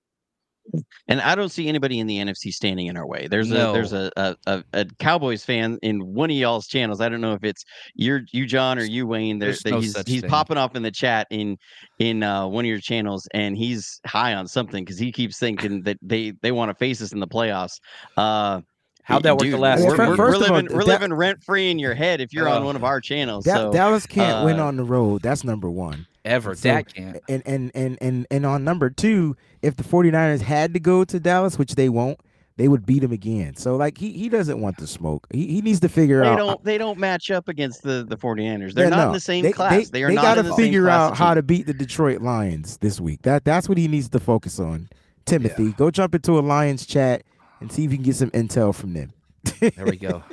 And 1.07 1.19
I 1.21 1.35
don't 1.35 1.49
see 1.49 1.67
anybody 1.67 1.99
in 1.99 2.07
the 2.07 2.17
NFC 2.17 2.51
standing 2.51 2.87
in 2.87 2.97
our 2.97 3.07
way. 3.07 3.27
There's 3.27 3.49
no. 3.49 3.71
a 3.71 3.73
there's 3.73 3.93
a, 3.93 4.11
a, 4.45 4.63
a 4.73 4.85
Cowboys 4.99 5.43
fan 5.43 5.79
in 5.81 6.13
one 6.13 6.29
of 6.29 6.35
y'all's 6.35 6.67
channels. 6.67 7.01
I 7.01 7.09
don't 7.09 7.21
know 7.21 7.33
if 7.33 7.43
it's 7.43 7.65
you 7.95 8.19
you 8.31 8.45
John 8.45 8.77
or 8.77 8.83
you 8.83 9.07
Wayne. 9.07 9.39
There, 9.39 9.53
no 9.65 9.79
he's 9.79 9.97
he's 10.07 10.21
thing. 10.21 10.29
popping 10.29 10.57
off 10.57 10.75
in 10.75 10.83
the 10.83 10.91
chat 10.91 11.27
in 11.31 11.57
in 11.97 12.21
uh, 12.21 12.47
one 12.47 12.65
of 12.65 12.69
your 12.69 12.79
channels, 12.79 13.27
and 13.33 13.57
he's 13.57 13.99
high 14.05 14.35
on 14.35 14.47
something 14.47 14.83
because 14.83 14.99
he 14.99 15.11
keeps 15.11 15.39
thinking 15.39 15.81
that 15.83 15.97
they 16.01 16.33
they 16.41 16.51
want 16.51 16.69
to 16.69 16.75
face 16.75 17.01
us 17.01 17.13
in 17.13 17.19
the 17.19 17.27
playoffs. 17.27 17.79
Uh, 18.15 18.61
How'd 19.09 19.23
that 19.23 19.33
work 19.33 19.41
Dude, 19.41 19.53
the 19.53 19.57
last? 19.57 19.83
We're, 19.83 19.97
we're, 19.97 20.15
we're 20.15 20.37
living, 20.37 20.69
all, 20.69 20.75
we're 20.75 20.81
da- 20.81 20.85
living 20.85 21.11
rent 21.11 21.43
free 21.43 21.71
in 21.71 21.79
your 21.79 21.95
head 21.95 22.21
if 22.21 22.31
you're 22.31 22.47
uh, 22.47 22.57
on 22.57 22.63
one 22.63 22.75
of 22.75 22.83
our 22.83 23.01
channels. 23.01 23.43
Da- 23.43 23.55
so, 23.55 23.73
Dallas 23.73 24.05
can't 24.05 24.43
uh, 24.43 24.45
win 24.45 24.59
on 24.59 24.77
the 24.77 24.83
road. 24.83 25.23
That's 25.23 25.43
number 25.43 25.67
one. 25.67 26.05
Ever. 26.23 26.53
So, 26.53 26.67
that 26.67 26.93
can't. 26.93 27.17
And, 27.27 27.41
and 27.45 27.71
and 27.73 27.97
and 28.01 28.27
and 28.29 28.45
on 28.45 28.63
number 28.63 28.91
two, 28.91 29.35
if 29.63 29.75
the 29.77 29.83
49ers 29.83 30.41
had 30.41 30.75
to 30.75 30.79
go 30.79 31.03
to 31.05 31.19
Dallas, 31.19 31.57
which 31.57 31.73
they 31.73 31.89
won't, 31.89 32.19
they 32.57 32.67
would 32.67 32.85
beat 32.85 33.03
him 33.03 33.11
again. 33.11 33.55
So 33.55 33.77
like 33.77 33.97
he 33.97 34.11
he 34.11 34.29
doesn't 34.29 34.61
want 34.61 34.77
the 34.77 34.85
smoke. 34.85 35.25
He, 35.31 35.47
he 35.47 35.61
needs 35.61 35.79
to 35.79 35.89
figure 35.89 36.21
they 36.21 36.27
out. 36.27 36.35
They 36.35 36.37
don't 36.37 36.63
they 36.65 36.77
don't 36.77 36.99
match 36.99 37.31
up 37.31 37.47
against 37.47 37.81
the 37.81 38.05
the 38.07 38.17
49ers. 38.17 38.73
They're 38.73 38.85
yeah, 38.85 38.89
not 38.89 38.97
no. 38.97 39.07
in 39.07 39.13
the 39.13 39.19
same 39.19 39.43
they, 39.43 39.53
class. 39.53 39.89
They, 39.89 40.01
they 40.01 40.03
are 40.03 40.09
they 40.09 40.15
not 40.15 40.21
gotta 40.21 40.43
the 40.43 40.53
figure 40.53 40.87
out 40.87 41.17
how 41.17 41.33
to 41.33 41.41
beat 41.41 41.65
the 41.65 41.73
Detroit 41.73 42.21
Lions 42.21 42.77
this 42.77 43.01
week. 43.01 43.23
That 43.23 43.43
that's 43.43 43.67
what 43.67 43.79
he 43.79 43.87
needs 43.87 44.09
to 44.09 44.19
focus 44.19 44.59
on. 44.59 44.89
Timothy, 45.25 45.65
yeah. 45.65 45.71
go 45.77 45.89
jump 45.89 46.13
into 46.13 46.37
a 46.37 46.41
Lions 46.41 46.85
chat 46.85 47.23
and 47.59 47.71
see 47.71 47.85
if 47.85 47.91
you 47.91 47.97
can 47.97 48.05
get 48.05 48.15
some 48.15 48.31
intel 48.31 48.73
from 48.73 48.93
them. 48.93 49.11
There 49.59 49.85
we 49.85 49.97
go. 49.97 50.23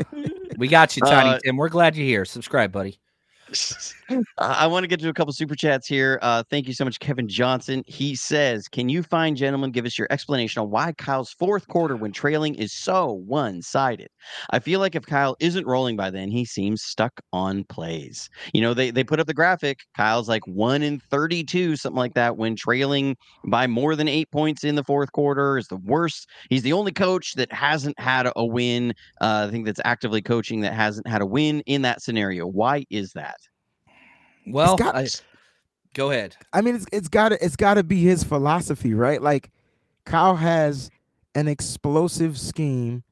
we 0.59 0.69
got 0.69 0.97
you, 0.97 1.03
Tiny 1.03 1.31
uh, 1.31 1.39
Tim. 1.39 1.57
We're 1.57 1.69
glad 1.69 1.97
you're 1.97 2.07
here. 2.07 2.25
Subscribe, 2.25 2.73
buddy. 2.73 2.99
I 4.39 4.67
want 4.67 4.85
to 4.85 4.89
get 4.89 5.01
to 5.01 5.09
a 5.09 5.13
couple 5.13 5.33
super 5.33 5.55
chats 5.55 5.87
here. 5.87 6.19
Uh, 6.23 6.43
thank 6.51 6.67
you 6.67 6.75
so 6.75 6.85
much, 6.85 6.99
Kevin 6.99 7.29
Johnson. 7.29 7.83
He 7.87 8.15
says, 8.17 8.67
"Can 8.69 8.89
you 8.89 9.03
find 9.03 9.37
gentlemen 9.37 9.71
give 9.71 9.87
us 9.87 9.97
your 9.99 10.09
explanation 10.11 10.63
on 10.63 10.71
why 10.71 10.93
Kyle's 10.93 11.31
fourth 11.33 11.69
quarter 11.69 11.97
when 11.97 12.13
trailing 12.13 12.55
is 12.57 12.73
so 12.73 13.13
one-sided? 13.13 14.09
I 14.51 14.59
feel 14.59 14.81
like 14.81 14.95
if 14.95 15.07
Kyle 15.07 15.37
isn't 15.39 15.67
rolling 15.67 15.97
by 15.97 16.11
then, 16.11 16.29
he 16.31 16.45
seems 16.45 16.83
stuck 16.83 17.21
on 17.33 17.65
plays. 17.65 18.29
You 18.53 18.63
know, 18.63 18.75
they 18.75 18.91
they 18.91 19.05
put 19.05 19.21
up 19.21 19.29
the 19.29 19.35
graphic. 19.35 19.81
Kyle's 19.97 20.29
like 20.29 20.47
one 20.47 20.83
in 20.83 20.99
thirty-two, 20.99 21.77
something 21.77 21.99
like 21.99 22.15
that, 22.15 22.37
when 22.37 22.57
trailing 22.57 23.17
by 23.47 23.67
more 23.67 23.95
than 23.95 24.09
eight 24.09 24.31
points 24.33 24.65
in 24.65 24.75
the 24.75 24.85
fourth 24.85 25.13
quarter. 25.13 25.57
Is 25.59 25.69
the 25.69 25.77
worst. 25.77 26.29
He's 26.51 26.63
the 26.63 26.73
only 26.73 26.93
coach 26.93 27.35
that 27.35 27.53
hasn't 27.53 27.99
had 28.01 28.31
a 28.35 28.45
win. 28.45 28.93
Uh, 29.21 29.47
I 29.47 29.51
think 29.53 29.67
that's 29.67 29.81
actively 29.85 30.21
coaching 30.23 30.61
that 30.63 30.73
hasn't 30.75 31.07
had 31.07 31.23
a 31.23 31.27
win 31.27 31.61
in 31.67 31.83
that 31.83 32.03
scenario. 32.03 32.47
Why 32.47 32.85
is 32.91 33.13
that?" 33.13 33.36
Well, 34.47 34.77
got, 34.77 34.97
I, 34.97 35.09
go 35.95 36.11
ahead. 36.11 36.37
I 36.53 36.61
mean, 36.61 36.77
it's 36.77 36.87
it's 36.93 37.09
got 37.09 37.31
to 37.31 37.45
it's 37.45 37.57
got 37.57 37.75
to 37.75 37.85
be 37.85 38.03
his 38.03 38.25
philosophy, 38.25 38.95
right? 38.95 39.21
Like 39.21 39.51
Kyle 40.05 40.37
has 40.37 40.91
an 41.35 41.49
explosive 41.49 42.39
scheme 42.39 43.03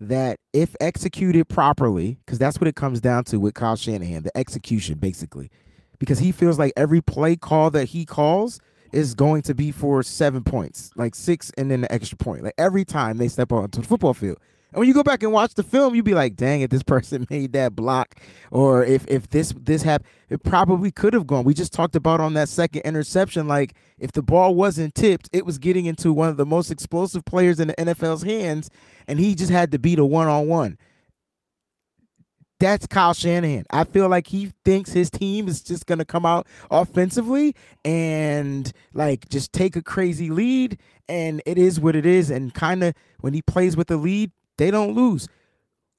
that 0.00 0.38
if 0.52 0.74
executed 0.80 1.48
properly, 1.48 2.18
because 2.24 2.38
that's 2.38 2.60
what 2.60 2.68
it 2.68 2.76
comes 2.76 3.00
down 3.00 3.24
to 3.24 3.38
with 3.38 3.54
Kyle 3.54 3.76
Shanahan, 3.76 4.22
the 4.22 4.36
execution 4.36 4.98
basically, 4.98 5.50
because 5.98 6.18
he 6.18 6.32
feels 6.32 6.58
like 6.58 6.72
every 6.76 7.00
play 7.00 7.36
call 7.36 7.70
that 7.70 7.86
he 7.86 8.04
calls 8.04 8.60
is 8.92 9.14
going 9.14 9.42
to 9.42 9.54
be 9.54 9.72
for 9.72 10.02
seven 10.02 10.44
points, 10.44 10.90
like 10.96 11.14
six 11.14 11.50
and 11.56 11.70
then 11.70 11.80
the 11.80 11.92
extra 11.92 12.16
point, 12.16 12.44
like 12.44 12.54
every 12.58 12.84
time 12.84 13.18
they 13.18 13.28
step 13.28 13.52
onto 13.52 13.80
the 13.80 13.86
football 13.86 14.14
field. 14.14 14.38
And 14.74 14.80
when 14.80 14.88
you 14.88 14.94
go 14.94 15.04
back 15.04 15.22
and 15.22 15.30
watch 15.30 15.54
the 15.54 15.62
film, 15.62 15.94
you'd 15.94 16.04
be 16.04 16.14
like, 16.14 16.34
"Dang, 16.34 16.62
if 16.62 16.70
this 16.70 16.82
person 16.82 17.26
made 17.30 17.52
that 17.52 17.76
block, 17.76 18.16
or 18.50 18.84
if 18.84 19.06
if 19.06 19.28
this 19.30 19.54
this 19.56 19.82
happened, 19.84 20.10
it 20.28 20.42
probably 20.42 20.90
could 20.90 21.14
have 21.14 21.28
gone." 21.28 21.44
We 21.44 21.54
just 21.54 21.72
talked 21.72 21.94
about 21.94 22.20
on 22.20 22.34
that 22.34 22.48
second 22.48 22.82
interception, 22.82 23.46
like 23.46 23.74
if 24.00 24.10
the 24.10 24.22
ball 24.22 24.56
wasn't 24.56 24.96
tipped, 24.96 25.30
it 25.32 25.46
was 25.46 25.58
getting 25.58 25.86
into 25.86 26.12
one 26.12 26.28
of 26.28 26.36
the 26.36 26.44
most 26.44 26.72
explosive 26.72 27.24
players 27.24 27.60
in 27.60 27.68
the 27.68 27.74
NFL's 27.74 28.24
hands, 28.24 28.68
and 29.06 29.20
he 29.20 29.36
just 29.36 29.52
had 29.52 29.70
to 29.70 29.78
beat 29.78 30.00
a 30.00 30.04
one 30.04 30.26
on 30.26 30.48
one. 30.48 30.76
That's 32.58 32.88
Kyle 32.88 33.14
Shanahan. 33.14 33.66
I 33.70 33.84
feel 33.84 34.08
like 34.08 34.26
he 34.26 34.50
thinks 34.64 34.90
his 34.90 35.08
team 35.08 35.46
is 35.46 35.62
just 35.62 35.86
gonna 35.86 36.04
come 36.04 36.26
out 36.26 36.48
offensively 36.68 37.54
and 37.84 38.72
like 38.92 39.28
just 39.28 39.52
take 39.52 39.76
a 39.76 39.82
crazy 39.82 40.30
lead, 40.30 40.80
and 41.08 41.40
it 41.46 41.58
is 41.58 41.78
what 41.78 41.94
it 41.94 42.06
is. 42.06 42.28
And 42.28 42.52
kind 42.52 42.82
of 42.82 42.94
when 43.20 43.34
he 43.34 43.42
plays 43.42 43.76
with 43.76 43.86
the 43.86 43.96
lead, 43.96 44.32
they 44.56 44.70
don't 44.70 44.94
lose. 44.94 45.28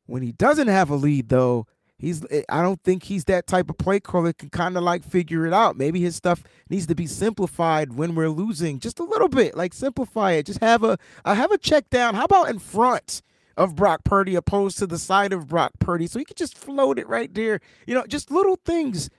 When 0.05 0.21
he 0.21 0.31
doesn't 0.31 0.67
have 0.67 0.89
a 0.89 0.95
lead, 0.95 1.29
though, 1.29 1.67
he's 1.97 2.23
eh, 2.29 2.43
I 2.49 2.61
don't 2.61 2.81
think 2.83 3.03
he's 3.03 3.25
that 3.25 3.47
type 3.47 3.69
of 3.69 3.77
play 3.77 3.99
caller 3.99 4.33
can 4.33 4.49
kind 4.49 4.77
of 4.77 4.83
like 4.83 5.03
figure 5.03 5.45
it 5.45 5.53
out. 5.53 5.77
Maybe 5.77 6.01
his 6.01 6.15
stuff 6.15 6.43
needs 6.69 6.87
to 6.87 6.95
be 6.95 7.07
simplified 7.07 7.93
when 7.93 8.15
we're 8.15 8.29
losing 8.29 8.79
just 8.79 8.99
a 8.99 9.03
little 9.03 9.29
bit. 9.29 9.55
Like 9.55 9.73
simplify 9.73 10.33
it. 10.33 10.45
Just 10.45 10.61
have 10.61 10.83
a 10.83 10.97
uh, 11.23 11.33
have 11.33 11.51
a 11.51 11.57
check 11.57 11.89
down. 11.89 12.15
How 12.15 12.25
about 12.25 12.49
in 12.49 12.59
front? 12.59 13.21
Of 13.57 13.73
Brock 13.73 14.03
Purdy 14.03 14.35
opposed 14.35 14.79
to 14.79 14.85
the 14.85 14.99
side 14.99 15.31
of 15.31 15.47
Brock 15.47 15.71
Purdy. 15.79 16.07
So 16.07 16.19
he 16.19 16.25
could 16.25 16.35
just 16.35 16.57
float 16.57 16.99
it 16.99 17.07
right 17.07 17.33
there. 17.33 17.61
You 17.87 17.95
know, 17.95 18.05
just 18.05 18.29
little 18.29 18.59
things 18.65 19.09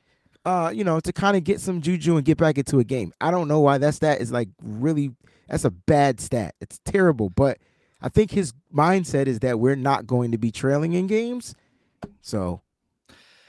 uh, 0.47 0.70
you 0.72 0.84
know, 0.84 1.01
to 1.01 1.12
kind 1.12 1.37
of 1.37 1.43
get 1.43 1.61
some 1.61 1.82
juju 1.82 2.16
and 2.16 2.24
get 2.24 2.39
back 2.39 2.57
into 2.57 2.78
a 2.78 2.84
game. 2.84 3.12
I 3.20 3.32
don't 3.32 3.49
know 3.49 3.61
why 3.61 3.78
that 3.78 3.95
stat 3.95 4.20
is 4.20 4.30
like 4.30 4.49
really 4.62 5.11
that's 5.49 5.64
a 5.64 5.70
bad 5.70 6.20
stat. 6.20 6.55
It's 6.61 6.80
terrible, 6.84 7.30
but 7.30 7.59
I 8.07 8.09
think 8.09 8.30
his 8.30 8.52
mindset 8.72 9.26
is 9.26 9.40
that 9.40 9.59
we're 9.59 9.74
not 9.74 10.07
going 10.07 10.30
to 10.30 10.38
be 10.38 10.52
trailing 10.52 10.92
in 10.92 11.09
games. 11.09 11.57
So, 12.20 12.62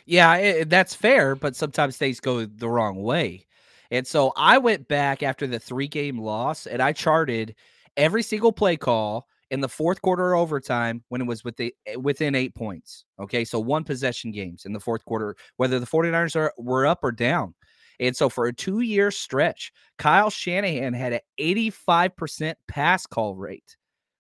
yeah, 0.08 0.34
it, 0.38 0.70
that's 0.72 0.96
fair, 0.96 1.36
but 1.36 1.56
sometimes 1.56 1.96
things 1.96 2.20
go 2.20 2.44
the 2.44 2.68
wrong 2.68 3.04
way. 3.04 3.46
And 3.92 4.08
so 4.08 4.34
I 4.36 4.58
went 4.58 4.88
back 4.88 5.22
after 5.22 5.46
the 5.46 5.60
three 5.60 5.88
game 5.88 6.18
loss 6.18 6.66
and 6.66 6.82
I 6.82 6.92
charted 6.92 7.54
every 7.98 8.24
single 8.24 8.52
play 8.52 8.78
call 8.78 9.28
in 9.52 9.62
the 9.62 9.70
fourth 9.70 10.02
quarter 10.02 10.34
overtime 10.34 11.04
when 11.10 11.22
it 11.22 11.28
was 11.28 11.44
with 11.44 11.56
the, 11.58 11.72
eh, 11.86 11.94
within 11.94 12.34
eight 12.34 12.56
points. 12.56 13.06
Okay. 13.20 13.46
So 13.46 13.60
one 13.60 13.84
possession 13.84 14.32
games 14.32 14.66
in 14.66 14.74
the 14.74 14.80
fourth 14.80 15.06
quarter, 15.06 15.36
whether 15.58 15.80
the 15.80 15.86
49ers 15.86 16.36
are, 16.36 16.52
were 16.58 16.88
up 16.88 17.04
or 17.04 17.12
down. 17.12 17.54
And 18.00 18.18
so 18.18 18.28
for 18.28 18.48
a 18.48 18.54
two 18.54 18.80
year 18.80 19.12
stretch, 19.12 19.72
Kyle 20.00 20.32
Shanahan 20.32 20.94
had 20.94 21.14
an 21.14 21.20
85% 21.40 22.56
pass 22.68 23.06
call 23.06 23.36
rate 23.36 23.78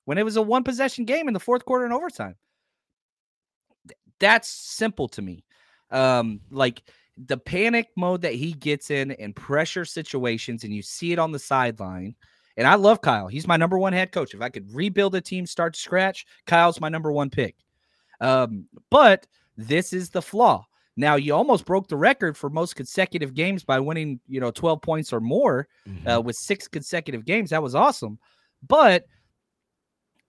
when 0.07 0.17
it 0.17 0.23
was 0.23 0.37
a 0.37 0.41
one 0.41 0.63
possession 0.63 1.03
game 1.03 1.27
in 1.27 1.33
the 1.33 1.39
fourth 1.39 1.65
quarter 1.65 1.83
and 1.83 1.93
overtime. 1.93 2.35
That's 4.21 4.47
simple 4.47 5.09
to 5.09 5.21
me. 5.21 5.43
Um, 5.91 6.39
like 6.49 6.81
the 7.17 7.35
panic 7.35 7.89
mode 7.97 8.21
that 8.21 8.33
he 8.33 8.53
gets 8.53 8.89
in 8.89 9.11
in 9.11 9.33
pressure 9.33 9.83
situations, 9.83 10.63
and 10.63 10.73
you 10.73 10.81
see 10.81 11.11
it 11.11 11.19
on 11.19 11.33
the 11.33 11.39
sideline. 11.39 12.15
And 12.55 12.65
I 12.65 12.75
love 12.75 13.01
Kyle. 13.01 13.27
He's 13.27 13.49
my 13.49 13.57
number 13.57 13.77
one 13.77 13.91
head 13.91 14.13
coach. 14.13 14.33
If 14.33 14.41
I 14.41 14.47
could 14.47 14.73
rebuild 14.73 15.13
a 15.13 15.19
team 15.19 15.45
start 15.45 15.73
to 15.73 15.79
scratch, 15.79 16.25
Kyle's 16.45 16.79
my 16.79 16.87
number 16.87 17.11
one 17.11 17.29
pick. 17.29 17.57
Um, 18.21 18.65
but 18.89 19.27
this 19.57 19.91
is 19.91 20.09
the 20.09 20.21
flaw. 20.21 20.65
Now 20.95 21.15
you 21.15 21.35
almost 21.35 21.65
broke 21.65 21.89
the 21.89 21.97
record 21.97 22.37
for 22.37 22.49
most 22.49 22.77
consecutive 22.77 23.33
games 23.33 23.65
by 23.65 23.81
winning, 23.81 24.21
you 24.29 24.39
know, 24.39 24.51
12 24.51 24.81
points 24.81 25.11
or 25.11 25.19
more 25.19 25.67
mm-hmm. 25.85 26.07
uh, 26.07 26.21
with 26.21 26.37
six 26.37 26.65
consecutive 26.69 27.25
games. 27.25 27.49
That 27.49 27.61
was 27.61 27.75
awesome. 27.75 28.17
But 28.65 29.03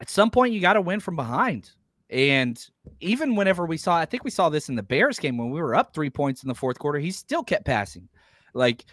at 0.00 0.10
some 0.10 0.30
point 0.30 0.52
you 0.52 0.60
got 0.60 0.74
to 0.74 0.80
win 0.80 1.00
from 1.00 1.16
behind. 1.16 1.70
And 2.10 2.62
even 3.00 3.36
whenever 3.36 3.66
we 3.66 3.76
saw, 3.76 3.96
I 3.96 4.06
think 4.06 4.24
we 4.24 4.30
saw 4.30 4.48
this 4.48 4.68
in 4.68 4.76
the 4.76 4.82
Bears 4.82 5.18
game 5.18 5.36
when 5.36 5.50
we 5.50 5.60
were 5.60 5.74
up 5.74 5.92
three 5.92 6.10
points 6.10 6.42
in 6.42 6.48
the 6.48 6.54
fourth 6.54 6.78
quarter, 6.78 6.98
he 6.98 7.10
still 7.10 7.42
kept 7.42 7.66
passing. 7.66 8.08
Like 8.54 8.86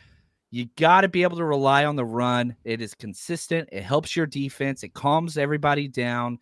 you 0.52 0.68
got 0.78 1.02
to 1.02 1.08
be 1.08 1.24
able 1.24 1.38
to 1.38 1.46
rely 1.46 1.86
on 1.86 1.96
the 1.96 2.06
run. 2.06 2.56
It 2.64 2.82
is 2.82 2.94
consistent. 2.94 3.70
It 3.72 3.84
helps 3.84 4.16
your 4.16 4.26
defense. 4.26 4.84
It 4.84 4.94
calms 4.94 5.38
everybody 5.38 5.88
down. 5.88 6.40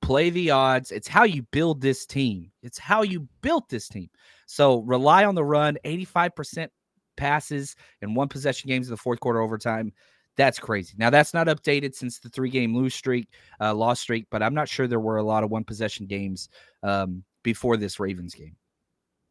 Play 0.00 0.30
the 0.30 0.50
odds. 0.50 0.92
It's 0.92 1.08
how 1.08 1.24
you 1.24 1.42
build 1.42 1.80
this 1.80 2.06
team. 2.06 2.52
It's 2.62 2.78
how 2.78 3.02
you 3.02 3.26
built 3.42 3.68
this 3.68 3.88
team. 3.88 4.10
So 4.46 4.80
rely 4.82 5.24
on 5.24 5.34
the 5.34 5.44
run. 5.44 5.78
85% 5.84 6.68
passes 7.16 7.74
in 8.02 8.14
one 8.14 8.28
possession 8.28 8.68
games 8.68 8.86
in 8.88 8.92
the 8.92 8.96
fourth 8.96 9.20
quarter 9.20 9.40
overtime. 9.40 9.92
That's 10.36 10.58
crazy. 10.58 10.94
Now 10.98 11.10
that's 11.10 11.32
not 11.32 11.46
updated 11.46 11.94
since 11.94 12.18
the 12.18 12.28
three 12.28 12.50
game 12.50 12.76
lose 12.76 12.94
streak, 12.94 13.28
uh, 13.60 13.74
loss 13.74 14.00
streak, 14.00 14.26
but 14.30 14.42
I'm 14.42 14.54
not 14.54 14.68
sure 14.68 14.86
there 14.86 15.00
were 15.00 15.16
a 15.16 15.22
lot 15.22 15.42
of 15.42 15.50
one 15.50 15.64
possession 15.64 16.06
games 16.06 16.48
um, 16.82 17.24
before 17.42 17.76
this 17.76 17.98
Ravens 17.98 18.34
game. 18.34 18.56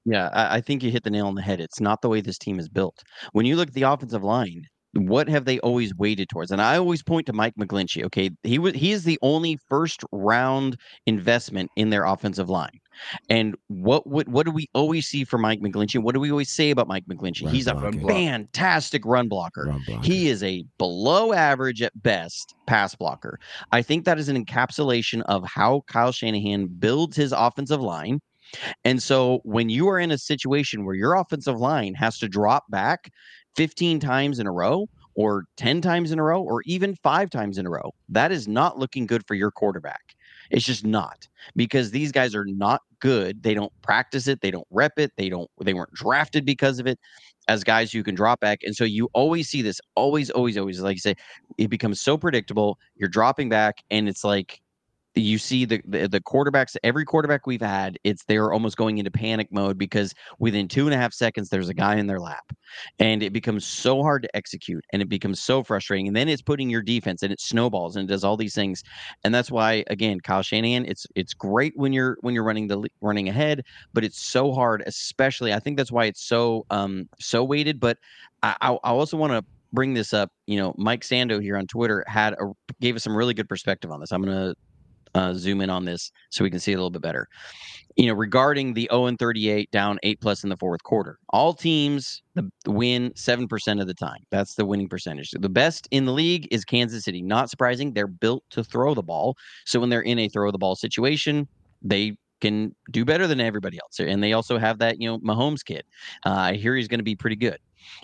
Yeah, 0.05 0.29
I, 0.33 0.57
I 0.57 0.61
think 0.61 0.83
you 0.83 0.91
hit 0.91 1.03
the 1.03 1.09
nail 1.09 1.27
on 1.27 1.35
the 1.35 1.41
head. 1.41 1.59
It's 1.59 1.79
not 1.79 2.01
the 2.01 2.09
way 2.09 2.21
this 2.21 2.37
team 2.37 2.59
is 2.59 2.69
built. 2.69 3.03
When 3.33 3.45
you 3.45 3.55
look 3.55 3.69
at 3.69 3.73
the 3.73 3.83
offensive 3.83 4.23
line, 4.23 4.67
what 4.95 5.27
have 5.27 5.45
they 5.45 5.59
always 5.59 5.93
waited 5.95 6.29
towards? 6.29 6.51
And 6.51 6.61
I 6.61 6.77
always 6.77 7.03
point 7.03 7.25
to 7.27 7.33
Mike 7.33 7.53
McGlinchey. 7.59 8.03
Okay, 8.05 8.29
he 8.43 8.59
was 8.59 8.73
he 8.73 8.91
is 8.91 9.03
the 9.03 9.19
only 9.21 9.57
first 9.69 10.03
round 10.11 10.77
investment 11.05 11.69
in 11.75 11.89
their 11.89 12.05
offensive 12.05 12.49
line. 12.49 12.79
And 13.29 13.55
what 13.67 14.07
what 14.07 14.27
what 14.29 14.45
do 14.45 14.51
we 14.51 14.69
always 14.73 15.05
see 15.07 15.25
from 15.25 15.41
Mike 15.41 15.59
McGlinchey? 15.59 16.01
What 16.01 16.13
do 16.15 16.21
we 16.21 16.31
always 16.31 16.51
say 16.51 16.69
about 16.69 16.87
Mike 16.87 17.05
McGlinchey? 17.07 17.43
Run 17.45 17.53
He's 17.53 17.65
blocking. 17.65 18.03
a 18.03 18.07
fantastic 18.07 19.05
run 19.05 19.27
blocker. 19.27 19.65
run 19.65 19.83
blocker. 19.85 20.05
He 20.05 20.29
is 20.29 20.41
a 20.43 20.63
below 20.77 21.33
average 21.33 21.81
at 21.81 21.91
best 22.01 22.55
pass 22.65 22.95
blocker. 22.95 23.39
I 23.73 23.81
think 23.81 24.05
that 24.05 24.17
is 24.17 24.29
an 24.29 24.43
encapsulation 24.43 25.23
of 25.23 25.43
how 25.45 25.83
Kyle 25.87 26.13
Shanahan 26.13 26.67
builds 26.67 27.17
his 27.17 27.33
offensive 27.33 27.81
line. 27.81 28.21
And 28.85 29.01
so 29.03 29.41
when 29.43 29.69
you 29.69 29.89
are 29.89 29.99
in 29.99 30.11
a 30.11 30.17
situation 30.17 30.85
where 30.85 30.95
your 30.95 31.15
offensive 31.15 31.59
line 31.59 31.95
has 31.95 32.17
to 32.19 32.29
drop 32.29 32.63
back 32.69 33.11
15 33.55 33.99
times 33.99 34.39
in 34.39 34.47
a 34.47 34.51
row 34.51 34.87
or 35.15 35.45
10 35.57 35.81
times 35.81 36.11
in 36.11 36.19
a 36.19 36.23
row 36.23 36.41
or 36.41 36.61
even 36.65 36.95
five 36.95 37.29
times 37.29 37.57
in 37.57 37.65
a 37.65 37.69
row, 37.69 37.93
that 38.09 38.31
is 38.31 38.47
not 38.47 38.77
looking 38.77 39.05
good 39.05 39.25
for 39.25 39.33
your 39.33 39.51
quarterback. 39.51 40.15
It's 40.51 40.65
just 40.65 40.85
not 40.85 41.27
because 41.55 41.91
these 41.91 42.11
guys 42.11 42.35
are 42.35 42.45
not 42.45 42.81
good. 42.99 43.41
They 43.41 43.53
don't 43.53 43.71
practice 43.81 44.27
it, 44.27 44.41
they 44.41 44.51
don't 44.51 44.67
rep 44.71 44.99
it, 44.99 45.11
they 45.17 45.29
don't 45.29 45.49
they 45.61 45.73
weren't 45.73 45.93
drafted 45.93 46.45
because 46.45 46.79
of 46.79 46.87
it 46.87 46.99
as 47.47 47.63
guys 47.63 47.91
who 47.91 48.03
can 48.03 48.15
drop 48.15 48.39
back. 48.39 48.59
And 48.63 48.75
so 48.75 48.83
you 48.83 49.09
always 49.13 49.49
see 49.49 49.61
this, 49.61 49.79
always, 49.95 50.29
always, 50.29 50.57
always, 50.57 50.79
like 50.81 50.95
you 50.95 51.01
say, 51.01 51.15
it 51.57 51.69
becomes 51.69 52.01
so 52.01 52.17
predictable. 52.17 52.77
You're 52.95 53.09
dropping 53.09 53.49
back, 53.49 53.83
and 53.91 54.09
it's 54.09 54.23
like 54.23 54.61
you 55.15 55.37
see 55.37 55.65
the, 55.65 55.81
the, 55.85 56.07
the 56.07 56.21
quarterbacks 56.21 56.75
every 56.83 57.05
quarterback 57.05 57.47
we've 57.47 57.61
had 57.61 57.97
it's 58.03 58.23
they're 58.25 58.51
almost 58.51 58.75
going 58.75 58.97
into 58.97 59.09
panic 59.09 59.47
mode 59.51 59.77
because 59.77 60.13
within 60.39 60.67
two 60.67 60.85
and 60.85 60.93
a 60.93 60.97
half 60.97 61.13
seconds 61.13 61.49
there's 61.49 61.69
a 61.69 61.73
guy 61.73 61.95
in 61.95 62.07
their 62.07 62.19
lap. 62.19 62.45
And 62.99 63.23
it 63.23 63.31
becomes 63.31 63.65
so 63.65 64.01
hard 64.01 64.23
to 64.23 64.35
execute 64.35 64.83
and 64.91 65.01
it 65.01 65.07
becomes 65.07 65.39
so 65.39 65.63
frustrating 65.63 66.07
and 66.07 66.15
then 66.15 66.27
it's 66.27 66.41
putting 66.41 66.69
your 66.69 66.81
defense 66.81 67.23
and 67.23 67.31
it 67.31 67.39
snowballs 67.39 67.95
and 67.95 68.09
it 68.09 68.11
does 68.11 68.23
all 68.23 68.35
these 68.35 68.55
things. 68.55 68.83
And 69.23 69.33
that's 69.33 69.51
why 69.51 69.83
again 69.87 70.19
Kyle 70.19 70.43
Shanahan 70.43 70.85
it's 70.85 71.07
it's 71.15 71.33
great 71.33 71.73
when 71.75 71.93
you're 71.93 72.17
when 72.21 72.33
you're 72.33 72.43
running 72.43 72.67
the 72.67 72.87
running 73.01 73.29
ahead 73.29 73.63
but 73.93 74.03
it's 74.03 74.19
so 74.19 74.51
hard 74.51 74.83
especially 74.85 75.53
I 75.53 75.59
think 75.59 75.77
that's 75.77 75.91
why 75.91 76.05
it's 76.05 76.23
so 76.23 76.65
um 76.69 77.07
so 77.19 77.43
weighted 77.43 77.79
but 77.79 77.97
I 78.43 78.55
I, 78.61 78.71
I 78.71 78.89
also 78.89 79.17
want 79.17 79.33
to 79.33 79.43
bring 79.71 79.93
this 79.93 80.13
up 80.13 80.31
you 80.45 80.57
know 80.57 80.73
Mike 80.77 81.01
Sando 81.01 81.41
here 81.41 81.57
on 81.57 81.67
Twitter 81.67 82.03
had 82.07 82.33
a 82.33 82.51
gave 82.81 82.95
us 82.95 83.03
some 83.03 83.15
really 83.15 83.33
good 83.33 83.49
perspective 83.49 83.91
on 83.91 83.99
this. 83.99 84.11
I'm 84.11 84.23
going 84.23 84.35
to 84.35 84.55
uh, 85.15 85.33
zoom 85.33 85.61
in 85.61 85.69
on 85.69 85.85
this 85.85 86.11
so 86.29 86.43
we 86.43 86.51
can 86.51 86.59
see 86.59 86.73
a 86.73 86.75
little 86.77 86.91
bit 86.91 87.01
better. 87.01 87.27
You 87.95 88.07
know, 88.07 88.13
regarding 88.13 88.73
the 88.73 88.89
0 88.91 89.05
and 89.05 89.17
38 89.17 89.71
down 89.71 89.99
eight 90.03 90.19
plus 90.19 90.43
in 90.43 90.49
the 90.49 90.57
fourth 90.57 90.83
quarter, 90.83 91.17
all 91.29 91.53
teams 91.53 92.21
win 92.67 93.13
seven 93.15 93.47
percent 93.47 93.79
of 93.79 93.87
the 93.87 93.93
time. 93.93 94.19
That's 94.31 94.55
the 94.55 94.65
winning 94.65 94.89
percentage. 94.89 95.31
The 95.31 95.49
best 95.49 95.87
in 95.91 96.05
the 96.05 96.11
league 96.11 96.47
is 96.51 96.65
Kansas 96.65 97.05
City. 97.05 97.21
Not 97.21 97.49
surprising, 97.49 97.93
they're 97.93 98.07
built 98.07 98.43
to 98.51 98.63
throw 98.63 98.93
the 98.93 99.01
ball. 99.01 99.37
So 99.65 99.79
when 99.79 99.89
they're 99.89 100.01
in 100.01 100.19
a 100.19 100.27
throw 100.27 100.51
the 100.51 100.57
ball 100.57 100.75
situation, 100.75 101.47
they 101.81 102.17
can 102.41 102.75
do 102.91 103.05
better 103.05 103.27
than 103.27 103.39
everybody 103.39 103.77
else. 103.81 103.99
And 103.99 104.21
they 104.21 104.33
also 104.33 104.57
have 104.57 104.79
that, 104.79 104.99
you 104.99 105.07
know, 105.07 105.19
Mahomes 105.19 105.63
kid. 105.63 105.83
Uh, 106.25 106.31
I 106.31 106.53
hear 106.55 106.75
he's 106.75 106.89
going 106.89 106.99
to 106.99 107.03
be 107.03 107.15
pretty 107.15 107.37
good. 107.37 107.59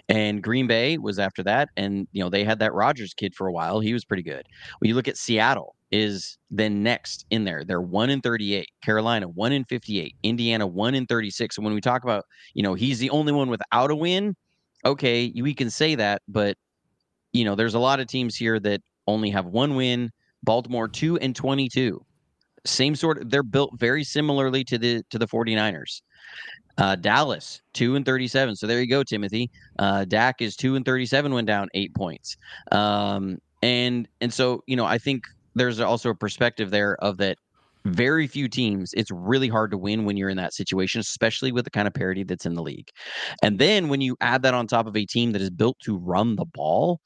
And 0.10 0.42
Green 0.42 0.68
Bay 0.68 0.98
was 0.98 1.20
after 1.20 1.44
that, 1.44 1.70
and 1.78 2.08
you 2.12 2.24
know 2.24 2.30
they 2.30 2.44
had 2.44 2.60
that 2.60 2.74
Rodgers 2.74 3.14
kid 3.14 3.36
for 3.36 3.48
a 3.48 3.52
while. 3.52 3.80
He 3.80 3.94
was 3.94 4.06
pretty 4.06 4.24
good. 4.24 4.46
When 4.80 4.90
you 4.90 4.96
look 4.96 5.08
at 5.08 5.18
Seattle, 5.18 5.76
is 5.92 6.38
then 6.50 6.84
next 6.84 7.26
in 7.30 7.44
there. 7.44 7.64
They're 7.66 7.82
one 7.82 8.10
in 8.10 8.22
38. 8.22 8.68
Carolina 8.84 9.28
one 9.28 9.52
in 9.52 9.66
58. 9.66 10.16
Indiana 10.24 10.66
one 10.66 10.96
in 10.96 11.06
36. 11.06 11.58
And 11.58 11.66
when 11.66 11.74
we 11.74 11.82
talk 11.82 12.04
about, 12.04 12.26
you 12.54 12.64
know, 12.64 12.74
he's 12.74 13.00
the 13.00 13.10
only 13.10 13.34
one 13.34 13.50
without 13.50 13.92
a 13.92 13.96
win, 13.96 14.36
okay, 14.86 15.32
we 15.36 15.54
can 15.54 15.70
say 15.70 15.96
that, 15.96 16.22
but 16.28 16.58
you 17.34 17.46
know, 17.46 17.56
there's 17.56 17.76
a 17.76 17.80
lot 17.80 18.00
of 18.00 18.08
teams 18.08 18.36
here 18.36 18.60
that 18.60 18.82
only 19.08 19.30
have 19.30 19.46
one 19.46 19.76
win. 19.76 20.12
Baltimore 20.44 20.88
two 20.88 21.18
and 21.20 21.36
22. 21.36 22.04
same 22.66 22.96
sort 22.96 23.22
of 23.22 23.30
they're 23.30 23.44
built 23.44 23.80
very 23.80 24.04
similarly 24.04 24.64
to 24.64 24.78
the 24.78 25.04
to 25.10 25.20
the 25.20 25.28
49ers. 25.28 26.02
Uh, 26.78 26.96
Dallas, 26.96 27.62
two 27.74 27.96
and 27.96 28.06
thirty-seven. 28.06 28.56
So 28.56 28.68
there 28.68 28.80
you 28.80 28.88
go, 28.88 29.04
Timothy. 29.04 29.50
Uh, 29.80 30.06
Dak 30.06 30.42
is 30.42 30.56
two 30.56 30.76
and 30.76 30.86
thirty-seven, 30.86 31.34
went 31.34 31.48
down 31.48 31.70
eight 31.74 31.94
points. 31.94 32.38
Um, 32.72 33.38
and 33.62 34.08
and 34.20 34.34
so 34.34 34.64
you 34.68 34.76
know, 34.76 34.86
I 34.86 34.98
think 34.98 35.24
there's 35.56 35.80
also 35.80 36.10
a 36.10 36.16
perspective 36.16 36.72
there 36.72 36.96
of 36.98 37.18
that. 37.18 37.38
Very 37.84 38.28
few 38.28 38.48
teams. 38.48 38.94
It's 38.94 39.10
really 39.10 39.48
hard 39.48 39.72
to 39.72 39.78
win 39.78 40.06
when 40.06 40.16
you're 40.16 40.30
in 40.30 40.38
that 40.38 40.54
situation, 40.54 41.02
especially 41.02 41.52
with 41.52 41.66
the 41.66 41.72
kind 41.72 41.88
of 41.88 41.96
parity 41.96 42.24
that's 42.24 42.46
in 42.46 42.54
the 42.54 42.62
league. 42.62 42.90
And 43.42 43.58
then 43.58 43.90
when 43.90 44.02
you 44.02 44.16
add 44.22 44.44
that 44.44 44.54
on 44.54 44.68
top 44.68 44.86
of 44.86 44.96
a 44.96 45.04
team 45.04 45.32
that 45.32 45.42
is 45.42 45.50
built 45.50 45.80
to 45.86 45.98
run 45.98 46.36
the 46.36 46.46
ball, 46.46 47.02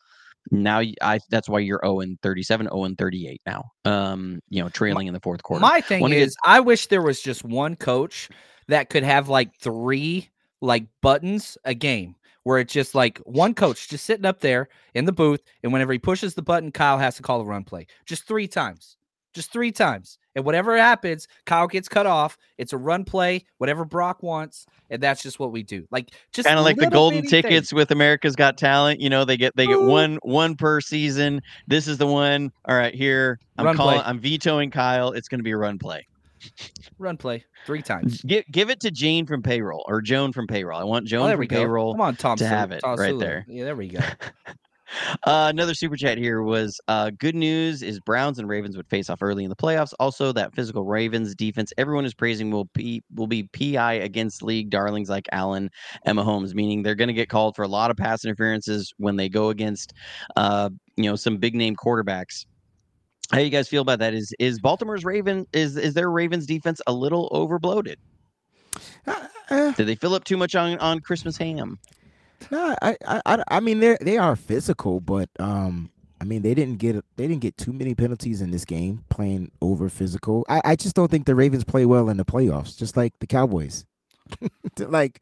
now 0.52 0.82
I 1.02 1.20
that's 1.30 1.50
why 1.50 1.60
you're 1.60 1.80
0 1.84 2.02
and 2.02 2.22
37, 2.22 2.68
0 2.68 2.84
and 2.84 2.98
38 2.98 3.42
now. 3.46 3.64
Um, 3.84 4.40
you 4.50 4.62
know, 4.62 4.70
trailing 4.70 5.08
in 5.08 5.14
the 5.14 5.20
fourth 5.20 5.44
quarter. 5.44 5.62
My 5.62 5.82
thing 5.82 6.12
is, 6.12 6.36
I 6.44 6.60
wish 6.60 6.88
there 6.88 7.02
was 7.02 7.22
just 7.22 7.44
one 7.44 7.76
coach 7.76 8.30
that 8.68 8.90
could 8.90 9.04
have 9.04 9.30
like 9.30 9.56
three 9.56 10.30
like 10.62 10.86
buttons 11.02 11.58
a 11.66 11.74
game 11.74 12.16
where 12.44 12.60
it's 12.60 12.74
just 12.74 12.94
like 12.96 13.18
one 13.20 13.54
coach 13.54 13.90
just 13.90 14.06
sitting 14.06 14.26
up 14.26 14.40
there 14.40 14.70
in 14.94 15.06
the 15.06 15.12
booth, 15.12 15.42
and 15.64 15.74
whenever 15.74 15.92
he 15.92 16.00
pushes 16.00 16.36
the 16.36 16.42
button, 16.42 16.72
Kyle 16.72 16.98
has 16.98 17.16
to 17.16 17.24
call 17.24 17.42
a 17.42 17.46
run 17.46 17.64
play 17.64 17.88
just 18.06 18.28
three 18.28 18.48
times, 18.48 18.98
just 19.34 19.52
three 19.52 19.72
times, 19.72 20.20
and 20.36 20.46
whatever 20.46 20.78
happens, 20.78 21.28
Kyle 21.46 21.68
gets 21.68 21.90
cut 21.90 22.06
off. 22.06 22.38
It's 22.58 22.72
a 22.72 22.78
run 22.78 23.04
play, 23.04 23.46
whatever 23.58 23.84
Brock 23.84 24.22
wants, 24.22 24.68
and 24.92 25.02
that's 25.02 25.24
just 25.24 25.40
what 25.40 25.52
we 25.52 25.64
do. 25.64 25.88
Like 25.90 26.12
just 26.34 26.48
kind 26.48 26.60
of 26.60 26.66
like 26.66 26.78
the 26.78 26.90
golden 26.90 27.26
tickets 27.26 27.74
with 27.74 27.90
America's 27.92 28.36
Got 28.36 28.58
Talent. 28.58 29.02
You 29.02 29.10
know, 29.10 29.26
they 29.26 29.38
get 29.38 29.56
they 29.56 29.66
get 29.66 29.82
one 29.82 30.20
one 30.22 30.56
per 30.56 30.82
season. 30.82 31.42
This 31.68 31.88
is 31.88 31.98
the 31.98 32.08
one. 32.08 32.52
All 32.66 32.76
right, 32.76 32.94
here 32.94 33.40
I'm 33.58 33.66
Run 33.66 33.76
calling. 33.76 34.00
play. 34.00 34.06
I'm 34.06 34.20
vetoing 34.20 34.70
Kyle. 34.70 35.12
It's 35.12 35.28
going 35.28 35.40
to 35.40 35.44
be 35.44 35.52
a 35.52 35.58
run 35.58 35.80
play. 35.80 36.06
Run 36.98 37.18
play 37.18 37.44
three 37.66 37.82
times. 37.82 38.22
Give 38.24 38.44
give 38.52 38.70
it 38.70 38.80
to 38.82 38.92
Jane 38.92 39.26
from 39.26 39.42
payroll 39.42 39.84
or 39.88 40.02
Joan 40.02 40.32
from 40.34 40.48
payroll. 40.48 40.80
I 40.80 40.84
want 40.84 41.08
Joan 41.08 41.32
Oh, 41.32 41.36
from 41.36 41.48
go. 41.48 41.56
payroll. 41.58 41.94
Come 41.94 42.02
on, 42.02 42.16
Tom. 42.16 42.38
to 42.38 42.44
Sulu- 42.44 42.56
have 42.56 42.72
it 42.72 42.82
Tom 42.82 42.98
right 43.00 43.18
there. 43.20 43.46
Yeah, 43.48 43.66
there 43.66 43.76
we 43.76 43.88
go. 43.90 44.00
Uh, 45.24 45.48
another 45.50 45.74
super 45.74 45.98
chat 45.98 46.16
here 46.18 46.44
was 46.44 46.80
uh, 46.88 47.10
good 47.18 47.34
news 47.36 47.82
is 47.82 48.00
Browns 48.00 48.38
and 48.38 48.48
Ravens 48.48 48.78
would 48.78 48.88
face 48.88 49.10
off 49.10 49.24
early 49.24 49.44
in 49.44 49.50
the 49.50 49.56
playoffs. 49.56 49.94
Also, 50.00 50.32
that 50.34 50.54
physical 50.54 50.84
Ravens 50.86 51.34
defense 51.34 51.74
everyone 51.80 52.06
is 52.06 52.14
praising 52.14 52.52
will 52.52 52.70
be 52.76 53.04
will 53.16 53.26
be 53.28 53.44
PI 53.52 53.94
against 53.94 54.44
league 54.44 54.70
darlings 54.70 55.10
like 55.10 55.28
Allen, 55.32 55.72
Mahomes, 56.06 56.54
meaning 56.54 56.84
they're 56.84 56.96
going 56.96 57.08
to 57.08 57.14
get 57.16 57.30
called 57.30 57.56
for 57.56 57.64
a 57.64 57.68
lot 57.68 57.90
of 57.90 57.98
pass 57.98 58.24
interferences 58.24 58.94
when 58.98 59.16
they 59.16 59.28
go 59.28 59.50
against, 59.50 59.92
uh, 60.36 60.70
you 60.98 61.06
know, 61.10 61.16
some 61.16 61.38
big 61.38 61.56
name 61.56 61.76
quarterbacks. 61.76 62.46
How 63.32 63.40
you 63.40 63.50
guys 63.50 63.68
feel 63.68 63.82
about 63.82 64.00
that? 64.00 64.14
Is 64.14 64.34
is 64.40 64.60
Baltimore's 64.60 65.04
Raven 65.04 65.48
is 65.54 65.78
is 65.78 65.94
their 65.94 66.10
Ravens 66.10 66.46
defense 66.46 66.82
a 66.88 66.94
little 66.94 67.30
overbloated? 67.32 67.96
Uh, 69.08 69.28
uh, 69.50 69.72
Did 69.74 69.88
they 69.88 69.96
fill 69.96 70.14
up 70.14 70.24
too 70.24 70.38
much 70.38 70.56
on 70.56 70.78
on 70.80 71.00
Christmas 71.00 71.38
ham? 71.38 71.80
no, 72.52 72.76
I, 72.82 72.98
I, 73.08 73.22
I, 73.26 73.44
I 73.48 73.60
mean, 73.60 73.80
they 73.80 73.98
they 74.02 74.18
are 74.18 74.36
physical, 74.36 75.00
but 75.00 75.30
um, 75.40 75.90
I 76.22 76.24
mean, 76.24 76.42
they 76.42 76.54
didn't 76.54 76.78
get 76.78 76.96
they 77.16 77.28
didn't 77.28 77.42
get 77.42 77.58
too 77.58 77.74
many 77.74 77.96
penalties 77.96 78.42
in 78.42 78.52
this 78.52 78.66
game 78.66 79.04
playing 79.10 79.52
over 79.62 79.90
physical. 79.90 80.46
I, 80.50 80.62
I 80.64 80.76
just 80.76 80.96
don't 80.96 81.10
think 81.10 81.26
the 81.26 81.36
Ravens 81.36 81.64
play 81.64 81.86
well 81.86 82.10
in 82.10 82.18
the 82.18 82.26
playoffs, 82.26 82.78
just 82.78 82.96
like 82.98 83.14
the 83.20 83.28
Cowboys. 83.28 83.86
like, 84.80 85.22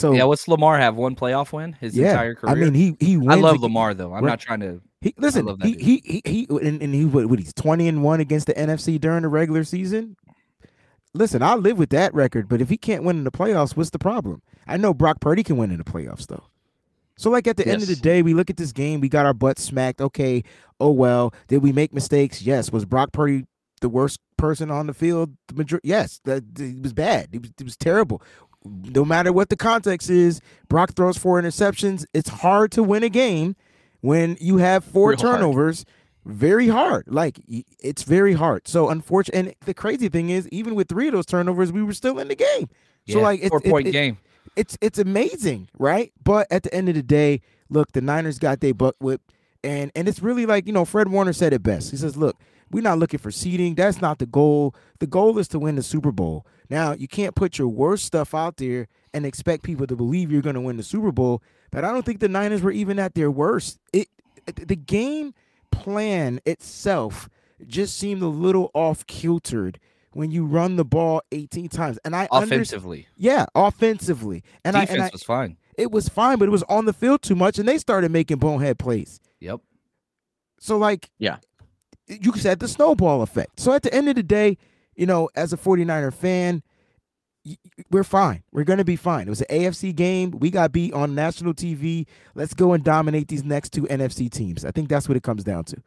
so 0.00 0.12
yeah, 0.12 0.24
what's 0.24 0.48
Lamar 0.48 0.78
have? 0.78 0.96
One 0.96 1.14
playoff 1.14 1.52
win 1.52 1.72
his 1.74 1.96
yeah, 1.96 2.10
entire 2.12 2.34
career. 2.34 2.52
I 2.52 2.58
mean, 2.58 2.74
he 2.74 2.96
he. 3.00 3.16
Wins 3.16 3.30
I 3.30 3.34
love 3.36 3.56
ag- 3.56 3.60
Lamar 3.60 3.94
though. 3.94 4.12
I'm 4.14 4.24
Right. 4.24 4.30
not 4.30 4.40
trying 4.40 4.60
to. 4.60 4.80
He 5.00 5.14
listen. 5.16 5.46
He, 5.62 5.72
he 5.74 6.02
he 6.04 6.22
he 6.24 6.46
and, 6.50 6.82
and 6.82 6.94
he 6.94 7.04
what, 7.04 7.26
what 7.26 7.38
he's 7.38 7.52
twenty 7.54 7.88
and 7.88 8.02
one 8.02 8.20
against 8.20 8.46
the 8.46 8.54
NFC 8.54 9.00
during 9.00 9.22
the 9.22 9.28
regular 9.28 9.64
season. 9.64 10.16
Listen, 11.12 11.42
I'll 11.42 11.58
live 11.58 11.76
with 11.78 11.90
that 11.90 12.14
record, 12.14 12.48
but 12.48 12.60
if 12.60 12.68
he 12.68 12.76
can't 12.76 13.02
win 13.02 13.18
in 13.18 13.24
the 13.24 13.32
playoffs, 13.32 13.76
what's 13.76 13.90
the 13.90 13.98
problem? 13.98 14.42
I 14.68 14.76
know 14.76 14.94
Brock 14.94 15.20
Purdy 15.20 15.42
can 15.42 15.56
win 15.56 15.70
in 15.72 15.78
the 15.78 15.84
playoffs 15.84 16.26
though. 16.26 16.44
So 17.16 17.30
like 17.30 17.46
at 17.46 17.56
the 17.56 17.66
end 17.66 17.82
of 17.82 17.88
the 17.88 17.96
day, 17.96 18.22
we 18.22 18.32
look 18.32 18.48
at 18.48 18.56
this 18.56 18.72
game, 18.72 19.00
we 19.00 19.08
got 19.08 19.26
our 19.26 19.34
butts 19.34 19.62
smacked. 19.62 20.00
Okay, 20.00 20.42
oh 20.78 20.90
well, 20.92 21.34
did 21.48 21.62
we 21.62 21.72
make 21.72 21.92
mistakes? 21.92 22.42
Yes. 22.42 22.70
Was 22.72 22.84
Brock 22.84 23.12
Purdy 23.12 23.44
the 23.80 23.88
worst 23.88 24.20
person 24.36 24.70
on 24.70 24.86
the 24.86 24.94
field? 24.94 25.34
The 25.48 25.54
major- 25.54 25.80
yes, 25.82 26.20
that 26.24 26.44
it 26.58 26.80
was 26.82 26.92
bad. 26.92 27.28
It 27.32 27.42
was 27.42 27.50
it 27.58 27.64
was 27.64 27.76
terrible. 27.76 28.22
No 28.64 29.04
matter 29.04 29.32
what 29.32 29.48
the 29.48 29.56
context 29.56 30.10
is, 30.10 30.40
Brock 30.68 30.94
throws 30.94 31.16
four 31.16 31.40
interceptions. 31.40 32.04
It's 32.12 32.28
hard 32.28 32.70
to 32.72 32.82
win 32.82 33.02
a 33.02 33.08
game 33.08 33.56
when 34.00 34.36
you 34.40 34.58
have 34.58 34.84
four 34.84 35.10
Real 35.10 35.18
hard. 35.18 35.36
turnovers. 35.40 35.84
Very 36.26 36.68
hard. 36.68 37.04
Like 37.08 37.40
it's 37.48 38.02
very 38.02 38.34
hard. 38.34 38.68
So 38.68 38.90
unfortunate. 38.90 39.36
And 39.38 39.54
the 39.64 39.72
crazy 39.72 40.08
thing 40.10 40.28
is, 40.28 40.46
even 40.50 40.74
with 40.74 40.88
three 40.88 41.06
of 41.08 41.14
those 41.14 41.24
turnovers, 41.26 41.72
we 41.72 41.82
were 41.82 41.94
still 41.94 42.18
in 42.18 42.28
the 42.28 42.34
game. 42.36 42.68
Yeah, 43.06 43.14
So 43.14 43.20
like 43.22 43.40
it's 43.40 43.48
four 43.48 43.62
it- 43.64 43.70
point 43.70 43.88
it- 43.88 43.92
game. 43.92 44.18
it's 44.56 44.76
it's 44.82 44.98
amazing, 44.98 45.68
right? 45.78 46.12
But 46.22 46.46
at 46.50 46.62
the 46.64 46.74
end 46.74 46.90
of 46.90 46.94
the 46.94 47.02
day, 47.02 47.40
look, 47.70 47.92
the 47.92 48.02
Niners 48.02 48.38
got 48.38 48.60
their 48.60 48.74
butt 48.74 48.96
whipped, 49.00 49.32
and 49.64 49.90
and 49.94 50.06
it's 50.06 50.20
really 50.20 50.44
like 50.44 50.66
you 50.66 50.72
know 50.74 50.84
Fred 50.84 51.08
Warner 51.08 51.32
said 51.32 51.54
it 51.54 51.62
best. 51.62 51.90
He 51.90 51.96
says, 51.96 52.18
"Look, 52.18 52.36
we're 52.70 52.82
not 52.82 52.98
looking 52.98 53.18
for 53.18 53.30
seeding. 53.30 53.74
That's 53.74 54.02
not 54.02 54.18
the 54.18 54.26
goal. 54.26 54.74
The 54.98 55.06
goal 55.06 55.38
is 55.38 55.48
to 55.48 55.58
win 55.58 55.76
the 55.76 55.82
Super 55.82 56.12
Bowl. 56.12 56.44
Now 56.70 56.92
you 56.92 57.08
can't 57.08 57.34
put 57.34 57.58
your 57.58 57.68
worst 57.68 58.04
stuff 58.04 58.34
out 58.34 58.56
there 58.56 58.86
and 59.12 59.26
expect 59.26 59.64
people 59.64 59.86
to 59.88 59.96
believe 59.96 60.30
you're 60.30 60.40
going 60.42 60.54
to 60.54 60.60
win 60.60 60.76
the 60.76 60.82
Super 60.82 61.10
Bowl. 61.12 61.42
But 61.70 61.84
I 61.84 61.92
don't 61.92 62.06
think 62.06 62.20
the 62.20 62.28
Niners 62.28 62.62
were 62.62 62.70
even 62.70 62.98
at 62.98 63.14
their 63.14 63.30
worst. 63.30 63.78
It 63.92 64.08
the 64.56 64.76
game 64.76 65.34
plan 65.72 66.40
itself 66.46 67.28
just 67.66 67.96
seemed 67.98 68.22
a 68.22 68.28
little 68.28 68.70
off 68.74 69.06
kiltered." 69.06 69.78
When 70.12 70.32
you 70.32 70.44
run 70.44 70.74
the 70.74 70.84
ball 70.84 71.22
18 71.30 71.68
times, 71.68 71.96
and 72.04 72.16
I 72.16 72.22
understand, 72.32 72.52
Offensively, 72.62 73.06
yeah, 73.16 73.46
offensively, 73.54 74.42
and 74.64 74.76
I 74.76 74.80
defense 74.80 74.94
and 74.96 75.02
I, 75.04 75.10
was 75.12 75.22
fine. 75.22 75.56
it 75.78 75.92
was 75.92 76.08
fine, 76.08 76.36
but 76.38 76.48
it 76.48 76.50
was 76.50 76.64
on 76.64 76.84
the 76.86 76.92
field 76.92 77.22
too 77.22 77.36
much, 77.36 77.60
and 77.60 77.68
they 77.68 77.78
started 77.78 78.10
making 78.10 78.38
bonehead 78.38 78.76
plays. 78.76 79.20
Yep. 79.38 79.60
So 80.58 80.76
like, 80.78 81.10
Yeah. 81.20 81.36
you 82.08 82.32
said 82.34 82.58
the 82.58 82.66
snowball 82.66 83.22
effect. 83.22 83.60
So 83.60 83.72
at 83.72 83.84
the 83.84 83.94
end 83.94 84.08
of 84.08 84.16
the 84.16 84.24
day, 84.24 84.58
you 85.00 85.06
know, 85.06 85.30
as 85.34 85.54
a 85.54 85.56
49er 85.56 86.12
fan, 86.12 86.62
we're 87.90 88.04
fine. 88.04 88.42
We're 88.52 88.64
gonna 88.64 88.84
be 88.84 88.96
fine. 88.96 89.26
It 89.26 89.30
was 89.30 89.40
an 89.40 89.46
AFC 89.50 89.96
game. 89.96 90.30
We 90.30 90.50
got 90.50 90.72
beat 90.72 90.92
on 90.92 91.14
national 91.14 91.54
TV. 91.54 92.06
Let's 92.34 92.52
go 92.52 92.74
and 92.74 92.84
dominate 92.84 93.28
these 93.28 93.42
next 93.42 93.70
two 93.70 93.84
NFC 93.84 94.30
teams. 94.30 94.62
I 94.62 94.72
think 94.72 94.90
that's 94.90 95.08
what 95.08 95.16
it 95.16 95.22
comes 95.22 95.42
down 95.42 95.64
to. 95.64 95.78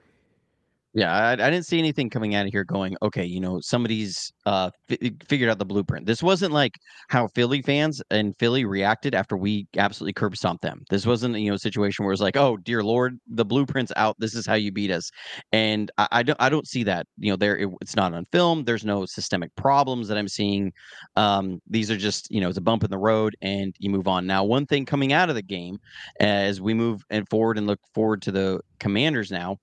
Yeah, 0.95 1.11
I, 1.11 1.31
I 1.31 1.35
didn't 1.35 1.65
see 1.65 1.79
anything 1.79 2.11
coming 2.11 2.35
out 2.35 2.45
of 2.45 2.51
here 2.51 2.63
going, 2.63 2.95
okay, 3.01 3.25
you 3.25 3.39
know, 3.39 3.59
somebody's 3.61 4.31
uh 4.45 4.69
fi- 4.87 5.15
figured 5.27 5.49
out 5.49 5.57
the 5.57 5.65
blueprint. 5.65 6.05
This 6.05 6.21
wasn't 6.21 6.53
like 6.53 6.75
how 7.09 7.27
Philly 7.29 7.63
fans 7.63 7.99
and 8.11 8.35
Philly 8.37 8.63
reacted 8.63 9.15
after 9.15 9.35
we 9.35 9.65
absolutely 9.75 10.13
curb 10.13 10.37
stomped 10.37 10.61
them. 10.61 10.83
This 10.91 11.07
wasn't, 11.07 11.35
you 11.39 11.49
know, 11.49 11.55
a 11.55 11.59
situation 11.59 12.05
where 12.05 12.11
it's 12.13 12.21
like, 12.21 12.37
oh 12.37 12.57
dear 12.57 12.83
lord, 12.83 13.17
the 13.27 13.43
blueprint's 13.43 13.91
out. 13.95 14.15
This 14.19 14.35
is 14.35 14.45
how 14.45 14.53
you 14.53 14.71
beat 14.71 14.91
us. 14.91 15.09
And 15.51 15.89
I, 15.97 16.07
I 16.11 16.23
don't, 16.23 16.39
I 16.39 16.49
don't 16.49 16.67
see 16.67 16.83
that. 16.83 17.07
You 17.17 17.31
know, 17.31 17.37
there 17.37 17.57
it, 17.57 17.69
it's 17.81 17.95
not 17.95 18.13
on 18.13 18.25
film. 18.31 18.63
There's 18.63 18.85
no 18.85 19.07
systemic 19.07 19.49
problems 19.55 20.07
that 20.09 20.17
I'm 20.19 20.27
seeing. 20.27 20.71
Um, 21.15 21.59
these 21.67 21.89
are 21.89 21.97
just, 21.97 22.27
you 22.29 22.39
know, 22.39 22.49
it's 22.49 22.59
a 22.59 22.61
bump 22.61 22.83
in 22.83 22.91
the 22.91 22.99
road, 22.99 23.35
and 23.41 23.75
you 23.79 23.89
move 23.89 24.07
on. 24.07 24.27
Now, 24.27 24.43
one 24.43 24.67
thing 24.67 24.85
coming 24.85 25.11
out 25.11 25.29
of 25.29 25.35
the 25.35 25.41
game 25.41 25.79
as 26.19 26.61
we 26.61 26.75
move 26.75 27.01
and 27.09 27.27
forward 27.29 27.57
and 27.57 27.65
look 27.65 27.79
forward 27.95 28.21
to 28.23 28.31
the 28.31 28.59
Commanders 28.79 29.31
now 29.31 29.57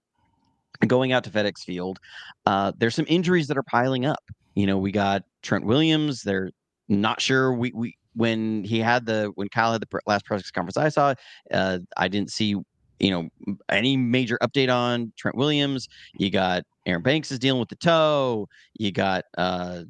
going 0.87 1.13
out 1.13 1.25
to 1.25 1.31
FedEx 1.31 1.61
Field, 1.61 1.99
uh, 2.47 2.73
there's 2.79 2.95
some 2.95 3.07
injuries 3.09 3.49
that 3.49 3.59
are 3.59 3.63
piling 3.63 4.07
up. 4.07 4.23
You 4.55 4.67
know, 4.67 4.79
we 4.79 4.93
got 4.93 5.23
Trent 5.43 5.65
Williams. 5.65 6.23
They're 6.23 6.51
not 6.89 7.21
sure. 7.21 7.53
We 7.53 7.73
we 7.75 7.97
when 8.15 8.65
he 8.65 8.81
had 8.81 9.07
the 9.07 9.33
when 9.35 9.49
Kyle 9.49 9.73
had 9.73 9.83
the 9.83 10.01
last 10.07 10.25
press 10.25 10.51
conference 10.51 10.77
I 10.77 10.89
saw, 10.89 11.15
uh, 11.53 11.79
I 11.97 12.09
didn't 12.09 12.31
see 12.31 12.57
you 12.99 13.11
know 13.11 13.29
any 13.69 13.97
major 13.97 14.39
update 14.43 14.73
on 14.73 15.13
Trent 15.17 15.37
Williams. 15.37 15.89
You 16.19 16.31
got 16.31 16.65
Aaron 16.87 17.03
Banks 17.03 17.31
is 17.31 17.39
dealing 17.39 17.61
with 17.61 17.69
the 17.69 17.77
toe. 17.77 18.49
You 18.79 18.93
got 18.93 19.25
uh, 19.39 19.85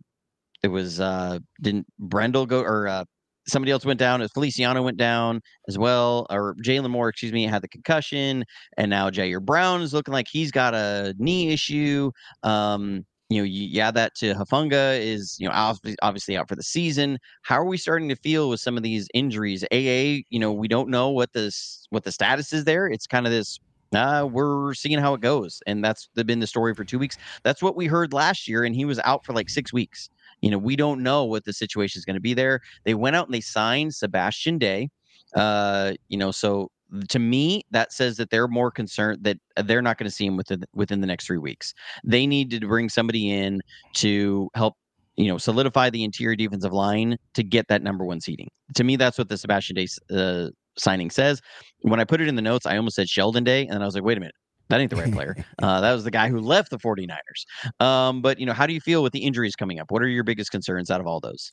it 0.63 0.69
was 0.69 1.01
uh, 1.01 1.39
didn't 1.61 1.87
Brendel 1.99 2.47
go 2.47 2.61
or 2.61 2.89
uh, 2.89 3.05
somebody 3.51 3.73
else 3.73 3.85
went 3.85 3.99
down. 3.99 4.23
As 4.23 4.31
Feliciano 4.33 4.83
went 4.83 4.97
down 4.97 5.41
as 5.69 5.79
well, 5.79 6.27
or 6.31 6.55
Jaylon 6.63 6.91
Moore, 6.91 7.09
excuse 7.09 7.33
me, 7.33 7.45
had 7.45 7.63
the 7.63 7.69
concussion 7.69 8.45
and 8.77 8.91
now 8.91 9.11
Ji'Ayir 9.11 9.43
Brown 9.43 9.83
is 9.83 9.93
looking 9.93 10.15
like 10.15 10.29
he's 10.29 10.51
got 10.51 10.75
a 10.75 11.15
knee 11.19 11.53
issue. 11.53 12.11
Um, 12.43 13.05
you 13.31 13.39
know, 13.39 13.45
you, 13.45 13.81
add 13.81 13.95
that 13.95 14.15
to 14.17 14.35
Hufanga 14.35 14.99
is 15.01 15.37
you 15.39 15.47
know 15.49 15.55
obviously, 15.55 15.97
obviously 16.03 16.37
out 16.37 16.49
for 16.49 16.57
the 16.57 16.65
season. 16.65 17.19
How 17.43 17.61
are 17.61 17.65
we 17.65 17.77
starting 17.77 18.09
to 18.09 18.17
feel 18.17 18.51
with 18.51 18.61
some 18.61 18.77
of 18.77 18.83
these 18.83 19.09
injuries? 19.15 19.65
AA, 19.73 20.27
you 20.31 20.41
know, 20.41 20.53
we 20.53 20.67
don't 20.67 20.89
know 20.89 21.11
what 21.11 21.33
this 21.33 21.87
what 21.91 22.03
the 22.03 22.13
status 22.13 22.53
is 22.53 22.65
there. 22.65 22.89
It's 22.89 23.07
kind 23.07 23.27
of 23.27 23.33
this. 23.33 23.59
Uh, 23.93 24.29
we're 24.31 24.73
seeing 24.75 24.99
how 24.99 25.15
it 25.15 25.21
goes, 25.21 25.63
and 25.67 25.85
that's 25.85 26.09
been 26.15 26.39
the 26.39 26.47
story 26.47 26.75
for 26.75 26.85
two 26.85 26.99
weeks. 26.99 27.19
That's 27.43 27.63
what 27.63 27.77
we 27.77 27.87
heard 27.87 28.13
last 28.13 28.47
year, 28.47 28.65
and 28.65 28.75
he 28.75 28.85
was 28.85 29.01
out 29.01 29.25
for 29.25 29.33
like 29.33 29.49
six 29.49 29.73
weeks. 29.73 30.11
You 30.41 30.51
know, 30.51 30.59
we 30.59 30.77
don't 30.77 31.03
know 31.03 31.25
what 31.25 31.45
the 31.45 31.53
situation 31.53 31.99
is 31.99 32.05
going 32.05 32.15
to 32.15 32.21
be 32.21 32.35
there. 32.35 32.61
They 32.85 32.95
went 32.95 33.17
out 33.17 33.27
and 33.27 33.35
they 33.35 33.41
signed 33.41 33.95
Sebastian 33.95 34.59
Day. 34.59 34.89
Uh, 35.35 35.93
you 36.09 36.19
know, 36.19 36.31
so 36.31 36.71
to 37.09 37.19
me, 37.19 37.63
that 37.71 37.93
says 37.93 38.17
that 38.17 38.31
they're 38.31 38.49
more 38.49 38.71
concerned 38.71 39.19
that 39.23 39.39
they're 39.65 39.83
not 39.83 39.99
going 39.99 40.09
to 40.09 40.15
see 40.15 40.27
him 40.27 40.37
within 40.37 40.65
within 40.75 41.01
the 41.01 41.07
next 41.07 41.27
three 41.27 41.39
weeks. 41.39 41.73
They 42.05 42.27
need 42.27 42.51
to 42.51 42.61
bring 42.61 42.89
somebody 42.89 43.31
in 43.31 43.61
to 43.97 44.49
help 44.55 44.75
you 45.17 45.29
know 45.29 45.39
solidify 45.39 45.91
the 45.91 46.05
interior 46.05 46.37
defensive 46.37 46.73
line 46.73 47.17
to 47.35 47.43
get 47.43 47.69
that 47.69 47.83
number 47.83 48.05
one 48.05 48.21
seating. 48.21 48.49
To 48.75 48.85
me, 48.85 48.97
that's 48.97 49.19
what 49.19 49.29
the 49.29 49.39
Sebastian 49.39 49.77
Day 49.77 49.89
uh, 50.11 50.49
signing 50.77 51.11
says. 51.11 51.41
When 51.83 52.01
I 52.01 52.05
put 52.05 52.21
it 52.21 52.29
in 52.29 52.35
the 52.35 52.43
notes, 52.43 52.67
I 52.67 52.77
almost 52.77 52.97
said 52.97 53.09
Sheldon 53.09 53.45
Day, 53.45 53.63
and 53.63 53.73
then 53.73 53.83
I 53.83 53.85
was 53.85 53.95
like, 53.95 54.05
wait 54.05 54.17
a 54.17 54.21
minute. 54.21 54.35
That 54.71 54.81
ain't 54.81 54.91
the 54.91 54.97
right 54.97 55.13
player. 55.13 55.37
Uh, 55.63 55.81
that 55.81 55.93
was 55.93 56.05
the 56.05 56.11
guy 56.11 56.29
who 56.29 56.39
left 56.39 56.71
the 56.71 56.79
49ers. 56.79 57.85
Um, 57.85 58.23
but, 58.23 58.41
you 58.41 58.47
know, 58.47 58.55
how 58.55 58.67
do 58.67 58.73
you 58.73 58.81
feel 58.81 59.03
with 59.03 59.13
the 59.13 59.19
injuries 59.19 59.55
coming 59.55 59.79
up? 59.79 59.91
What 59.91 60.03
are 60.03 60.09
your 60.09 60.25
biggest 60.25 60.51
concerns 60.51 60.91
out 60.91 61.01
of 61.01 61.07
all 61.07 61.21
those? 61.21 61.53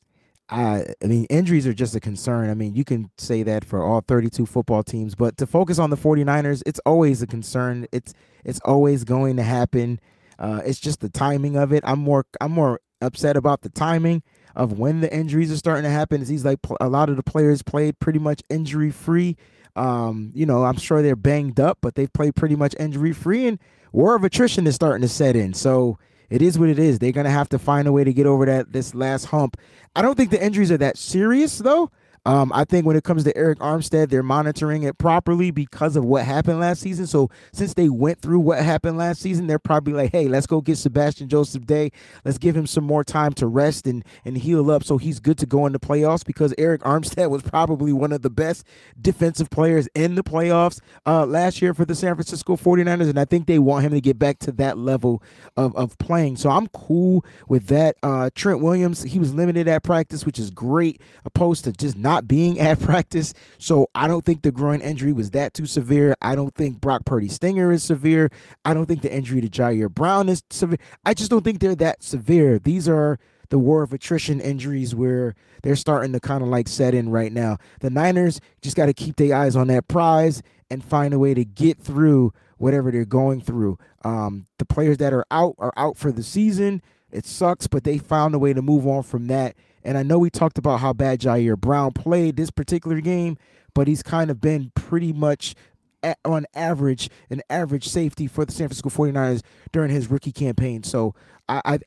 I, 0.50 0.86
I 1.02 1.06
mean, 1.06 1.26
injuries 1.26 1.66
are 1.66 1.74
just 1.74 1.94
a 1.94 2.00
concern. 2.00 2.48
I 2.48 2.54
mean, 2.54 2.74
you 2.74 2.84
can 2.84 3.10
say 3.18 3.42
that 3.42 3.64
for 3.64 3.84
all 3.84 4.00
32 4.00 4.46
football 4.46 4.82
teams, 4.82 5.14
but 5.14 5.36
to 5.38 5.46
focus 5.46 5.78
on 5.78 5.90
the 5.90 5.96
49ers, 5.96 6.62
it's 6.64 6.80
always 6.86 7.20
a 7.20 7.26
concern. 7.26 7.86
It's 7.92 8.14
it's 8.44 8.60
always 8.64 9.04
going 9.04 9.36
to 9.36 9.42
happen. 9.42 10.00
Uh, 10.38 10.62
it's 10.64 10.80
just 10.80 11.00
the 11.00 11.10
timing 11.10 11.56
of 11.56 11.72
it. 11.72 11.84
I'm 11.86 11.98
more 11.98 12.24
I'm 12.40 12.52
more 12.52 12.80
upset 13.02 13.36
about 13.36 13.60
the 13.60 13.68
timing 13.68 14.22
of 14.56 14.78
when 14.78 15.00
the 15.00 15.14
injuries 15.14 15.52
are 15.52 15.56
starting 15.56 15.84
to 15.84 15.90
happen. 15.90 16.22
Is 16.22 16.28
he's 16.28 16.46
like 16.46 16.60
a 16.80 16.88
lot 16.88 17.10
of 17.10 17.16
the 17.16 17.22
players 17.22 17.62
played 17.62 17.98
pretty 17.98 18.18
much 18.18 18.40
injury 18.48 18.90
free. 18.90 19.36
Um, 19.78 20.32
you 20.34 20.44
know, 20.44 20.64
I'm 20.64 20.76
sure 20.76 21.02
they're 21.02 21.16
banged 21.16 21.60
up, 21.60 21.78
but 21.80 21.94
they've 21.94 22.12
played 22.12 22.34
pretty 22.34 22.56
much 22.56 22.74
injury 22.78 23.12
free, 23.12 23.46
and 23.46 23.58
war 23.92 24.16
of 24.16 24.24
attrition 24.24 24.66
is 24.66 24.74
starting 24.74 25.02
to 25.02 25.08
set 25.08 25.36
in. 25.36 25.54
So 25.54 25.98
it 26.30 26.42
is 26.42 26.58
what 26.58 26.68
it 26.68 26.78
is. 26.78 26.98
They're 26.98 27.12
gonna 27.12 27.30
have 27.30 27.48
to 27.50 27.58
find 27.58 27.88
a 27.88 27.92
way 27.92 28.04
to 28.04 28.12
get 28.12 28.26
over 28.26 28.44
that 28.46 28.72
this 28.72 28.94
last 28.94 29.26
hump. 29.26 29.56
I 29.96 30.02
don't 30.02 30.16
think 30.16 30.30
the 30.30 30.44
injuries 30.44 30.70
are 30.70 30.78
that 30.78 30.98
serious 30.98 31.58
though. 31.58 31.90
Um, 32.28 32.52
I 32.54 32.64
think 32.64 32.84
when 32.84 32.94
it 32.94 33.04
comes 33.04 33.24
to 33.24 33.32
Arik 33.32 33.56
Armstead, 33.56 34.10
they're 34.10 34.22
monitoring 34.22 34.82
it 34.82 34.98
properly 34.98 35.50
because 35.50 35.96
of 35.96 36.04
what 36.04 36.26
happened 36.26 36.60
last 36.60 36.82
season. 36.82 37.06
So 37.06 37.30
since 37.54 37.72
they 37.72 37.88
went 37.88 38.20
through 38.20 38.40
what 38.40 38.62
happened 38.62 38.98
last 38.98 39.22
season, 39.22 39.46
they're 39.46 39.58
probably 39.58 39.94
like, 39.94 40.12
hey, 40.12 40.28
let's 40.28 40.46
go 40.46 40.60
get 40.60 40.76
Sebastian 40.76 41.30
Joseph 41.30 41.64
Day. 41.64 41.90
Let's 42.26 42.36
give 42.36 42.54
him 42.54 42.66
some 42.66 42.84
more 42.84 43.02
time 43.02 43.32
to 43.34 43.46
rest 43.46 43.86
and 43.86 44.04
and 44.26 44.36
heal 44.36 44.70
up 44.70 44.84
so 44.84 44.98
he's 44.98 45.20
good 45.20 45.38
to 45.38 45.46
go 45.46 45.64
in 45.64 45.72
the 45.72 45.80
playoffs 45.80 46.22
because 46.22 46.52
Arik 46.58 46.78
Armstead 46.80 47.30
was 47.30 47.40
probably 47.40 47.94
one 47.94 48.12
of 48.12 48.20
the 48.20 48.28
best 48.28 48.66
defensive 49.00 49.48
players 49.48 49.88
in 49.94 50.14
the 50.14 50.22
playoffs 50.22 50.80
uh, 51.06 51.24
last 51.24 51.62
year 51.62 51.72
for 51.72 51.86
the 51.86 51.94
San 51.94 52.14
Francisco 52.14 52.56
49ers. 52.56 53.08
And 53.08 53.18
I 53.18 53.24
think 53.24 53.46
they 53.46 53.58
want 53.58 53.86
him 53.86 53.92
to 53.92 54.02
get 54.02 54.18
back 54.18 54.38
to 54.40 54.52
that 54.52 54.76
level 54.76 55.22
of, 55.56 55.74
of 55.76 55.96
playing. 55.96 56.36
So 56.36 56.50
I'm 56.50 56.66
cool 56.68 57.24
with 57.48 57.68
that. 57.68 57.96
Uh, 58.02 58.28
Trent 58.34 58.60
Williams, 58.60 59.02
he 59.04 59.18
was 59.18 59.32
limited 59.32 59.66
at 59.66 59.82
practice, 59.82 60.26
which 60.26 60.38
is 60.38 60.50
great, 60.50 61.00
opposed 61.24 61.64
to 61.64 61.72
just 61.72 61.96
not 61.96 62.17
not 62.18 62.28
being 62.28 62.58
at 62.60 62.80
practice. 62.80 63.34
So 63.58 63.88
I 63.94 64.08
don't 64.08 64.24
think 64.24 64.42
the 64.42 64.52
groin 64.52 64.80
injury 64.80 65.12
was 65.12 65.30
that 65.30 65.54
too 65.54 65.66
severe. 65.66 66.16
I 66.20 66.34
don't 66.34 66.54
think 66.54 66.80
Brock 66.80 67.04
Purdy 67.04 67.28
Stinger 67.28 67.72
is 67.72 67.82
severe. 67.82 68.30
I 68.64 68.74
don't 68.74 68.86
think 68.86 69.02
the 69.02 69.12
injury 69.12 69.40
to 69.40 69.48
Ji'Ayir 69.48 69.90
Brown 69.90 70.28
is 70.28 70.42
severe. 70.50 70.78
I 71.04 71.14
just 71.14 71.30
don't 71.30 71.44
think 71.44 71.60
they're 71.60 71.74
that 71.76 72.02
severe. 72.02 72.58
These 72.58 72.88
are 72.88 73.18
the 73.50 73.58
war 73.58 73.82
of 73.82 73.92
attrition 73.92 74.40
injuries 74.40 74.94
where 74.94 75.34
they're 75.62 75.76
starting 75.76 76.12
to 76.12 76.20
kind 76.20 76.42
of 76.42 76.48
like 76.48 76.68
set 76.68 76.94
in 76.94 77.08
right 77.08 77.32
now. 77.32 77.56
The 77.80 77.88
Niners 77.88 78.40
just 78.60 78.76
got 78.76 78.86
to 78.86 78.92
keep 78.94 79.16
their 79.16 79.34
eyes 79.34 79.56
on 79.56 79.68
that 79.68 79.88
prize 79.88 80.42
and 80.70 80.84
find 80.84 81.14
a 81.14 81.18
way 81.18 81.32
to 81.32 81.46
get 81.46 81.78
through 81.78 82.32
whatever 82.58 82.90
they're 82.90 83.06
going 83.06 83.40
through. 83.40 83.78
Um, 84.04 84.46
the 84.58 84.66
players 84.66 84.98
that 84.98 85.14
are 85.14 85.24
out 85.30 85.54
are 85.58 85.72
out 85.76 85.96
for 85.96 86.12
the 86.12 86.22
season. 86.22 86.82
It 87.10 87.24
sucks, 87.24 87.66
but 87.66 87.84
they 87.84 87.96
found 87.96 88.34
a 88.34 88.38
way 88.38 88.52
to 88.52 88.60
move 88.60 88.86
on 88.86 89.02
from 89.02 89.28
that 89.28 89.56
and 89.84 89.96
I 89.96 90.02
know 90.02 90.18
we 90.18 90.30
talked 90.30 90.58
about 90.58 90.80
how 90.80 90.92
bad 90.92 91.20
Ji'Ayir 91.20 91.58
Brown 91.58 91.92
played 91.92 92.36
this 92.36 92.50
particular 92.50 93.00
game, 93.00 93.36
but 93.74 93.88
he's 93.88 94.02
kind 94.02 94.30
of 94.30 94.40
been 94.40 94.72
pretty 94.74 95.12
much 95.12 95.54
at, 96.02 96.18
on 96.24 96.46
average 96.54 97.10
an 97.30 97.42
average 97.50 97.88
safety 97.88 98.26
for 98.26 98.44
the 98.44 98.52
San 98.52 98.68
Francisco 98.68 98.88
49ers 98.90 99.42
during 99.72 99.90
his 99.90 100.08
rookie 100.10 100.32
campaign. 100.32 100.82
So 100.82 101.14
I, 101.48 101.60
I, 101.64 101.78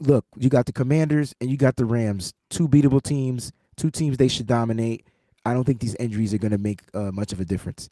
look, 0.00 0.24
you 0.36 0.48
got 0.48 0.66
the 0.66 0.72
Commanders 0.72 1.34
and 1.40 1.50
you 1.50 1.56
got 1.56 1.76
the 1.76 1.84
Rams, 1.84 2.34
two 2.50 2.68
beatable 2.68 3.02
teams, 3.02 3.52
two 3.76 3.90
teams 3.90 4.16
they 4.16 4.28
should 4.28 4.46
dominate. 4.46 5.06
I 5.44 5.54
don't 5.54 5.64
think 5.64 5.80
these 5.80 5.94
injuries 5.96 6.34
are 6.34 6.38
going 6.38 6.52
to 6.52 6.58
make 6.58 6.82
uh, 6.94 7.12
much 7.12 7.32
of 7.32 7.40
a 7.40 7.44
difference. 7.44 7.88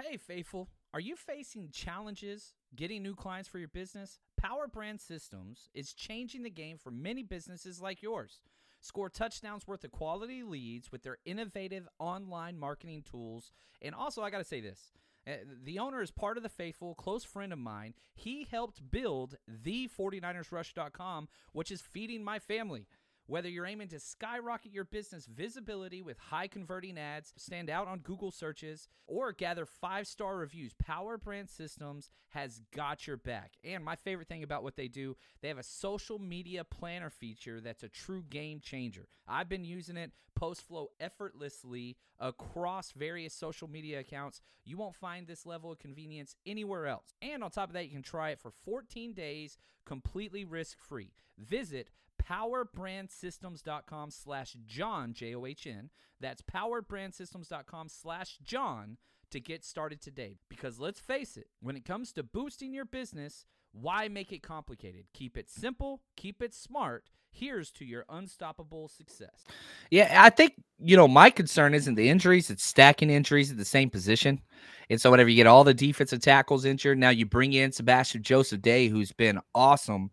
Hey, 0.00 0.16
faithful. 0.16 0.68
Are 0.94 1.00
you 1.00 1.16
facing 1.16 1.68
challenges 1.70 2.54
getting 2.74 3.02
new 3.02 3.14
clients 3.14 3.48
for 3.48 3.58
your 3.58 3.68
business? 3.68 4.20
Power 4.38 4.66
Brand 4.66 5.00
Systems 5.00 5.68
is 5.74 5.92
changing 5.92 6.44
the 6.44 6.50
game 6.50 6.78
for 6.78 6.90
many 6.90 7.22
businesses 7.22 7.80
like 7.80 8.02
yours. 8.02 8.40
Score 8.88 9.10
touchdowns 9.10 9.66
worth 9.66 9.84
of 9.84 9.90
quality 9.92 10.42
leads 10.42 10.90
with 10.90 11.02
their 11.02 11.18
innovative 11.26 11.86
online 11.98 12.58
marketing 12.58 13.02
tools. 13.02 13.52
And 13.82 13.94
also, 13.94 14.22
I 14.22 14.30
got 14.30 14.38
to 14.38 14.44
say 14.44 14.62
this. 14.62 14.92
Uh, 15.26 15.32
the 15.62 15.78
owner 15.78 16.00
is 16.00 16.10
part 16.10 16.38
of 16.38 16.42
the 16.42 16.48
faithful, 16.48 16.94
close 16.94 17.22
friend 17.22 17.52
of 17.52 17.58
mine. 17.58 17.92
He 18.14 18.48
helped 18.50 18.90
build 18.90 19.36
the 19.46 19.90
49ersrush.com, 19.98 21.28
which 21.52 21.70
is 21.70 21.82
feeding 21.82 22.24
my 22.24 22.38
family. 22.38 22.86
Whether 23.28 23.50
you're 23.50 23.66
aiming 23.66 23.88
to 23.88 24.00
skyrocket 24.00 24.72
your 24.72 24.86
business 24.86 25.26
visibility 25.26 26.00
with 26.00 26.16
high 26.16 26.46
converting 26.46 26.96
ads, 26.96 27.34
stand 27.36 27.68
out 27.68 27.86
on 27.86 27.98
Google 27.98 28.30
searches, 28.30 28.88
or 29.06 29.32
gather 29.32 29.66
five 29.66 30.06
star 30.06 30.38
reviews, 30.38 30.72
Power 30.72 31.18
Brand 31.18 31.50
Systems 31.50 32.08
has 32.30 32.62
got 32.74 33.06
your 33.06 33.18
back. 33.18 33.52
And 33.62 33.84
my 33.84 33.96
favorite 33.96 34.28
thing 34.28 34.42
about 34.42 34.62
what 34.62 34.76
they 34.76 34.88
do, 34.88 35.14
they 35.42 35.48
have 35.48 35.58
a 35.58 35.62
social 35.62 36.18
media 36.18 36.64
planner 36.64 37.10
feature 37.10 37.60
that's 37.60 37.82
a 37.82 37.90
true 37.90 38.24
game 38.30 38.60
changer. 38.60 39.08
I've 39.28 39.50
been 39.50 39.66
using 39.66 39.98
it, 39.98 40.12
post 40.34 40.66
flow 40.66 40.88
effortlessly 40.98 41.98
across 42.18 42.92
various 42.92 43.34
social 43.34 43.68
media 43.68 44.00
accounts. 44.00 44.40
You 44.64 44.78
won't 44.78 44.96
find 44.96 45.26
this 45.26 45.44
level 45.44 45.70
of 45.70 45.78
convenience 45.78 46.34
anywhere 46.46 46.86
else. 46.86 47.12
And 47.20 47.44
on 47.44 47.50
top 47.50 47.68
of 47.68 47.74
that, 47.74 47.84
you 47.84 47.92
can 47.92 48.02
try 48.02 48.30
it 48.30 48.40
for 48.40 48.52
14 48.64 49.12
days 49.12 49.58
completely 49.84 50.46
risk 50.46 50.78
free. 50.78 51.12
Visit 51.38 51.90
powerbrandsystems.com 52.18 54.10
slash 54.10 54.56
John, 54.66 55.12
J 55.14 55.34
O 55.34 55.46
H 55.46 55.66
N. 55.66 55.90
That's 56.20 56.42
powerbrandsystems.com 56.42 57.88
slash 57.88 58.38
John 58.42 58.96
to 59.30 59.40
get 59.40 59.64
started 59.64 60.00
today. 60.00 60.38
Because 60.48 60.78
let's 60.78 61.00
face 61.00 61.36
it, 61.36 61.48
when 61.60 61.76
it 61.76 61.84
comes 61.84 62.12
to 62.12 62.22
boosting 62.22 62.72
your 62.72 62.84
business, 62.84 63.46
why 63.72 64.08
make 64.08 64.32
it 64.32 64.42
complicated? 64.42 65.04
Keep 65.14 65.36
it 65.36 65.50
simple, 65.50 66.00
keep 66.16 66.42
it 66.42 66.54
smart. 66.54 67.04
Here's 67.30 67.70
to 67.72 67.84
your 67.84 68.04
unstoppable 68.08 68.88
success. 68.88 69.44
Yeah, 69.90 70.22
I 70.22 70.30
think, 70.30 70.54
you 70.78 70.96
know, 70.96 71.06
my 71.06 71.28
concern 71.28 71.74
isn't 71.74 71.94
the 71.94 72.08
injuries, 72.08 72.48
it's 72.48 72.64
stacking 72.64 73.10
injuries 73.10 73.50
at 73.50 73.58
the 73.58 73.66
same 73.66 73.90
position. 73.90 74.40
And 74.88 74.98
so, 75.00 75.10
whenever 75.10 75.28
you 75.28 75.36
get 75.36 75.46
all 75.46 75.62
the 75.62 75.74
defensive 75.74 76.20
tackles 76.20 76.64
injured, 76.64 76.98
now 76.98 77.10
you 77.10 77.26
bring 77.26 77.52
in 77.52 77.70
Sebastian 77.70 78.22
Joseph 78.22 78.62
Day, 78.62 78.88
who's 78.88 79.12
been 79.12 79.38
awesome 79.54 80.10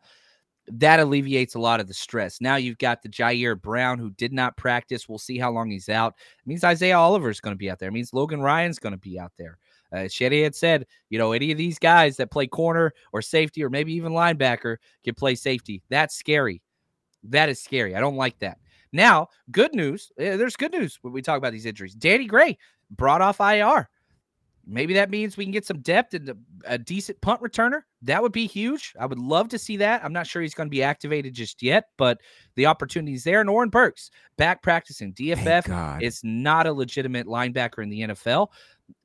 that 0.67 0.99
alleviates 0.99 1.55
a 1.55 1.59
lot 1.59 1.79
of 1.79 1.87
the 1.87 1.93
stress. 1.93 2.41
Now 2.41 2.55
you've 2.55 2.77
got 2.77 3.01
the 3.01 3.09
Ji'Ayir 3.09 3.61
Brown 3.61 3.99
who 3.99 4.09
did 4.11 4.33
not 4.33 4.57
practice. 4.57 5.07
We'll 5.07 5.19
see 5.19 5.37
how 5.37 5.51
long 5.51 5.69
he's 5.69 5.89
out. 5.89 6.15
It 6.39 6.47
means 6.47 6.63
Isaiah 6.63 6.97
Oliver 6.97 7.29
is 7.29 7.39
going 7.39 7.53
to 7.53 7.57
be 7.57 7.69
out 7.69 7.79
there. 7.79 7.89
It 7.89 7.93
means 7.93 8.13
Logan 8.13 8.41
Ryan's 8.41 8.79
going 8.79 8.93
to 8.93 8.99
be 8.99 9.19
out 9.19 9.33
there. 9.37 9.57
Uh, 9.91 10.07
Shetty 10.07 10.43
had 10.43 10.55
said, 10.55 10.87
you 11.09 11.19
know, 11.19 11.31
any 11.31 11.51
of 11.51 11.57
these 11.57 11.79
guys 11.79 12.17
that 12.17 12.31
play 12.31 12.47
corner 12.47 12.93
or 13.13 13.21
safety 13.21 13.63
or 13.63 13.69
maybe 13.69 13.93
even 13.93 14.11
linebacker 14.11 14.77
can 15.03 15.13
play 15.13 15.35
safety. 15.35 15.81
That's 15.89 16.15
scary. 16.15 16.61
That 17.23 17.49
is 17.49 17.61
scary. 17.61 17.95
I 17.95 17.99
don't 17.99 18.17
like 18.17 18.39
that. 18.39 18.57
Now, 18.91 19.29
good 19.51 19.73
news. 19.73 20.11
Eh, 20.17 20.37
there's 20.37 20.55
good 20.55 20.71
news 20.71 20.97
when 21.01 21.13
we 21.13 21.21
talk 21.21 21.37
about 21.37 21.53
these 21.53 21.65
injuries. 21.65 21.93
Danny 21.93 22.25
Gray 22.25 22.57
brought 22.89 23.21
off 23.21 23.39
IR. 23.39 23.89
Maybe 24.67 24.93
that 24.95 25.09
means 25.09 25.37
we 25.37 25.45
can 25.45 25.51
get 25.51 25.65
some 25.65 25.79
depth 25.79 26.13
and 26.13 26.33
a 26.65 26.77
decent 26.77 27.21
punt 27.21 27.41
returner. 27.41 27.81
That 28.01 28.21
would 28.21 28.31
be 28.31 28.47
huge. 28.47 28.93
I 28.99 29.05
would 29.05 29.19
love 29.19 29.49
to 29.49 29.59
see 29.59 29.77
that. 29.77 30.03
I'm 30.03 30.13
not 30.13 30.27
sure 30.27 30.41
he's 30.41 30.53
going 30.53 30.67
to 30.67 30.71
be 30.71 30.83
activated 30.83 31.33
just 31.33 31.61
yet, 31.61 31.89
but 31.97 32.19
the 32.55 32.65
opportunity 32.65 33.13
is 33.13 33.23
there. 33.23 33.41
And 33.41 33.49
Oren 33.49 33.69
Burks 33.69 34.09
back 34.37 34.63
practicing 34.63 35.13
DFF 35.13 36.01
is 36.01 36.21
not 36.23 36.67
a 36.67 36.73
legitimate 36.73 37.27
linebacker 37.27 37.83
in 37.83 37.89
the 37.89 38.01
NFL. 38.01 38.47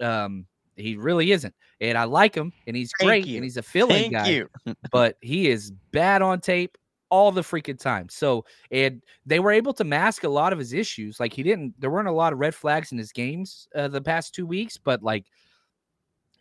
Um, 0.00 0.46
he 0.76 0.96
really 0.96 1.32
isn't. 1.32 1.54
And 1.80 1.96
I 1.96 2.04
like 2.04 2.34
him, 2.34 2.52
and 2.66 2.76
he's 2.76 2.92
Thank 2.98 3.08
great, 3.08 3.26
you. 3.26 3.36
and 3.36 3.44
he's 3.44 3.56
a 3.56 3.62
filling 3.62 4.12
guy. 4.12 4.44
but 4.90 5.16
he 5.20 5.48
is 5.48 5.72
bad 5.92 6.22
on 6.22 6.40
tape 6.40 6.76
all 7.10 7.32
the 7.32 7.42
freaking 7.42 7.78
time. 7.78 8.08
So, 8.08 8.44
and 8.70 9.02
they 9.26 9.40
were 9.40 9.50
able 9.50 9.74
to 9.74 9.84
mask 9.84 10.24
a 10.24 10.28
lot 10.28 10.52
of 10.52 10.58
his 10.58 10.72
issues. 10.72 11.20
Like 11.20 11.32
he 11.32 11.42
didn't, 11.42 11.74
there 11.78 11.90
weren't 11.90 12.08
a 12.08 12.12
lot 12.12 12.32
of 12.32 12.38
red 12.38 12.54
flags 12.54 12.92
in 12.92 12.98
his 12.98 13.12
games 13.12 13.68
uh, 13.74 13.88
the 13.88 14.00
past 14.00 14.34
two 14.34 14.46
weeks, 14.46 14.78
but 14.78 15.02
like 15.02 15.26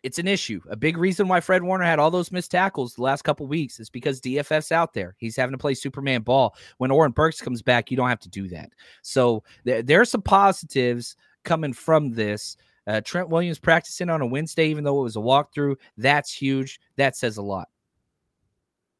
it's 0.02 0.18
an 0.18 0.26
issue. 0.26 0.60
A 0.70 0.76
big 0.76 0.96
reason 0.96 1.28
why 1.28 1.40
Fred 1.40 1.62
Warner 1.62 1.84
had 1.84 1.98
all 1.98 2.10
those 2.10 2.32
missed 2.32 2.50
tackles 2.50 2.94
the 2.94 3.02
last 3.02 3.22
couple 3.22 3.46
weeks 3.46 3.80
is 3.80 3.90
because 3.90 4.20
DFF's 4.20 4.72
out 4.72 4.94
there. 4.94 5.14
He's 5.18 5.36
having 5.36 5.52
to 5.52 5.58
play 5.58 5.74
Superman 5.74 6.22
ball. 6.22 6.56
When 6.78 6.90
Oren 6.90 7.12
Burks 7.12 7.40
comes 7.40 7.62
back, 7.62 7.90
you 7.90 7.96
don't 7.96 8.08
have 8.08 8.20
to 8.20 8.28
do 8.28 8.48
that. 8.48 8.70
So 9.02 9.42
there, 9.64 9.82
there 9.82 10.00
are 10.00 10.06
some 10.06 10.22
positives 10.22 11.16
coming 11.44 11.72
from 11.72 12.12
this. 12.12 12.56
Uh, 12.86 13.00
Trent 13.02 13.28
Williams 13.28 13.58
practicing 13.58 14.08
on 14.08 14.22
a 14.22 14.26
Wednesday, 14.26 14.68
even 14.68 14.84
though 14.84 15.00
it 15.00 15.04
was 15.04 15.16
a 15.16 15.20
walkthrough, 15.20 15.76
that's 15.98 16.32
huge. 16.32 16.80
That 16.96 17.16
says 17.16 17.36
a 17.36 17.42
lot. 17.42 17.68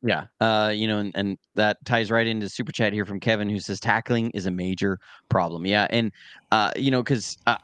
Yeah. 0.03 0.27
Uh, 0.41 0.73
you 0.75 0.89
know, 0.89 0.99
and, 0.99 1.13
and 1.15 1.39
that 1.57 1.85
ties 1.85 2.11
right 2.11 2.27
into 2.27 2.49
super 2.49 2.73
chat 2.73 2.93
here 2.93 3.05
from 3.05 3.21
Kevin 3.21 3.51
who 3.51 3.59
says 3.59 3.81
tackling 3.81 4.31
is 4.31 4.47
a 4.47 4.51
major 4.51 4.99
problem. 5.29 5.67
Yeah. 5.67 5.87
And 5.91 6.13
uh, 6.53 6.73
you 6.77 6.91
know, 6.91 7.03
because 7.03 7.37
uh, 7.47 7.57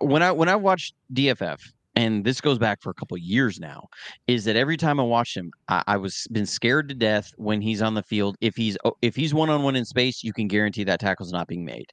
when 0.00 0.22
I 0.22 0.30
when 0.30 0.48
I 0.48 0.56
watched 0.56 0.94
DFF, 1.14 1.72
and 1.96 2.24
this 2.24 2.40
goes 2.40 2.58
back 2.58 2.82
for 2.82 2.90
a 2.90 2.94
couple 2.94 3.16
years 3.16 3.60
now, 3.60 3.86
is 4.26 4.44
that 4.44 4.56
every 4.56 4.76
time 4.76 4.98
I 4.98 5.04
watch 5.04 5.36
him, 5.36 5.52
I, 5.68 5.82
I, 5.86 5.96
was 5.96 6.26
been 6.32 6.46
scared 6.46 6.88
to 6.88 6.94
death 6.94 7.30
when 7.36 7.60
he's 7.60 7.82
on 7.82 7.94
the 7.94 8.02
field. 8.02 8.36
If 8.40 8.56
he's 8.56 8.76
oh, 8.84 8.96
if 9.00 9.14
he's 9.14 9.32
one 9.32 9.50
on 9.50 9.62
one 9.62 9.76
in 9.76 9.84
space, 9.84 10.24
you 10.24 10.32
can 10.32 10.48
guarantee 10.48 10.84
that 10.84 11.00
tackle's 11.00 11.32
not 11.32 11.46
being 11.46 11.64
made. 11.64 11.86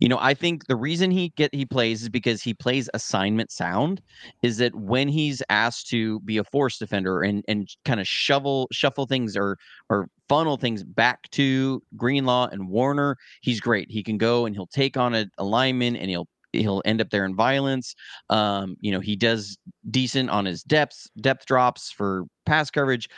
You 0.00 0.08
know, 0.08 0.18
I 0.20 0.34
think 0.34 0.66
the 0.66 0.76
reason 0.76 1.10
he 1.10 1.30
get 1.36 1.54
he 1.54 1.66
plays 1.66 2.02
is 2.02 2.08
because 2.08 2.42
he 2.42 2.54
plays 2.54 2.88
assignment 2.94 3.50
sound. 3.50 4.00
Is 4.42 4.56
that 4.58 4.74
when 4.74 5.08
he's 5.08 5.42
asked 5.50 5.88
to 5.88 6.20
be 6.20 6.38
a 6.38 6.44
force 6.44 6.78
defender 6.78 7.20
and 7.20 7.44
and 7.46 7.68
kind 7.84 8.00
of 8.00 8.08
shovel 8.08 8.68
shuffle 8.72 9.06
things 9.06 9.36
or 9.36 9.58
or 9.90 10.08
funnel 10.28 10.56
things 10.56 10.82
back 10.82 11.30
to 11.32 11.82
Greenlaw 11.96 12.48
and 12.50 12.68
Warner, 12.68 13.16
he's 13.42 13.60
great. 13.60 13.90
He 13.90 14.02
can 14.02 14.16
go 14.16 14.46
and 14.46 14.56
he'll 14.56 14.66
take 14.66 14.96
on 14.96 15.14
a, 15.14 15.26
a 15.38 15.44
lineman 15.44 15.96
and 15.96 16.08
he'll 16.08 16.28
he'll 16.54 16.82
end 16.84 17.00
up 17.00 17.10
there 17.10 17.24
in 17.24 17.34
violence. 17.34 17.94
Um, 18.30 18.76
you 18.80 18.92
know, 18.92 19.00
he 19.00 19.16
does 19.16 19.56
decent 19.90 20.30
on 20.30 20.44
his 20.44 20.62
depth 20.62 21.06
depth 21.20 21.46
drops 21.46 21.90
for 21.90 22.24
pass 22.46 22.70
coverage, 22.70 23.08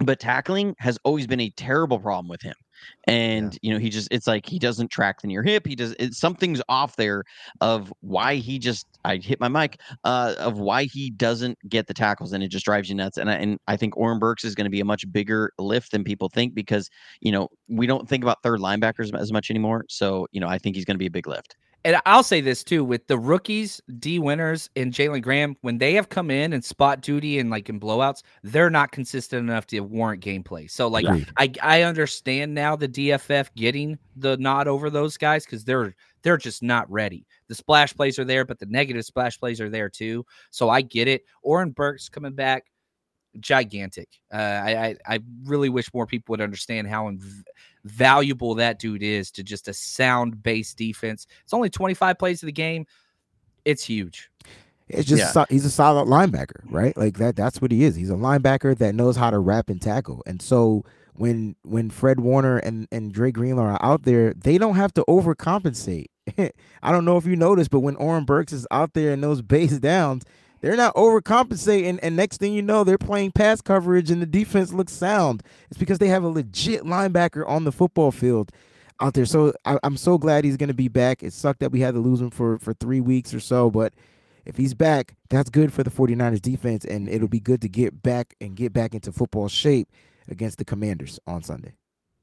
but 0.00 0.20
tackling 0.20 0.74
has 0.78 0.98
always 1.04 1.26
been 1.26 1.40
a 1.40 1.50
terrible 1.50 1.98
problem 1.98 2.28
with 2.28 2.42
him. 2.42 2.54
And 3.04 3.54
yeah. 3.54 3.58
you 3.62 3.72
know, 3.72 3.78
he 3.78 3.90
just 3.90 4.08
it's 4.10 4.26
like 4.26 4.46
he 4.46 4.58
doesn't 4.58 4.90
track 4.90 5.20
the 5.20 5.28
near 5.28 5.42
hip. 5.42 5.66
He 5.66 5.74
does 5.74 5.94
it, 5.98 6.14
something's 6.14 6.62
off 6.68 6.96
there 6.96 7.24
of 7.60 7.92
why 8.00 8.36
he 8.36 8.58
just 8.58 8.86
I 9.04 9.16
hit 9.16 9.40
my 9.40 9.48
mic 9.48 9.80
uh, 10.04 10.34
of 10.38 10.58
why 10.58 10.84
he 10.84 11.10
doesn't 11.10 11.58
get 11.68 11.86
the 11.86 11.94
tackles, 11.94 12.32
and 12.32 12.42
it 12.42 12.48
just 12.48 12.64
drives 12.64 12.88
you 12.88 12.94
nuts. 12.94 13.18
And 13.18 13.30
I, 13.30 13.34
and 13.34 13.58
I 13.68 13.76
think 13.76 13.96
Oren 13.96 14.18
Burks 14.18 14.44
is 14.44 14.54
going 14.54 14.64
to 14.64 14.70
be 14.70 14.80
a 14.80 14.84
much 14.84 15.10
bigger 15.12 15.52
lift 15.58 15.92
than 15.92 16.04
people 16.04 16.28
think 16.28 16.54
because 16.54 16.88
you 17.20 17.32
know 17.32 17.48
we 17.68 17.86
don't 17.86 18.08
think 18.08 18.24
about 18.24 18.42
third 18.42 18.60
linebackers 18.60 19.14
as 19.18 19.32
much 19.32 19.50
anymore. 19.50 19.84
So 19.88 20.26
you 20.32 20.40
know, 20.40 20.48
I 20.48 20.58
think 20.58 20.76
he's 20.76 20.84
going 20.84 20.96
to 20.96 20.98
be 20.98 21.06
a 21.06 21.10
big 21.10 21.26
lift 21.26 21.56
and 21.84 22.00
I'll 22.06 22.22
say 22.22 22.40
this 22.40 22.62
too 22.62 22.84
with 22.84 23.06
the 23.06 23.18
rookies, 23.18 23.80
Dee 23.98 24.18
Winters, 24.18 24.70
and 24.76 24.92
Jalen 24.92 25.22
Graham, 25.22 25.56
when 25.62 25.78
they 25.78 25.94
have 25.94 26.08
come 26.08 26.30
in 26.30 26.52
and 26.52 26.64
spot 26.64 27.00
duty 27.00 27.38
and 27.38 27.50
like 27.50 27.68
in 27.68 27.80
blowouts, 27.80 28.22
they're 28.42 28.70
not 28.70 28.92
consistent 28.92 29.48
enough 29.48 29.66
to 29.68 29.80
warrant 29.80 30.22
gameplay. 30.22 30.70
So 30.70 30.88
like 30.88 31.04
yeah. 31.04 31.20
I 31.36 31.52
I 31.62 31.82
understand 31.82 32.54
now 32.54 32.76
the 32.76 32.88
DFF 32.88 33.50
getting 33.56 33.98
the 34.16 34.36
nod 34.36 34.68
over 34.68 34.90
those 34.90 35.16
guys 35.16 35.44
because 35.44 35.64
they're 35.64 35.94
they're 36.22 36.36
just 36.36 36.62
not 36.62 36.90
ready. 36.90 37.26
The 37.48 37.54
splash 37.54 37.94
plays 37.94 38.18
are 38.18 38.24
there, 38.24 38.44
but 38.44 38.58
the 38.58 38.66
negative 38.66 39.04
splash 39.04 39.38
plays 39.38 39.60
are 39.60 39.70
there 39.70 39.88
too. 39.88 40.24
So 40.50 40.70
I 40.70 40.80
get 40.80 41.08
it. 41.08 41.24
Oren 41.42 41.70
Burks 41.70 42.08
coming 42.08 42.32
back 42.32 42.66
gigantic. 43.40 44.08
Uh, 44.32 44.36
I, 44.36 44.96
I 45.06 45.20
really 45.44 45.68
wish 45.68 45.92
more 45.92 46.06
people 46.06 46.32
would 46.32 46.40
understand 46.40 46.88
how 46.88 47.10
inv- 47.10 47.44
valuable 47.84 48.54
that 48.56 48.78
dude 48.78 49.02
is 49.02 49.30
to 49.32 49.42
just 49.42 49.68
a 49.68 49.74
sound 49.74 50.42
based 50.42 50.76
defense. 50.76 51.26
It's 51.42 51.52
only 51.52 51.70
25 51.70 52.18
plays 52.18 52.42
of 52.42 52.46
the 52.46 52.52
game. 52.52 52.86
It's 53.64 53.84
huge. 53.84 54.30
It's 54.88 55.08
just 55.08 55.20
yeah. 55.20 55.30
so, 55.30 55.46
he's 55.48 55.64
a 55.64 55.70
solid 55.70 56.08
linebacker, 56.08 56.60
right? 56.64 56.96
Like 56.96 57.16
that. 57.18 57.36
That's 57.36 57.62
what 57.62 57.72
he 57.72 57.84
is. 57.84 57.96
He's 57.96 58.10
a 58.10 58.14
linebacker 58.14 58.76
that 58.78 58.94
knows 58.94 59.16
how 59.16 59.30
to 59.30 59.38
wrap 59.38 59.70
and 59.70 59.80
tackle. 59.80 60.22
And 60.26 60.42
so 60.42 60.84
when 61.14 61.56
when 61.62 61.90
Fred 61.90 62.20
Warner 62.20 62.58
and 62.58 62.88
and 62.92 63.12
Dre 63.12 63.32
Greenlaw 63.32 63.62
are 63.62 63.78
out 63.82 64.02
there, 64.02 64.34
they 64.34 64.58
don't 64.58 64.76
have 64.76 64.92
to 64.94 65.04
overcompensate. 65.08 66.06
I 66.38 66.92
don't 66.92 67.04
know 67.04 67.16
if 67.16 67.26
you 67.26 67.36
noticed, 67.36 67.70
but 67.70 67.80
when 67.80 67.96
Oren 67.96 68.24
Burks 68.24 68.52
is 68.52 68.66
out 68.70 68.92
there 68.94 69.12
in 69.12 69.20
those 69.20 69.40
base 69.42 69.78
downs, 69.78 70.24
they're 70.62 70.76
not 70.76 70.94
overcompensating, 70.94 71.98
and 72.02 72.16
next 72.16 72.38
thing 72.38 72.54
you 72.54 72.62
know, 72.62 72.84
they're 72.84 72.96
playing 72.96 73.32
pass 73.32 73.60
coverage, 73.60 74.10
and 74.10 74.22
the 74.22 74.26
defense 74.26 74.72
looks 74.72 74.92
sound. 74.92 75.42
It's 75.70 75.78
because 75.78 75.98
they 75.98 76.06
have 76.06 76.22
a 76.22 76.28
legit 76.28 76.84
linebacker 76.84 77.46
on 77.46 77.64
the 77.64 77.72
football 77.72 78.12
field 78.12 78.52
out 79.00 79.14
there. 79.14 79.26
So 79.26 79.52
I, 79.64 79.78
am 79.82 79.96
so 79.96 80.18
glad 80.18 80.44
he's 80.44 80.56
going 80.56 80.68
to 80.68 80.74
be 80.74 80.88
back. 80.88 81.24
It 81.24 81.32
sucked 81.32 81.60
that 81.60 81.72
we 81.72 81.80
had 81.80 81.94
to 81.94 82.00
lose 82.00 82.20
him 82.20 82.30
for 82.30 82.58
for 82.60 82.72
three 82.74 83.00
weeks 83.00 83.34
or 83.34 83.40
so, 83.40 83.70
but 83.70 83.92
if 84.44 84.56
he's 84.56 84.72
back, 84.72 85.16
that's 85.30 85.50
good 85.50 85.72
for 85.72 85.82
the 85.82 85.90
49ers 85.90 86.40
defense, 86.40 86.84
and 86.84 87.08
it'll 87.08 87.28
be 87.28 87.40
good 87.40 87.60
to 87.62 87.68
get 87.68 88.02
back 88.02 88.34
and 88.40 88.56
get 88.56 88.72
back 88.72 88.94
into 88.94 89.12
football 89.12 89.48
shape 89.48 89.88
against 90.28 90.58
the 90.58 90.64
Commanders 90.64 91.18
on 91.26 91.42
Sunday. 91.42 91.74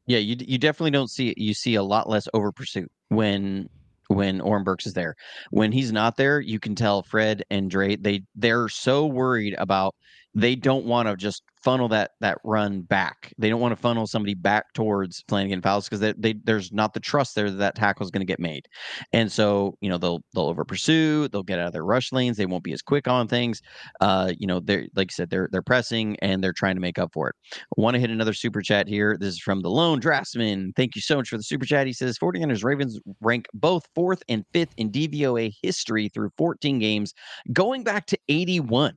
Yeah, 0.05 0.19
you 0.19 0.37
you 0.39 0.57
definitely 0.57 0.91
don't 0.91 1.09
see 1.09 1.33
you 1.35 1.53
see 1.53 1.75
a 1.75 1.83
lot 1.83 2.09
less 2.09 2.29
over 2.33 2.53
pursuit 2.53 2.89
when 3.09 3.69
when 4.09 4.41
Oren 4.41 4.63
Burks 4.63 4.85
is 4.85 4.93
there. 4.93 5.15
When 5.51 5.71
he's 5.71 5.91
not 5.91 6.17
there, 6.17 6.39
you 6.41 6.59
can 6.59 6.75
tell 6.75 7.03
Fred 7.03 7.43
and 7.49 7.69
Dre 7.71 7.95
they 7.95 8.23
they're 8.35 8.67
so 8.67 9.05
worried 9.05 9.55
about 9.57 9.95
they 10.35 10.55
don't 10.55 10.85
want 10.85 11.07
to 11.07 11.15
just 11.15 11.43
funnel 11.61 11.87
that 11.89 12.11
that 12.21 12.37
run 12.43 12.81
back. 12.81 13.33
They 13.37 13.49
don't 13.49 13.59
want 13.59 13.71
to 13.71 13.81
funnel 13.81 14.07
somebody 14.07 14.33
back 14.33 14.73
towards 14.73 15.23
Flannigan-Fowles 15.27 15.85
because 15.85 15.99
they, 15.99 16.13
they, 16.17 16.33
there's 16.43 16.71
not 16.71 16.93
the 16.93 16.99
trust 16.99 17.35
there 17.35 17.49
that 17.49 17.57
that 17.57 17.75
tackle 17.75 18.05
is 18.05 18.11
going 18.11 18.21
to 18.21 18.25
get 18.25 18.39
made, 18.39 18.67
and 19.11 19.31
so 19.31 19.75
you 19.81 19.89
know 19.89 19.97
they'll 19.97 20.21
they'll 20.33 20.45
over 20.45 20.63
pursue, 20.63 21.27
they'll 21.29 21.43
get 21.43 21.59
out 21.59 21.67
of 21.67 21.73
their 21.73 21.85
rush 21.85 22.11
lanes, 22.11 22.37
they 22.37 22.45
won't 22.45 22.63
be 22.63 22.73
as 22.73 22.81
quick 22.81 23.07
on 23.07 23.27
things. 23.27 23.61
Uh, 24.01 24.31
you 24.37 24.47
know 24.47 24.59
they're 24.59 24.85
like 24.95 25.09
I 25.11 25.13
said 25.13 25.29
they're 25.29 25.49
they're 25.51 25.61
pressing 25.61 26.15
and 26.21 26.43
they're 26.43 26.53
trying 26.53 26.75
to 26.75 26.81
make 26.81 26.99
up 26.99 27.11
for 27.13 27.29
it. 27.29 27.35
Want 27.77 27.95
to 27.95 27.99
hit 27.99 28.11
another 28.11 28.33
super 28.33 28.61
chat 28.61 28.87
here? 28.87 29.17
This 29.19 29.33
is 29.33 29.39
from 29.39 29.61
the 29.61 29.69
Lone 29.69 29.99
Draftsman. 29.99 30.73
Thank 30.75 30.95
you 30.95 31.01
so 31.01 31.17
much 31.17 31.29
for 31.29 31.37
the 31.37 31.43
super 31.43 31.65
chat. 31.65 31.87
He 31.87 31.93
says 31.93 32.19
49ers 32.19 32.63
Ravens 32.63 32.99
rank 33.21 33.47
both 33.53 33.87
fourth 33.95 34.21
and 34.29 34.45
fifth 34.53 34.73
in 34.77 34.91
DVOA 34.91 35.53
history 35.61 36.09
through 36.09 36.29
14 36.37 36.79
games, 36.79 37.13
going 37.51 37.83
back 37.83 38.05
to 38.07 38.17
81. 38.29 38.95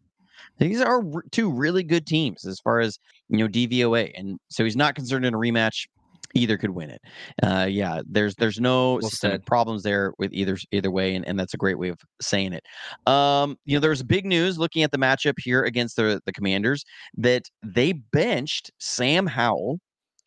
These 0.58 0.80
are 0.80 1.02
two 1.30 1.50
really 1.50 1.82
good 1.82 2.06
teams 2.06 2.46
as 2.46 2.60
far 2.60 2.80
as 2.80 2.98
you 3.28 3.38
know 3.38 3.48
DVOA, 3.48 4.12
and 4.14 4.38
so 4.48 4.64
he's 4.64 4.76
not 4.76 4.94
concerned 4.94 5.24
in 5.24 5.34
a 5.34 5.38
rematch. 5.38 5.86
Either 6.34 6.56
could 6.56 6.70
win 6.70 6.88
it. 6.88 7.02
Uh, 7.42 7.66
yeah, 7.68 8.00
there's 8.08 8.34
there's 8.36 8.58
no 8.58 8.98
well 9.02 9.38
problems 9.44 9.82
there 9.82 10.14
with 10.18 10.32
either 10.32 10.56
either 10.70 10.90
way, 10.90 11.14
and, 11.14 11.26
and 11.26 11.38
that's 11.38 11.52
a 11.52 11.58
great 11.58 11.78
way 11.78 11.88
of 11.88 11.98
saying 12.22 12.54
it. 12.54 12.64
Um, 13.06 13.56
you 13.66 13.76
know, 13.76 13.80
there's 13.80 14.02
big 14.02 14.24
news 14.24 14.58
looking 14.58 14.82
at 14.82 14.92
the 14.92 14.98
matchup 14.98 15.34
here 15.38 15.62
against 15.64 15.96
the 15.96 16.20
the 16.24 16.32
Commanders 16.32 16.84
that 17.18 17.42
they 17.62 17.92
benched 17.92 18.70
Sam 18.78 19.26
Howell, 19.26 19.78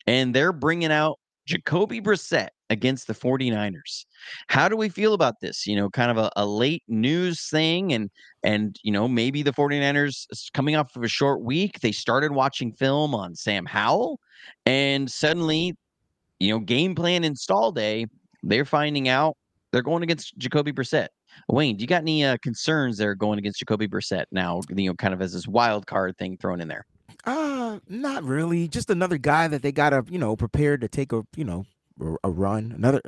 and 0.06 0.32
they're 0.32 0.52
bringing 0.52 0.92
out 0.92 1.18
Jacoby 1.46 2.00
Brissett 2.00 2.48
against 2.70 3.06
the 3.06 3.14
49ers. 3.14 4.04
How 4.48 4.68
do 4.68 4.76
we 4.76 4.88
feel 4.88 5.14
about 5.14 5.34
this? 5.40 5.66
You 5.66 5.76
know, 5.76 5.88
kind 5.88 6.10
of 6.10 6.18
a, 6.18 6.30
a, 6.36 6.44
late 6.44 6.82
news 6.88 7.48
thing 7.48 7.92
and 7.92 8.10
and 8.42 8.76
you 8.82 8.92
know, 8.92 9.06
maybe 9.06 9.42
the 9.42 9.52
49ers 9.52 10.26
coming 10.52 10.76
off 10.76 10.94
of 10.96 11.04
a 11.04 11.08
short 11.08 11.42
week, 11.42 11.80
they 11.80 11.92
started 11.92 12.32
watching 12.32 12.72
film 12.72 13.14
on 13.14 13.34
Sam 13.34 13.64
Howell 13.64 14.18
and 14.64 15.10
suddenly, 15.10 15.74
you 16.40 16.50
know, 16.50 16.58
game 16.58 16.94
plan 16.94 17.24
install 17.24 17.72
day, 17.72 18.06
they're 18.42 18.64
finding 18.64 19.08
out 19.08 19.36
they're 19.72 19.82
going 19.82 20.02
against 20.02 20.36
Jacoby 20.38 20.72
Brissett. 20.72 21.08
Wayne, 21.48 21.76
do 21.76 21.82
you 21.82 21.86
got 21.86 22.02
any 22.02 22.24
uh, 22.24 22.36
concerns 22.42 22.96
there 22.96 23.14
going 23.14 23.38
against 23.38 23.58
Jacoby 23.58 23.86
Brissett 23.86 24.24
now, 24.32 24.60
you 24.74 24.88
know, 24.88 24.94
kind 24.94 25.12
of 25.12 25.20
as 25.20 25.32
this 25.32 25.46
wild 25.46 25.86
card 25.86 26.16
thing 26.16 26.36
thrown 26.38 26.60
in 26.60 26.68
there? 26.68 26.86
Uh, 27.26 27.80
not 27.88 28.22
really. 28.22 28.68
Just 28.68 28.88
another 28.88 29.18
guy 29.18 29.48
that 29.48 29.62
they 29.62 29.72
gotta, 29.72 30.04
you 30.08 30.18
know, 30.18 30.36
prepare 30.36 30.78
to 30.78 30.88
take 30.88 31.12
a, 31.12 31.26
you 31.36 31.44
know, 31.44 31.66
a 32.22 32.30
run. 32.30 32.72
Another. 32.72 33.02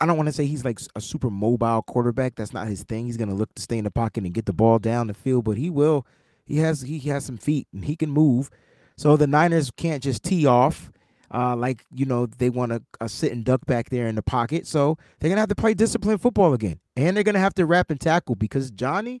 I 0.00 0.06
don't 0.06 0.16
want 0.16 0.28
to 0.28 0.32
say 0.32 0.46
he's 0.46 0.64
like 0.64 0.78
a 0.94 1.00
super 1.00 1.28
mobile 1.28 1.82
quarterback. 1.82 2.36
That's 2.36 2.52
not 2.52 2.68
his 2.68 2.84
thing. 2.84 3.06
He's 3.06 3.16
gonna 3.16 3.34
look 3.34 3.52
to 3.56 3.62
stay 3.62 3.78
in 3.78 3.84
the 3.84 3.90
pocket 3.90 4.22
and 4.22 4.32
get 4.32 4.46
the 4.46 4.52
ball 4.52 4.78
down 4.78 5.08
the 5.08 5.14
field, 5.14 5.44
but 5.44 5.56
he 5.56 5.70
will. 5.70 6.06
He 6.46 6.58
has 6.58 6.82
he 6.82 7.00
has 7.00 7.24
some 7.24 7.36
feet 7.36 7.66
and 7.72 7.84
he 7.84 7.96
can 7.96 8.10
move. 8.10 8.48
So 8.96 9.16
the 9.16 9.26
Niners 9.26 9.70
can't 9.76 10.02
just 10.02 10.22
tee 10.22 10.46
off. 10.46 10.92
Uh, 11.34 11.54
like 11.54 11.84
you 11.92 12.06
know 12.06 12.26
they 12.26 12.48
want 12.48 12.72
to 12.72 12.82
uh, 13.00 13.08
sit 13.08 13.32
and 13.32 13.44
duck 13.44 13.66
back 13.66 13.90
there 13.90 14.06
in 14.06 14.14
the 14.14 14.22
pocket, 14.22 14.66
so 14.66 14.96
they're 15.18 15.28
gonna 15.28 15.40
have 15.40 15.48
to 15.50 15.54
play 15.54 15.74
disciplined 15.74 16.22
football 16.22 16.54
again, 16.54 16.80
and 16.96 17.14
they're 17.14 17.24
gonna 17.24 17.38
have 17.38 17.54
to 17.54 17.66
wrap 17.66 17.90
and 17.90 18.00
tackle 18.00 18.34
because 18.34 18.70
Johnny 18.70 19.20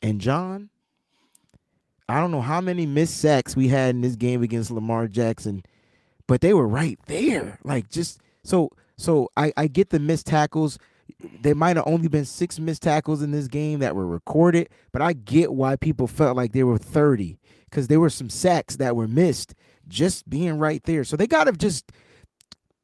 and 0.00 0.20
John 0.20 0.70
I 2.08 2.20
don't 2.20 2.30
know 2.30 2.40
how 2.40 2.60
many 2.60 2.86
missed 2.86 3.20
sacks 3.20 3.54
we 3.54 3.68
had 3.68 3.90
in 3.90 4.00
this 4.00 4.16
game 4.16 4.42
against 4.42 4.70
Lamar 4.70 5.08
Jackson, 5.08 5.62
but 6.26 6.40
they 6.40 6.54
were 6.54 6.66
right 6.66 6.98
there. 7.06 7.58
Like 7.64 7.90
just 7.90 8.20
so 8.42 8.70
so 8.96 9.30
I, 9.36 9.52
I 9.56 9.66
get 9.66 9.90
the 9.90 9.98
missed 9.98 10.26
tackles. 10.26 10.78
There 11.40 11.54
might 11.54 11.76
have 11.76 11.86
only 11.86 12.08
been 12.08 12.24
six 12.24 12.58
missed 12.58 12.82
tackles 12.82 13.22
in 13.22 13.30
this 13.30 13.48
game 13.48 13.80
that 13.80 13.94
were 13.94 14.06
recorded, 14.06 14.68
but 14.92 15.02
I 15.02 15.12
get 15.12 15.52
why 15.52 15.76
people 15.76 16.06
felt 16.06 16.36
like 16.36 16.52
there 16.52 16.66
were 16.66 16.78
30 16.78 17.38
because 17.64 17.88
there 17.88 18.00
were 18.00 18.10
some 18.10 18.30
sacks 18.30 18.76
that 18.76 18.96
were 18.96 19.08
missed 19.08 19.54
just 19.86 20.28
being 20.28 20.58
right 20.58 20.82
there. 20.84 21.04
So 21.04 21.16
they 21.16 21.26
got 21.26 21.44
to 21.44 21.52
just 21.52 21.92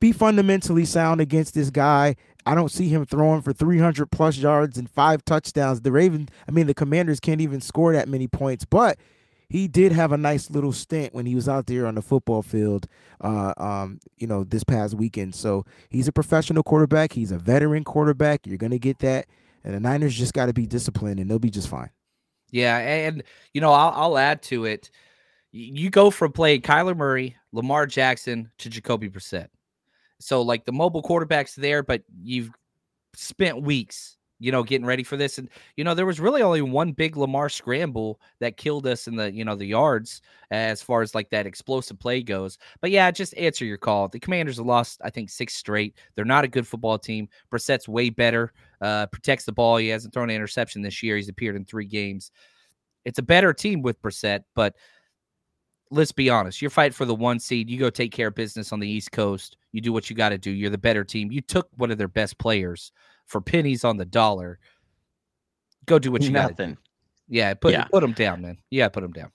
be 0.01 0.13
fundamentally 0.13 0.85
sound 0.85 1.21
against 1.21 1.55
this 1.55 1.71
guy. 1.71 2.17
I 2.47 2.55
don't 2.55 2.71
see 2.71 2.89
him 2.89 3.07
throwing 3.07 3.41
for 3.41 3.53
300 3.53 4.11
plus 4.11 4.37
yards 4.37 4.77
and 4.77 4.91
five 4.91 5.25
touchdowns. 5.25 5.81
The 5.81 5.93
Ravens, 5.93 6.29
I 6.47 6.51
mean, 6.51 6.67
the 6.67 6.75
Commanders 6.75 7.21
can't 7.21 7.41
even 7.41 7.61
score 7.61 7.95
that 7.95 8.09
many 8.09 8.27
points, 8.27 8.67
but 8.67 8.99
he 9.49 9.69
did 9.69 9.93
have 9.93 10.13
a 10.13 10.17
nice 10.17 10.51
little 10.51 10.73
stint 10.73 11.15
when 11.15 11.27
he 11.27 11.35
was 11.35 11.49
out 11.49 11.67
there 11.67 11.87
on 11.87 11.95
the 11.95 12.03
football 12.03 12.43
field, 12.43 12.87
uh, 13.21 13.53
um, 13.57 14.01
you 14.17 14.27
know, 14.27 14.45
this 14.45 14.65
past 14.65 14.95
weekend. 14.95 15.35
So 15.35 15.65
he's 15.91 16.09
a 16.09 16.13
professional 16.13 16.63
quarterback. 16.63 17.13
He's 17.13 17.33
a 17.33 17.39
veteran 17.39 17.85
quarterback. 17.85 18.47
You're 18.47 18.59
gonna 18.59 18.79
get 18.79 18.99
that, 19.01 19.27
and 19.63 19.75
the 19.75 19.81
Niners 19.81 20.15
just 20.15 20.35
got 20.35 20.47
to 20.47 20.53
be 20.53 20.67
disciplined, 20.67 21.21
and 21.21 21.31
they'll 21.31 21.39
be 21.39 21.51
just 21.51 21.69
fine. 21.69 21.91
Yeah, 22.51 22.79
and 22.79 23.23
you 23.53 23.61
know, 23.61 23.73
I'll, 23.73 23.93
I'll 23.95 24.19
add 24.19 24.43
to 24.45 24.65
it. 24.65 24.91
you 25.53 25.91
go 25.91 26.11
from 26.11 26.33
playing 26.33 26.63
Kyler 26.63 26.97
Murray, 26.97 27.37
Lamar 27.53 27.87
Jackson 27.87 28.51
to 28.59 28.71
Jacoby 28.71 29.09
Brissett. 29.09 29.49
So 30.21 30.43
like 30.43 30.65
the 30.65 30.73
mobile 30.73 31.03
quarterback's 31.03 31.55
there, 31.55 31.83
but 31.83 32.03
you've 32.23 32.51
spent 33.15 33.63
weeks, 33.63 34.17
you 34.45 34.53
know, 34.53 34.63
getting 34.63 34.87
ready 34.87 35.03
for 35.03 35.17
this. 35.17 35.39
And 35.39 35.49
you 35.77 35.85
know, 35.85 35.95
there 35.95 36.05
was 36.05 36.21
really 36.21 36.43
only 36.43 36.61
one 36.61 36.93
big 36.93 37.17
Lamar 37.17 37.49
scramble 37.49 38.21
that 38.41 38.59
killed 38.59 38.87
us 38.87 39.09
in 39.09 39.17
the 39.17 39.33
you 39.33 39.43
know 39.43 39.57
the 39.57 39.65
yards 39.65 40.21
as 40.51 40.83
far 40.83 41.01
as 41.01 41.15
like 41.15 41.31
that 41.31 41.47
explosive 41.47 41.99
play 41.99 42.23
goes. 42.23 42.59
But 42.83 42.91
yeah, 42.91 43.11
just 43.11 43.35
answer 43.39 43.65
your 43.65 43.79
call. 43.79 44.09
The 44.09 44.21
Commanders 44.21 44.59
have 44.59 44.67
lost, 44.67 45.01
I 45.03 45.09
think, 45.09 45.31
six 45.31 45.55
straight. 45.55 45.97
They're 46.15 46.27
not 46.27 46.45
a 46.45 46.49
good 46.49 46.67
football 46.67 46.99
team. 46.99 47.29
Brissett's 47.51 47.89
way 47.89 48.11
better. 48.11 48.53
Uh, 48.83 49.07
protects 49.07 49.47
the 49.47 49.53
ball. 49.53 49.79
He 49.79 49.89
hasn't 49.89 50.13
thrown 50.13 50.29
an 50.29 50.37
interception 50.37 50.83
this 50.83 51.03
year. 51.03 51.17
He's 51.17 51.31
appeared 51.31 51.57
in 51.57 51.65
three 51.65 51.87
games. 51.87 52.31
It's 53.07 53.19
a 53.19 53.23
better 53.23 53.55
team 53.55 53.81
with 53.81 54.01
Brissett, 54.03 54.45
but 54.55 54.75
let's 55.91 56.13
be 56.13 56.29
honest. 56.29 56.61
You're 56.61 56.71
fighting 56.71 56.93
for 56.93 57.07
the 57.07 57.15
one 57.15 57.39
seed. 57.39 57.71
You 57.71 57.79
go 57.79 57.89
take 57.89 58.13
care 58.13 58.29
of 58.29 58.35
business 58.35 58.73
on 58.73 58.81
the 58.81 58.89
East 58.89 59.11
Coast. 59.11 59.57
You 59.73 59.81
do 59.81 59.93
what 59.93 60.11
you 60.11 60.17
got 60.17 60.31
to 60.31 60.39
do. 60.39 60.51
You're 60.51 60.71
the 60.71 60.77
better 60.77 61.05
team. 61.05 61.33
You 61.33 61.41
took 61.41 61.69
one 61.77 61.91
of 61.91 61.97
their 61.97 62.09
best 62.09 62.37
players 62.39 62.93
for 63.27 63.41
pennies 63.41 63.85
on 63.85 63.97
the 63.97 64.05
dollar. 64.05 64.59
Go 65.87 65.99
do 65.99 66.11
what 66.11 66.23
you 66.23 66.31
got 66.31 66.57
to 66.57 66.67
do. 66.67 66.77
Yeah, 67.29 67.55
put 67.55 67.73
yeah. 67.73 67.85
put 67.85 68.01
them 68.01 68.13
down, 68.13 68.43
man. 68.43 68.59
Yeah, 68.71 68.89
put 68.89 69.03
them 69.03 69.13
down. 69.13 69.31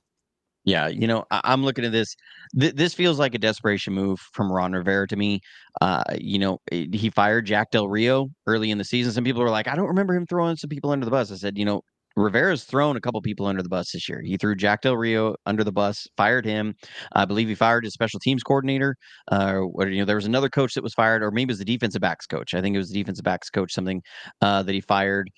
Yeah, 0.66 0.88
you 0.88 1.08
know, 1.08 1.26
I- 1.32 1.54
am 1.54 1.64
looking 1.64 1.86
at 1.86 1.92
this. 1.92 2.16
Th- 2.60 2.74
this 2.76 2.94
feels 2.94 3.18
like 3.18 3.34
a 3.34 3.40
desperation 3.40 3.94
move 3.94 4.20
from 4.34 4.52
Ron 4.52 4.74
Rivera 4.74 5.08
to 5.08 5.16
me. 5.16 5.42
Uh, 5.82 6.04
you 6.20 6.38
know, 6.38 6.60
eh, 6.72 6.86
he 6.92 7.10
fired 7.10 7.46
Jack 7.46 7.72
Del 7.72 7.88
Rio 7.88 8.30
early 8.46 8.70
in 8.70 8.78
the 8.78 8.84
season. 8.84 9.12
Some 9.14 9.24
people 9.24 9.42
were 9.42 9.50
like, 9.50 9.68
I 9.68 9.76
don't 9.76 9.88
remember 9.88 10.14
him 10.14 10.28
throwing 10.28 10.58
some 10.58 10.70
people 10.70 10.92
under 10.92 11.06
the 11.06 11.12
bus. 11.12 11.32
I 11.32 11.36
said, 11.36 11.58
you 11.58 11.66
know, 11.66 11.82
Rivera's 12.20 12.64
thrown 12.64 12.98
a 12.98 13.02
couple 13.02 13.22
people 13.22 13.46
under 13.46 13.64
the 13.64 13.70
bus 13.70 13.92
this 13.92 14.10
year. 14.10 14.22
He 14.22 14.38
threw 14.38 14.56
Jack 14.56 14.82
Del 14.82 14.98
Rio 14.98 15.36
under 15.46 15.64
the 15.64 15.72
bus, 15.72 16.08
fired 16.18 16.46
him. 16.46 16.76
I 17.14 17.26
believe 17.26 17.48
he 17.48 17.56
fired 17.56 17.84
his 17.84 17.94
special 17.94 18.20
teams 18.20 18.44
coordinator. 18.44 18.96
Uh, 19.32 19.62
or, 19.74 19.88
you 19.88 20.00
know, 20.00 20.06
there 20.06 20.16
was 20.16 20.26
another 20.26 20.50
coach 20.50 20.74
that 20.74 20.84
was 20.84 20.94
fired, 20.94 21.24
or 21.24 21.32
maybe 21.32 21.50
it 21.50 21.54
was 21.54 21.60
the 21.60 21.66
defensive 21.66 22.02
backs 22.02 22.28
coach. 22.28 22.54
I 22.54 22.62
think 22.62 22.76
it 22.76 22.80
was 22.80 22.90
the 22.90 23.00
defensive 23.00 23.24
backs 23.24 23.50
coach, 23.50 23.74
something 23.74 24.02
uh, 24.42 24.64
that 24.64 24.74
he 24.74 24.82
fired. 24.82 25.30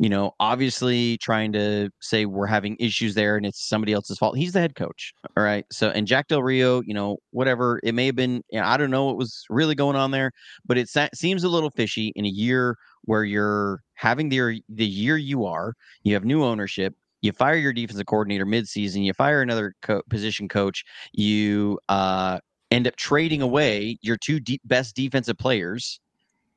You 0.00 0.08
know, 0.08 0.32
obviously 0.38 1.18
trying 1.18 1.52
to 1.54 1.90
say 2.00 2.24
we're 2.24 2.46
having 2.46 2.76
issues 2.78 3.14
there 3.14 3.36
and 3.36 3.44
it's 3.44 3.68
somebody 3.68 3.92
else's 3.92 4.18
fault. 4.18 4.36
He's 4.36 4.52
the 4.52 4.60
head 4.60 4.76
coach. 4.76 5.12
All 5.36 5.42
right. 5.42 5.64
So, 5.72 5.88
and 5.88 6.06
Jack 6.06 6.28
Del 6.28 6.42
Rio, 6.42 6.82
you 6.82 6.94
know, 6.94 7.16
whatever 7.30 7.80
it 7.82 7.94
may 7.94 8.06
have 8.06 8.14
been, 8.14 8.42
you 8.50 8.60
know, 8.60 8.66
I 8.66 8.76
don't 8.76 8.92
know 8.92 9.06
what 9.06 9.16
was 9.16 9.44
really 9.50 9.74
going 9.74 9.96
on 9.96 10.12
there, 10.12 10.30
but 10.64 10.78
it 10.78 10.88
seems 11.14 11.42
a 11.42 11.48
little 11.48 11.70
fishy 11.70 12.12
in 12.14 12.24
a 12.24 12.28
year 12.28 12.76
where 13.08 13.24
you're 13.24 13.82
having 13.94 14.28
the 14.28 14.62
the 14.68 14.86
year 14.86 15.16
you 15.16 15.46
are, 15.46 15.74
you 16.02 16.12
have 16.12 16.26
new 16.26 16.44
ownership, 16.44 16.94
you 17.22 17.32
fire 17.32 17.56
your 17.56 17.72
defensive 17.72 18.04
coordinator 18.04 18.44
midseason, 18.44 19.02
you 19.02 19.14
fire 19.14 19.40
another 19.40 19.74
co- 19.80 20.02
position 20.10 20.46
coach, 20.46 20.84
you 21.12 21.80
uh, 21.88 22.38
end 22.70 22.86
up 22.86 22.94
trading 22.96 23.40
away 23.40 23.98
your 24.02 24.18
two 24.18 24.38
de- 24.38 24.60
best 24.66 24.94
defensive 24.94 25.38
players 25.38 26.00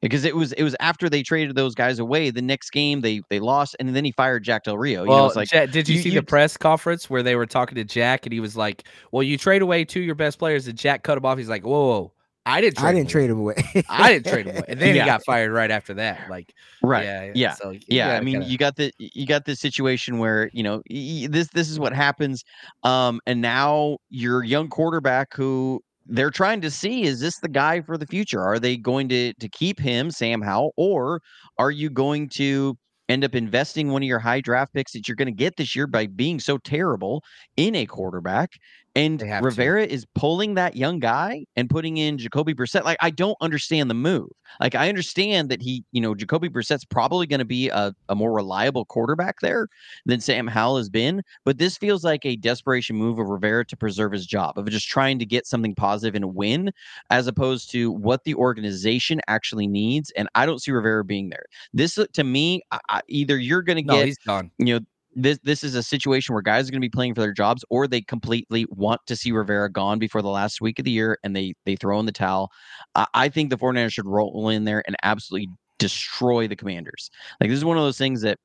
because 0.01 0.25
it 0.25 0.35
was 0.35 0.51
it 0.53 0.63
was 0.63 0.75
after 0.81 1.07
they 1.07 1.23
traded 1.23 1.55
those 1.55 1.73
guys 1.73 1.99
away. 1.99 2.31
The 2.31 2.41
next 2.41 2.71
game 2.71 2.99
they 2.99 3.21
they 3.29 3.39
lost, 3.39 3.77
and 3.79 3.95
then 3.95 4.03
he 4.03 4.11
fired 4.11 4.43
Jack 4.43 4.65
Del 4.65 4.77
Rio. 4.77 5.05
Well, 5.05 5.27
you 5.27 5.27
know, 5.29 5.33
like, 5.33 5.47
Jack, 5.47 5.71
did 5.71 5.87
you, 5.87 5.95
you 5.95 6.01
see 6.01 6.09
you, 6.09 6.19
the 6.19 6.25
press 6.25 6.57
conference 6.57 7.09
where 7.09 7.23
they 7.23 7.37
were 7.37 7.45
talking 7.45 7.75
to 7.75 7.85
Jack, 7.85 8.25
and 8.25 8.33
he 8.33 8.41
was 8.41 8.57
like, 8.57 8.83
"Well, 9.13 9.23
you 9.23 9.37
trade 9.37 9.61
away 9.61 9.85
two 9.85 10.01
of 10.01 10.05
your 10.05 10.15
best 10.15 10.37
players," 10.37 10.67
and 10.67 10.77
Jack 10.77 11.03
cut 11.03 11.17
him 11.17 11.25
off. 11.25 11.37
He's 11.37 11.47
like, 11.47 11.63
"Whoa, 11.63 11.87
whoa 11.87 12.13
I 12.45 12.59
didn't. 12.59 12.83
I 12.83 12.91
didn't 12.91 13.09
trade 13.09 13.29
him 13.29 13.39
away. 13.39 13.55
I 13.89 14.13
didn't 14.13 14.27
trade 14.27 14.47
him 14.47 14.55
away, 14.55 14.65
and 14.67 14.79
then 14.79 14.95
yeah. 14.95 15.03
he 15.03 15.09
got 15.09 15.23
fired 15.25 15.51
right 15.51 15.69
after 15.69 15.93
that. 15.95 16.29
Like, 16.29 16.53
right? 16.81 17.03
Yeah, 17.03 17.31
yeah. 17.35 17.53
So, 17.53 17.75
yeah. 17.87 18.15
I 18.15 18.21
mean, 18.21 18.35
kinda... 18.35 18.47
you 18.47 18.57
got 18.57 18.75
the 18.75 18.91
you 18.97 19.27
got 19.27 19.45
this 19.45 19.59
situation 19.59 20.17
where 20.17 20.49
you 20.51 20.63
know 20.63 20.81
this 20.89 21.49
this 21.49 21.69
is 21.69 21.79
what 21.79 21.93
happens, 21.93 22.43
um, 22.83 23.19
and 23.27 23.41
now 23.41 23.97
your 24.09 24.43
young 24.43 24.69
quarterback 24.69 25.33
who 25.35 25.81
they're 26.07 26.31
trying 26.31 26.61
to 26.61 26.71
see 26.71 27.03
is 27.03 27.19
this 27.19 27.37
the 27.39 27.49
guy 27.49 27.81
for 27.81 27.97
the 27.97 28.07
future? 28.07 28.41
Are 28.41 28.59
they 28.59 28.75
going 28.75 29.07
to 29.09 29.33
to 29.33 29.47
keep 29.47 29.79
him, 29.79 30.09
Sam 30.09 30.41
Howell, 30.41 30.73
or 30.77 31.21
are 31.59 31.71
you 31.71 31.91
going 31.91 32.27
to 32.29 32.75
end 33.11 33.23
up 33.23 33.35
investing 33.35 33.91
one 33.91 34.01
of 34.01 34.07
your 34.07 34.19
high 34.19 34.41
draft 34.41 34.73
picks 34.73 34.93
that 34.93 35.07
you're 35.07 35.15
going 35.15 35.27
to 35.27 35.31
get 35.31 35.57
this 35.57 35.75
year 35.75 35.85
by 35.85 36.07
being 36.07 36.39
so 36.39 36.57
terrible 36.57 37.23
in 37.57 37.75
a 37.75 37.85
quarterback 37.85 38.53
and 38.95 39.21
Rivera 39.41 39.87
to. 39.87 39.93
is 39.93 40.05
pulling 40.15 40.55
that 40.55 40.75
young 40.75 40.99
guy 40.99 41.45
and 41.55 41.69
putting 41.69 41.97
in 41.97 42.17
Jacoby 42.17 42.53
Brissett. 42.53 42.83
Like, 42.83 42.97
I 43.01 43.09
don't 43.09 43.37
understand 43.39 43.89
the 43.89 43.95
move. 43.95 44.29
Like, 44.59 44.75
I 44.75 44.89
understand 44.89 45.49
that 45.49 45.61
he, 45.61 45.85
you 45.91 46.01
know, 46.01 46.13
Jacoby 46.13 46.49
Brissett's 46.49 46.83
probably 46.83 47.25
going 47.25 47.39
to 47.39 47.45
be 47.45 47.69
a, 47.69 47.95
a 48.09 48.15
more 48.15 48.33
reliable 48.33 48.83
quarterback 48.85 49.39
there 49.41 49.69
than 50.05 50.19
Sam 50.19 50.45
Howell 50.45 50.77
has 50.77 50.89
been. 50.89 51.21
But 51.45 51.57
this 51.57 51.77
feels 51.77 52.03
like 52.03 52.25
a 52.25 52.35
desperation 52.35 52.97
move 52.97 53.17
of 53.17 53.27
Rivera 53.27 53.65
to 53.65 53.77
preserve 53.77 54.11
his 54.11 54.25
job, 54.25 54.57
of 54.57 54.69
just 54.69 54.89
trying 54.89 55.19
to 55.19 55.25
get 55.25 55.47
something 55.47 55.73
positive 55.73 56.15
and 56.15 56.35
win, 56.35 56.71
as 57.09 57.27
opposed 57.27 57.71
to 57.71 57.91
what 57.91 58.25
the 58.25 58.35
organization 58.35 59.21
actually 59.27 59.67
needs. 59.67 60.11
And 60.11 60.27
I 60.35 60.45
don't 60.45 60.61
see 60.61 60.71
Rivera 60.71 61.05
being 61.05 61.29
there. 61.29 61.45
This, 61.73 61.97
to 62.13 62.23
me, 62.23 62.61
I, 62.89 63.01
either 63.07 63.37
you're 63.37 63.61
going 63.61 63.77
to 63.77 63.83
get, 63.83 63.99
no, 63.99 64.03
he's 64.05 64.17
gone. 64.17 64.51
you 64.57 64.79
know, 64.79 64.85
this 65.15 65.39
this 65.43 65.63
is 65.63 65.75
a 65.75 65.83
situation 65.83 66.33
where 66.33 66.41
guys 66.41 66.67
are 66.67 66.71
going 66.71 66.81
to 66.81 66.85
be 66.85 66.89
playing 66.89 67.15
for 67.15 67.21
their 67.21 67.33
jobs, 67.33 67.65
or 67.69 67.87
they 67.87 68.01
completely 68.01 68.65
want 68.69 69.01
to 69.07 69.15
see 69.15 69.31
Rivera 69.31 69.71
gone 69.71 69.99
before 69.99 70.21
the 70.21 70.29
last 70.29 70.61
week 70.61 70.79
of 70.79 70.85
the 70.85 70.91
year, 70.91 71.17
and 71.23 71.35
they 71.35 71.53
they 71.65 71.75
throw 71.75 71.99
in 71.99 72.05
the 72.05 72.11
towel. 72.11 72.49
I, 72.95 73.05
I 73.13 73.29
think 73.29 73.49
the 73.49 73.57
49ers 73.57 73.93
should 73.93 74.07
roll 74.07 74.49
in 74.49 74.63
there 74.63 74.83
and 74.87 74.95
absolutely 75.03 75.49
destroy 75.77 76.47
the 76.47 76.55
Commanders. 76.55 77.09
Like 77.39 77.49
this 77.49 77.57
is 77.57 77.65
one 77.65 77.77
of 77.77 77.83
those 77.83 77.97
things 77.97 78.21
that, 78.21 78.37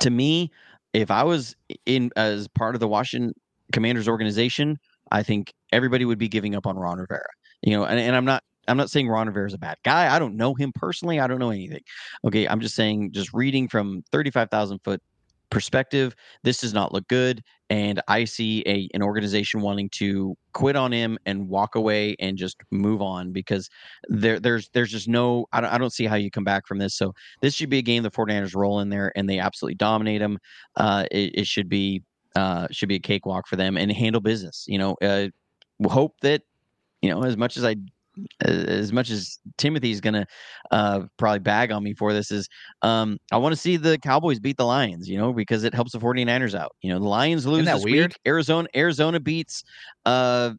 to 0.00 0.10
me, 0.10 0.50
if 0.92 1.10
I 1.10 1.24
was 1.24 1.56
in 1.86 2.10
as 2.16 2.48
part 2.48 2.74
of 2.74 2.80
the 2.80 2.88
Washington 2.88 3.34
Commanders 3.72 4.08
organization, 4.08 4.78
I 5.10 5.22
think 5.22 5.52
everybody 5.72 6.04
would 6.04 6.18
be 6.18 6.28
giving 6.28 6.54
up 6.54 6.66
on 6.66 6.76
Ron 6.76 6.98
Rivera. 6.98 7.28
You 7.62 7.76
know, 7.76 7.84
and, 7.84 7.98
and 7.98 8.14
I'm 8.14 8.24
not 8.24 8.42
I'm 8.68 8.76
not 8.76 8.90
saying 8.90 9.08
Ron 9.08 9.26
Rivera 9.26 9.46
is 9.46 9.54
a 9.54 9.58
bad 9.58 9.78
guy. 9.84 10.14
I 10.14 10.18
don't 10.18 10.36
know 10.36 10.54
him 10.54 10.72
personally. 10.74 11.18
I 11.18 11.26
don't 11.26 11.38
know 11.38 11.50
anything. 11.50 11.82
Okay, 12.24 12.46
I'm 12.46 12.60
just 12.60 12.76
saying, 12.76 13.12
just 13.12 13.32
reading 13.32 13.68
from 13.68 14.04
35,000 14.12 14.78
foot 14.84 15.02
perspective, 15.52 16.16
this 16.42 16.62
does 16.62 16.74
not 16.74 16.92
look 16.92 17.06
good. 17.06 17.44
And 17.70 18.02
I 18.08 18.24
see 18.24 18.62
a 18.66 18.88
an 18.94 19.02
organization 19.02 19.60
wanting 19.60 19.88
to 19.90 20.36
quit 20.52 20.74
on 20.74 20.90
him 20.90 21.18
and 21.24 21.48
walk 21.48 21.74
away 21.74 22.16
and 22.18 22.36
just 22.36 22.56
move 22.70 23.00
on 23.00 23.32
because 23.32 23.70
there 24.08 24.40
there's 24.40 24.68
there's 24.70 24.90
just 24.90 25.08
no 25.08 25.46
I 25.52 25.60
don't, 25.60 25.70
I 25.70 25.78
don't 25.78 25.92
see 25.92 26.06
how 26.06 26.16
you 26.16 26.30
come 26.30 26.44
back 26.44 26.66
from 26.66 26.78
this. 26.78 26.94
So 26.94 27.14
this 27.40 27.54
should 27.54 27.70
be 27.70 27.78
a 27.78 27.82
game 27.82 28.02
the 28.02 28.10
49ers 28.10 28.56
roll 28.56 28.80
in 28.80 28.88
there 28.88 29.12
and 29.14 29.28
they 29.28 29.38
absolutely 29.38 29.76
dominate 29.76 30.20
them. 30.20 30.38
Uh, 30.76 31.04
it, 31.10 31.32
it 31.34 31.46
should 31.46 31.68
be 31.68 32.02
uh, 32.34 32.66
should 32.70 32.88
be 32.88 32.96
a 32.96 33.00
cakewalk 33.00 33.46
for 33.46 33.56
them 33.56 33.76
and 33.76 33.92
handle 33.92 34.20
business. 34.20 34.64
You 34.66 34.78
know, 34.78 34.96
uh, 35.02 35.28
hope 35.86 36.16
that 36.22 36.42
you 37.02 37.10
know 37.10 37.22
as 37.22 37.36
much 37.36 37.56
as 37.56 37.64
I 37.64 37.76
as 38.40 38.92
much 38.92 39.10
as 39.10 39.38
Timothy's 39.56 40.00
gonna 40.00 40.26
uh, 40.70 41.02
probably 41.16 41.38
bag 41.38 41.72
on 41.72 41.82
me 41.82 41.94
for 41.94 42.12
this 42.12 42.30
is 42.30 42.48
um, 42.82 43.18
I 43.30 43.36
want 43.38 43.52
to 43.52 43.60
see 43.60 43.76
the 43.76 43.98
Cowboys 43.98 44.38
beat 44.40 44.56
the 44.56 44.66
Lions, 44.66 45.08
you 45.08 45.18
know, 45.18 45.32
because 45.32 45.64
it 45.64 45.74
helps 45.74 45.92
the 45.92 45.98
49ers 45.98 46.54
out. 46.54 46.74
You 46.82 46.92
know, 46.92 46.98
the 46.98 47.08
Lions 47.08 47.46
lose 47.46 47.66
this 47.66 47.84
weird? 47.84 48.12
week. 48.12 48.20
Arizona 48.26 48.68
Arizona 48.74 49.20
beats 49.20 49.64
uh 50.06 50.52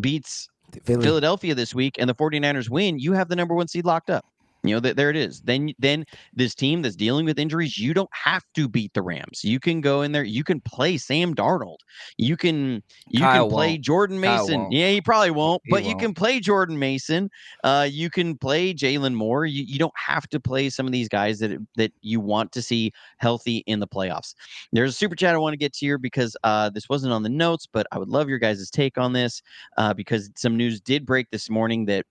beats 0.00 0.48
Philly. 0.84 1.02
Philadelphia 1.02 1.54
this 1.54 1.74
week 1.74 1.96
and 1.98 2.08
the 2.08 2.14
49ers 2.14 2.70
win, 2.70 2.98
you 2.98 3.12
have 3.12 3.28
the 3.28 3.36
number 3.36 3.54
1 3.54 3.68
seed 3.68 3.84
locked 3.84 4.10
up. 4.10 4.24
You 4.62 4.74
know, 4.74 4.80
that 4.80 4.96
there 4.96 5.08
it 5.08 5.16
is. 5.16 5.40
Then 5.40 5.72
then 5.78 6.04
this 6.34 6.54
team 6.54 6.82
that's 6.82 6.96
dealing 6.96 7.24
with 7.24 7.38
injuries, 7.38 7.78
you 7.78 7.94
don't 7.94 8.10
have 8.12 8.44
to 8.54 8.68
beat 8.68 8.92
the 8.92 9.00
Rams. 9.00 9.42
You 9.42 9.58
can 9.58 9.80
go 9.80 10.02
in 10.02 10.12
there, 10.12 10.22
you 10.22 10.44
can 10.44 10.60
play 10.60 10.98
Sam 10.98 11.34
Darnold. 11.34 11.78
You 12.18 12.36
can 12.36 12.82
you 13.08 13.20
Kyle 13.20 13.44
can 13.44 13.50
play 13.54 13.68
won't. 13.68 13.80
Jordan 13.84 14.20
Mason. 14.20 14.70
Yeah, 14.70 14.90
he 14.90 15.00
probably 15.00 15.30
won't, 15.30 15.62
he 15.64 15.70
but 15.70 15.82
won't. 15.82 15.88
you 15.88 16.06
can 16.06 16.14
play 16.14 16.40
Jordan 16.40 16.78
Mason. 16.78 17.30
Uh 17.64 17.88
you 17.90 18.10
can 18.10 18.36
play 18.36 18.74
Jaylon 18.74 19.14
Moore. 19.14 19.46
You, 19.46 19.64
you 19.64 19.78
don't 19.78 19.94
have 19.96 20.28
to 20.28 20.38
play 20.40 20.68
some 20.68 20.84
of 20.84 20.92
these 20.92 21.08
guys 21.08 21.38
that 21.38 21.58
that 21.76 21.92
you 22.02 22.20
want 22.20 22.52
to 22.52 22.60
see 22.62 22.92
healthy 23.16 23.58
in 23.66 23.80
the 23.80 23.88
playoffs. 23.88 24.34
There's 24.72 24.90
a 24.90 24.94
super 24.96 25.16
chat 25.16 25.34
I 25.34 25.38
want 25.38 25.54
to 25.54 25.58
get 25.58 25.72
to 25.74 25.86
here 25.86 25.96
because 25.98 26.36
uh 26.44 26.68
this 26.68 26.88
wasn't 26.88 27.14
on 27.14 27.22
the 27.22 27.30
notes, 27.30 27.66
but 27.72 27.86
I 27.92 27.98
would 27.98 28.08
love 28.10 28.28
your 28.28 28.38
guys' 28.38 28.70
take 28.70 28.98
on 28.98 29.14
this 29.14 29.40
uh 29.78 29.94
because 29.94 30.30
some 30.36 30.56
news 30.56 30.80
did 30.82 31.06
break 31.06 31.30
this 31.30 31.48
morning 31.48 31.86
that 31.86 32.04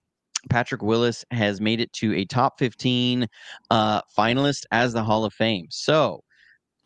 Patrick 0.48 0.82
Willis 0.82 1.24
has 1.30 1.60
made 1.60 1.80
it 1.80 1.92
to 1.94 2.14
a 2.14 2.24
top 2.24 2.58
15 2.58 3.26
uh, 3.70 4.02
finalist 4.16 4.64
as 4.70 4.92
the 4.92 5.02
Hall 5.02 5.24
of 5.24 5.34
Fame. 5.34 5.66
So, 5.70 6.22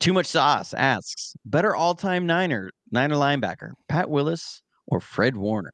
too 0.01 0.13
much 0.13 0.27
sauce 0.27 0.75
asks, 0.75 1.35
better 1.45 1.75
all-time 1.75 2.27
Niner 2.27 2.71
Niner 2.91 3.15
linebacker, 3.15 3.71
Pat 3.89 4.11
Willis 4.11 4.63
or 4.87 5.01
Fred 5.01 5.37
Warner? 5.37 5.73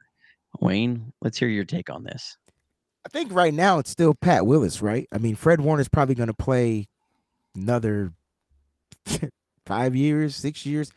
Wayne, 0.60 1.12
let's 1.22 1.38
hear 1.38 1.48
your 1.48 1.64
take 1.64 1.90
on 1.90 2.04
this. 2.04 2.36
I 3.04 3.08
think 3.08 3.32
right 3.32 3.54
now 3.54 3.78
it's 3.78 3.90
still 3.90 4.14
Pat 4.14 4.46
Willis, 4.46 4.82
right? 4.82 5.08
I 5.12 5.18
mean, 5.18 5.36
Fred 5.36 5.60
Warner's 5.60 5.88
probably 5.88 6.14
going 6.14 6.26
to 6.26 6.34
play 6.34 6.86
another 7.54 8.12
five 9.66 9.96
years, 9.96 10.36
six 10.36 10.66
years 10.66 10.92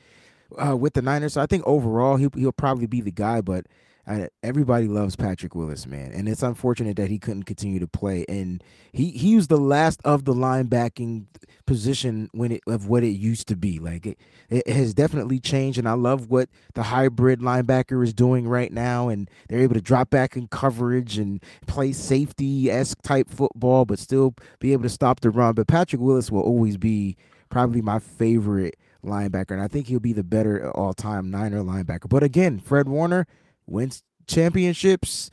uh, 0.57 0.75
with 0.75 0.93
the 0.93 1.01
Niners. 1.01 1.33
So 1.33 1.41
I 1.41 1.45
think 1.45 1.63
overall 1.65 2.17
he, 2.17 2.27
he'll 2.35 2.51
probably 2.51 2.87
be 2.87 3.01
the 3.01 3.11
guy, 3.11 3.41
but 3.41 3.67
I, 4.05 4.27
everybody 4.41 4.89
loves 4.89 5.15
Patrick 5.15 5.55
Willis, 5.55 5.87
man, 5.87 6.11
and 6.11 6.27
it's 6.27 6.43
unfortunate 6.43 6.97
that 6.97 7.09
he 7.09 7.17
couldn't 7.17 7.43
continue 7.43 7.79
to 7.79 7.87
play. 7.87 8.25
And 8.27 8.61
he 8.91 9.11
he 9.11 9.35
was 9.35 9.47
the 9.47 9.57
last 9.57 10.01
of 10.03 10.25
the 10.25 10.33
linebacking 10.33 11.27
position 11.65 12.29
when 12.33 12.51
it 12.51 12.61
of 12.67 12.89
what 12.89 13.03
it 13.03 13.11
used 13.11 13.47
to 13.47 13.55
be. 13.55 13.79
Like 13.79 14.05
it, 14.05 14.19
it 14.49 14.67
has 14.67 14.93
definitely 14.93 15.39
changed, 15.39 15.79
and 15.79 15.87
I 15.87 15.93
love 15.93 16.29
what 16.29 16.49
the 16.73 16.83
hybrid 16.83 17.39
linebacker 17.39 18.03
is 18.03 18.13
doing 18.13 18.45
right 18.45 18.73
now. 18.73 19.07
And 19.07 19.29
they're 19.47 19.61
able 19.61 19.75
to 19.75 19.81
drop 19.81 20.09
back 20.09 20.35
in 20.35 20.47
coverage 20.49 21.17
and 21.17 21.41
play 21.65 21.93
safety 21.93 22.69
esque 22.69 23.01
type 23.03 23.29
football, 23.29 23.85
but 23.85 23.99
still 23.99 24.35
be 24.59 24.73
able 24.73 24.83
to 24.83 24.89
stop 24.89 25.21
the 25.21 25.29
run. 25.29 25.53
But 25.53 25.67
Patrick 25.67 26.01
Willis 26.01 26.29
will 26.29 26.41
always 26.41 26.75
be 26.75 27.15
probably 27.49 27.81
my 27.81 27.99
favorite 27.99 28.75
linebacker, 29.01 29.51
and 29.51 29.61
I 29.61 29.69
think 29.69 29.87
he'll 29.87 30.01
be 30.01 30.13
the 30.13 30.23
better 30.23 30.69
all 30.71 30.93
time 30.93 31.31
Niner 31.31 31.63
linebacker. 31.63 32.09
But 32.09 32.23
again, 32.23 32.59
Fred 32.59 32.89
Warner 32.89 33.27
wins 33.67 34.03
championships. 34.27 35.31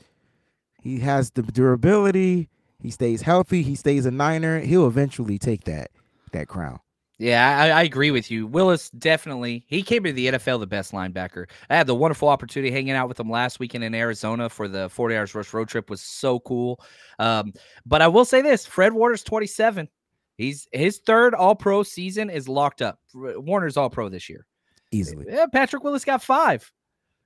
He 0.81 0.99
has 0.99 1.31
the 1.31 1.43
durability. 1.43 2.49
He 2.81 2.89
stays 2.89 3.21
healthy. 3.21 3.61
He 3.61 3.75
stays 3.75 4.05
a 4.05 4.11
Niner. 4.11 4.59
He'll 4.59 4.87
eventually 4.87 5.37
take 5.37 5.65
that 5.65 5.91
that 6.31 6.47
crown. 6.47 6.79
Yeah, 7.21 7.55
I, 7.55 7.69
I, 7.69 7.83
agree 7.83 8.09
with 8.09 8.31
you. 8.31 8.47
Willis 8.47 8.89
definitely 8.89 9.63
he 9.67 9.83
came 9.83 10.03
to 10.05 10.11
the 10.11 10.27
NFL 10.27 10.59
the 10.59 10.65
best 10.65 10.91
linebacker. 10.91 11.47
I 11.69 11.75
had 11.75 11.85
the 11.85 11.93
wonderful 11.93 12.29
opportunity 12.29 12.71
hanging 12.71 12.93
out 12.93 13.07
with 13.07 13.19
him 13.19 13.29
last 13.29 13.59
weekend 13.59 13.83
in 13.83 13.93
Arizona 13.93 14.49
for 14.49 14.67
the 14.67 14.89
49ers 14.89 15.35
rush 15.35 15.53
road 15.53 15.67
trip 15.67 15.87
was 15.87 16.01
so 16.01 16.39
cool. 16.39 16.83
Um, 17.19 17.53
but 17.85 18.01
I 18.01 18.07
will 18.07 18.25
say 18.25 18.41
this: 18.41 18.65
Fred 18.65 18.93
Warner's 18.93 19.21
27. 19.21 19.87
He's 20.35 20.67
his 20.71 20.97
third 20.97 21.35
All 21.35 21.53
Pro 21.53 21.83
season 21.83 22.31
is 22.31 22.49
locked 22.49 22.81
up. 22.81 22.97
Warner's 23.13 23.77
All 23.77 23.91
Pro 23.91 24.09
this 24.09 24.27
year, 24.27 24.47
easily. 24.91 25.25
Yeah, 25.29 25.45
Patrick 25.45 25.83
Willis 25.83 26.03
got 26.03 26.23
five. 26.23 26.71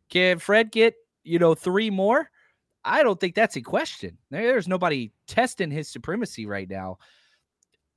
Can 0.10 0.40
Fred 0.40 0.72
get 0.72 0.96
you 1.24 1.40
know 1.40 1.56
three 1.56 1.90
more? 1.90 2.30
I 2.84 3.02
don't 3.02 3.20
think 3.20 3.34
that's 3.34 3.56
a 3.56 3.62
question. 3.62 4.18
There's 4.30 4.68
nobody 4.68 5.12
testing 5.28 5.72
his 5.72 5.90
supremacy 5.90 6.46
right 6.46 6.70
now. 6.70 7.00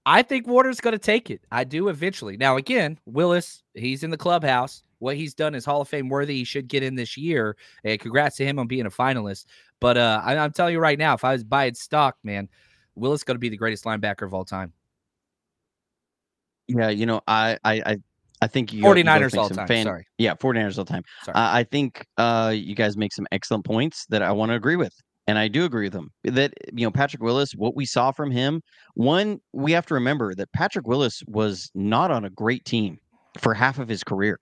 I 0.06 0.22
think 0.22 0.46
Warner's 0.46 0.80
going 0.80 0.92
to 0.92 0.98
take 0.98 1.30
it. 1.30 1.42
I 1.52 1.64
do 1.64 1.88
eventually. 1.88 2.38
Now, 2.38 2.56
again, 2.56 2.98
Willis, 3.04 3.62
he's 3.74 4.02
in 4.02 4.10
the 4.10 4.16
clubhouse. 4.16 4.82
What 5.00 5.16
he's 5.16 5.34
done 5.34 5.54
is 5.54 5.66
Hall 5.66 5.82
of 5.82 5.88
Fame 5.88 6.08
worthy. 6.08 6.38
He 6.38 6.44
should 6.44 6.66
get 6.66 6.82
in 6.82 6.94
this 6.94 7.18
year. 7.18 7.58
And 7.84 8.00
congrats 8.00 8.36
to 8.36 8.46
him 8.46 8.58
on 8.58 8.66
being 8.66 8.86
a 8.86 8.90
finalist. 8.90 9.44
But 9.80 9.98
uh, 9.98 10.22
I, 10.24 10.34
am 10.34 10.52
telling 10.52 10.72
you 10.72 10.80
right 10.80 10.98
now, 10.98 11.12
if 11.12 11.24
I 11.24 11.32
was 11.32 11.44
buying 11.44 11.74
stock, 11.74 12.16
man, 12.24 12.48
Willis 12.94 13.22
going 13.22 13.34
to 13.34 13.40
be 13.40 13.50
the 13.50 13.58
greatest 13.58 13.84
linebacker 13.84 14.22
of 14.22 14.32
all 14.32 14.46
time. 14.46 14.72
Yeah, 16.68 16.88
you 16.88 17.06
know, 17.06 17.20
I 17.26 17.58
I 17.64 17.74
I 17.86 17.96
think 18.46 18.72
you 18.72 18.82
49ers 18.82 19.34
you 19.34 19.40
all 19.40 19.48
time. 19.48 19.66
Fan, 19.66 19.84
Sorry. 19.84 20.06
Yeah, 20.18 20.34
49ers 20.34 20.78
all 20.78 20.84
time. 20.84 21.02
Sorry. 21.24 21.34
Uh, 21.34 21.50
I 21.52 21.64
think 21.64 22.06
uh, 22.16 22.52
you 22.54 22.74
guys 22.74 22.96
make 22.96 23.12
some 23.12 23.26
excellent 23.32 23.64
points 23.64 24.06
that 24.10 24.22
I 24.22 24.32
want 24.32 24.50
to 24.50 24.54
agree 24.54 24.76
with. 24.76 24.92
And 25.26 25.38
I 25.38 25.46
do 25.48 25.66
agree 25.66 25.84
with 25.84 25.92
them 25.92 26.08
that, 26.24 26.54
you 26.72 26.86
know, 26.86 26.90
Patrick 26.90 27.22
Willis, 27.22 27.52
what 27.52 27.76
we 27.76 27.84
saw 27.84 28.12
from 28.12 28.30
him, 28.30 28.62
one, 28.94 29.40
we 29.52 29.72
have 29.72 29.84
to 29.86 29.94
remember 29.94 30.34
that 30.34 30.50
Patrick 30.54 30.86
Willis 30.86 31.22
was 31.26 31.70
not 31.74 32.10
on 32.10 32.24
a 32.24 32.30
great 32.30 32.64
team 32.64 32.96
for 33.38 33.52
half 33.52 33.78
of 33.78 33.88
his 33.88 34.02
career. 34.02 34.38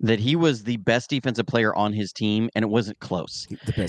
That 0.00 0.20
he 0.20 0.36
was 0.36 0.62
the 0.62 0.76
best 0.76 1.10
defensive 1.10 1.46
player 1.46 1.74
on 1.74 1.92
his 1.92 2.12
team, 2.12 2.48
and 2.54 2.62
it 2.62 2.68
wasn't 2.68 3.00
close. 3.00 3.48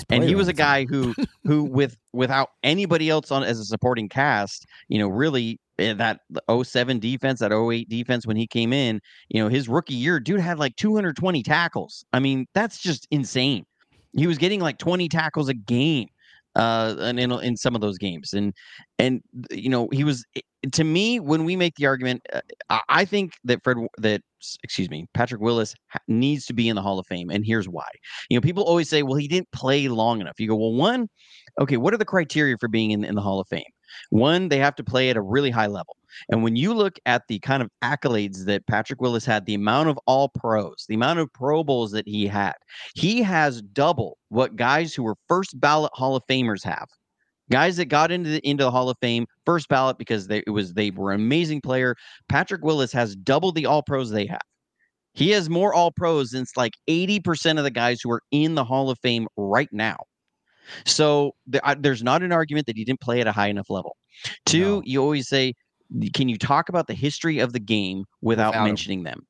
and 0.10 0.24
he 0.24 0.34
was 0.34 0.48
a 0.48 0.54
guy 0.54 0.86
who, 0.86 1.14
who 1.44 1.64
with 1.72 1.98
without 2.14 2.50
anybody 2.64 3.10
else 3.10 3.30
on 3.30 3.44
as 3.44 3.60
a 3.60 3.66
supporting 3.66 4.10
cast, 4.10 4.66
you 4.88 4.98
know, 4.98 5.08
really 5.08 5.60
Eh, 5.80 5.94
that 5.94 6.20
07 6.52 7.00
defense, 7.00 7.40
that 7.40 7.52
08 7.54 7.88
defense 7.90 8.28
when 8.28 8.36
he 8.36 8.46
came 8.46 8.74
in, 8.74 9.00
you 9.30 9.42
know, 9.42 9.48
his 9.48 9.70
rookie 9.70 9.96
year, 9.96 10.20
dude 10.20 10.40
had 10.40 10.60
like 10.60 10.76
220 10.76 11.42
tackles. 11.42 12.04
I 12.12 12.20
mean, 12.20 12.46
that's 12.54 12.80
just 12.80 13.08
insane. 13.12 13.66
He 14.14 14.28
was 14.28 14.38
getting 14.38 14.60
like 14.60 14.78
20 14.78 15.08
tackles 15.08 15.50
a 15.50 15.54
game 15.54 16.08
uh 16.60 16.96
in 17.00 17.20
in 17.32 17.58
some 17.58 17.76
of 17.76 17.82
those 17.82 17.98
games. 17.98 18.34
And 18.34 18.54
and 19.00 19.22
you 19.52 19.70
know 19.70 19.88
he 19.92 20.04
was 20.04 20.26
eh, 20.36 20.42
to 20.74 20.84
me 20.84 21.20
when 21.20 21.46
we 21.46 21.56
make 21.56 21.76
the 21.76 21.86
argument 21.86 22.22
uh, 22.34 22.80
i 22.90 23.06
think 23.06 23.34
that 23.46 23.64
fred 23.64 23.78
that 23.98 24.22
excuse 24.64 24.90
me 24.90 25.06
patrick 25.14 25.42
willis 25.42 25.74
needs 26.08 26.46
to 26.46 26.54
be 26.54 26.68
in 26.68 26.76
the 26.76 26.82
hall 26.82 27.00
of 27.00 27.08
fame 27.08 27.30
and 27.30 27.46
here's 27.46 27.68
why. 27.70 27.88
You 28.30 28.38
know 28.38 28.42
people 28.42 28.64
always 28.64 28.90
say 28.90 29.04
well 29.04 29.16
he 29.16 29.28
didn't 29.28 29.52
play 29.52 29.88
long 29.88 30.22
enough. 30.22 30.40
You 30.40 30.48
go 30.50 30.56
well 30.56 30.74
one 30.74 31.08
okay 31.62 31.78
what 31.78 31.94
are 31.94 31.98
the 31.98 32.06
criteria 32.06 32.58
for 32.60 32.68
being 32.68 32.92
in, 32.92 33.04
in 33.06 33.16
the 33.16 33.22
hall 33.22 33.40
of 33.40 33.48
fame 33.50 33.64
one, 34.10 34.50
they 34.50 34.58
have 34.58 34.76
to 34.76 34.84
play 34.84 35.10
at 35.10 35.18
a 35.18 35.22
really 35.22 35.52
high 35.52 35.68
level. 35.68 35.96
And 36.30 36.44
when 36.44 36.56
you 36.56 36.74
look 36.74 37.00
at 37.06 37.24
the 37.28 37.40
kind 37.40 37.62
of 37.62 37.70
accolades 37.84 38.46
that 38.46 38.66
Patrick 38.68 39.02
Willis 39.02 39.26
had, 39.26 39.46
the 39.46 39.54
amount 39.54 39.90
of 39.90 40.00
all 40.06 40.30
pros, 40.30 40.86
the 40.88 40.96
amount 40.96 41.20
of 41.20 41.32
Pro 41.34 41.64
Bowls 41.64 41.92
that 41.92 42.08
he 42.08 42.28
had, 42.28 42.54
he 42.96 43.22
has 43.22 43.62
double 43.62 44.18
what 44.30 44.56
guys 44.56 44.94
who 44.94 45.04
were 45.04 45.16
first 45.28 45.60
ballot 45.60 45.92
Hall 45.94 46.16
of 46.16 46.24
Famers 46.28 46.64
have. 46.64 46.88
Guys 47.52 47.78
that 47.78 47.86
got 47.86 48.12
into 48.12 48.30
the 48.30 48.48
into 48.48 48.64
the 48.64 48.70
Hall 48.70 48.90
of 48.90 48.98
Fame 49.02 49.26
first 49.44 49.70
ballot 49.70 49.98
because 49.98 50.28
they 50.28 50.44
it 50.46 50.52
was 50.52 50.74
they 50.74 50.92
were 50.92 51.12
an 51.12 51.20
amazing 51.20 51.62
player. 51.62 51.96
Patrick 52.28 52.64
Willis 52.64 52.92
has 52.92 53.16
double 53.16 53.52
the 53.52 53.66
all 53.66 53.82
pros 53.82 54.12
they 54.12 54.28
have. 54.28 54.42
He 55.16 55.32
has 55.32 55.50
more 55.50 55.74
all 55.74 55.92
pros 55.92 56.30
than 56.30 56.46
like 56.56 56.74
80% 56.88 57.58
of 57.58 57.64
the 57.64 57.72
guys 57.72 58.02
who 58.02 58.12
are 58.12 58.22
in 58.32 58.54
the 58.54 58.64
Hall 58.64 58.92
of 58.92 59.00
Fame 59.00 59.28
right 59.36 59.70
now. 59.72 59.98
So 60.86 61.36
I, 61.64 61.76
there's 61.76 62.04
not 62.04 62.24
an 62.24 62.32
argument 62.32 62.68
that 62.68 62.78
he 62.78 62.84
didn't 62.84 63.02
play 63.02 63.22
at 63.22 63.28
a 63.28 63.32
high 63.32 63.48
enough 63.48 63.70
level. 63.70 63.96
Two, 64.46 64.78
no. 64.78 64.82
you 64.86 65.02
always 65.02 65.28
say, 65.28 65.54
can 66.14 66.30
you 66.30 66.38
talk 66.38 66.70
about 66.70 66.88
the 66.88 66.94
history 66.94 67.40
of 67.40 67.54
the 67.54 67.60
game 67.60 68.06
without, 68.22 68.52
without 68.52 68.66
mentioning 68.66 69.00
him. 69.00 69.06
them? 69.06 69.28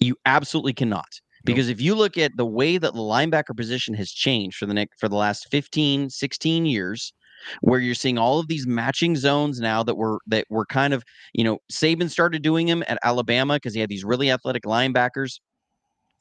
You 0.00 0.16
absolutely 0.26 0.74
cannot. 0.74 1.08
Because 1.44 1.66
nope. 1.68 1.74
if 1.74 1.80
you 1.80 1.94
look 1.94 2.16
at 2.16 2.32
the 2.36 2.46
way 2.46 2.78
that 2.78 2.94
the 2.94 3.00
linebacker 3.00 3.56
position 3.56 3.94
has 3.94 4.10
changed 4.10 4.56
for 4.56 4.66
the 4.66 4.74
next 4.74 4.98
for 4.98 5.08
the 5.08 5.16
last 5.16 5.46
15, 5.50 6.08
16 6.08 6.66
years, 6.66 7.12
where 7.60 7.80
you're 7.80 7.94
seeing 7.94 8.16
all 8.16 8.38
of 8.38 8.48
these 8.48 8.66
matching 8.66 9.16
zones 9.16 9.60
now 9.60 9.82
that 9.82 9.96
were 9.96 10.20
that 10.26 10.46
were 10.48 10.64
kind 10.66 10.94
of, 10.94 11.02
you 11.34 11.44
know, 11.44 11.58
Saban 11.70 12.10
started 12.10 12.42
doing 12.42 12.66
them 12.66 12.82
at 12.88 12.98
Alabama 13.04 13.54
because 13.54 13.74
he 13.74 13.80
had 13.80 13.90
these 13.90 14.04
really 14.04 14.30
athletic 14.30 14.64
linebackers 14.64 15.38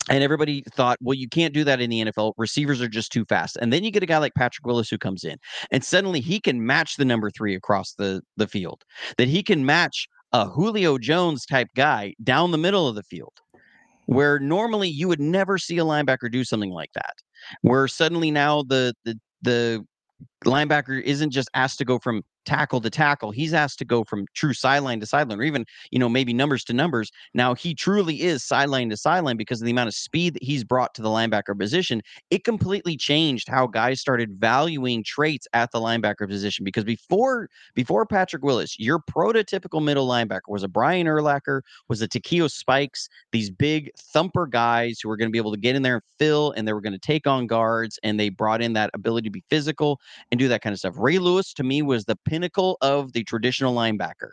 and 0.09 0.23
everybody 0.23 0.63
thought, 0.73 0.97
well, 1.01 1.13
you 1.13 1.29
can't 1.29 1.53
do 1.53 1.63
that 1.63 1.79
in 1.79 1.89
the 1.89 2.05
NFL. 2.05 2.33
Receivers 2.37 2.81
are 2.81 2.87
just 2.87 3.11
too 3.11 3.25
fast. 3.25 3.57
And 3.61 3.71
then 3.71 3.83
you 3.83 3.91
get 3.91 4.03
a 4.03 4.07
guy 4.07 4.17
like 4.17 4.35
Patrick 4.35 4.65
Willis 4.65 4.89
who 4.89 4.97
comes 4.97 5.23
in, 5.23 5.37
and 5.71 5.83
suddenly 5.83 6.19
he 6.19 6.39
can 6.39 6.65
match 6.65 6.97
the 6.97 7.05
number 7.05 7.29
three 7.29 7.55
across 7.55 7.93
the, 7.93 8.21
the 8.37 8.47
field, 8.47 8.83
that 9.17 9.27
he 9.27 9.43
can 9.43 9.65
match 9.65 10.07
a 10.33 10.47
Julio 10.47 10.97
Jones 10.97 11.45
type 11.45 11.69
guy 11.75 12.13
down 12.23 12.51
the 12.51 12.57
middle 12.57 12.87
of 12.87 12.95
the 12.95 13.03
field, 13.03 13.33
where 14.07 14.39
normally 14.39 14.89
you 14.89 15.07
would 15.07 15.21
never 15.21 15.57
see 15.57 15.77
a 15.77 15.85
linebacker 15.85 16.31
do 16.31 16.43
something 16.43 16.71
like 16.71 16.91
that. 16.95 17.13
Where 17.61 17.87
suddenly 17.87 18.31
now 18.31 18.63
the 18.63 18.93
the 19.05 19.19
the 19.41 19.85
linebacker 20.45 21.01
isn't 21.01 21.31
just 21.31 21.49
asked 21.53 21.77
to 21.77 21.85
go 21.85 21.99
from 21.99 22.23
tackle 22.45 22.81
to 22.81 22.89
tackle. 22.89 23.31
He's 23.31 23.53
asked 23.53 23.79
to 23.79 23.85
go 23.85 24.03
from 24.03 24.25
true 24.33 24.53
sideline 24.53 24.99
to 24.99 25.05
sideline, 25.05 25.39
or 25.39 25.43
even, 25.43 25.65
you 25.91 25.99
know, 25.99 26.09
maybe 26.09 26.33
numbers 26.33 26.63
to 26.65 26.73
numbers. 26.73 27.11
Now 27.33 27.53
he 27.53 27.73
truly 27.73 28.21
is 28.21 28.43
sideline 28.43 28.89
to 28.89 28.97
sideline 28.97 29.37
because 29.37 29.61
of 29.61 29.65
the 29.65 29.71
amount 29.71 29.87
of 29.87 29.95
speed 29.95 30.35
that 30.35 30.43
he's 30.43 30.63
brought 30.63 30.93
to 30.95 31.01
the 31.01 31.09
linebacker 31.09 31.57
position. 31.57 32.01
It 32.29 32.43
completely 32.43 32.97
changed 32.97 33.47
how 33.47 33.67
guys 33.67 33.99
started 33.99 34.39
valuing 34.39 35.03
traits 35.03 35.47
at 35.53 35.71
the 35.71 35.79
linebacker 35.79 36.27
position. 36.27 36.63
Because 36.63 36.83
before 36.83 37.49
before 37.75 38.05
Patrick 38.05 38.43
Willis, 38.43 38.77
your 38.79 38.99
prototypical 38.99 39.83
middle 39.83 40.07
linebacker 40.07 40.49
was 40.49 40.63
a 40.63 40.67
Brian 40.67 41.07
Urlacher, 41.07 41.61
was 41.89 42.01
a 42.01 42.07
Takeo 42.07 42.47
Spikes, 42.47 43.07
these 43.31 43.49
big 43.49 43.91
thumper 43.97 44.47
guys 44.47 44.99
who 45.01 45.09
were 45.09 45.17
going 45.17 45.29
to 45.29 45.31
be 45.31 45.37
able 45.37 45.51
to 45.53 45.59
get 45.59 45.75
in 45.75 45.81
there 45.81 45.95
and 45.95 46.03
fill, 46.19 46.51
and 46.51 46.67
they 46.67 46.73
were 46.73 46.81
going 46.81 46.93
to 46.93 46.99
take 46.99 47.27
on 47.27 47.47
guards, 47.47 47.99
and 48.03 48.19
they 48.19 48.29
brought 48.29 48.61
in 48.61 48.73
that 48.73 48.89
ability 48.93 49.27
to 49.27 49.31
be 49.31 49.43
physical 49.49 49.99
and 50.31 50.39
do 50.39 50.47
that 50.47 50.61
kind 50.61 50.73
of 50.73 50.79
stuff. 50.79 50.95
Ray 50.97 51.19
Lewis 51.19 51.53
to 51.53 51.63
me 51.63 51.81
was 51.81 52.05
the 52.05 52.17
pinnacle 52.33 52.77
of 52.81 53.13
the 53.13 53.23
traditional 53.23 53.75
linebacker, 53.75 54.31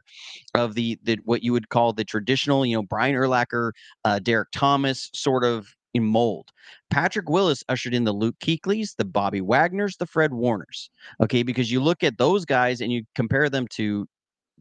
of 0.54 0.74
the, 0.74 0.98
the 1.02 1.18
what 1.24 1.42
you 1.42 1.52
would 1.52 1.68
call 1.68 1.92
the 1.92 2.04
traditional, 2.04 2.64
you 2.64 2.74
know, 2.74 2.82
Brian 2.82 3.14
Urlacher, 3.14 3.72
uh, 4.06 4.18
Derrick 4.18 4.48
Thomas 4.52 5.10
sort 5.12 5.44
of 5.44 5.68
in 5.92 6.02
mold. 6.02 6.48
Patrick 6.88 7.28
Willis 7.28 7.62
ushered 7.68 7.92
in 7.92 8.04
the 8.04 8.12
Luke 8.12 8.36
Kuechlys, 8.40 8.96
the 8.96 9.04
Bobby 9.04 9.42
Wagners, 9.42 9.98
the 9.98 10.06
Fred 10.06 10.32
Warners. 10.32 10.88
Okay, 11.22 11.42
because 11.42 11.70
you 11.70 11.80
look 11.82 12.02
at 12.02 12.16
those 12.16 12.46
guys 12.46 12.80
and 12.80 12.90
you 12.90 13.02
compare 13.14 13.50
them 13.50 13.66
to 13.72 14.06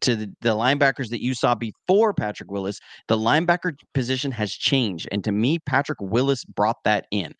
to 0.02 0.16
the, 0.16 0.34
the, 0.40 0.56
linebackers 0.56 1.10
that 1.10 1.22
you 1.22 1.34
saw 1.34 1.54
before 1.54 2.14
Patrick 2.14 2.50
Willis, 2.50 2.80
the 3.10 3.18
linebacker 3.18 3.74
position 3.94 4.32
has 4.32 4.54
changed. 4.54 5.10
And 5.12 5.26
to 5.26 5.32
me, 5.34 5.60
Patrick 5.60 6.00
Willis 6.00 6.46
brought 6.46 6.78
that 6.86 7.06
in 7.12 7.34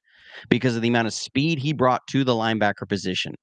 because 0.50 0.76
of 0.76 0.82
the 0.82 0.88
amount 0.88 1.08
of 1.08 1.14
speed 1.14 1.60
he 1.60 1.74
brought 1.74 2.06
to 2.08 2.24
the 2.24 2.34
linebacker 2.34 2.88
position. 2.88 3.36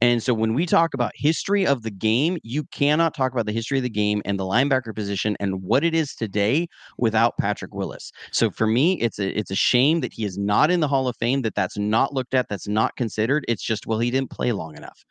And 0.00 0.22
so 0.22 0.34
when 0.34 0.54
we 0.54 0.66
talk 0.66 0.94
about 0.94 1.12
history 1.14 1.66
of 1.66 1.82
the 1.82 1.90
game, 1.90 2.38
you 2.42 2.64
cannot 2.64 3.14
talk 3.14 3.32
about 3.32 3.46
the 3.46 3.52
history 3.52 3.78
of 3.78 3.82
the 3.82 3.90
game 3.90 4.20
and 4.24 4.38
the 4.38 4.44
linebacker 4.44 4.94
position 4.94 5.36
and 5.40 5.62
what 5.62 5.84
it 5.84 5.94
is 5.94 6.14
today 6.14 6.68
without 6.98 7.36
Patrick 7.38 7.74
Willis. 7.74 8.12
So 8.30 8.50
for 8.50 8.66
me, 8.66 9.00
it's 9.00 9.18
a 9.18 9.36
it's 9.38 9.50
a 9.50 9.56
shame 9.56 10.00
that 10.00 10.12
he 10.12 10.24
is 10.24 10.36
not 10.36 10.70
in 10.70 10.80
the 10.80 10.88
Hall 10.88 11.08
of 11.08 11.16
Fame, 11.16 11.42
that 11.42 11.54
that's 11.54 11.78
not 11.78 12.12
looked 12.12 12.34
at, 12.34 12.48
that's 12.48 12.68
not 12.68 12.96
considered. 12.96 13.44
It's 13.48 13.62
just 13.62 13.86
well, 13.86 13.98
he 13.98 14.10
didn't 14.10 14.30
play 14.30 14.52
long 14.52 14.76
enough. 14.76 15.04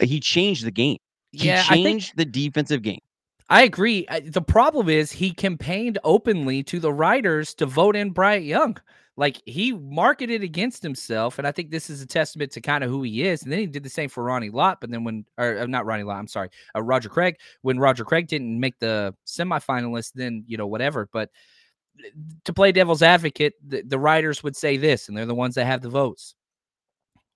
Uh, 0.00 0.06
he 0.06 0.20
changed 0.20 0.64
the 0.64 0.72
game. 0.72 0.98
He 1.30 1.48
yeah, 1.48 1.62
changed 1.62 2.14
think, 2.14 2.18
the 2.18 2.24
defensive 2.24 2.82
game. 2.82 3.00
I 3.50 3.62
agree. 3.62 4.06
The 4.24 4.42
problem 4.42 4.88
is 4.88 5.12
he 5.12 5.32
campaigned 5.32 5.98
openly 6.02 6.62
to 6.64 6.80
the 6.80 6.92
writers 6.92 7.54
to 7.54 7.66
vote 7.66 7.94
in 7.94 8.10
Bryant 8.10 8.44
Young. 8.44 8.78
Like 9.16 9.40
he 9.46 9.72
marketed 9.72 10.42
against 10.42 10.82
himself, 10.82 11.38
and 11.38 11.46
I 11.46 11.52
think 11.52 11.70
this 11.70 11.88
is 11.88 12.02
a 12.02 12.06
testament 12.06 12.50
to 12.52 12.60
kind 12.60 12.82
of 12.82 12.90
who 12.90 13.02
he 13.02 13.22
is. 13.22 13.42
And 13.42 13.52
then 13.52 13.60
he 13.60 13.66
did 13.66 13.84
the 13.84 13.88
same 13.88 14.08
for 14.08 14.24
Ronnie 14.24 14.50
Lott, 14.50 14.80
but 14.80 14.90
then 14.90 15.04
when 15.04 15.24
or 15.38 15.58
uh, 15.58 15.66
not 15.66 15.86
Ronnie 15.86 16.02
Lott, 16.02 16.18
I'm 16.18 16.26
sorry, 16.26 16.48
uh, 16.74 16.82
Roger 16.82 17.08
Craig. 17.08 17.36
When 17.62 17.78
Roger 17.78 18.04
Craig 18.04 18.26
didn't 18.26 18.58
make 18.58 18.78
the 18.80 19.14
semifinalist, 19.24 20.12
then 20.14 20.44
you 20.48 20.56
know 20.56 20.66
whatever. 20.66 21.08
But 21.12 21.30
uh, 22.04 22.08
to 22.44 22.52
play 22.52 22.72
devil's 22.72 23.02
advocate, 23.02 23.54
the, 23.64 23.82
the 23.82 24.00
writers 24.00 24.42
would 24.42 24.56
say 24.56 24.76
this, 24.76 25.08
and 25.08 25.16
they're 25.16 25.26
the 25.26 25.34
ones 25.34 25.54
that 25.54 25.66
have 25.66 25.82
the 25.82 25.88
votes. 25.88 26.34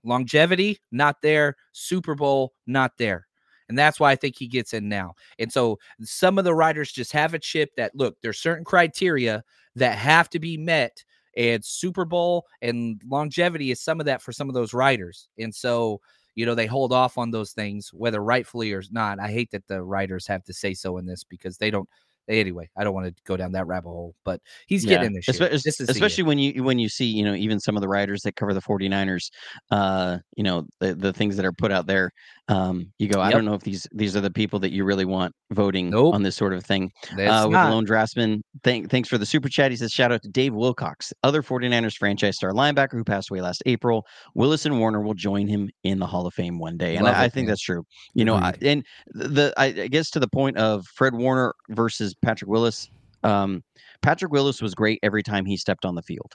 Longevity, 0.03 0.79
not 0.91 1.23
there. 1.23 1.57
Super 1.73 2.15
Bowl, 2.15 2.55
not 2.67 2.93
there. 2.99 3.29
And 3.69 3.79
that's 3.79 4.01
why 4.01 4.11
I 4.11 4.17
think 4.17 4.37
he 4.37 4.47
gets 4.49 4.73
in 4.73 4.89
now. 4.89 5.15
And 5.39 5.53
so 5.53 5.79
some 6.03 6.39
of 6.39 6.45
the 6.45 6.55
writers 6.55 6.91
just 6.91 7.13
have 7.13 7.35
a 7.35 7.39
chip 7.39 7.71
that 7.77 7.95
look, 7.95 8.17
there's 8.23 8.39
certain 8.39 8.65
criteria 8.65 9.45
that 9.77 9.99
have 9.99 10.31
to 10.31 10.39
be 10.39 10.57
met. 10.57 11.05
And 11.39 11.65
Super 11.65 12.05
Bowl 12.05 12.45
and 12.61 13.01
longevity 13.09 13.71
is 13.71 13.81
some 13.81 14.01
of 14.01 14.07
that 14.07 14.21
for 14.21 14.33
some 14.33 14.49
of 14.49 14.55
those 14.55 14.75
writers. 14.75 15.29
And 15.39 15.55
so, 15.55 16.01
you 16.35 16.45
know, 16.45 16.55
they 16.55 16.67
hold 16.67 16.93
off 16.93 17.17
on 17.17 17.31
those 17.31 17.53
things, 17.53 17.91
whether 17.95 18.23
rightfully 18.23 18.73
or 18.73 18.83
not. 18.91 19.21
I 19.21 19.29
hate 19.29 19.53
that 19.53 19.67
the 19.69 19.83
writers 19.83 20.27
have 20.27 20.45
to 20.45 20.53
say 20.53 20.75
so 20.75 20.99
in 20.99 21.07
this 21.07 21.25
because 21.25 21.57
they 21.57 21.71
don't 21.71 21.89
anyway, 22.29 22.69
I 22.77 22.85
don't 22.85 22.95
want 22.95 23.07
to 23.07 23.23
go 23.25 23.37
down 23.37 23.53
that 23.53 23.67
rabbit 23.67 23.89
hole, 23.89 24.15
but 24.25 24.41
he's 24.67 24.85
yeah. 24.85 24.97
getting 24.97 25.13
this, 25.13 25.27
Espe- 25.27 25.63
this 25.63 25.81
especially 25.81 26.25
when 26.25 26.39
you 26.39 26.63
when 26.63 26.79
you 26.79 26.89
see 26.89 27.07
you 27.07 27.25
know 27.25 27.35
even 27.35 27.59
some 27.61 27.77
of 27.77 27.81
the 27.81 27.89
writers 27.89 28.23
that 28.23 28.37
cover 28.37 28.53
the 28.53 28.61
49ers, 28.61 29.31
uh, 29.71 30.19
you 30.37 30.45
know 30.45 30.67
the 30.81 30.95
the 30.95 31.13
things 31.13 31.37
that 31.37 31.47
are 31.47 31.53
put 31.53 31.73
out 31.73 31.87
there. 31.87 32.13
Um, 32.49 32.91
you 32.99 33.09
go, 33.09 33.21
I 33.21 33.31
don't 33.31 33.45
know 33.45 33.53
if 33.53 33.63
these 33.63 33.87
these 33.93 34.17
are 34.17 34.23
the 34.23 34.31
people 34.31 34.59
that 34.61 34.73
you 34.73 34.85
really 34.85 35.05
want 35.05 35.35
voting 35.51 35.91
nope. 35.91 36.15
on 36.15 36.23
this 36.23 36.35
sort 36.35 36.55
of 36.55 36.65
thing. 36.65 36.91
Uh, 37.13 37.47
with 37.47 37.57
Lone 37.57 37.85
Draftsman, 37.85 38.43
thank, 38.65 38.91
thanks 38.91 39.09
for 39.09 39.19
the 39.19 39.27
super 39.27 39.51
chat. 39.51 39.71
He 39.71 39.77
says, 39.77 39.93
shout 39.93 40.13
out 40.13 40.23
to 40.23 40.29
Dave 40.29 40.55
Wilcox, 40.55 41.13
other 41.23 41.43
49ers 41.43 41.97
franchise 41.97 42.37
star 42.37 42.53
linebacker 42.53 42.93
who 42.93 43.05
passed 43.05 43.31
away 43.31 43.43
last 43.43 43.63
April. 43.67 44.07
Willis 44.35 44.65
and 44.65 44.81
Warner 44.81 45.03
will 45.03 45.15
join 45.15 45.47
him 45.47 45.69
in 45.85 45.99
the 45.99 46.07
Hall 46.07 46.27
of 46.27 46.33
Fame 46.33 46.59
one 46.59 46.79
day, 46.79 46.97
and 46.97 47.07
I, 47.07 47.11
it, 47.11 47.17
I, 47.17 47.29
think 47.29 47.47
man. 47.47 47.53
that's 47.53 47.63
true. 47.63 47.85
You 48.15 48.25
know, 48.25 48.35
I, 48.35 48.55
and 48.63 48.83
the 49.09 49.53
I, 49.59 49.67
I 49.67 49.89
guess 49.89 50.09
to 50.11 50.21
the 50.21 50.29
point 50.29 50.57
of 50.57 50.87
Fred 50.87 51.15
Warner 51.15 51.55
versus 51.71 52.15
Patrick 52.15 52.51
Willis. 52.51 52.89
Um, 53.25 53.63
Patrick 54.01 54.33
Willis 54.33 54.63
was 54.63 54.75
great 54.75 55.01
every 55.03 55.23
time 55.23 55.45
he 55.45 55.57
stepped 55.57 55.85
on 55.85 55.97
the 55.97 56.03
field. 56.03 56.35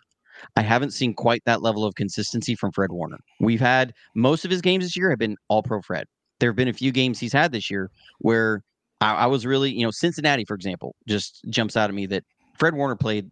I 0.55 0.61
haven't 0.61 0.91
seen 0.91 1.13
quite 1.13 1.43
that 1.45 1.61
level 1.61 1.85
of 1.85 1.95
consistency 1.95 2.55
from 2.55 2.71
Fred 2.71 2.91
Warner. 2.91 3.17
We've 3.39 3.59
had 3.59 3.93
most 4.15 4.45
of 4.45 4.51
his 4.51 4.61
games 4.61 4.85
this 4.85 4.97
year 4.97 5.09
have 5.09 5.19
been 5.19 5.37
all 5.47 5.63
pro 5.63 5.81
Fred. 5.81 6.05
There 6.39 6.49
have 6.49 6.55
been 6.55 6.67
a 6.67 6.73
few 6.73 6.91
games 6.91 7.19
he's 7.19 7.33
had 7.33 7.51
this 7.51 7.69
year 7.69 7.89
where 8.19 8.63
I, 9.01 9.13
I 9.13 9.25
was 9.27 9.45
really, 9.45 9.71
you 9.71 9.83
know, 9.83 9.91
Cincinnati, 9.91 10.45
for 10.45 10.55
example, 10.55 10.95
just 11.07 11.41
jumps 11.49 11.77
out 11.77 11.89
at 11.89 11.95
me 11.95 12.05
that 12.07 12.23
Fred 12.57 12.73
Warner 12.73 12.95
played 12.95 13.29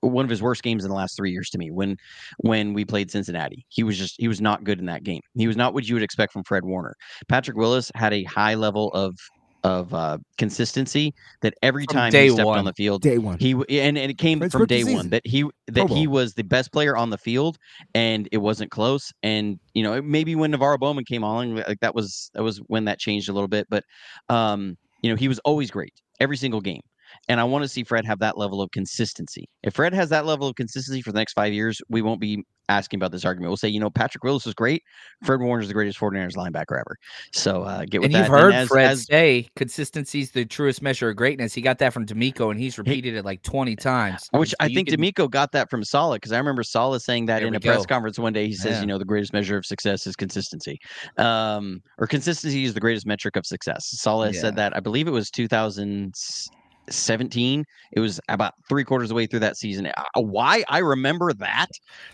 one 0.00 0.24
of 0.24 0.30
his 0.30 0.42
worst 0.42 0.62
games 0.62 0.84
in 0.84 0.90
the 0.90 0.96
last 0.96 1.16
three 1.16 1.30
years 1.30 1.48
to 1.50 1.58
me 1.58 1.70
when 1.70 1.96
when 2.38 2.74
we 2.74 2.84
played 2.84 3.10
Cincinnati. 3.10 3.64
He 3.68 3.82
was 3.82 3.96
just 3.96 4.16
he 4.18 4.28
was 4.28 4.40
not 4.40 4.64
good 4.64 4.80
in 4.80 4.86
that 4.86 5.04
game. 5.04 5.20
He 5.34 5.46
was 5.46 5.56
not 5.56 5.74
what 5.74 5.88
you 5.88 5.94
would 5.94 6.02
expect 6.02 6.32
from 6.32 6.44
Fred 6.44 6.64
Warner. 6.64 6.94
Patrick 7.28 7.56
Willis 7.56 7.90
had 7.94 8.12
a 8.12 8.24
high 8.24 8.54
level 8.54 8.90
of 8.92 9.16
of 9.64 9.94
uh, 9.94 10.18
consistency 10.38 11.14
that 11.40 11.54
every 11.62 11.84
from 11.84 11.94
time 11.94 12.12
he 12.12 12.28
stepped 12.30 12.46
one. 12.46 12.58
on 12.58 12.64
the 12.64 12.72
field, 12.72 13.02
day 13.02 13.18
one, 13.18 13.38
he 13.38 13.52
and, 13.52 13.96
and 13.96 14.10
it 14.10 14.18
came 14.18 14.48
from 14.50 14.66
day 14.66 14.84
one 14.84 15.08
that 15.10 15.22
he 15.24 15.44
that 15.68 15.88
he 15.88 16.06
was 16.06 16.34
the 16.34 16.42
best 16.42 16.72
player 16.72 16.96
on 16.96 17.10
the 17.10 17.18
field, 17.18 17.58
and 17.94 18.28
it 18.32 18.38
wasn't 18.38 18.70
close. 18.70 19.12
And 19.22 19.58
you 19.74 19.82
know, 19.82 20.00
maybe 20.02 20.34
when 20.34 20.52
NaVorro 20.52 20.78
Bowman 20.78 21.04
came 21.04 21.24
on, 21.24 21.56
like 21.56 21.80
that 21.80 21.94
was 21.94 22.30
that 22.34 22.42
was 22.42 22.58
when 22.66 22.84
that 22.86 22.98
changed 22.98 23.28
a 23.28 23.32
little 23.32 23.48
bit. 23.48 23.66
But 23.70 23.84
um, 24.28 24.76
you 25.02 25.10
know, 25.10 25.16
he 25.16 25.28
was 25.28 25.38
always 25.40 25.70
great 25.70 25.94
every 26.20 26.36
single 26.36 26.60
game. 26.60 26.82
And 27.28 27.40
I 27.40 27.44
want 27.44 27.62
to 27.62 27.68
see 27.68 27.84
Fred 27.84 28.06
have 28.06 28.20
that 28.20 28.38
level 28.38 28.62
of 28.62 28.70
consistency. 28.70 29.48
If 29.62 29.74
Fred 29.74 29.92
has 29.92 30.08
that 30.08 30.24
level 30.24 30.48
of 30.48 30.54
consistency 30.56 31.02
for 31.02 31.12
the 31.12 31.18
next 31.18 31.34
five 31.34 31.52
years, 31.52 31.80
we 31.90 32.00
won't 32.00 32.20
be 32.20 32.42
asking 32.72 32.98
about 32.98 33.12
this 33.12 33.24
argument. 33.24 33.50
We'll 33.50 33.56
say, 33.56 33.68
you 33.68 33.80
know, 33.80 33.90
Patrick 33.90 34.24
Willis 34.24 34.46
is 34.46 34.54
great. 34.54 34.82
Fred 35.24 35.40
Warner 35.40 35.62
is 35.62 35.68
the 35.68 35.74
greatest 35.74 35.98
49ers 35.98 36.36
linebacker 36.36 36.78
ever. 36.78 36.96
So 37.32 37.62
uh, 37.62 37.84
get 37.84 38.00
with 38.00 38.06
and 38.06 38.14
that. 38.14 38.18
You've 38.20 38.28
heard 38.28 38.54
as, 38.54 38.68
Fred 38.68 38.90
as, 38.90 39.06
say 39.06 39.48
consistency 39.56 40.20
is 40.20 40.30
the 40.30 40.44
truest 40.44 40.82
measure 40.82 41.10
of 41.10 41.16
greatness. 41.16 41.54
He 41.54 41.60
got 41.60 41.78
that 41.78 41.92
from 41.92 42.06
DeMeco, 42.06 42.50
and 42.50 42.58
he's 42.58 42.78
repeated 42.78 43.12
he, 43.12 43.18
it 43.18 43.24
like 43.24 43.42
20 43.42 43.76
times. 43.76 44.28
Which 44.32 44.50
so 44.50 44.56
I 44.60 44.68
think 44.68 44.88
can, 44.88 45.00
DeMeco 45.00 45.30
got 45.30 45.52
that 45.52 45.70
from 45.70 45.84
Saleh 45.84 46.16
because 46.16 46.32
I 46.32 46.38
remember 46.38 46.62
Saleh 46.62 47.02
saying 47.02 47.26
that 47.26 47.42
in 47.42 47.54
a 47.54 47.60
go. 47.60 47.72
press 47.72 47.86
conference 47.86 48.18
one 48.18 48.32
day. 48.32 48.46
He 48.46 48.54
says, 48.54 48.74
yeah. 48.74 48.80
you 48.80 48.86
know, 48.86 48.98
the 48.98 49.04
greatest 49.04 49.32
measure 49.32 49.56
of 49.56 49.66
success 49.66 50.06
is 50.06 50.16
consistency, 50.16 50.78
um, 51.18 51.82
or 51.98 52.06
consistency 52.06 52.64
is 52.64 52.74
the 52.74 52.80
greatest 52.80 53.06
metric 53.06 53.36
of 53.36 53.46
success. 53.46 53.86
Saleh 53.86 54.34
yeah. 54.34 54.40
said 54.40 54.56
that. 54.56 54.76
I 54.76 54.80
believe 54.80 55.06
it 55.06 55.12
was 55.12 55.30
2000- 55.30 56.50
17. 56.88 57.64
It 57.92 58.00
was 58.00 58.20
about 58.28 58.54
three 58.68 58.84
quarters 58.84 59.06
of 59.06 59.08
the 59.10 59.14
way 59.14 59.26
through 59.26 59.40
that 59.40 59.56
season. 59.56 59.90
Why 60.16 60.64
I 60.68 60.78
remember 60.78 61.32
that 61.34 61.68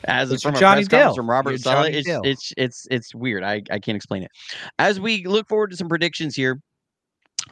as 0.04 0.30
it's 0.30 0.42
from 0.42 0.54
a 0.54 0.58
Johnny 0.58 0.84
Dale. 0.84 1.14
from 1.14 1.28
Robert 1.28 1.60
Saleh. 1.60 1.92
It's, 1.92 2.08
it's, 2.08 2.52
it's 2.56 2.86
it's 2.90 3.14
weird. 3.14 3.42
I, 3.42 3.62
I 3.70 3.78
can't 3.78 3.96
explain 3.96 4.22
it. 4.22 4.30
As 4.78 5.00
we 5.00 5.24
look 5.24 5.48
forward 5.48 5.70
to 5.70 5.76
some 5.76 5.88
predictions 5.88 6.34
here, 6.34 6.60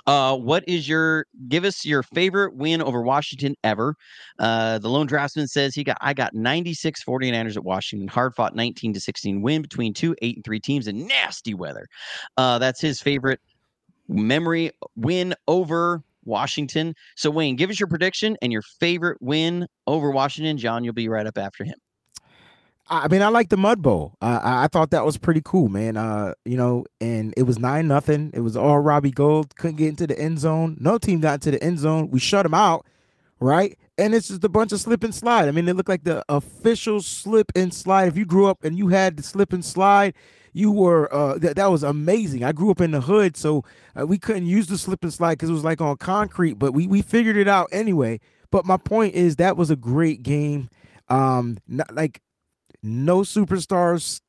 uh, 0.07 0.37
what 0.37 0.65
is 0.69 0.89
your 0.89 1.27
give 1.49 1.65
us 1.65 1.85
your 1.85 2.03
favorite 2.03 2.55
win 2.55 2.83
over 2.83 3.03
Washington 3.03 3.55
ever? 3.65 3.95
Uh, 4.39 4.79
the 4.79 4.89
lone 4.89 5.07
draftsman 5.07 5.49
says 5.49 5.75
he 5.75 5.85
got 5.85 5.97
I 6.01 6.13
got 6.13 6.35
96 6.35 7.03
49ers 7.05 7.57
at 7.57 7.65
Washington, 7.65 8.09
hard 8.09 8.35
fought 8.35 8.55
19 8.55 8.93
to 8.95 9.01
16 9.01 9.43
win 9.43 9.63
between 9.63 9.95
two 9.95 10.15
eight 10.23 10.37
and 10.37 10.45
three 10.45 10.61
teams 10.61 10.87
in 10.87 11.07
nasty 11.07 11.55
weather. 11.55 11.87
Uh, 12.37 12.59
that's 12.59 12.81
his 12.81 13.01
favorite 13.01 13.41
memory 14.09 14.71
win 14.95 15.35
over 15.49 16.03
Washington. 16.27 16.95
So, 17.17 17.31
Wayne, 17.31 17.57
give 17.57 17.71
us 17.71 17.81
your 17.81 17.89
prediction 17.89 18.37
and 18.43 18.53
your 18.53 18.63
favorite 18.81 19.19
win 19.21 19.67
over 19.87 20.11
Washington. 20.11 20.59
John, 20.59 20.85
you'll 20.85 20.95
be 20.95 21.09
right 21.09 21.27
up 21.27 21.39
after 21.39 21.65
him. 21.65 21.77
I 22.89 23.09
mean, 23.09 23.21
I 23.21 23.29
like 23.29 23.49
the 23.49 23.57
Mud 23.57 23.83
Bowl. 23.83 24.15
Uh, 24.23 24.41
I 24.43 24.69
thought 24.69 24.91
that 24.91 25.05
was 25.05 25.19
pretty 25.19 25.43
cool, 25.45 25.69
man. 25.69 25.97
Uh, 25.97 26.35
you 26.45 26.57
know, 26.57 26.85
and 27.01 27.35
it 27.37 27.43
was 27.43 27.59
nine 27.59 27.89
nothing. 27.89 28.31
It 28.33 28.41
was 28.41 28.57
all 28.57 28.79
Robbie 28.79 29.11
Gould. 29.11 29.57
Couldn't 29.57 29.77
get 29.77 29.89
into 29.89 30.07
the 30.07 30.17
end 30.17 30.39
zone. 30.39 30.77
No 30.79 30.97
team 30.97 31.21
got 31.21 31.35
into 31.35 31.51
the 31.51 31.63
end 31.63 31.81
zone. 31.81 32.11
We 32.11 32.21
shut 32.21 32.45
them 32.45 32.55
out, 32.55 32.87
right? 33.41 33.79
And 33.99 34.15
it's 34.15 34.29
just 34.29 34.45
a 34.45 34.49
bunch 34.49 34.73
of 34.73 34.81
slip 34.81 35.05
and 35.05 35.15
slide. 35.15 35.49
I 35.49 35.51
mean, 35.51 35.69
it 35.69 35.77
looked 35.77 35.89
like 35.89 36.05
the 36.05 36.25
official 36.29 37.01
slip 37.01 37.53
and 37.55 37.73
slide. 37.73 38.09
If 38.09 38.17
you 38.17 38.25
grew 38.25 38.47
up 38.47 38.65
and 38.65 38.79
you 38.79 38.89
had 38.89 39.17
the 39.17 39.23
slip 39.23 39.53
and 39.53 39.65
slide, 39.65 40.15
you 40.53 40.71
were 40.71 41.15
uh, 41.15 41.39
th- 41.39 41.55
that 41.55 41.71
was 41.71 41.83
amazing. 41.83 42.43
I 42.43 42.53
grew 42.53 42.71
up 42.71 42.81
in 42.81 42.93
the 42.93 43.03
hood, 43.03 43.37
so 43.37 43.63
uh, 43.99 44.07
we 44.07 44.19
couldn't 44.19 44.47
use 44.47 44.69
the 44.69 44.79
slip 44.79 45.03
and 45.03 45.13
slide 45.13 45.35
because 45.35 45.51
it 45.51 45.53
was 45.53 45.65
like 45.65 45.83
on 45.83 45.97
concrete, 45.99 46.55
but 46.55 46.73
we 46.73 46.87
we 46.87 47.03
figured 47.03 47.37
it 47.37 47.47
out 47.47 47.69
anyway. 47.73 48.21
But 48.51 48.65
my 48.65 48.79
point 48.79 49.15
is 49.15 49.37
that 49.37 49.57
was 49.57 49.71
a 49.71 49.77
great 49.77 50.23
game. 50.23 50.71
Um, 51.09 51.59
not, 51.69 51.95
like 51.95 52.23
no 52.83 53.21
superstars 53.21 54.23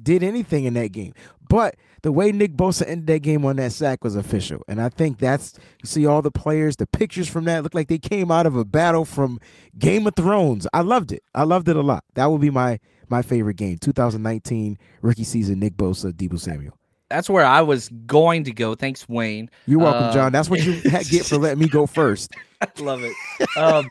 did 0.00 0.22
anything 0.22 0.64
in 0.64 0.74
that 0.74 0.92
game, 0.92 1.12
but 1.48 1.74
the 2.04 2.12
way 2.12 2.30
Nick 2.32 2.52
Bosa 2.52 2.86
ended 2.86 3.06
that 3.06 3.20
game 3.20 3.46
on 3.46 3.56
that 3.56 3.72
sack 3.72 4.04
was 4.04 4.14
official. 4.14 4.62
And 4.68 4.78
I 4.78 4.90
think 4.90 5.18
that's 5.18 5.54
you 5.82 5.86
see 5.86 6.04
all 6.04 6.20
the 6.20 6.30
players, 6.30 6.76
the 6.76 6.86
pictures 6.86 7.30
from 7.30 7.46
that 7.46 7.62
look 7.62 7.72
like 7.72 7.88
they 7.88 7.98
came 7.98 8.30
out 8.30 8.44
of 8.44 8.56
a 8.56 8.64
battle 8.64 9.06
from 9.06 9.40
Game 9.78 10.06
of 10.06 10.14
Thrones. 10.14 10.66
I 10.74 10.82
loved 10.82 11.12
it. 11.12 11.22
I 11.34 11.44
loved 11.44 11.66
it 11.66 11.76
a 11.76 11.80
lot. 11.80 12.04
That 12.12 12.26
would 12.26 12.42
be 12.42 12.50
my 12.50 12.78
my 13.08 13.22
favorite 13.22 13.56
game. 13.56 13.78
2019 13.78 14.76
rookie 15.00 15.24
season, 15.24 15.58
Nick 15.60 15.78
Bosa, 15.78 16.12
Deebo 16.12 16.38
Samuel. 16.38 16.76
That's 17.08 17.30
where 17.30 17.46
I 17.46 17.62
was 17.62 17.88
going 18.04 18.44
to 18.44 18.52
go. 18.52 18.74
Thanks, 18.74 19.08
Wayne. 19.08 19.48
You're 19.64 19.78
welcome, 19.78 20.04
uh, 20.04 20.12
John. 20.12 20.30
That's 20.30 20.50
what 20.50 20.62
you 20.62 20.82
get 20.82 21.24
for 21.24 21.38
letting 21.38 21.58
me 21.58 21.68
go 21.68 21.86
first. 21.86 22.32
I 22.60 22.68
love 22.80 23.02
it. 23.02 23.14
Um, 23.56 23.88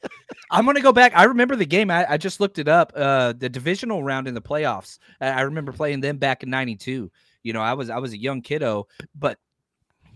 I'm 0.51 0.65
going 0.65 0.75
to 0.75 0.81
go 0.81 0.93
back. 0.93 1.13
I 1.15 1.23
remember 1.23 1.55
the 1.55 1.65
game. 1.65 1.89
I, 1.89 2.05
I 2.11 2.17
just 2.17 2.39
looked 2.39 2.59
it 2.59 2.67
up. 2.67 2.91
Uh, 2.95 3.33
the 3.33 3.49
divisional 3.49 4.03
round 4.03 4.27
in 4.27 4.35
the 4.35 4.41
playoffs. 4.41 4.99
I, 5.19 5.29
I 5.29 5.41
remember 5.41 5.71
playing 5.71 6.01
them 6.01 6.17
back 6.17 6.43
in 6.43 6.51
'92. 6.51 7.09
You 7.43 7.53
know, 7.53 7.61
I 7.61 7.73
was 7.73 7.89
I 7.89 7.97
was 7.97 8.13
a 8.13 8.19
young 8.19 8.41
kiddo, 8.41 8.87
but 9.15 9.37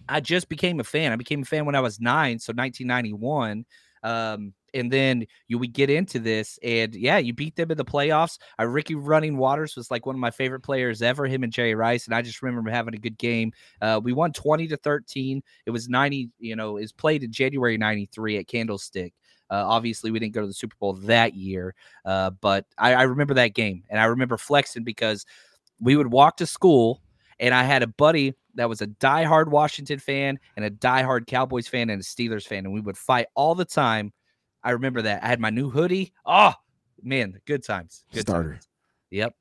I 0.10 0.20
just 0.20 0.50
became 0.50 0.80
a 0.80 0.84
fan. 0.84 1.12
I 1.12 1.16
became 1.16 1.42
a 1.42 1.46
fan 1.46 1.66
when 1.66 1.76
I 1.76 1.82
was 1.82 2.00
nine, 2.00 2.40
so 2.40 2.54
1991. 2.54 3.66
Um, 4.04 4.54
and 4.74 4.92
then 4.92 5.26
you 5.48 5.58
we 5.58 5.68
get 5.68 5.90
into 5.90 6.20
this, 6.20 6.60
and 6.64 6.94
yeah, 6.94 7.18
you 7.18 7.34
beat 7.34 7.56
them 7.56 7.72
in 7.72 7.78
the 7.78 7.86
playoffs. 7.86 8.38
Uh, 8.60 8.68
Ricky 8.68 8.96
Running 8.96 9.38
Watters 9.38 9.76
was 9.76 9.90
like 9.90 10.06
one 10.06 10.16
of 10.16 10.20
my 10.20 10.32
favorite 10.32 10.62
players 10.62 11.02
ever. 11.02 11.26
Him 11.26 11.44
and 11.44 11.52
Jerry 11.52 11.76
Rice, 11.76 12.06
and 12.06 12.14
I 12.14 12.22
just 12.22 12.42
remember 12.42 12.70
having 12.70 12.94
a 12.94 13.00
good 13.00 13.18
game. 13.18 13.52
Uh, 13.82 14.00
we 14.04 14.14
won 14.14 14.34
20 14.34 14.68
to 14.68 14.78
13. 14.78 15.42
It 15.66 15.72
was 15.72 15.90
90. 15.90 16.30
You 16.40 16.56
know, 16.56 16.78
is 16.78 16.92
played 16.92 17.24
in 17.24 17.32
January 17.32 17.78
'93 17.78 18.38
at 18.38 18.48
Candlestick. 18.48 19.14
Uh, 19.50 19.64
obviously, 19.66 20.12
we 20.12 20.20
didn't 20.20 20.34
go 20.34 20.42
to 20.42 20.48
the 20.48 20.54
Super 20.54 20.76
Bowl 20.80 20.94
that 20.94 21.34
year, 21.34 21.74
uh, 22.06 22.30
but 22.30 22.66
I, 22.78 22.94
I 22.94 23.02
remember 23.04 23.34
that 23.36 23.54
game, 23.54 23.84
and 23.90 24.00
I 24.00 24.06
remember 24.06 24.38
flexing 24.38 24.84
because 24.84 25.26
we 25.80 25.96
would 25.96 26.12
walk 26.12 26.38
to 26.38 26.46
school, 26.46 27.02
and 27.40 27.54
I 27.54 27.64
had 27.64 27.84
a 27.84 27.88
buddy 27.88 28.34
that 28.56 28.70
was 28.70 28.82
a 28.82 28.88
diehard 28.88 29.48
Washington 29.48 30.00
fan 30.00 30.40
and 30.56 30.66
a 30.66 30.72
diehard 30.72 31.28
Cowboys 31.28 31.68
fan 31.68 31.90
and 31.90 32.02
a 32.02 32.04
Steelers 32.04 32.46
fan, 32.46 32.66
and 32.66 32.74
we 32.74 32.82
would 32.82 32.98
fight 32.98 33.28
all 33.36 33.56
the 33.56 33.66
time 33.66 34.12
I 34.64 34.72
remember 34.72 35.02
that. 35.04 35.24
I 35.24 35.28
had 35.28 35.40
my 35.40 35.50
new 35.50 35.70
hoodie. 35.70 36.12
Oh 36.26 36.54
man, 37.02 37.40
good 37.46 37.64
times. 37.64 38.04
Good 38.14 38.22
Starter. 38.22 38.54
Times. 38.54 38.68
Yep. 39.12 39.36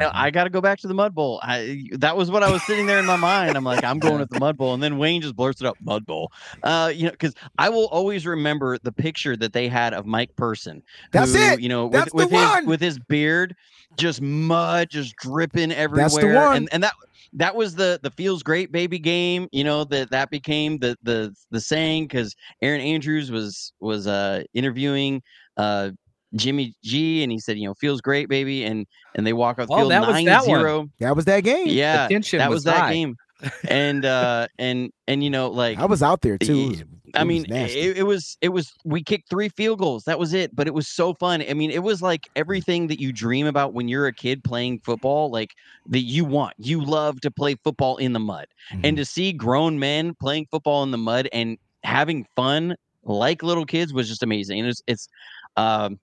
Uh, 0.00 0.10
I 0.12 0.32
got 0.32 0.44
to 0.44 0.50
go 0.50 0.60
back 0.60 0.80
to 0.80 0.88
the 0.88 0.94
Mud 0.94 1.14
Bowl. 1.14 1.38
I 1.44 1.84
that 1.92 2.16
was 2.16 2.28
what 2.28 2.42
I 2.42 2.50
was 2.50 2.60
sitting 2.64 2.86
there 2.86 2.98
in 2.98 3.06
my 3.06 3.16
mind. 3.16 3.56
I'm 3.56 3.62
like, 3.62 3.84
I'm 3.84 4.00
going 4.00 4.18
with 4.18 4.30
the 4.30 4.40
Mud 4.40 4.56
Bowl, 4.56 4.74
and 4.74 4.82
then 4.82 4.98
Wayne 4.98 5.22
just 5.22 5.36
blurted 5.36 5.64
up 5.64 5.76
Mud 5.80 6.04
Bowl. 6.04 6.32
Uh, 6.64 6.92
you 6.92 7.04
know, 7.04 7.12
because 7.12 7.34
I 7.58 7.68
will 7.68 7.86
always 7.86 8.26
remember 8.26 8.78
the 8.78 8.90
picture 8.90 9.36
that 9.36 9.52
they 9.52 9.68
had 9.68 9.94
of 9.94 10.04
Mike 10.04 10.34
Person. 10.34 10.82
That's 11.12 11.34
who, 11.34 11.40
it. 11.40 11.60
You 11.60 11.68
know, 11.68 11.88
That's 11.88 12.12
with, 12.12 12.30
the 12.30 12.34
with 12.34 12.40
his 12.40 12.50
one. 12.50 12.66
with 12.66 12.80
his 12.80 12.98
beard, 12.98 13.54
just 13.96 14.20
mud, 14.20 14.90
just 14.90 15.14
dripping 15.16 15.70
everywhere. 15.70 16.04
That's 16.04 16.18
the 16.18 16.34
one. 16.34 16.56
And 16.56 16.68
and 16.72 16.82
that 16.82 16.94
that 17.34 17.54
was 17.54 17.74
the 17.74 17.98
the 18.02 18.10
feels 18.10 18.42
great 18.42 18.72
baby 18.72 18.98
game. 18.98 19.48
You 19.52 19.64
know 19.64 19.84
that 19.84 20.10
that 20.10 20.30
became 20.30 20.78
the 20.78 20.96
the 21.02 21.34
the 21.50 21.60
saying 21.60 22.04
because 22.04 22.34
Erin 22.62 22.80
Andrews 22.80 23.30
was 23.30 23.72
was 23.80 24.06
uh 24.06 24.42
interviewing 24.54 25.22
uh 25.56 25.90
Jimmy 26.34 26.74
G 26.84 27.22
and 27.22 27.32
he 27.32 27.38
said 27.38 27.58
you 27.58 27.66
know 27.66 27.74
feels 27.74 28.00
great 28.00 28.28
baby 28.28 28.64
and 28.64 28.86
and 29.14 29.26
they 29.26 29.32
walk 29.32 29.58
off 29.58 29.68
the 29.68 29.74
Oh, 29.74 29.78
field 29.78 29.92
that 29.92 30.06
was 30.06 30.24
that 30.24 30.46
one. 30.46 30.60
zero. 30.60 30.86
That 31.00 31.16
was 31.16 31.24
that 31.26 31.40
game. 31.40 31.68
Yeah, 31.68 32.08
that 32.08 32.48
was 32.48 32.50
was, 32.50 32.64
that 32.64 32.80
high. 32.80 32.92
game. 32.92 33.16
and 33.68 34.04
uh 34.04 34.46
and 34.58 34.90
and 35.06 35.22
you 35.22 35.28
know 35.28 35.50
like 35.50 35.78
I 35.78 35.84
was 35.84 36.02
out 36.02 36.22
there 36.22 36.38
too. 36.38 36.74
It 37.16 37.24
Ye- 37.24 37.40
was- 37.40 37.44
I 37.50 37.54
mean, 37.54 37.66
it, 37.68 37.96
it 37.98 38.02
was 38.02 38.36
it 38.40 38.48
was 38.50 38.72
we 38.84 39.02
kicked 39.02 39.28
three 39.30 39.48
field 39.48 39.78
goals. 39.78 40.04
That 40.04 40.18
was 40.18 40.34
it, 40.34 40.54
but 40.54 40.66
it 40.66 40.74
was 40.74 40.88
so 40.88 41.14
fun. 41.14 41.42
I 41.48 41.54
mean, 41.54 41.70
it 41.70 41.82
was 41.82 42.02
like 42.02 42.28
everything 42.36 42.86
that 42.88 43.00
you 43.00 43.12
dream 43.12 43.46
about 43.46 43.74
when 43.74 43.88
you're 43.88 44.06
a 44.06 44.12
kid 44.12 44.44
playing 44.44 44.80
football, 44.80 45.30
like 45.30 45.50
that 45.88 46.00
you 46.00 46.24
want. 46.24 46.54
You 46.58 46.84
love 46.84 47.20
to 47.22 47.30
play 47.30 47.54
football 47.54 47.96
in 47.96 48.12
the 48.12 48.20
mud, 48.20 48.46
Mhm. 48.72 48.80
and 48.84 48.96
to 48.96 49.04
see 49.04 49.32
grown 49.32 49.78
men 49.78 50.14
playing 50.14 50.46
football 50.50 50.82
in 50.82 50.90
the 50.90 50.98
mud 50.98 51.28
and 51.32 51.58
having 51.84 52.26
fun 52.36 52.76
like 53.04 53.42
little 53.42 53.64
kids 53.64 53.92
was 53.92 54.08
just 54.08 54.22
amazing. 54.22 54.60
And 54.60 54.68
it's 54.68 54.82
it's 54.86 55.08
um 55.56 55.98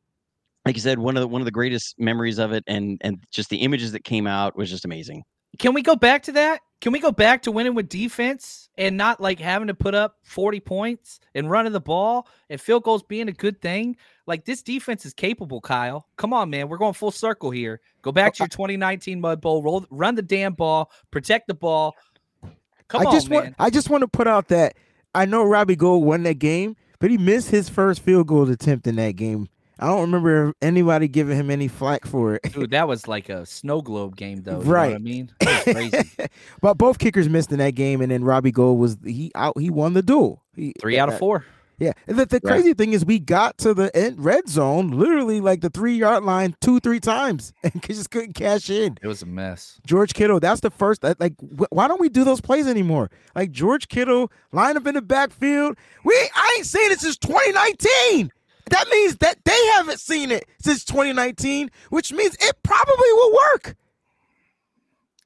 like 0.65 0.75
you 0.75 0.81
said, 0.81 0.99
one 0.99 1.17
of 1.17 1.21
the 1.21 1.27
one 1.27 1.41
of 1.41 1.45
the 1.45 1.51
greatest 1.51 1.95
memories 1.99 2.39
of 2.39 2.53
it, 2.53 2.63
and 2.67 2.97
and 3.01 3.17
just 3.31 3.49
the 3.49 3.57
images 3.57 3.91
that 3.91 4.03
came 4.03 4.27
out 4.27 4.55
was 4.55 4.69
just 4.69 4.85
amazing. 4.85 5.23
Can 5.59 5.73
we 5.73 5.81
go 5.81 5.95
back 5.95 6.23
to 6.23 6.31
that? 6.33 6.61
Can 6.81 6.91
we 6.91 6.99
go 6.99 7.11
back 7.11 7.43
to 7.43 7.51
winning 7.51 7.75
with 7.75 7.87
defense 7.87 8.69
and 8.77 8.97
not 8.97 9.21
like 9.21 9.39
having 9.39 9.69
to 9.69 9.73
put 9.73 9.95
up 9.95 10.17
40 10.23 10.59
points 10.59 11.21
and 11.33 11.49
running 11.49 11.71
the 11.71 11.79
ball 11.79 12.27
and 12.49 12.59
field 12.59 12.83
goals 12.83 13.03
being 13.03 13.29
a 13.29 13.31
good 13.31 13.61
thing? 13.61 13.95
Like 14.25 14.43
this 14.43 14.61
defense 14.61 15.05
is 15.05 15.13
capable, 15.13 15.61
Kyle. 15.61 16.07
Come 16.17 16.33
on, 16.33 16.49
man. 16.49 16.67
We're 16.67 16.77
going 16.77 16.93
full 16.93 17.11
circle 17.11 17.51
here. 17.51 17.79
Go 18.01 18.11
back 18.11 18.33
to 18.33 18.43
your 18.43 18.49
2019 18.49 19.21
Mud 19.21 19.39
Bowl, 19.39 19.63
roll, 19.63 19.85
run 19.89 20.15
the 20.15 20.21
damn 20.21 20.55
ball, 20.55 20.91
protect 21.09 21.47
the 21.47 21.53
ball. 21.53 21.95
Come 22.89 23.01
I 23.01 23.05
on, 23.05 23.13
just 23.13 23.29
man. 23.29 23.43
want 23.43 23.55
I 23.59 23.69
just 23.69 23.89
want 23.89 24.01
to 24.01 24.07
put 24.09 24.27
out 24.27 24.49
that 24.49 24.75
I 25.15 25.25
know 25.25 25.45
Robbie 25.45 25.77
Gould 25.77 26.03
won 26.03 26.23
that 26.23 26.39
game, 26.39 26.75
but 26.99 27.11
he 27.11 27.17
missed 27.17 27.49
his 27.49 27.69
first 27.69 28.01
field 28.01 28.27
goal 28.27 28.49
attempt 28.49 28.87
in 28.87 28.97
that 28.97 29.15
game. 29.15 29.47
I 29.83 29.87
don't 29.87 29.99
remember 29.99 30.53
anybody 30.61 31.09
giving 31.09 31.37
him 31.37 31.51
any 31.51 31.67
flack 31.67 32.05
for 32.05 32.35
it. 32.35 32.53
Dude, 32.53 32.71
that 32.71 32.87
was 32.87 33.05
like 33.05 33.27
a 33.27 33.45
snow 33.45 33.81
globe 33.81 34.15
game, 34.15 34.41
though. 34.43 34.59
You 34.59 34.65
Know 34.65 34.71
what 34.71 34.93
I 34.93 34.97
mean? 34.97 35.29
Crazy. 35.41 36.09
but 36.61 36.75
both 36.75 36.99
kickers 36.99 37.27
missed 37.27 37.51
in 37.51 37.57
that 37.57 37.71
game, 37.75 37.99
and 37.99 38.09
then 38.09 38.23
Robbie 38.23 38.51
Gould 38.53 38.79
was 38.79 38.97
he 39.05 39.29
out. 39.35 39.59
He 39.59 39.69
won 39.69 39.91
the 39.93 40.01
duel. 40.01 40.41
He, 40.55 40.73
Three 40.79 40.97
out 40.97 41.09
of 41.09 41.15
uh, 41.15 41.17
four. 41.17 41.45
Yeah, 41.79 41.91
and 42.07 42.17
the, 42.17 42.25
the 42.25 42.39
Right. 42.43 42.53
crazy 42.53 42.73
thing 42.73 42.93
is 42.93 43.03
we 43.03 43.19
got 43.19 43.57
to 43.57 43.73
the 43.73 43.93
end 43.93 44.23
red 44.23 44.47
zone, 44.47 44.91
literally 44.91 45.41
like 45.41 45.59
the 45.59 45.69
three 45.69 45.95
yard 45.97 46.23
line, 46.23 46.55
two 46.61 46.79
three 46.79 47.01
times, 47.01 47.51
and 47.63 47.81
just 47.83 48.09
couldn't 48.09 48.33
cash 48.35 48.69
in. 48.69 48.97
It 49.01 49.07
was 49.07 49.21
a 49.21 49.25
mess. 49.25 49.81
George 49.85 50.13
Kittle, 50.13 50.39
that's 50.39 50.61
the 50.61 50.69
first. 50.71 51.03
Like, 51.03 51.33
wh- 51.41 51.71
why 51.73 51.89
don't 51.89 51.99
we 51.99 52.07
do 52.07 52.23
those 52.23 52.39
plays 52.39 52.67
anymore? 52.67 53.09
Like 53.35 53.51
George 53.51 53.89
Kittle 53.89 54.31
line 54.53 54.77
up 54.77 54.87
in 54.87 54.95
the 54.95 55.01
backfield. 55.01 55.75
We 56.05 56.13
I 56.33 56.55
ain't 56.57 56.67
seen 56.67 56.89
it 56.91 57.01
since 57.01 57.17
2019. 57.17 58.31
That 58.69 58.87
means 58.89 59.17
that 59.17 59.37
they 59.45 59.65
haven't 59.75 59.99
seen 59.99 60.31
it 60.31 60.45
since 60.61 60.83
2019, 60.85 61.69
which 61.89 62.13
means 62.13 62.35
it 62.39 62.55
probably 62.63 63.11
will 63.13 63.33
work. 63.53 63.75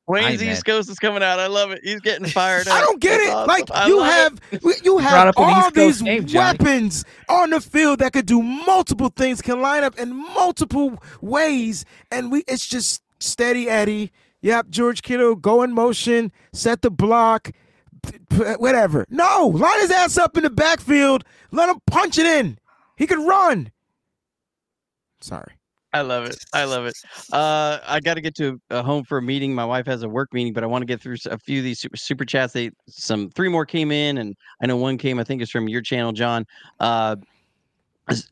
Wayne's. 0.08 0.42
East 0.42 0.64
Coast 0.66 0.90
is 0.90 1.00
coming 1.00 1.22
out. 1.22 1.38
I 1.40 1.48
love 1.48 1.72
it. 1.72 1.82
He's 1.84 2.00
getting 2.00 2.28
fired. 2.28 2.68
I 2.72 2.80
don't 2.80 3.02
get 3.02 3.18
That's 3.18 3.30
it. 3.30 3.34
awesome. 3.34 3.48
Like 3.48 3.72
I 3.72 3.88
you 3.88 3.98
love 4.00 4.40
it. 4.52 4.64
have 4.64 4.86
you 4.86 4.98
have 5.00 5.28
up 5.28 5.36
all 5.38 5.60
East 5.60 5.76
Coast 5.76 6.00
these 6.00 6.02
game, 6.02 6.26
Jonny. 6.26 6.58
weapons 6.58 7.04
on 7.28 7.50
the 7.50 7.60
field 7.60 8.00
that 8.00 8.14
could 8.14 8.26
do 8.26 8.42
multiple 8.42 9.10
things, 9.16 9.42
can 9.42 9.62
line 9.62 9.84
up 9.84 10.00
in 10.00 10.16
multiple 10.16 10.98
ways, 11.22 11.84
and 12.10 12.32
we 12.32 12.44
it's 12.48 12.66
just 12.66 13.02
steady 13.20 13.70
Eddie. 13.70 14.12
Yep, 14.42 14.70
George 14.70 15.02
Kittle 15.02 15.36
go 15.36 15.62
in 15.64 15.74
motion, 15.74 16.32
set 16.54 16.84
the 16.84 16.92
block, 16.92 17.52
p- 18.04 18.20
p- 18.30 18.38
whatever. 18.60 19.06
No, 19.10 19.48
line 19.54 19.80
his 19.82 19.92
ass 19.92 20.18
up 20.18 20.38
in 20.38 20.44
the 20.44 20.50
backfield, 20.50 21.26
let 21.52 21.68
him 21.68 21.82
punch 21.88 22.18
it 22.18 22.26
in. 22.28 22.58
He 22.98 23.08
could 23.08 23.20
run. 23.20 23.72
Sorry. 25.22 25.54
I 25.94 26.02
love 26.02 26.26
it. 26.26 26.38
I 26.54 26.66
love 26.66 26.86
it. 26.86 26.96
Uh, 27.32 27.80
I 27.86 28.00
got 28.02 28.16
to 28.16 28.22
get 28.22 28.36
to 28.36 28.60
a 28.70 28.84
home 28.84 29.04
for 29.06 29.20
a 29.20 29.22
meeting. 29.22 29.56
My 29.56 29.66
wife 29.66 29.86
has 29.86 30.04
a 30.04 30.10
work 30.10 30.34
meeting, 30.34 30.52
but 30.52 30.64
I 30.64 30.68
want 30.68 30.82
to 30.82 30.86
get 30.86 31.02
through 31.02 31.16
a 31.32 31.38
few 31.40 31.60
of 31.60 31.64
these 31.64 31.80
super, 31.80 31.96
super 31.96 32.26
chats. 32.26 32.54
They 32.54 32.72
some 32.90 33.30
three 33.30 33.48
more 33.48 33.66
came 33.66 33.92
in, 33.92 34.18
and 34.18 34.36
I 34.62 34.68
know 34.68 34.76
one 34.76 34.98
came. 34.98 35.18
I 35.18 35.24
think 35.24 35.42
is 35.42 35.50
from 35.50 35.70
your 35.70 35.82
channel, 35.82 36.12
John. 36.12 36.46
Uh, 36.80 37.16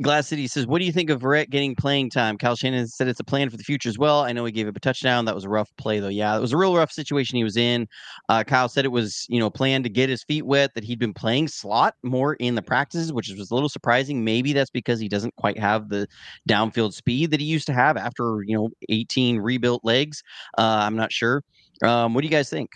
Glass 0.02 0.28
City 0.28 0.48
says, 0.48 0.66
"What 0.66 0.80
do 0.80 0.86
you 0.86 0.92
think 0.92 1.10
of 1.10 1.22
Verrett 1.22 1.50
getting 1.50 1.76
playing 1.76 2.10
time?" 2.10 2.38
Kyle 2.38 2.56
Shanahan 2.56 2.88
said 2.88 3.08
it's 3.08 3.20
a 3.20 3.26
plan 3.26 3.50
for 3.50 3.58
the 3.58 3.64
future 3.64 3.90
as 3.90 3.98
well. 3.98 4.22
I 4.22 4.32
know 4.32 4.46
he 4.46 4.52
gave 4.52 4.68
up 4.68 4.76
a 4.76 4.80
touchdown. 4.80 5.26
That 5.26 5.36
was 5.36 5.44
a 5.44 5.50
rough 5.50 5.70
play, 5.78 6.00
though. 6.00 6.08
Yeah, 6.08 6.38
it 6.38 6.40
was 6.42 6.54
a 6.54 6.58
real 6.58 6.76
rough 6.76 6.92
situation 6.92 7.36
he 7.36 7.44
was 7.44 7.58
in. 7.58 7.88
Uh, 8.30 8.44
Kyle 8.44 8.70
said 8.70 8.86
it 8.86 8.90
was, 8.90 9.26
you 9.28 9.40
know, 9.40 9.50
planned 9.50 9.84
to 9.84 9.90
get 9.90 10.10
his 10.10 10.24
feet 10.24 10.46
wet. 10.46 10.74
That 10.76 10.86
he'd 10.86 11.00
been 11.00 11.14
playing 11.14 11.50
slot 11.50 11.96
more 12.04 12.36
in 12.36 12.56
the 12.56 12.62
practices, 12.62 13.12
which 13.12 13.30
was 13.38 13.52
a 13.52 13.54
little 13.54 13.70
surprising. 13.70 14.24
Maybe 14.24 14.54
that's 14.54 14.72
because 14.72 15.00
he 15.00 15.10
doesn't 15.10 15.36
quite 15.36 15.60
have 15.60 15.90
the 15.90 16.08
downfield 16.48 16.94
speed 16.94 17.32
that 17.32 17.42
he 17.42 17.46
used 17.46 17.68
to 17.68 17.74
have 17.74 17.98
after, 17.98 18.44
you 18.46 18.56
know, 18.56 18.70
18 18.90 19.40
rebuilt 19.40 19.82
legs. 19.84 20.24
Uh, 20.58 20.80
I'm 20.84 20.96
not 20.96 21.12
sure. 21.12 21.44
Um, 21.84 22.14
what 22.14 22.22
do 22.22 22.28
you 22.28 22.32
guys 22.32 22.50
think? 22.50 22.70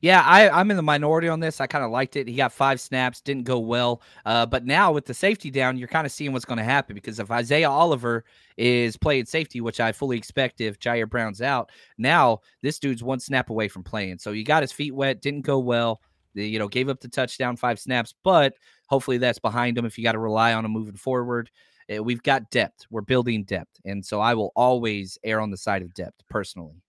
Yeah, 0.00 0.22
I, 0.24 0.48
I'm 0.48 0.70
in 0.70 0.76
the 0.76 0.82
minority 0.82 1.28
on 1.28 1.40
this. 1.40 1.60
I 1.60 1.66
kind 1.66 1.84
of 1.84 1.90
liked 1.90 2.16
it. 2.16 2.28
He 2.28 2.34
got 2.34 2.52
five 2.52 2.80
snaps, 2.80 3.20
didn't 3.20 3.44
go 3.44 3.58
well. 3.58 4.02
Uh, 4.24 4.46
but 4.46 4.64
now 4.64 4.92
with 4.92 5.06
the 5.06 5.14
safety 5.14 5.50
down, 5.50 5.76
you're 5.76 5.88
kind 5.88 6.06
of 6.06 6.12
seeing 6.12 6.32
what's 6.32 6.44
going 6.44 6.58
to 6.58 6.64
happen 6.64 6.94
because 6.94 7.18
if 7.18 7.30
Isaiah 7.30 7.70
Oliver 7.70 8.24
is 8.56 8.96
playing 8.96 9.26
safety, 9.26 9.60
which 9.60 9.80
I 9.80 9.92
fully 9.92 10.16
expect 10.16 10.60
if 10.60 10.78
Ji'Ayir 10.78 11.08
Brown's 11.08 11.42
out, 11.42 11.70
now 11.98 12.40
this 12.62 12.78
dude's 12.78 13.02
one 13.02 13.20
snap 13.20 13.50
away 13.50 13.68
from 13.68 13.82
playing. 13.82 14.18
So 14.18 14.32
he 14.32 14.42
got 14.42 14.62
his 14.62 14.72
feet 14.72 14.94
wet, 14.94 15.22
didn't 15.22 15.42
go 15.42 15.58
well. 15.58 16.00
You 16.34 16.58
know, 16.60 16.68
gave 16.68 16.88
up 16.88 17.00
the 17.00 17.08
touchdown, 17.08 17.56
five 17.56 17.80
snaps, 17.80 18.14
but 18.22 18.54
hopefully 18.86 19.18
that's 19.18 19.40
behind 19.40 19.76
him 19.76 19.84
if 19.84 19.98
you 19.98 20.04
got 20.04 20.12
to 20.12 20.18
rely 20.20 20.54
on 20.54 20.64
him 20.64 20.70
moving 20.70 20.96
forward. 20.96 21.50
Uh, 21.92 22.02
we've 22.02 22.22
got 22.22 22.50
depth. 22.50 22.86
We're 22.90 23.00
building 23.00 23.44
depth. 23.44 23.80
And 23.84 24.04
so 24.04 24.20
I 24.20 24.34
will 24.34 24.52
always 24.54 25.18
err 25.24 25.40
on 25.40 25.50
the 25.50 25.56
side 25.56 25.82
of 25.82 25.92
depth 25.94 26.22
personally. 26.28 26.82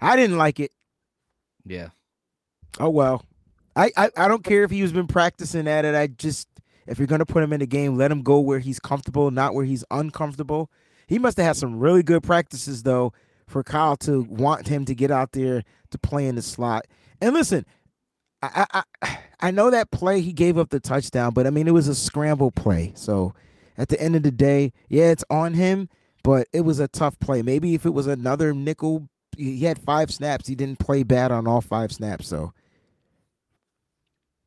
I 0.00 0.16
didn't 0.16 0.36
like 0.36 0.60
it. 0.60 0.72
Yeah. 1.64 1.88
Oh 2.78 2.90
well. 2.90 3.24
I, 3.76 3.90
I 3.96 4.10
I 4.16 4.28
don't 4.28 4.44
care 4.44 4.62
if 4.62 4.70
he's 4.70 4.92
been 4.92 5.06
practicing 5.06 5.66
at 5.66 5.84
it. 5.84 5.94
I 5.94 6.06
just 6.06 6.48
if 6.86 6.98
you're 6.98 7.06
gonna 7.06 7.26
put 7.26 7.42
him 7.42 7.52
in 7.52 7.60
the 7.60 7.66
game, 7.66 7.96
let 7.96 8.10
him 8.10 8.22
go 8.22 8.38
where 8.38 8.58
he's 8.58 8.78
comfortable, 8.78 9.30
not 9.30 9.54
where 9.54 9.64
he's 9.64 9.84
uncomfortable. 9.90 10.70
He 11.06 11.18
must 11.18 11.36
have 11.36 11.46
had 11.46 11.56
some 11.56 11.78
really 11.78 12.02
good 12.02 12.22
practices 12.22 12.82
though 12.82 13.12
for 13.46 13.62
Kyle 13.62 13.96
to 13.98 14.22
want 14.22 14.68
him 14.68 14.84
to 14.86 14.94
get 14.94 15.10
out 15.10 15.32
there 15.32 15.62
to 15.90 15.98
play 15.98 16.26
in 16.26 16.34
the 16.34 16.42
slot. 16.42 16.86
And 17.20 17.34
listen, 17.34 17.66
I 18.42 18.66
I 19.02 19.18
I, 19.40 19.50
know 19.50 19.70
that 19.70 19.90
play 19.90 20.20
he 20.20 20.32
gave 20.32 20.58
up 20.58 20.70
the 20.70 20.80
touchdown, 20.80 21.32
but 21.32 21.46
I 21.46 21.50
mean 21.50 21.68
it 21.68 21.74
was 21.74 21.88
a 21.88 21.94
scramble 21.94 22.50
play. 22.50 22.92
So 22.94 23.34
at 23.76 23.88
the 23.88 24.00
end 24.00 24.16
of 24.16 24.22
the 24.22 24.30
day, 24.30 24.72
yeah, 24.88 25.10
it's 25.10 25.24
on 25.30 25.54
him, 25.54 25.88
but 26.22 26.48
it 26.52 26.62
was 26.62 26.78
a 26.80 26.88
tough 26.88 27.18
play. 27.20 27.42
Maybe 27.42 27.74
if 27.74 27.86
it 27.86 27.90
was 27.90 28.06
another 28.06 28.52
nickel 28.52 29.08
he 29.36 29.64
had 29.64 29.78
five 29.78 30.10
snaps. 30.12 30.46
He 30.46 30.54
didn't 30.54 30.78
play 30.78 31.02
bad 31.02 31.30
on 31.32 31.46
all 31.46 31.60
five 31.60 31.92
snaps. 31.92 32.26
So 32.28 32.52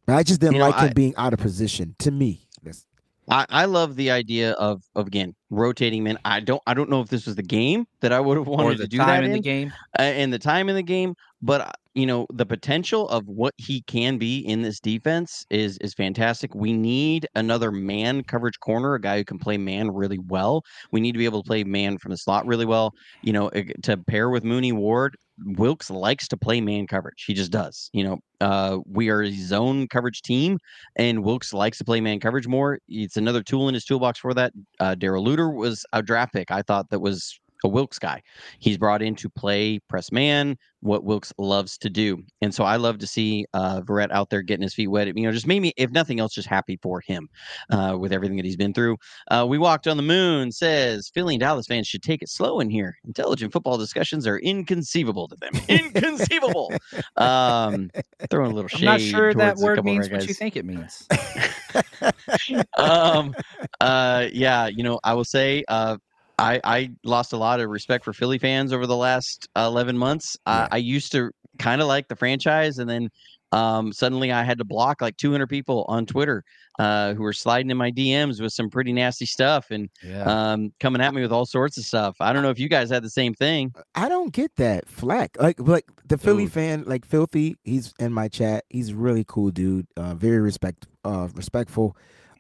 I 0.07 0.23
just 0.23 0.39
didn't 0.39 0.53
You 0.53 0.59
know, 0.59 0.69
like 0.69 0.80
him 0.80 0.89
I- 0.89 0.93
being 0.93 1.14
out 1.18 1.34
of 1.34 1.39
position. 1.39 1.95
To 1.99 2.11
me, 2.11 2.47
That's- 2.64 2.85
I, 3.30 3.45
I 3.49 3.65
love 3.65 3.95
the 3.97 4.09
idea 4.11 4.51
of 4.53 4.84
of 4.95 5.07
again 5.07 5.35
rotating 5.49 6.03
men. 6.03 6.18
I 6.23 6.39
don't 6.39 6.61
I 6.65 6.73
don't 6.73 6.89
know 6.89 7.01
if 7.01 7.09
this 7.09 7.26
was 7.26 7.35
the 7.35 7.43
game 7.43 7.85
that 7.99 8.14
I 8.14 8.19
would 8.22 8.38
have 8.38 8.47
Or 8.47 8.57
wanted 8.57 8.77
the 8.80 8.84
to 8.84 8.89
do 8.89 8.97
time 8.97 9.07
that 9.07 9.23
in 9.26 9.31
the 9.34 9.41
game. 9.41 9.73
uh, 9.99 10.01
and 10.01 10.31
the 10.31 10.39
time 10.39 10.69
in 10.69 10.76
the 10.76 10.84
game, 10.84 11.14
but 11.41 11.76
you 11.98 12.06
know 12.06 12.28
the 12.32 12.45
potential 12.45 13.10
of 13.10 13.28
what 13.28 13.56
he 13.57 13.82
can 13.82 14.19
be 14.19 14.38
in 14.40 14.61
this 14.61 14.80
defense 14.80 15.44
is 15.49 15.80
is 15.80 15.95
fantastic. 15.95 16.53
We 16.53 16.72
need 16.72 17.28
another 17.34 17.72
man 17.72 18.24
coverage 18.24 18.60
corner, 18.60 18.94
a 18.94 19.02
guy 19.02 19.18
who 19.18 19.26
can 19.26 19.40
play 19.40 19.57
man 19.57 19.90
really 19.90 20.19
well. 20.19 20.61
We 20.91 21.02
need 21.02 21.14
to 21.14 21.18
be 21.18 21.26
able 21.26 21.41
to 21.41 21.48
play 21.48 21.64
man 21.64 21.98
from 21.98 22.11
the 22.11 22.18
slot 22.18 22.45
really 22.45 22.68
well. 22.68 22.94
You 23.24 23.34
know, 23.34 23.49
to 23.49 23.98
pair 23.98 24.30
with 24.30 24.44
Mooney 24.44 24.72
Ward. 24.72 25.18
Wilks 25.45 25.91
likes 25.91 26.28
to 26.30 26.38
play 26.38 26.61
man 26.61 26.88
coverage. 26.88 27.24
He 27.26 27.36
just 27.36 27.52
does. 27.52 27.91
You 27.94 28.03
know, 28.03 28.19
uh, 28.41 28.78
we 28.88 29.10
are 29.10 29.22
a 29.22 29.32
zone 29.32 29.88
coverage 29.88 30.22
team, 30.24 30.57
and 30.95 31.24
Wilks 31.24 31.53
likes 31.53 31.78
to 31.80 31.86
play 31.86 32.02
man 32.02 32.19
coverage 32.19 32.48
more. 32.48 32.80
It's 32.88 33.18
another 33.18 33.44
tool 33.44 33.68
in 33.68 33.74
his 33.74 33.86
toolbox 33.86 34.19
for 34.19 34.34
that. 34.36 34.53
Uh, 34.80 34.95
Darrell 34.95 35.26
Luter 35.26 35.53
was 35.53 35.86
a 35.94 36.02
draft 36.02 36.34
pick. 36.34 36.49
I 36.52 36.64
thought 36.64 36.90
that 36.90 36.99
was 36.99 37.40
a 37.64 37.68
Wilks 37.68 38.00
guy. 38.00 38.22
He's 38.60 38.78
brought 38.78 39.02
in 39.02 39.16
to 39.16 39.30
play 39.30 39.80
press 39.90 40.12
man, 40.12 40.58
what 40.82 41.04
Wilks 41.04 41.34
loves 41.38 41.78
to 41.80 41.90
do. 41.90 42.24
And 42.42 42.54
so 42.54 42.64
I 42.64 42.76
love 42.78 43.00
to 43.00 43.08
see 43.08 43.46
uh, 43.54 43.82
Verrett 43.82 44.12
out 44.12 44.30
there 44.30 44.42
getting 44.42 44.64
his 44.64 44.74
feet 44.74 44.88
wet. 44.88 45.08
You 45.08 45.26
know, 45.26 45.32
just 45.32 45.48
made 45.48 45.62
me, 45.62 45.74
if 45.78 45.92
nothing 45.92 46.20
else, 46.20 46.34
just 46.34 46.48
happy 46.48 46.78
for 46.82 47.02
him 47.02 47.30
uh, 47.72 47.98
with 48.00 48.14
everything 48.14 48.38
that 48.38 48.46
he's 48.46 48.56
been 48.56 48.74
through. 48.74 48.98
Uh, 49.30 49.46
we 49.48 49.58
walked 49.58 49.88
on 49.88 49.98
the 49.98 50.04
moon 50.04 50.52
says 50.52 51.10
Philly 51.14 51.36
and 51.36 51.42
Dallas 51.42 51.68
fans 51.68 51.88
should 51.88 52.04
take 52.04 52.22
it 52.22 52.30
slow 52.30 52.60
in 52.60 52.70
here. 52.70 52.98
Intelligent 53.06 53.52
football 53.52 53.78
discussions 53.78 54.28
are 54.28 54.38
inconceivable 54.40 55.28
to 55.28 55.36
them. 55.36 55.54
Inconceivable. 55.68 56.72
um, 57.18 57.90
throwing 58.30 58.52
a 58.52 58.56
little 58.56 58.68
shade. 58.68 58.88
I'm 58.88 58.94
not 58.94 59.02
sure 59.02 59.34
that 59.34 59.58
word 59.58 59.84
means 59.84 60.10
what 60.10 60.28
you 60.28 60.34
think 60.34 60.56
it 60.56 60.66
means. 60.66 61.08
um, 62.78 63.34
uh, 63.82 64.28
yeah, 64.32 64.68
you 64.68 64.84
know, 64.84 65.00
I 65.04 65.14
will 65.14 65.26
say, 65.26 65.64
uh, 65.68 65.98
I, 66.39 66.59
I 66.64 66.91
lost 67.03 67.34
a 67.34 67.38
lot 67.38 67.59
of 67.59 67.69
respect 67.69 68.05
for 68.05 68.14
Philly 68.14 68.38
fans 68.38 68.72
over 68.73 68.85
the 68.85 68.95
last 68.95 69.47
uh, 69.55 69.65
11 69.68 69.97
months. 69.97 70.38
Yeah. 70.45 70.68
I, 70.72 70.76
I 70.76 70.77
used 70.77 71.11
to 71.14 71.31
kind 71.57 71.81
of 71.81 71.88
like 71.88 72.07
the 72.07 72.15
franchise, 72.15 72.77
and 72.77 72.88
then 72.89 73.09
um, 73.51 73.91
suddenly 73.93 74.31
I 74.31 74.43
had 74.43 74.57
to 74.59 74.64
block 74.65 75.01
like 75.01 75.18
200 75.18 75.47
people 75.47 75.85
on 75.88 76.05
Twitter 76.05 76.43
uh, 76.80 77.15
who 77.15 77.23
were 77.23 77.34
sliding 77.34 77.72
in 77.72 77.77
my 77.77 77.89
DMs 77.91 78.39
with 78.39 78.53
some 78.53 78.69
pretty 78.69 78.93
nasty 78.93 79.26
stuff 79.26 79.72
and 79.72 79.89
Yeah. 80.03 80.23
um, 80.26 80.72
coming 80.80 81.01
at 81.01 81.14
me 81.14 81.22
with 81.23 81.31
all 81.31 81.45
sorts 81.47 81.77
of 81.77 81.85
stuff. 81.85 82.15
I 82.19 82.34
don't 82.34 82.43
know 82.43 82.51
if 82.51 82.59
you 82.59 82.69
guys 82.69 82.91
had 82.91 83.03
the 83.03 83.09
same 83.09 83.34
thing. 83.34 83.73
I 83.95 84.07
don't 84.09 84.31
get 84.31 84.55
that 84.57 84.88
flack. 84.88 85.38
Like 85.39 85.59
like 85.59 85.85
the 86.05 86.19
Philly 86.19 86.43
Dude. 86.43 86.53
fan, 86.53 86.84
like 86.85 87.03
filthy. 87.05 87.55
He's 87.64 87.93
in 87.99 88.14
my 88.14 88.27
chat. 88.27 88.65
He's 88.69 88.89
a 88.89 88.95
really 88.95 89.23
cool 89.27 89.49
dude. 89.49 89.88
Uh, 89.97 90.14
very 90.14 90.39
respect 90.39 90.85
uh 91.03 91.30
respectful. 91.34 91.95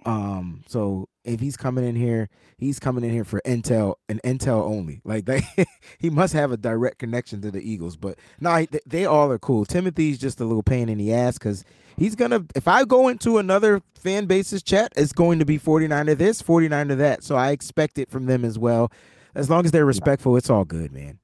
Um, 0.05 0.63
so 0.67 1.09
if 1.27 1.39
he's 1.39 1.57
coming 1.57 1.85
in 1.85 1.95
here, 1.95 2.29
he's 2.57 2.79
coming 2.79 3.03
in 3.03 3.11
here 3.11 3.23
for 3.23 3.41
intel 3.45 3.95
and 4.07 4.21
intel 4.23 4.63
only. 4.63 5.01
Like 5.03 5.25
they, 5.25 5.41
he 5.99 6.09
must 6.09 6.33
have 6.33 6.51
a 6.51 6.57
direct 6.57 6.99
connection 6.99 7.41
to 7.41 7.51
the 7.51 7.61
Eagles. 7.61 7.95
But 7.95 8.17
no, 8.39 8.51
nah, 8.51 8.65
they, 8.71 8.79
they 8.85 9.05
all 9.05 9.31
are 9.31 9.39
cool. 9.39 9.65
Timothy's 9.65 10.17
just 10.17 10.39
a 10.39 10.45
little 10.45 10.63
pain 10.63 10.89
in 10.89 10.97
the 10.97 11.13
ass 11.13 11.37
because 11.37 11.63
he's 11.97 12.15
gonna. 12.15 12.45
If 12.55 12.67
I 12.67 12.85
go 12.85 13.07
into 13.07 13.37
another 13.37 13.81
fan 13.99 14.25
base's 14.25 14.63
chat, 14.63 14.93
it's 14.95 15.13
going 15.13 15.39
to 15.39 15.45
be 15.45 15.57
49 15.57 16.09
of 16.09 16.17
this, 16.17 16.41
49 16.41 16.91
of 16.91 16.97
that. 16.97 17.23
So 17.23 17.35
I 17.35 17.51
expect 17.51 17.97
it 17.97 18.09
from 18.09 18.25
them 18.25 18.45
as 18.45 18.57
well. 18.57 18.91
As 19.35 19.49
long 19.49 19.65
as 19.65 19.71
they're 19.71 19.85
respectful, 19.85 20.35
it's 20.37 20.49
all 20.49 20.65
good, 20.65 20.91
man. 20.91 21.19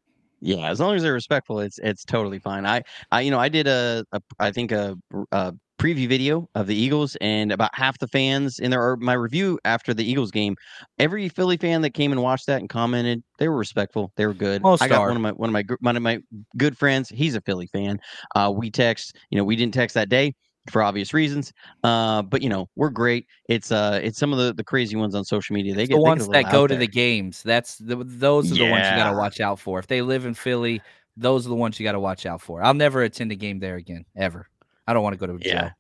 Yeah, 0.45 0.69
as 0.69 0.81
long 0.81 0.95
as 0.95 1.03
they're 1.03 1.13
respectful, 1.13 1.61
it's 1.61 1.79
it's 1.79 2.03
totally 2.03 2.37
fine. 2.37 2.65
I, 2.65 2.83
I 3.11 3.21
you 3.21 3.31
know, 3.31 3.39
I 3.39 3.47
did 3.47 3.65
a, 3.65 4.05
a 4.11 4.21
I 4.39 4.51
think 4.51 4.73
a, 4.73 4.97
a 5.31 5.53
preview 5.83 6.07
video 6.07 6.47
of 6.55 6.67
the 6.67 6.75
Eagles, 6.75 7.17
and 7.19 7.51
about 7.51 7.71
half 7.73 7.99
the 7.99 8.07
fans 8.07 8.59
in 8.59 8.71
there 8.71 8.81
are 8.81 8.95
my 8.95 9.13
review 9.13 9.59
after 9.65 9.93
the 9.93 10.09
Eagles 10.09 10.31
game. 10.31 10.55
Every 10.97 11.27
Philly 11.27 11.57
fan 11.57 11.81
that 11.81 11.93
came 11.93 12.13
and 12.13 12.21
watched 12.21 12.47
that 12.47 12.61
and 12.61 12.69
commented, 12.69 13.21
they 13.37 13.49
were 13.49 13.57
respectful. 13.57 14.13
They 14.15 14.25
were 14.25 14.33
good. 14.33 14.61
Most 14.61 14.81
I 14.81 14.87
got 14.87 15.01
are. 15.01 15.07
one 15.07 15.17
of 15.17 15.21
my 15.21 15.31
one 15.31 15.49
of 15.49 15.53
my 15.53 15.63
one 15.81 15.97
of 15.97 16.03
my 16.03 16.19
good 16.55 16.77
friends. 16.77 17.09
He's 17.09 17.35
a 17.35 17.41
Philly 17.41 17.67
fan. 17.67 17.99
Uh, 18.33 18.53
we 18.55 18.71
text. 18.71 19.17
You 19.29 19.37
know, 19.37 19.43
we 19.43 19.57
didn't 19.57 19.73
text 19.73 19.93
that 19.95 20.07
day 20.07 20.33
for 20.71 20.81
obvious 20.81 21.13
reasons. 21.13 21.51
Uh, 21.83 22.21
but 22.21 22.41
you 22.41 22.47
know, 22.47 22.69
we're 22.77 22.89
great. 22.89 23.27
It's 23.49 23.69
uh, 23.71 23.99
it's 24.01 24.17
some 24.17 24.31
of 24.31 24.39
the 24.39 24.53
the 24.53 24.63
crazy 24.63 24.95
ones 24.95 25.15
on 25.15 25.25
social 25.25 25.53
media. 25.53 25.75
They 25.75 25.83
It's 25.83 25.89
get 25.89 25.95
the 25.95 25.99
they 25.99 26.03
get 26.03 26.09
ones 26.09 26.27
that 26.29 26.51
go 26.51 26.65
to 26.65 26.77
the 26.77 26.87
games. 26.87 27.43
That's 27.43 27.77
the, 27.77 27.97
those 27.97 28.49
are 28.53 28.55
the 28.55 28.69
ones 28.69 28.87
you 28.89 28.95
got 28.95 29.11
to 29.11 29.17
watch 29.17 29.41
out 29.41 29.59
for. 29.59 29.79
If 29.79 29.87
they 29.87 30.01
live 30.01 30.25
in 30.25 30.33
Philly, 30.33 30.81
those 31.17 31.45
are 31.45 31.49
the 31.49 31.55
ones 31.55 31.79
you 31.79 31.83
got 31.83 31.91
to 31.91 31.99
watch 31.99 32.25
out 32.25 32.41
for. 32.41 32.63
I'll 32.63 32.73
never 32.73 33.03
attend 33.03 33.33
a 33.33 33.35
game 33.35 33.59
there 33.59 33.75
again, 33.75 34.05
ever. 34.15 34.47
I 34.87 34.93
don't 34.93 35.03
want 35.03 35.13
to 35.13 35.19
go 35.19 35.27
to 35.31 35.39
jail. 35.39 35.53
Yeah. 35.53 35.71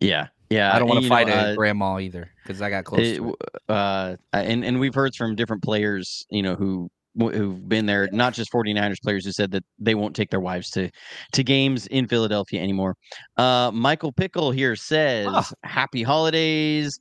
Yeah, 0.00 0.26
yeah. 0.50 0.74
I 0.74 0.78
don't 0.80 0.88
want 0.88 0.98
to 0.98 1.04
you 1.04 1.08
know, 1.10 1.14
fight 1.14 1.28
a 1.28 1.34
uh, 1.52 1.54
grandma 1.54 1.98
either 2.00 2.28
because 2.42 2.60
I 2.60 2.70
got 2.70 2.84
close 2.84 3.06
it- 3.06 3.16
to 3.18 3.30
it. 3.30 3.36
uh, 3.68 4.16
and 4.32 4.64
and 4.64 4.80
we've 4.80 4.94
heard 4.94 5.14
from 5.14 5.36
different 5.36 5.62
players, 5.62 6.26
you 6.28 6.42
know, 6.42 6.56
who 6.56 6.90
who've 7.16 7.68
been 7.68 7.86
there, 7.86 8.08
not 8.10 8.32
just 8.34 8.50
49ers 8.50 9.00
players 9.02 9.24
who 9.24 9.32
said 9.32 9.50
that 9.52 9.62
they 9.78 9.94
won't 9.94 10.16
take 10.16 10.30
their 10.30 10.40
wives 10.40 10.70
to 10.70 10.90
to 11.32 11.44
games 11.44 11.86
in 11.88 12.08
Philadelphia 12.08 12.60
anymore. 12.60 12.96
Uh, 13.36 13.70
Michael 13.72 14.10
Pickle 14.10 14.50
here 14.50 14.74
says, 14.74 15.28
Ah. 15.30 15.48
"Happy 15.62 16.02
holidays." 16.02 16.98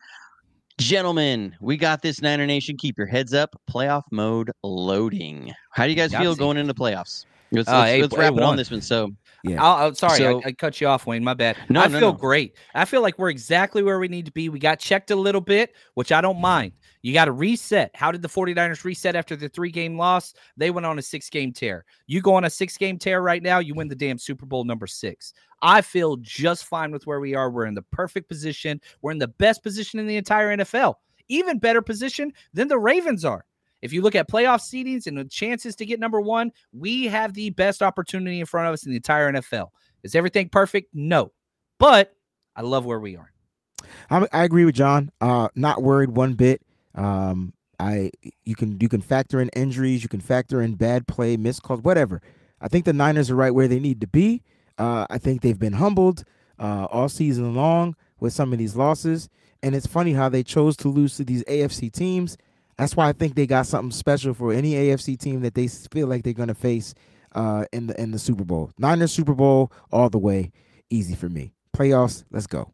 Gentlemen, 0.78 1.56
we 1.62 1.78
got 1.78 2.02
this 2.02 2.22
Niner 2.22 2.46
Nation. 2.46 2.76
Keep 2.78 2.98
your 2.98 3.08
heads 3.08 3.34
up. 3.34 3.56
Playoff 3.70 4.04
mode 4.12 4.52
loading. 4.64 5.54
How 5.72 5.84
do 5.86 5.90
you 5.92 5.96
guys 5.96 6.14
feel 6.14 6.36
going 6.36 6.58
into 6.58 6.74
playoffs? 6.74 7.26
Let's, 7.52 7.68
Uh, 7.70 7.82
let's, 7.82 8.02
let's 8.02 8.18
wrap 8.18 8.34
it 8.34 8.42
on 8.42 8.56
this 8.56 8.72
one. 8.72 8.82
So, 8.82 9.12
Yeah. 9.44 9.64
I'll, 9.64 9.76
I'll- 9.86 9.96
sorry, 9.96 10.18
So- 10.18 10.42
I, 10.44 10.48
I 10.48 10.52
cut 10.52 10.80
you 10.82 10.88
off, 10.88 11.06
Wayne. 11.08 11.24
My 11.24 11.34
bad. 11.34 11.58
No, 11.70 11.82
I 11.82 11.88
no, 11.88 12.00
feel 12.00 12.12
no. 12.12 12.18
great. 12.18 12.56
I 12.76 12.86
feel 12.86 13.02
like 13.02 13.18
we're 13.18 13.30
exactly 13.30 13.82
where 13.84 14.00
we 14.00 14.08
need 14.08 14.26
to 14.26 14.32
be. 14.32 14.50
We 14.50 14.60
got 14.60 14.80
checked 14.80 15.12
a 15.12 15.16
little 15.16 15.42
bit, 15.42 15.74
which 15.96 16.12
I 16.12 16.22
don't 16.22 16.40
mind. 16.40 16.74
You 17.02 17.14
got 17.14 17.26
to 17.26 17.32
reset. 17.32 17.90
How 17.96 18.12
did 18.12 18.22
the 18.22 18.28
49ers 18.30 18.84
reset 18.84 19.16
after 19.16 19.36
the 19.36 19.50
three 19.50 19.72
game 19.72 19.98
loss? 19.98 20.34
They 20.58 20.70
went 20.70 20.86
on 20.86 21.00
a 21.00 21.02
six 21.02 21.30
game 21.30 21.52
tear. 21.52 21.84
You 22.06 22.22
go 22.22 22.36
on 22.36 22.44
a 22.46 22.50
six 22.50 22.78
game 22.78 23.00
tear 23.00 23.22
right 23.24 23.42
now, 23.42 23.58
you 23.60 23.74
win 23.74 23.88
the 23.88 23.96
damn 23.96 24.20
Super 24.20 24.46
Bowl 24.46 24.64
number 24.64 24.86
six. 24.86 25.34
I 25.64 25.82
feel 25.82 26.18
just 26.18 26.66
fine 26.66 26.92
with 26.92 27.08
where 27.08 27.20
we 27.20 27.36
are. 27.36 27.50
We're 27.50 27.66
in 27.66 27.74
the 27.76 27.82
perfect 27.84 28.28
position. 28.28 28.80
We're 29.02 29.12
in 29.12 29.20
the 29.20 29.28
best 29.28 29.64
position 29.64 30.00
in 30.00 30.08
the 30.08 30.16
entire 30.18 30.56
NFL, 30.58 30.96
even 31.28 31.58
better 31.60 31.82
position 31.82 32.34
than 32.54 32.68
the 32.68 32.80
Ravens 32.80 33.26
are. 33.26 33.46
If 33.82 33.94
you 33.94 34.02
look 34.02 34.16
at 34.16 34.30
playoff 34.30 34.62
seedings 34.62 35.08
and 35.08 35.18
the 35.18 35.26
chances 35.26 35.76
to 35.78 35.86
get 35.86 36.00
number 36.00 36.22
one, 36.22 36.52
we 36.72 37.06
have 37.06 37.34
the 37.34 37.50
best 37.52 37.82
opportunity 37.82 38.40
in 38.40 38.46
front 38.46 38.68
of 38.68 38.74
us 38.74 38.86
in 38.86 38.92
the 38.92 38.98
entire 38.98 39.32
NFL. 39.32 39.70
Is 40.04 40.16
everything 40.16 40.50
perfect? 40.50 40.90
No. 40.94 41.32
But 41.80 42.14
I 42.56 42.62
love 42.62 42.86
where 42.86 43.00
we 43.00 43.16
are. 43.16 43.32
I, 44.10 44.28
I 44.32 44.44
agree 44.44 44.66
with 44.66 44.76
John. 44.76 45.12
Uh, 45.20 45.50
not 45.56 45.82
worried 45.82 46.12
one 46.12 46.34
bit. 46.34 46.62
Um, 46.96 47.54
I 47.80 48.12
you 48.44 48.56
can 48.56 48.80
you 48.80 48.88
can 48.88 49.02
factor 49.02 49.42
in 49.42 49.50
injuries, 49.50 50.04
you 50.04 50.10
can 50.10 50.22
factor 50.22 50.62
in 50.62 50.76
bad 50.76 51.08
play, 51.08 51.36
missed 51.36 51.64
calls, 51.64 51.82
whatever. 51.82 52.22
I 52.60 52.68
think 52.68 52.86
the 52.86 52.94
Niners 52.94 53.32
are 53.32 53.36
right 53.36 53.54
where 53.54 53.68
they 53.68 53.80
need 53.80 54.02
to 54.02 54.08
be. 54.08 54.44
Uh, 54.78 55.08
I 55.10 55.18
think 55.18 55.42
they've 55.42 55.58
been 55.58 55.74
humbled 55.74 56.24
uh, 56.60 56.86
all 56.92 57.10
season 57.10 57.56
long 57.56 57.96
with 58.20 58.34
some 58.34 58.54
of 58.54 58.60
these 58.60 58.76
losses, 58.76 59.30
and 59.64 59.74
it's 59.74 59.88
funny 59.88 60.14
how 60.14 60.30
they 60.30 60.44
chose 60.44 60.78
to 60.78 60.90
lose 60.90 61.18
to 61.18 61.24
these 61.24 61.44
AFC 61.46 61.92
teams. 61.92 62.38
That's 62.82 62.96
why 62.96 63.08
I 63.08 63.14
think 63.14 63.36
they 63.36 63.46
got 63.46 63.68
something 63.68 63.92
special 63.92 64.34
for 64.34 64.52
any 64.52 64.74
AFC 64.74 65.16
team 65.16 65.42
that 65.42 65.54
they 65.54 65.68
feel 65.68 66.08
like 66.08 66.24
they're 66.24 66.34
going 66.34 66.48
to 66.48 66.56
face 66.56 66.96
uh, 67.36 67.66
in 67.72 67.86
the 67.86 68.02
in 68.02 68.10
the 68.10 68.18
Super 68.18 68.44
Bowl. 68.44 68.72
Niners 68.80 69.12
Super 69.12 69.36
Bowl 69.36 69.72
all 69.92 70.10
the 70.10 70.18
way, 70.18 70.52
easy 70.90 71.14
for 71.14 71.30
me. 71.30 71.54
Playoffs, 71.78 72.24
let's 72.32 72.48
go. 72.48 72.74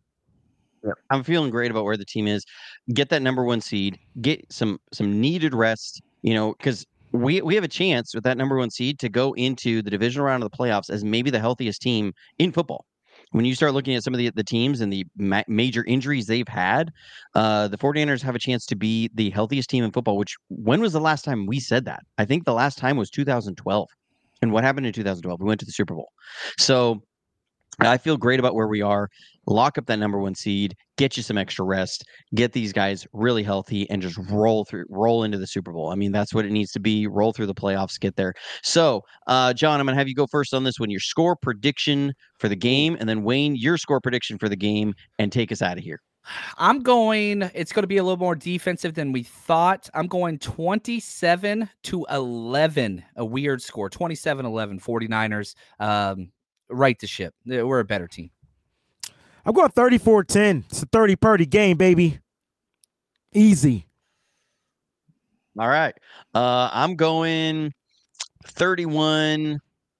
I'm 1.09 1.25
feeling 1.25 1.49
great 1.49 1.71
about 1.71 1.83
where 1.83 1.97
the 1.97 2.05
team 2.05 2.25
is. 2.25 2.45
Get 2.93 3.09
that 3.09 3.21
number 3.21 3.43
one 3.43 3.59
seed. 3.59 3.99
Get 4.21 4.45
some 4.49 4.79
some 4.93 5.19
needed 5.19 5.53
rest. 5.53 6.01
You 6.21 6.35
know, 6.35 6.53
because 6.53 6.85
we 7.11 7.41
we 7.41 7.53
have 7.55 7.65
a 7.65 7.67
chance 7.67 8.15
with 8.15 8.23
that 8.23 8.37
number 8.37 8.55
one 8.55 8.69
seed 8.69 8.99
to 8.99 9.09
go 9.09 9.33
into 9.33 9.81
the 9.81 9.89
divisional 9.89 10.25
round 10.25 10.41
of 10.41 10.49
the 10.49 10.57
playoffs 10.57 10.89
as 10.89 11.03
maybe 11.03 11.31
the 11.31 11.39
healthiest 11.41 11.81
team 11.81 12.13
in 12.39 12.53
football. 12.53 12.85
When 13.31 13.45
you 13.45 13.55
start 13.55 13.73
looking 13.73 13.95
at 13.95 14.03
some 14.03 14.13
of 14.13 14.17
the, 14.17 14.31
the 14.33 14.43
teams 14.43 14.81
and 14.81 14.91
the 14.91 15.05
ma- 15.17 15.43
major 15.47 15.83
injuries 15.85 16.27
they've 16.27 16.47
had, 16.47 16.91
uh, 17.35 17.67
the 17.67 17.77
49ers 17.77 18.21
have 18.21 18.35
a 18.35 18.39
chance 18.39 18.65
to 18.67 18.75
be 18.75 19.09
the 19.13 19.29
healthiest 19.31 19.69
team 19.69 19.83
in 19.83 19.91
football. 19.91 20.17
Which 20.17 20.35
when 20.49 20.81
was 20.81 20.93
the 20.93 21.01
last 21.01 21.25
time 21.25 21.45
we 21.45 21.59
said 21.59 21.85
that? 21.85 22.03
I 22.17 22.25
think 22.25 22.45
the 22.45 22.53
last 22.53 22.77
time 22.77 22.97
was 22.97 23.09
2012. 23.09 23.89
And 24.41 24.51
what 24.51 24.63
happened 24.63 24.85
in 24.85 24.93
2012? 24.93 25.39
We 25.41 25.47
went 25.47 25.59
to 25.59 25.65
the 25.65 25.71
Super 25.71 25.95
Bowl. 25.95 26.09
So 26.57 27.01
I 27.79 27.97
feel 27.97 28.17
great 28.17 28.39
about 28.39 28.55
where 28.55 28.67
we 28.67 28.81
are. 28.81 29.09
Lock 29.47 29.77
up 29.77 29.85
that 29.87 29.97
number 29.97 30.19
one 30.19 30.35
seed, 30.35 30.75
get 30.97 31.17
you 31.17 31.23
some 31.23 31.37
extra 31.37 31.65
rest, 31.65 32.03
get 32.35 32.53
these 32.53 32.73
guys 32.73 33.07
really 33.13 33.43
healthy, 33.43 33.89
and 33.89 34.01
just 34.01 34.17
roll 34.29 34.65
through, 34.65 34.85
roll 34.89 35.23
into 35.23 35.37
the 35.37 35.47
Super 35.47 35.71
Bowl. 35.71 35.89
I 35.89 35.95
mean, 35.95 36.11
that's 36.11 36.33
what 36.33 36.45
it 36.45 36.51
needs 36.51 36.71
to 36.73 36.79
be. 36.79 37.07
Roll 37.07 37.31
through 37.31 37.47
the 37.47 37.55
playoffs, 37.55 37.99
get 37.99 38.15
there. 38.17 38.33
So, 38.61 39.01
uh, 39.27 39.53
John, 39.53 39.79
I'm 39.79 39.85
gonna 39.85 39.97
have 39.97 40.07
you 40.07 40.15
go 40.15 40.27
first 40.27 40.53
on 40.53 40.63
this 40.63 40.79
one. 40.79 40.89
Your 40.89 40.99
score 40.99 41.35
prediction 41.35 42.13
for 42.39 42.49
the 42.49 42.55
game, 42.55 42.97
and 42.99 43.07
then 43.07 43.23
Wayne, 43.23 43.55
your 43.55 43.77
score 43.77 44.01
prediction 44.01 44.37
for 44.37 44.49
the 44.49 44.57
game, 44.57 44.93
and 45.17 45.31
take 45.31 45.51
us 45.51 45.61
out 45.61 45.77
of 45.77 45.83
here. 45.83 46.01
I'm 46.57 46.81
going, 46.81 47.43
it's 47.53 47.71
going 47.71 47.83
to 47.83 47.87
be 47.87 47.97
a 47.97 48.03
little 48.03 48.17
more 48.17 48.35
defensive 48.35 48.93
than 48.93 49.11
we 49.11 49.23
thought. 49.23 49.89
I'm 49.93 50.07
going 50.07 50.39
27 50.39 51.69
to 51.83 52.05
11, 52.09 53.03
a 53.15 53.25
weird 53.25 53.61
score 53.61 53.89
27 53.89 54.45
11, 54.45 54.79
49ers. 54.79 55.55
Um, 55.79 56.31
right 56.69 56.99
the 56.99 57.07
ship. 57.07 57.33
We're 57.45 57.79
a 57.79 57.85
better 57.85 58.07
team. 58.07 58.29
I'm 59.47 59.53
going 59.53 59.69
34 59.69 60.25
10. 60.25 60.65
It's 60.69 60.83
a 60.83 60.85
30 60.87 61.15
party 61.15 61.45
game, 61.45 61.77
baby. 61.77 62.19
Easy. 63.33 63.87
All 65.57 65.69
right. 65.69 65.93
Uh, 66.35 66.69
I'm 66.73 66.97
going 66.97 67.71
31, 68.45 69.57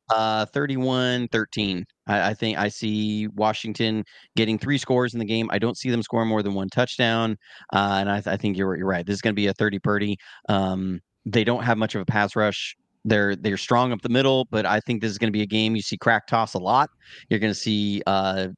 uh, 0.10 0.46
31 0.48 1.30
13. 1.30 1.86
I, 2.08 2.30
I 2.32 2.34
think 2.34 2.58
I 2.58 2.68
see 2.68 3.28
Washington 3.28 4.04
getting 4.36 4.60
three 4.60 4.78
scores 4.78 5.14
in 5.14 5.20
the 5.20 5.26
game. 5.26 5.48
I 5.50 5.60
don't 5.60 5.78
see 5.78 5.90
them 5.90 6.04
scoring 6.04 6.28
more 6.28 6.44
than 6.44 6.54
one 6.54 6.68
touchdown. 6.68 7.38
Uh, 7.72 8.00
and 8.02 8.12
I, 8.12 8.22
I 8.26 8.36
think 8.36 8.58
you're, 8.58 8.76
you're 8.76 8.86
right. 8.86 9.06
This 9.06 9.16
is 9.16 9.22
going 9.22 9.34
to 9.34 9.40
be 9.40 9.48
a 9.48 9.54
30 9.54 9.80
purdy. 9.80 10.18
Um, 10.50 11.00
they 11.26 11.46
don't 11.46 11.64
have 11.64 11.78
much 11.78 11.96
of 11.96 12.02
a 12.02 12.06
pass 12.06 12.36
rush. 12.36 12.76
They're 13.06 13.38
they're 13.38 13.56
strong 13.56 13.94
up 13.94 14.02
the 14.02 14.10
middle, 14.10 14.46
but 14.52 14.66
I 14.66 14.82
think 14.82 15.02
this 15.02 15.12
is 15.12 15.18
going 15.18 15.32
to 15.32 15.38
be 15.38 15.44
a 15.44 15.48
game 15.48 15.78
you 15.78 15.82
see 15.82 15.98
crack 15.98 16.28
toss 16.28 16.54
a 16.56 16.60
lot. 16.60 16.90
You're 17.30 17.40
going 17.40 17.54
to 17.54 17.60
see 17.60 18.02
uh, 18.06 18.50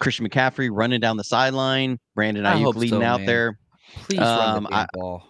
Christian 0.00 0.28
McCaffrey 0.28 0.68
running 0.72 1.00
down 1.00 1.16
the 1.16 1.24
sideline, 1.24 1.98
Brandon 2.14 2.44
Aiyuk 2.44 2.74
leading 2.74 3.00
so, 3.00 3.04
out 3.06 3.20
man. 3.20 3.26
there. 3.26 3.58
Please 4.04 4.20
run 4.20 4.56
Um, 4.58 4.64
the 4.64 4.74
I- 4.74 4.86
ball. 4.94 5.26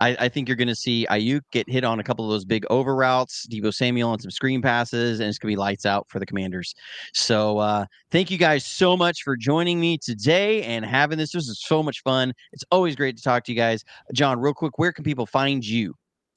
I, 0.00 0.16
I 0.20 0.28
think 0.28 0.48
you're 0.48 0.56
going 0.56 0.68
to 0.68 0.76
see 0.76 1.06
Aiyuk 1.10 1.40
get 1.50 1.68
hit 1.68 1.82
on 1.82 1.98
a 1.98 2.04
couple 2.04 2.24
of 2.24 2.30
those 2.30 2.44
big 2.44 2.64
over 2.70 2.94
routes, 2.94 3.46
Deebo 3.50 3.74
Samuel 3.74 4.10
on 4.10 4.20
some 4.20 4.30
screen 4.30 4.62
passes, 4.62 5.18
and 5.18 5.28
it's 5.28 5.38
going 5.38 5.50
to 5.50 5.56
be 5.56 5.58
lights 5.58 5.84
out 5.86 6.06
for 6.08 6.20
the 6.20 6.26
Commanders. 6.26 6.74
So 7.14 7.58
uh, 7.58 7.86
thank 8.10 8.30
you 8.30 8.38
guys 8.38 8.64
so 8.64 8.96
much 8.96 9.22
for 9.24 9.36
joining 9.36 9.80
me 9.80 9.98
today 9.98 10.62
and 10.62 10.84
having 10.84 11.18
this. 11.18 11.32
This 11.32 11.48
is 11.48 11.60
so 11.64 11.82
much 11.82 12.02
fun. 12.02 12.32
It's 12.52 12.64
always 12.70 12.94
great 12.94 13.16
to 13.16 13.22
talk 13.22 13.44
to 13.44 13.52
you 13.52 13.56
guys. 13.56 13.82
John, 14.12 14.38
real 14.38 14.54
quick, 14.54 14.78
where 14.78 14.92
can 14.92 15.02
people 15.04 15.26
find 15.26 15.66
you? 15.66 15.94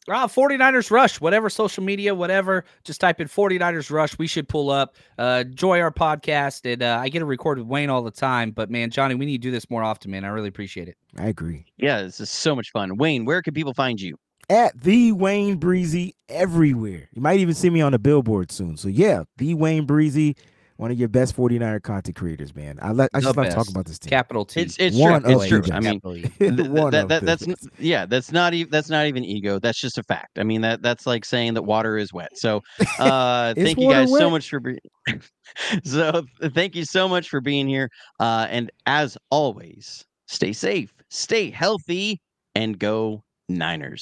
Ah, 0.10 0.28
49ers 0.28 0.92
Rush, 0.92 1.22
whatever 1.22 1.50
social 1.50 1.84
media, 1.84 2.14
whatever. 2.16 2.66
Just 2.84 3.00
type 3.02 3.20
in 3.20 3.28
49ers 3.28 3.92
Rush. 3.92 4.18
We 4.18 4.28
should 4.28 4.48
pull 4.48 4.70
up. 4.70 4.96
Uh, 5.18 5.44
enjoy 5.46 5.80
our 5.80 5.92
podcast. 5.92 6.72
And 6.72 6.82
uh, 6.84 7.00
I 7.02 7.10
get 7.10 7.20
to 7.20 7.26
record 7.26 7.58
with 7.58 7.68
Wayne 7.68 7.90
all 7.90 8.02
the 8.02 8.12
time. 8.12 8.52
But 8.52 8.70
man, 8.70 8.90
Jonny, 8.90 9.16
we 9.16 9.26
need 9.26 9.42
to 9.42 9.48
do 9.48 9.52
this 9.52 9.70
more 9.70 9.84
often, 9.84 10.12
man. 10.12 10.26
I 10.26 10.30
really 10.30 10.50
appreciate 10.50 10.88
it. 10.88 10.98
I 11.18 11.28
agree. 11.28 11.66
Yeah, 11.78 12.02
this 12.02 12.20
is 12.20 12.30
so 12.30 12.56
much 12.56 12.72
fun. 12.72 12.98
Wayne, 12.98 13.26
where 13.26 13.42
can 13.42 13.54
people 13.54 13.74
find 13.74 14.00
you? 14.00 14.18
At 14.50 14.82
the 14.82 15.12
Wayne 15.12 15.60
Breezie 15.60 16.14
everywhere. 16.28 17.10
You 17.14 17.22
might 17.22 17.40
even 17.40 17.54
see 17.54 17.70
me 17.70 17.82
on 17.82 17.94
a 17.94 18.00
billboard 18.00 18.52
soon. 18.52 18.78
So 18.78 18.88
yeah, 18.88 19.24
the 19.38 19.54
Wayne 19.54 19.86
Breezie 19.86 20.36
one 20.80 20.92
of 20.92 20.98
your 20.98 21.10
best 21.10 21.36
49er 21.36 21.84
content 21.84 22.16
creators, 22.16 22.56
man. 22.56 22.80
I 22.82 22.94
let 22.94 23.10
I 23.14 23.20
just 23.20 23.36
love 23.36 23.50
talking 23.50 23.74
about 23.74 23.86
this 23.86 24.00
team. 24.00 24.12
Capital 24.12 24.46
T. 24.46 24.62
It's 24.62 24.78
it's 24.80 24.96
one 24.96 25.22
true. 25.24 25.42
It's 25.42 25.48
true. 25.50 25.64
I 25.74 25.82
mean, 25.82 26.00
that, 26.40 27.06
that, 27.10 27.26
that's 27.26 27.46
yeah, 27.78 28.06
that's 28.06 28.32
not 28.32 28.54
even 28.54 28.72
that's 28.72 28.90
not 28.90 29.06
even 29.06 29.26
ego. 29.26 29.60
That's 29.60 29.80
just 29.82 29.98
a 29.98 30.04
fact. 30.04 30.40
I 30.40 30.44
mean 30.44 30.62
that 30.62 30.82
that's 30.82 31.06
like 31.06 31.26
saying 31.26 31.56
that 31.56 31.64
water 31.64 31.98
is 31.98 32.14
wet. 32.14 32.30
So 32.36 32.62
uh 33.00 33.56
thank 33.56 33.78
you 33.78 33.92
guys 33.92 34.10
wet? 34.10 34.20
so 34.22 34.30
much 34.30 34.50
for 34.50 34.62
being 34.62 34.80
so 35.84 36.24
thank 36.54 36.76
you 36.76 36.86
so 36.86 37.10
much 37.10 37.28
for 37.28 37.42
being 37.42 37.68
here. 37.68 37.90
Uh 38.22 38.48
and 38.50 38.72
as 38.86 39.18
always, 39.32 40.06
stay 40.30 40.54
safe, 40.54 40.94
stay 41.10 41.50
healthy, 41.50 42.22
and 42.56 42.80
go 42.80 43.22
Niners. 43.50 44.02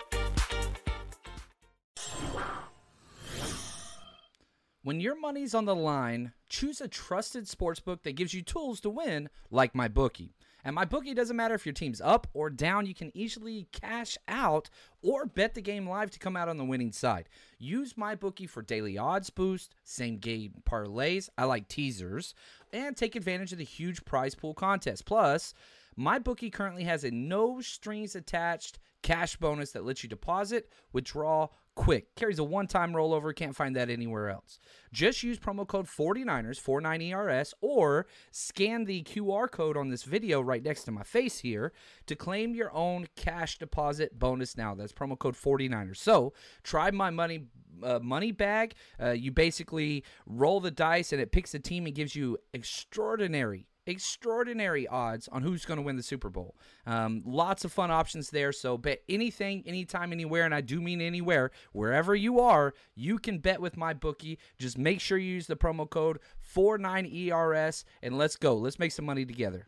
When 4.83 4.99
your 4.99 5.19
money's 5.19 5.53
on 5.53 5.65
the 5.65 5.75
line, 5.75 6.33
choose 6.49 6.81
a 6.81 6.87
trusted 6.87 7.45
sportsbook 7.45 8.01
that 8.01 8.15
gives 8.15 8.33
you 8.33 8.41
tools 8.41 8.81
to 8.81 8.89
win, 8.89 9.29
like 9.51 9.73
MyBookie. 9.73 10.31
And 10.63 10.75
MyBookie 10.75 11.15
doesn't 11.15 11.35
matter 11.35 11.53
if 11.53 11.67
your 11.67 11.73
team's 11.73 12.01
up 12.01 12.25
or 12.33 12.49
down, 12.49 12.87
you 12.87 12.95
can 12.95 13.15
easily 13.15 13.67
cash 13.71 14.17
out 14.27 14.71
or 15.03 15.27
bet 15.27 15.53
the 15.53 15.61
game 15.61 15.87
live 15.87 16.09
to 16.11 16.19
come 16.19 16.35
out 16.35 16.49
on 16.49 16.57
the 16.57 16.65
winning 16.65 16.91
side. 16.91 17.29
Use 17.59 17.93
MyBookie 17.93 18.49
for 18.49 18.63
daily 18.63 18.97
odds 18.97 19.29
boost, 19.29 19.75
same 19.83 20.17
game 20.17 20.63
parlays, 20.67 21.29
I 21.37 21.45
like 21.45 21.67
teasers, 21.67 22.33
and 22.73 22.97
take 22.97 23.15
advantage 23.15 23.51
of 23.51 23.59
the 23.59 23.63
huge 23.63 24.03
prize 24.03 24.33
pool 24.33 24.55
contest. 24.55 25.05
Plus, 25.05 25.53
MyBookie 25.95 26.51
currently 26.51 26.85
has 26.85 27.03
a 27.03 27.11
no 27.11 27.61
strings 27.61 28.15
attached 28.15 28.79
cash 29.03 29.35
bonus 29.35 29.71
that 29.71 29.85
lets 29.85 30.01
you 30.01 30.09
deposit, 30.09 30.71
withdraw, 30.91 31.49
quick. 31.75 32.15
Carries 32.15 32.39
a 32.39 32.43
one 32.43 32.67
time 32.67 32.93
rollover. 32.93 33.35
Can't 33.35 33.55
find 33.55 33.75
that 33.75 33.89
anywhere 33.89 34.29
else. 34.29 34.59
Just 34.91 35.23
use 35.23 35.39
promo 35.39 35.67
code 35.67 35.87
49ers, 35.87 36.61
49ERS, 36.61 37.53
or 37.61 38.07
scan 38.31 38.85
the 38.85 39.03
QR 39.03 39.49
code 39.49 39.77
on 39.77 39.89
this 39.89 40.03
video 40.03 40.41
right 40.41 40.63
next 40.63 40.83
to 40.83 40.91
my 40.91 41.03
face 41.03 41.39
here 41.39 41.71
to 42.07 42.15
claim 42.15 42.53
your 42.53 42.73
own 42.73 43.07
cash 43.15 43.57
deposit 43.57 44.17
bonus 44.17 44.57
now. 44.57 44.75
That's 44.75 44.93
promo 44.93 45.17
code 45.17 45.35
49ers. 45.35 45.97
So 45.97 46.33
try 46.63 46.91
my 46.91 47.09
money. 47.09 47.47
Uh, 47.81 47.99
money 47.99 48.31
bag. 48.31 48.75
Uh, 49.01 49.09
you 49.09 49.31
basically 49.31 50.03
roll 50.27 50.59
the 50.59 50.69
dice 50.69 51.13
and 51.13 51.21
it 51.21 51.31
picks 51.31 51.55
a 51.55 51.59
team 51.59 51.87
and 51.87 51.95
gives 51.95 52.15
you 52.15 52.37
extraordinary 52.53 53.65
extraordinary 53.85 54.87
odds 54.87 55.27
on 55.27 55.41
who's 55.41 55.65
going 55.65 55.77
to 55.77 55.83
win 55.83 55.95
the 55.95 56.03
Super 56.03 56.29
Bowl. 56.29 56.55
Um, 56.85 57.23
lots 57.25 57.65
of 57.65 57.71
fun 57.71 57.91
options 57.91 58.29
there. 58.29 58.51
So 58.51 58.77
bet 58.77 59.01
anything, 59.09 59.63
anytime, 59.65 60.11
anywhere, 60.11 60.45
and 60.45 60.55
I 60.55 60.61
do 60.61 60.81
mean 60.81 61.01
anywhere, 61.01 61.51
wherever 61.71 62.15
you 62.15 62.39
are, 62.39 62.73
you 62.95 63.17
can 63.17 63.39
bet 63.39 63.61
with 63.61 63.75
MyBookie. 63.75 64.37
Just 64.57 64.77
make 64.77 64.99
sure 64.99 65.17
you 65.17 65.33
use 65.33 65.47
the 65.47 65.55
promo 65.55 65.89
code 65.89 66.19
49ERS 66.55 67.83
and 68.01 68.17
let's 68.17 68.35
go. 68.35 68.55
Let's 68.55 68.79
make 68.79 68.91
some 68.91 69.05
money 69.05 69.25
together. 69.25 69.67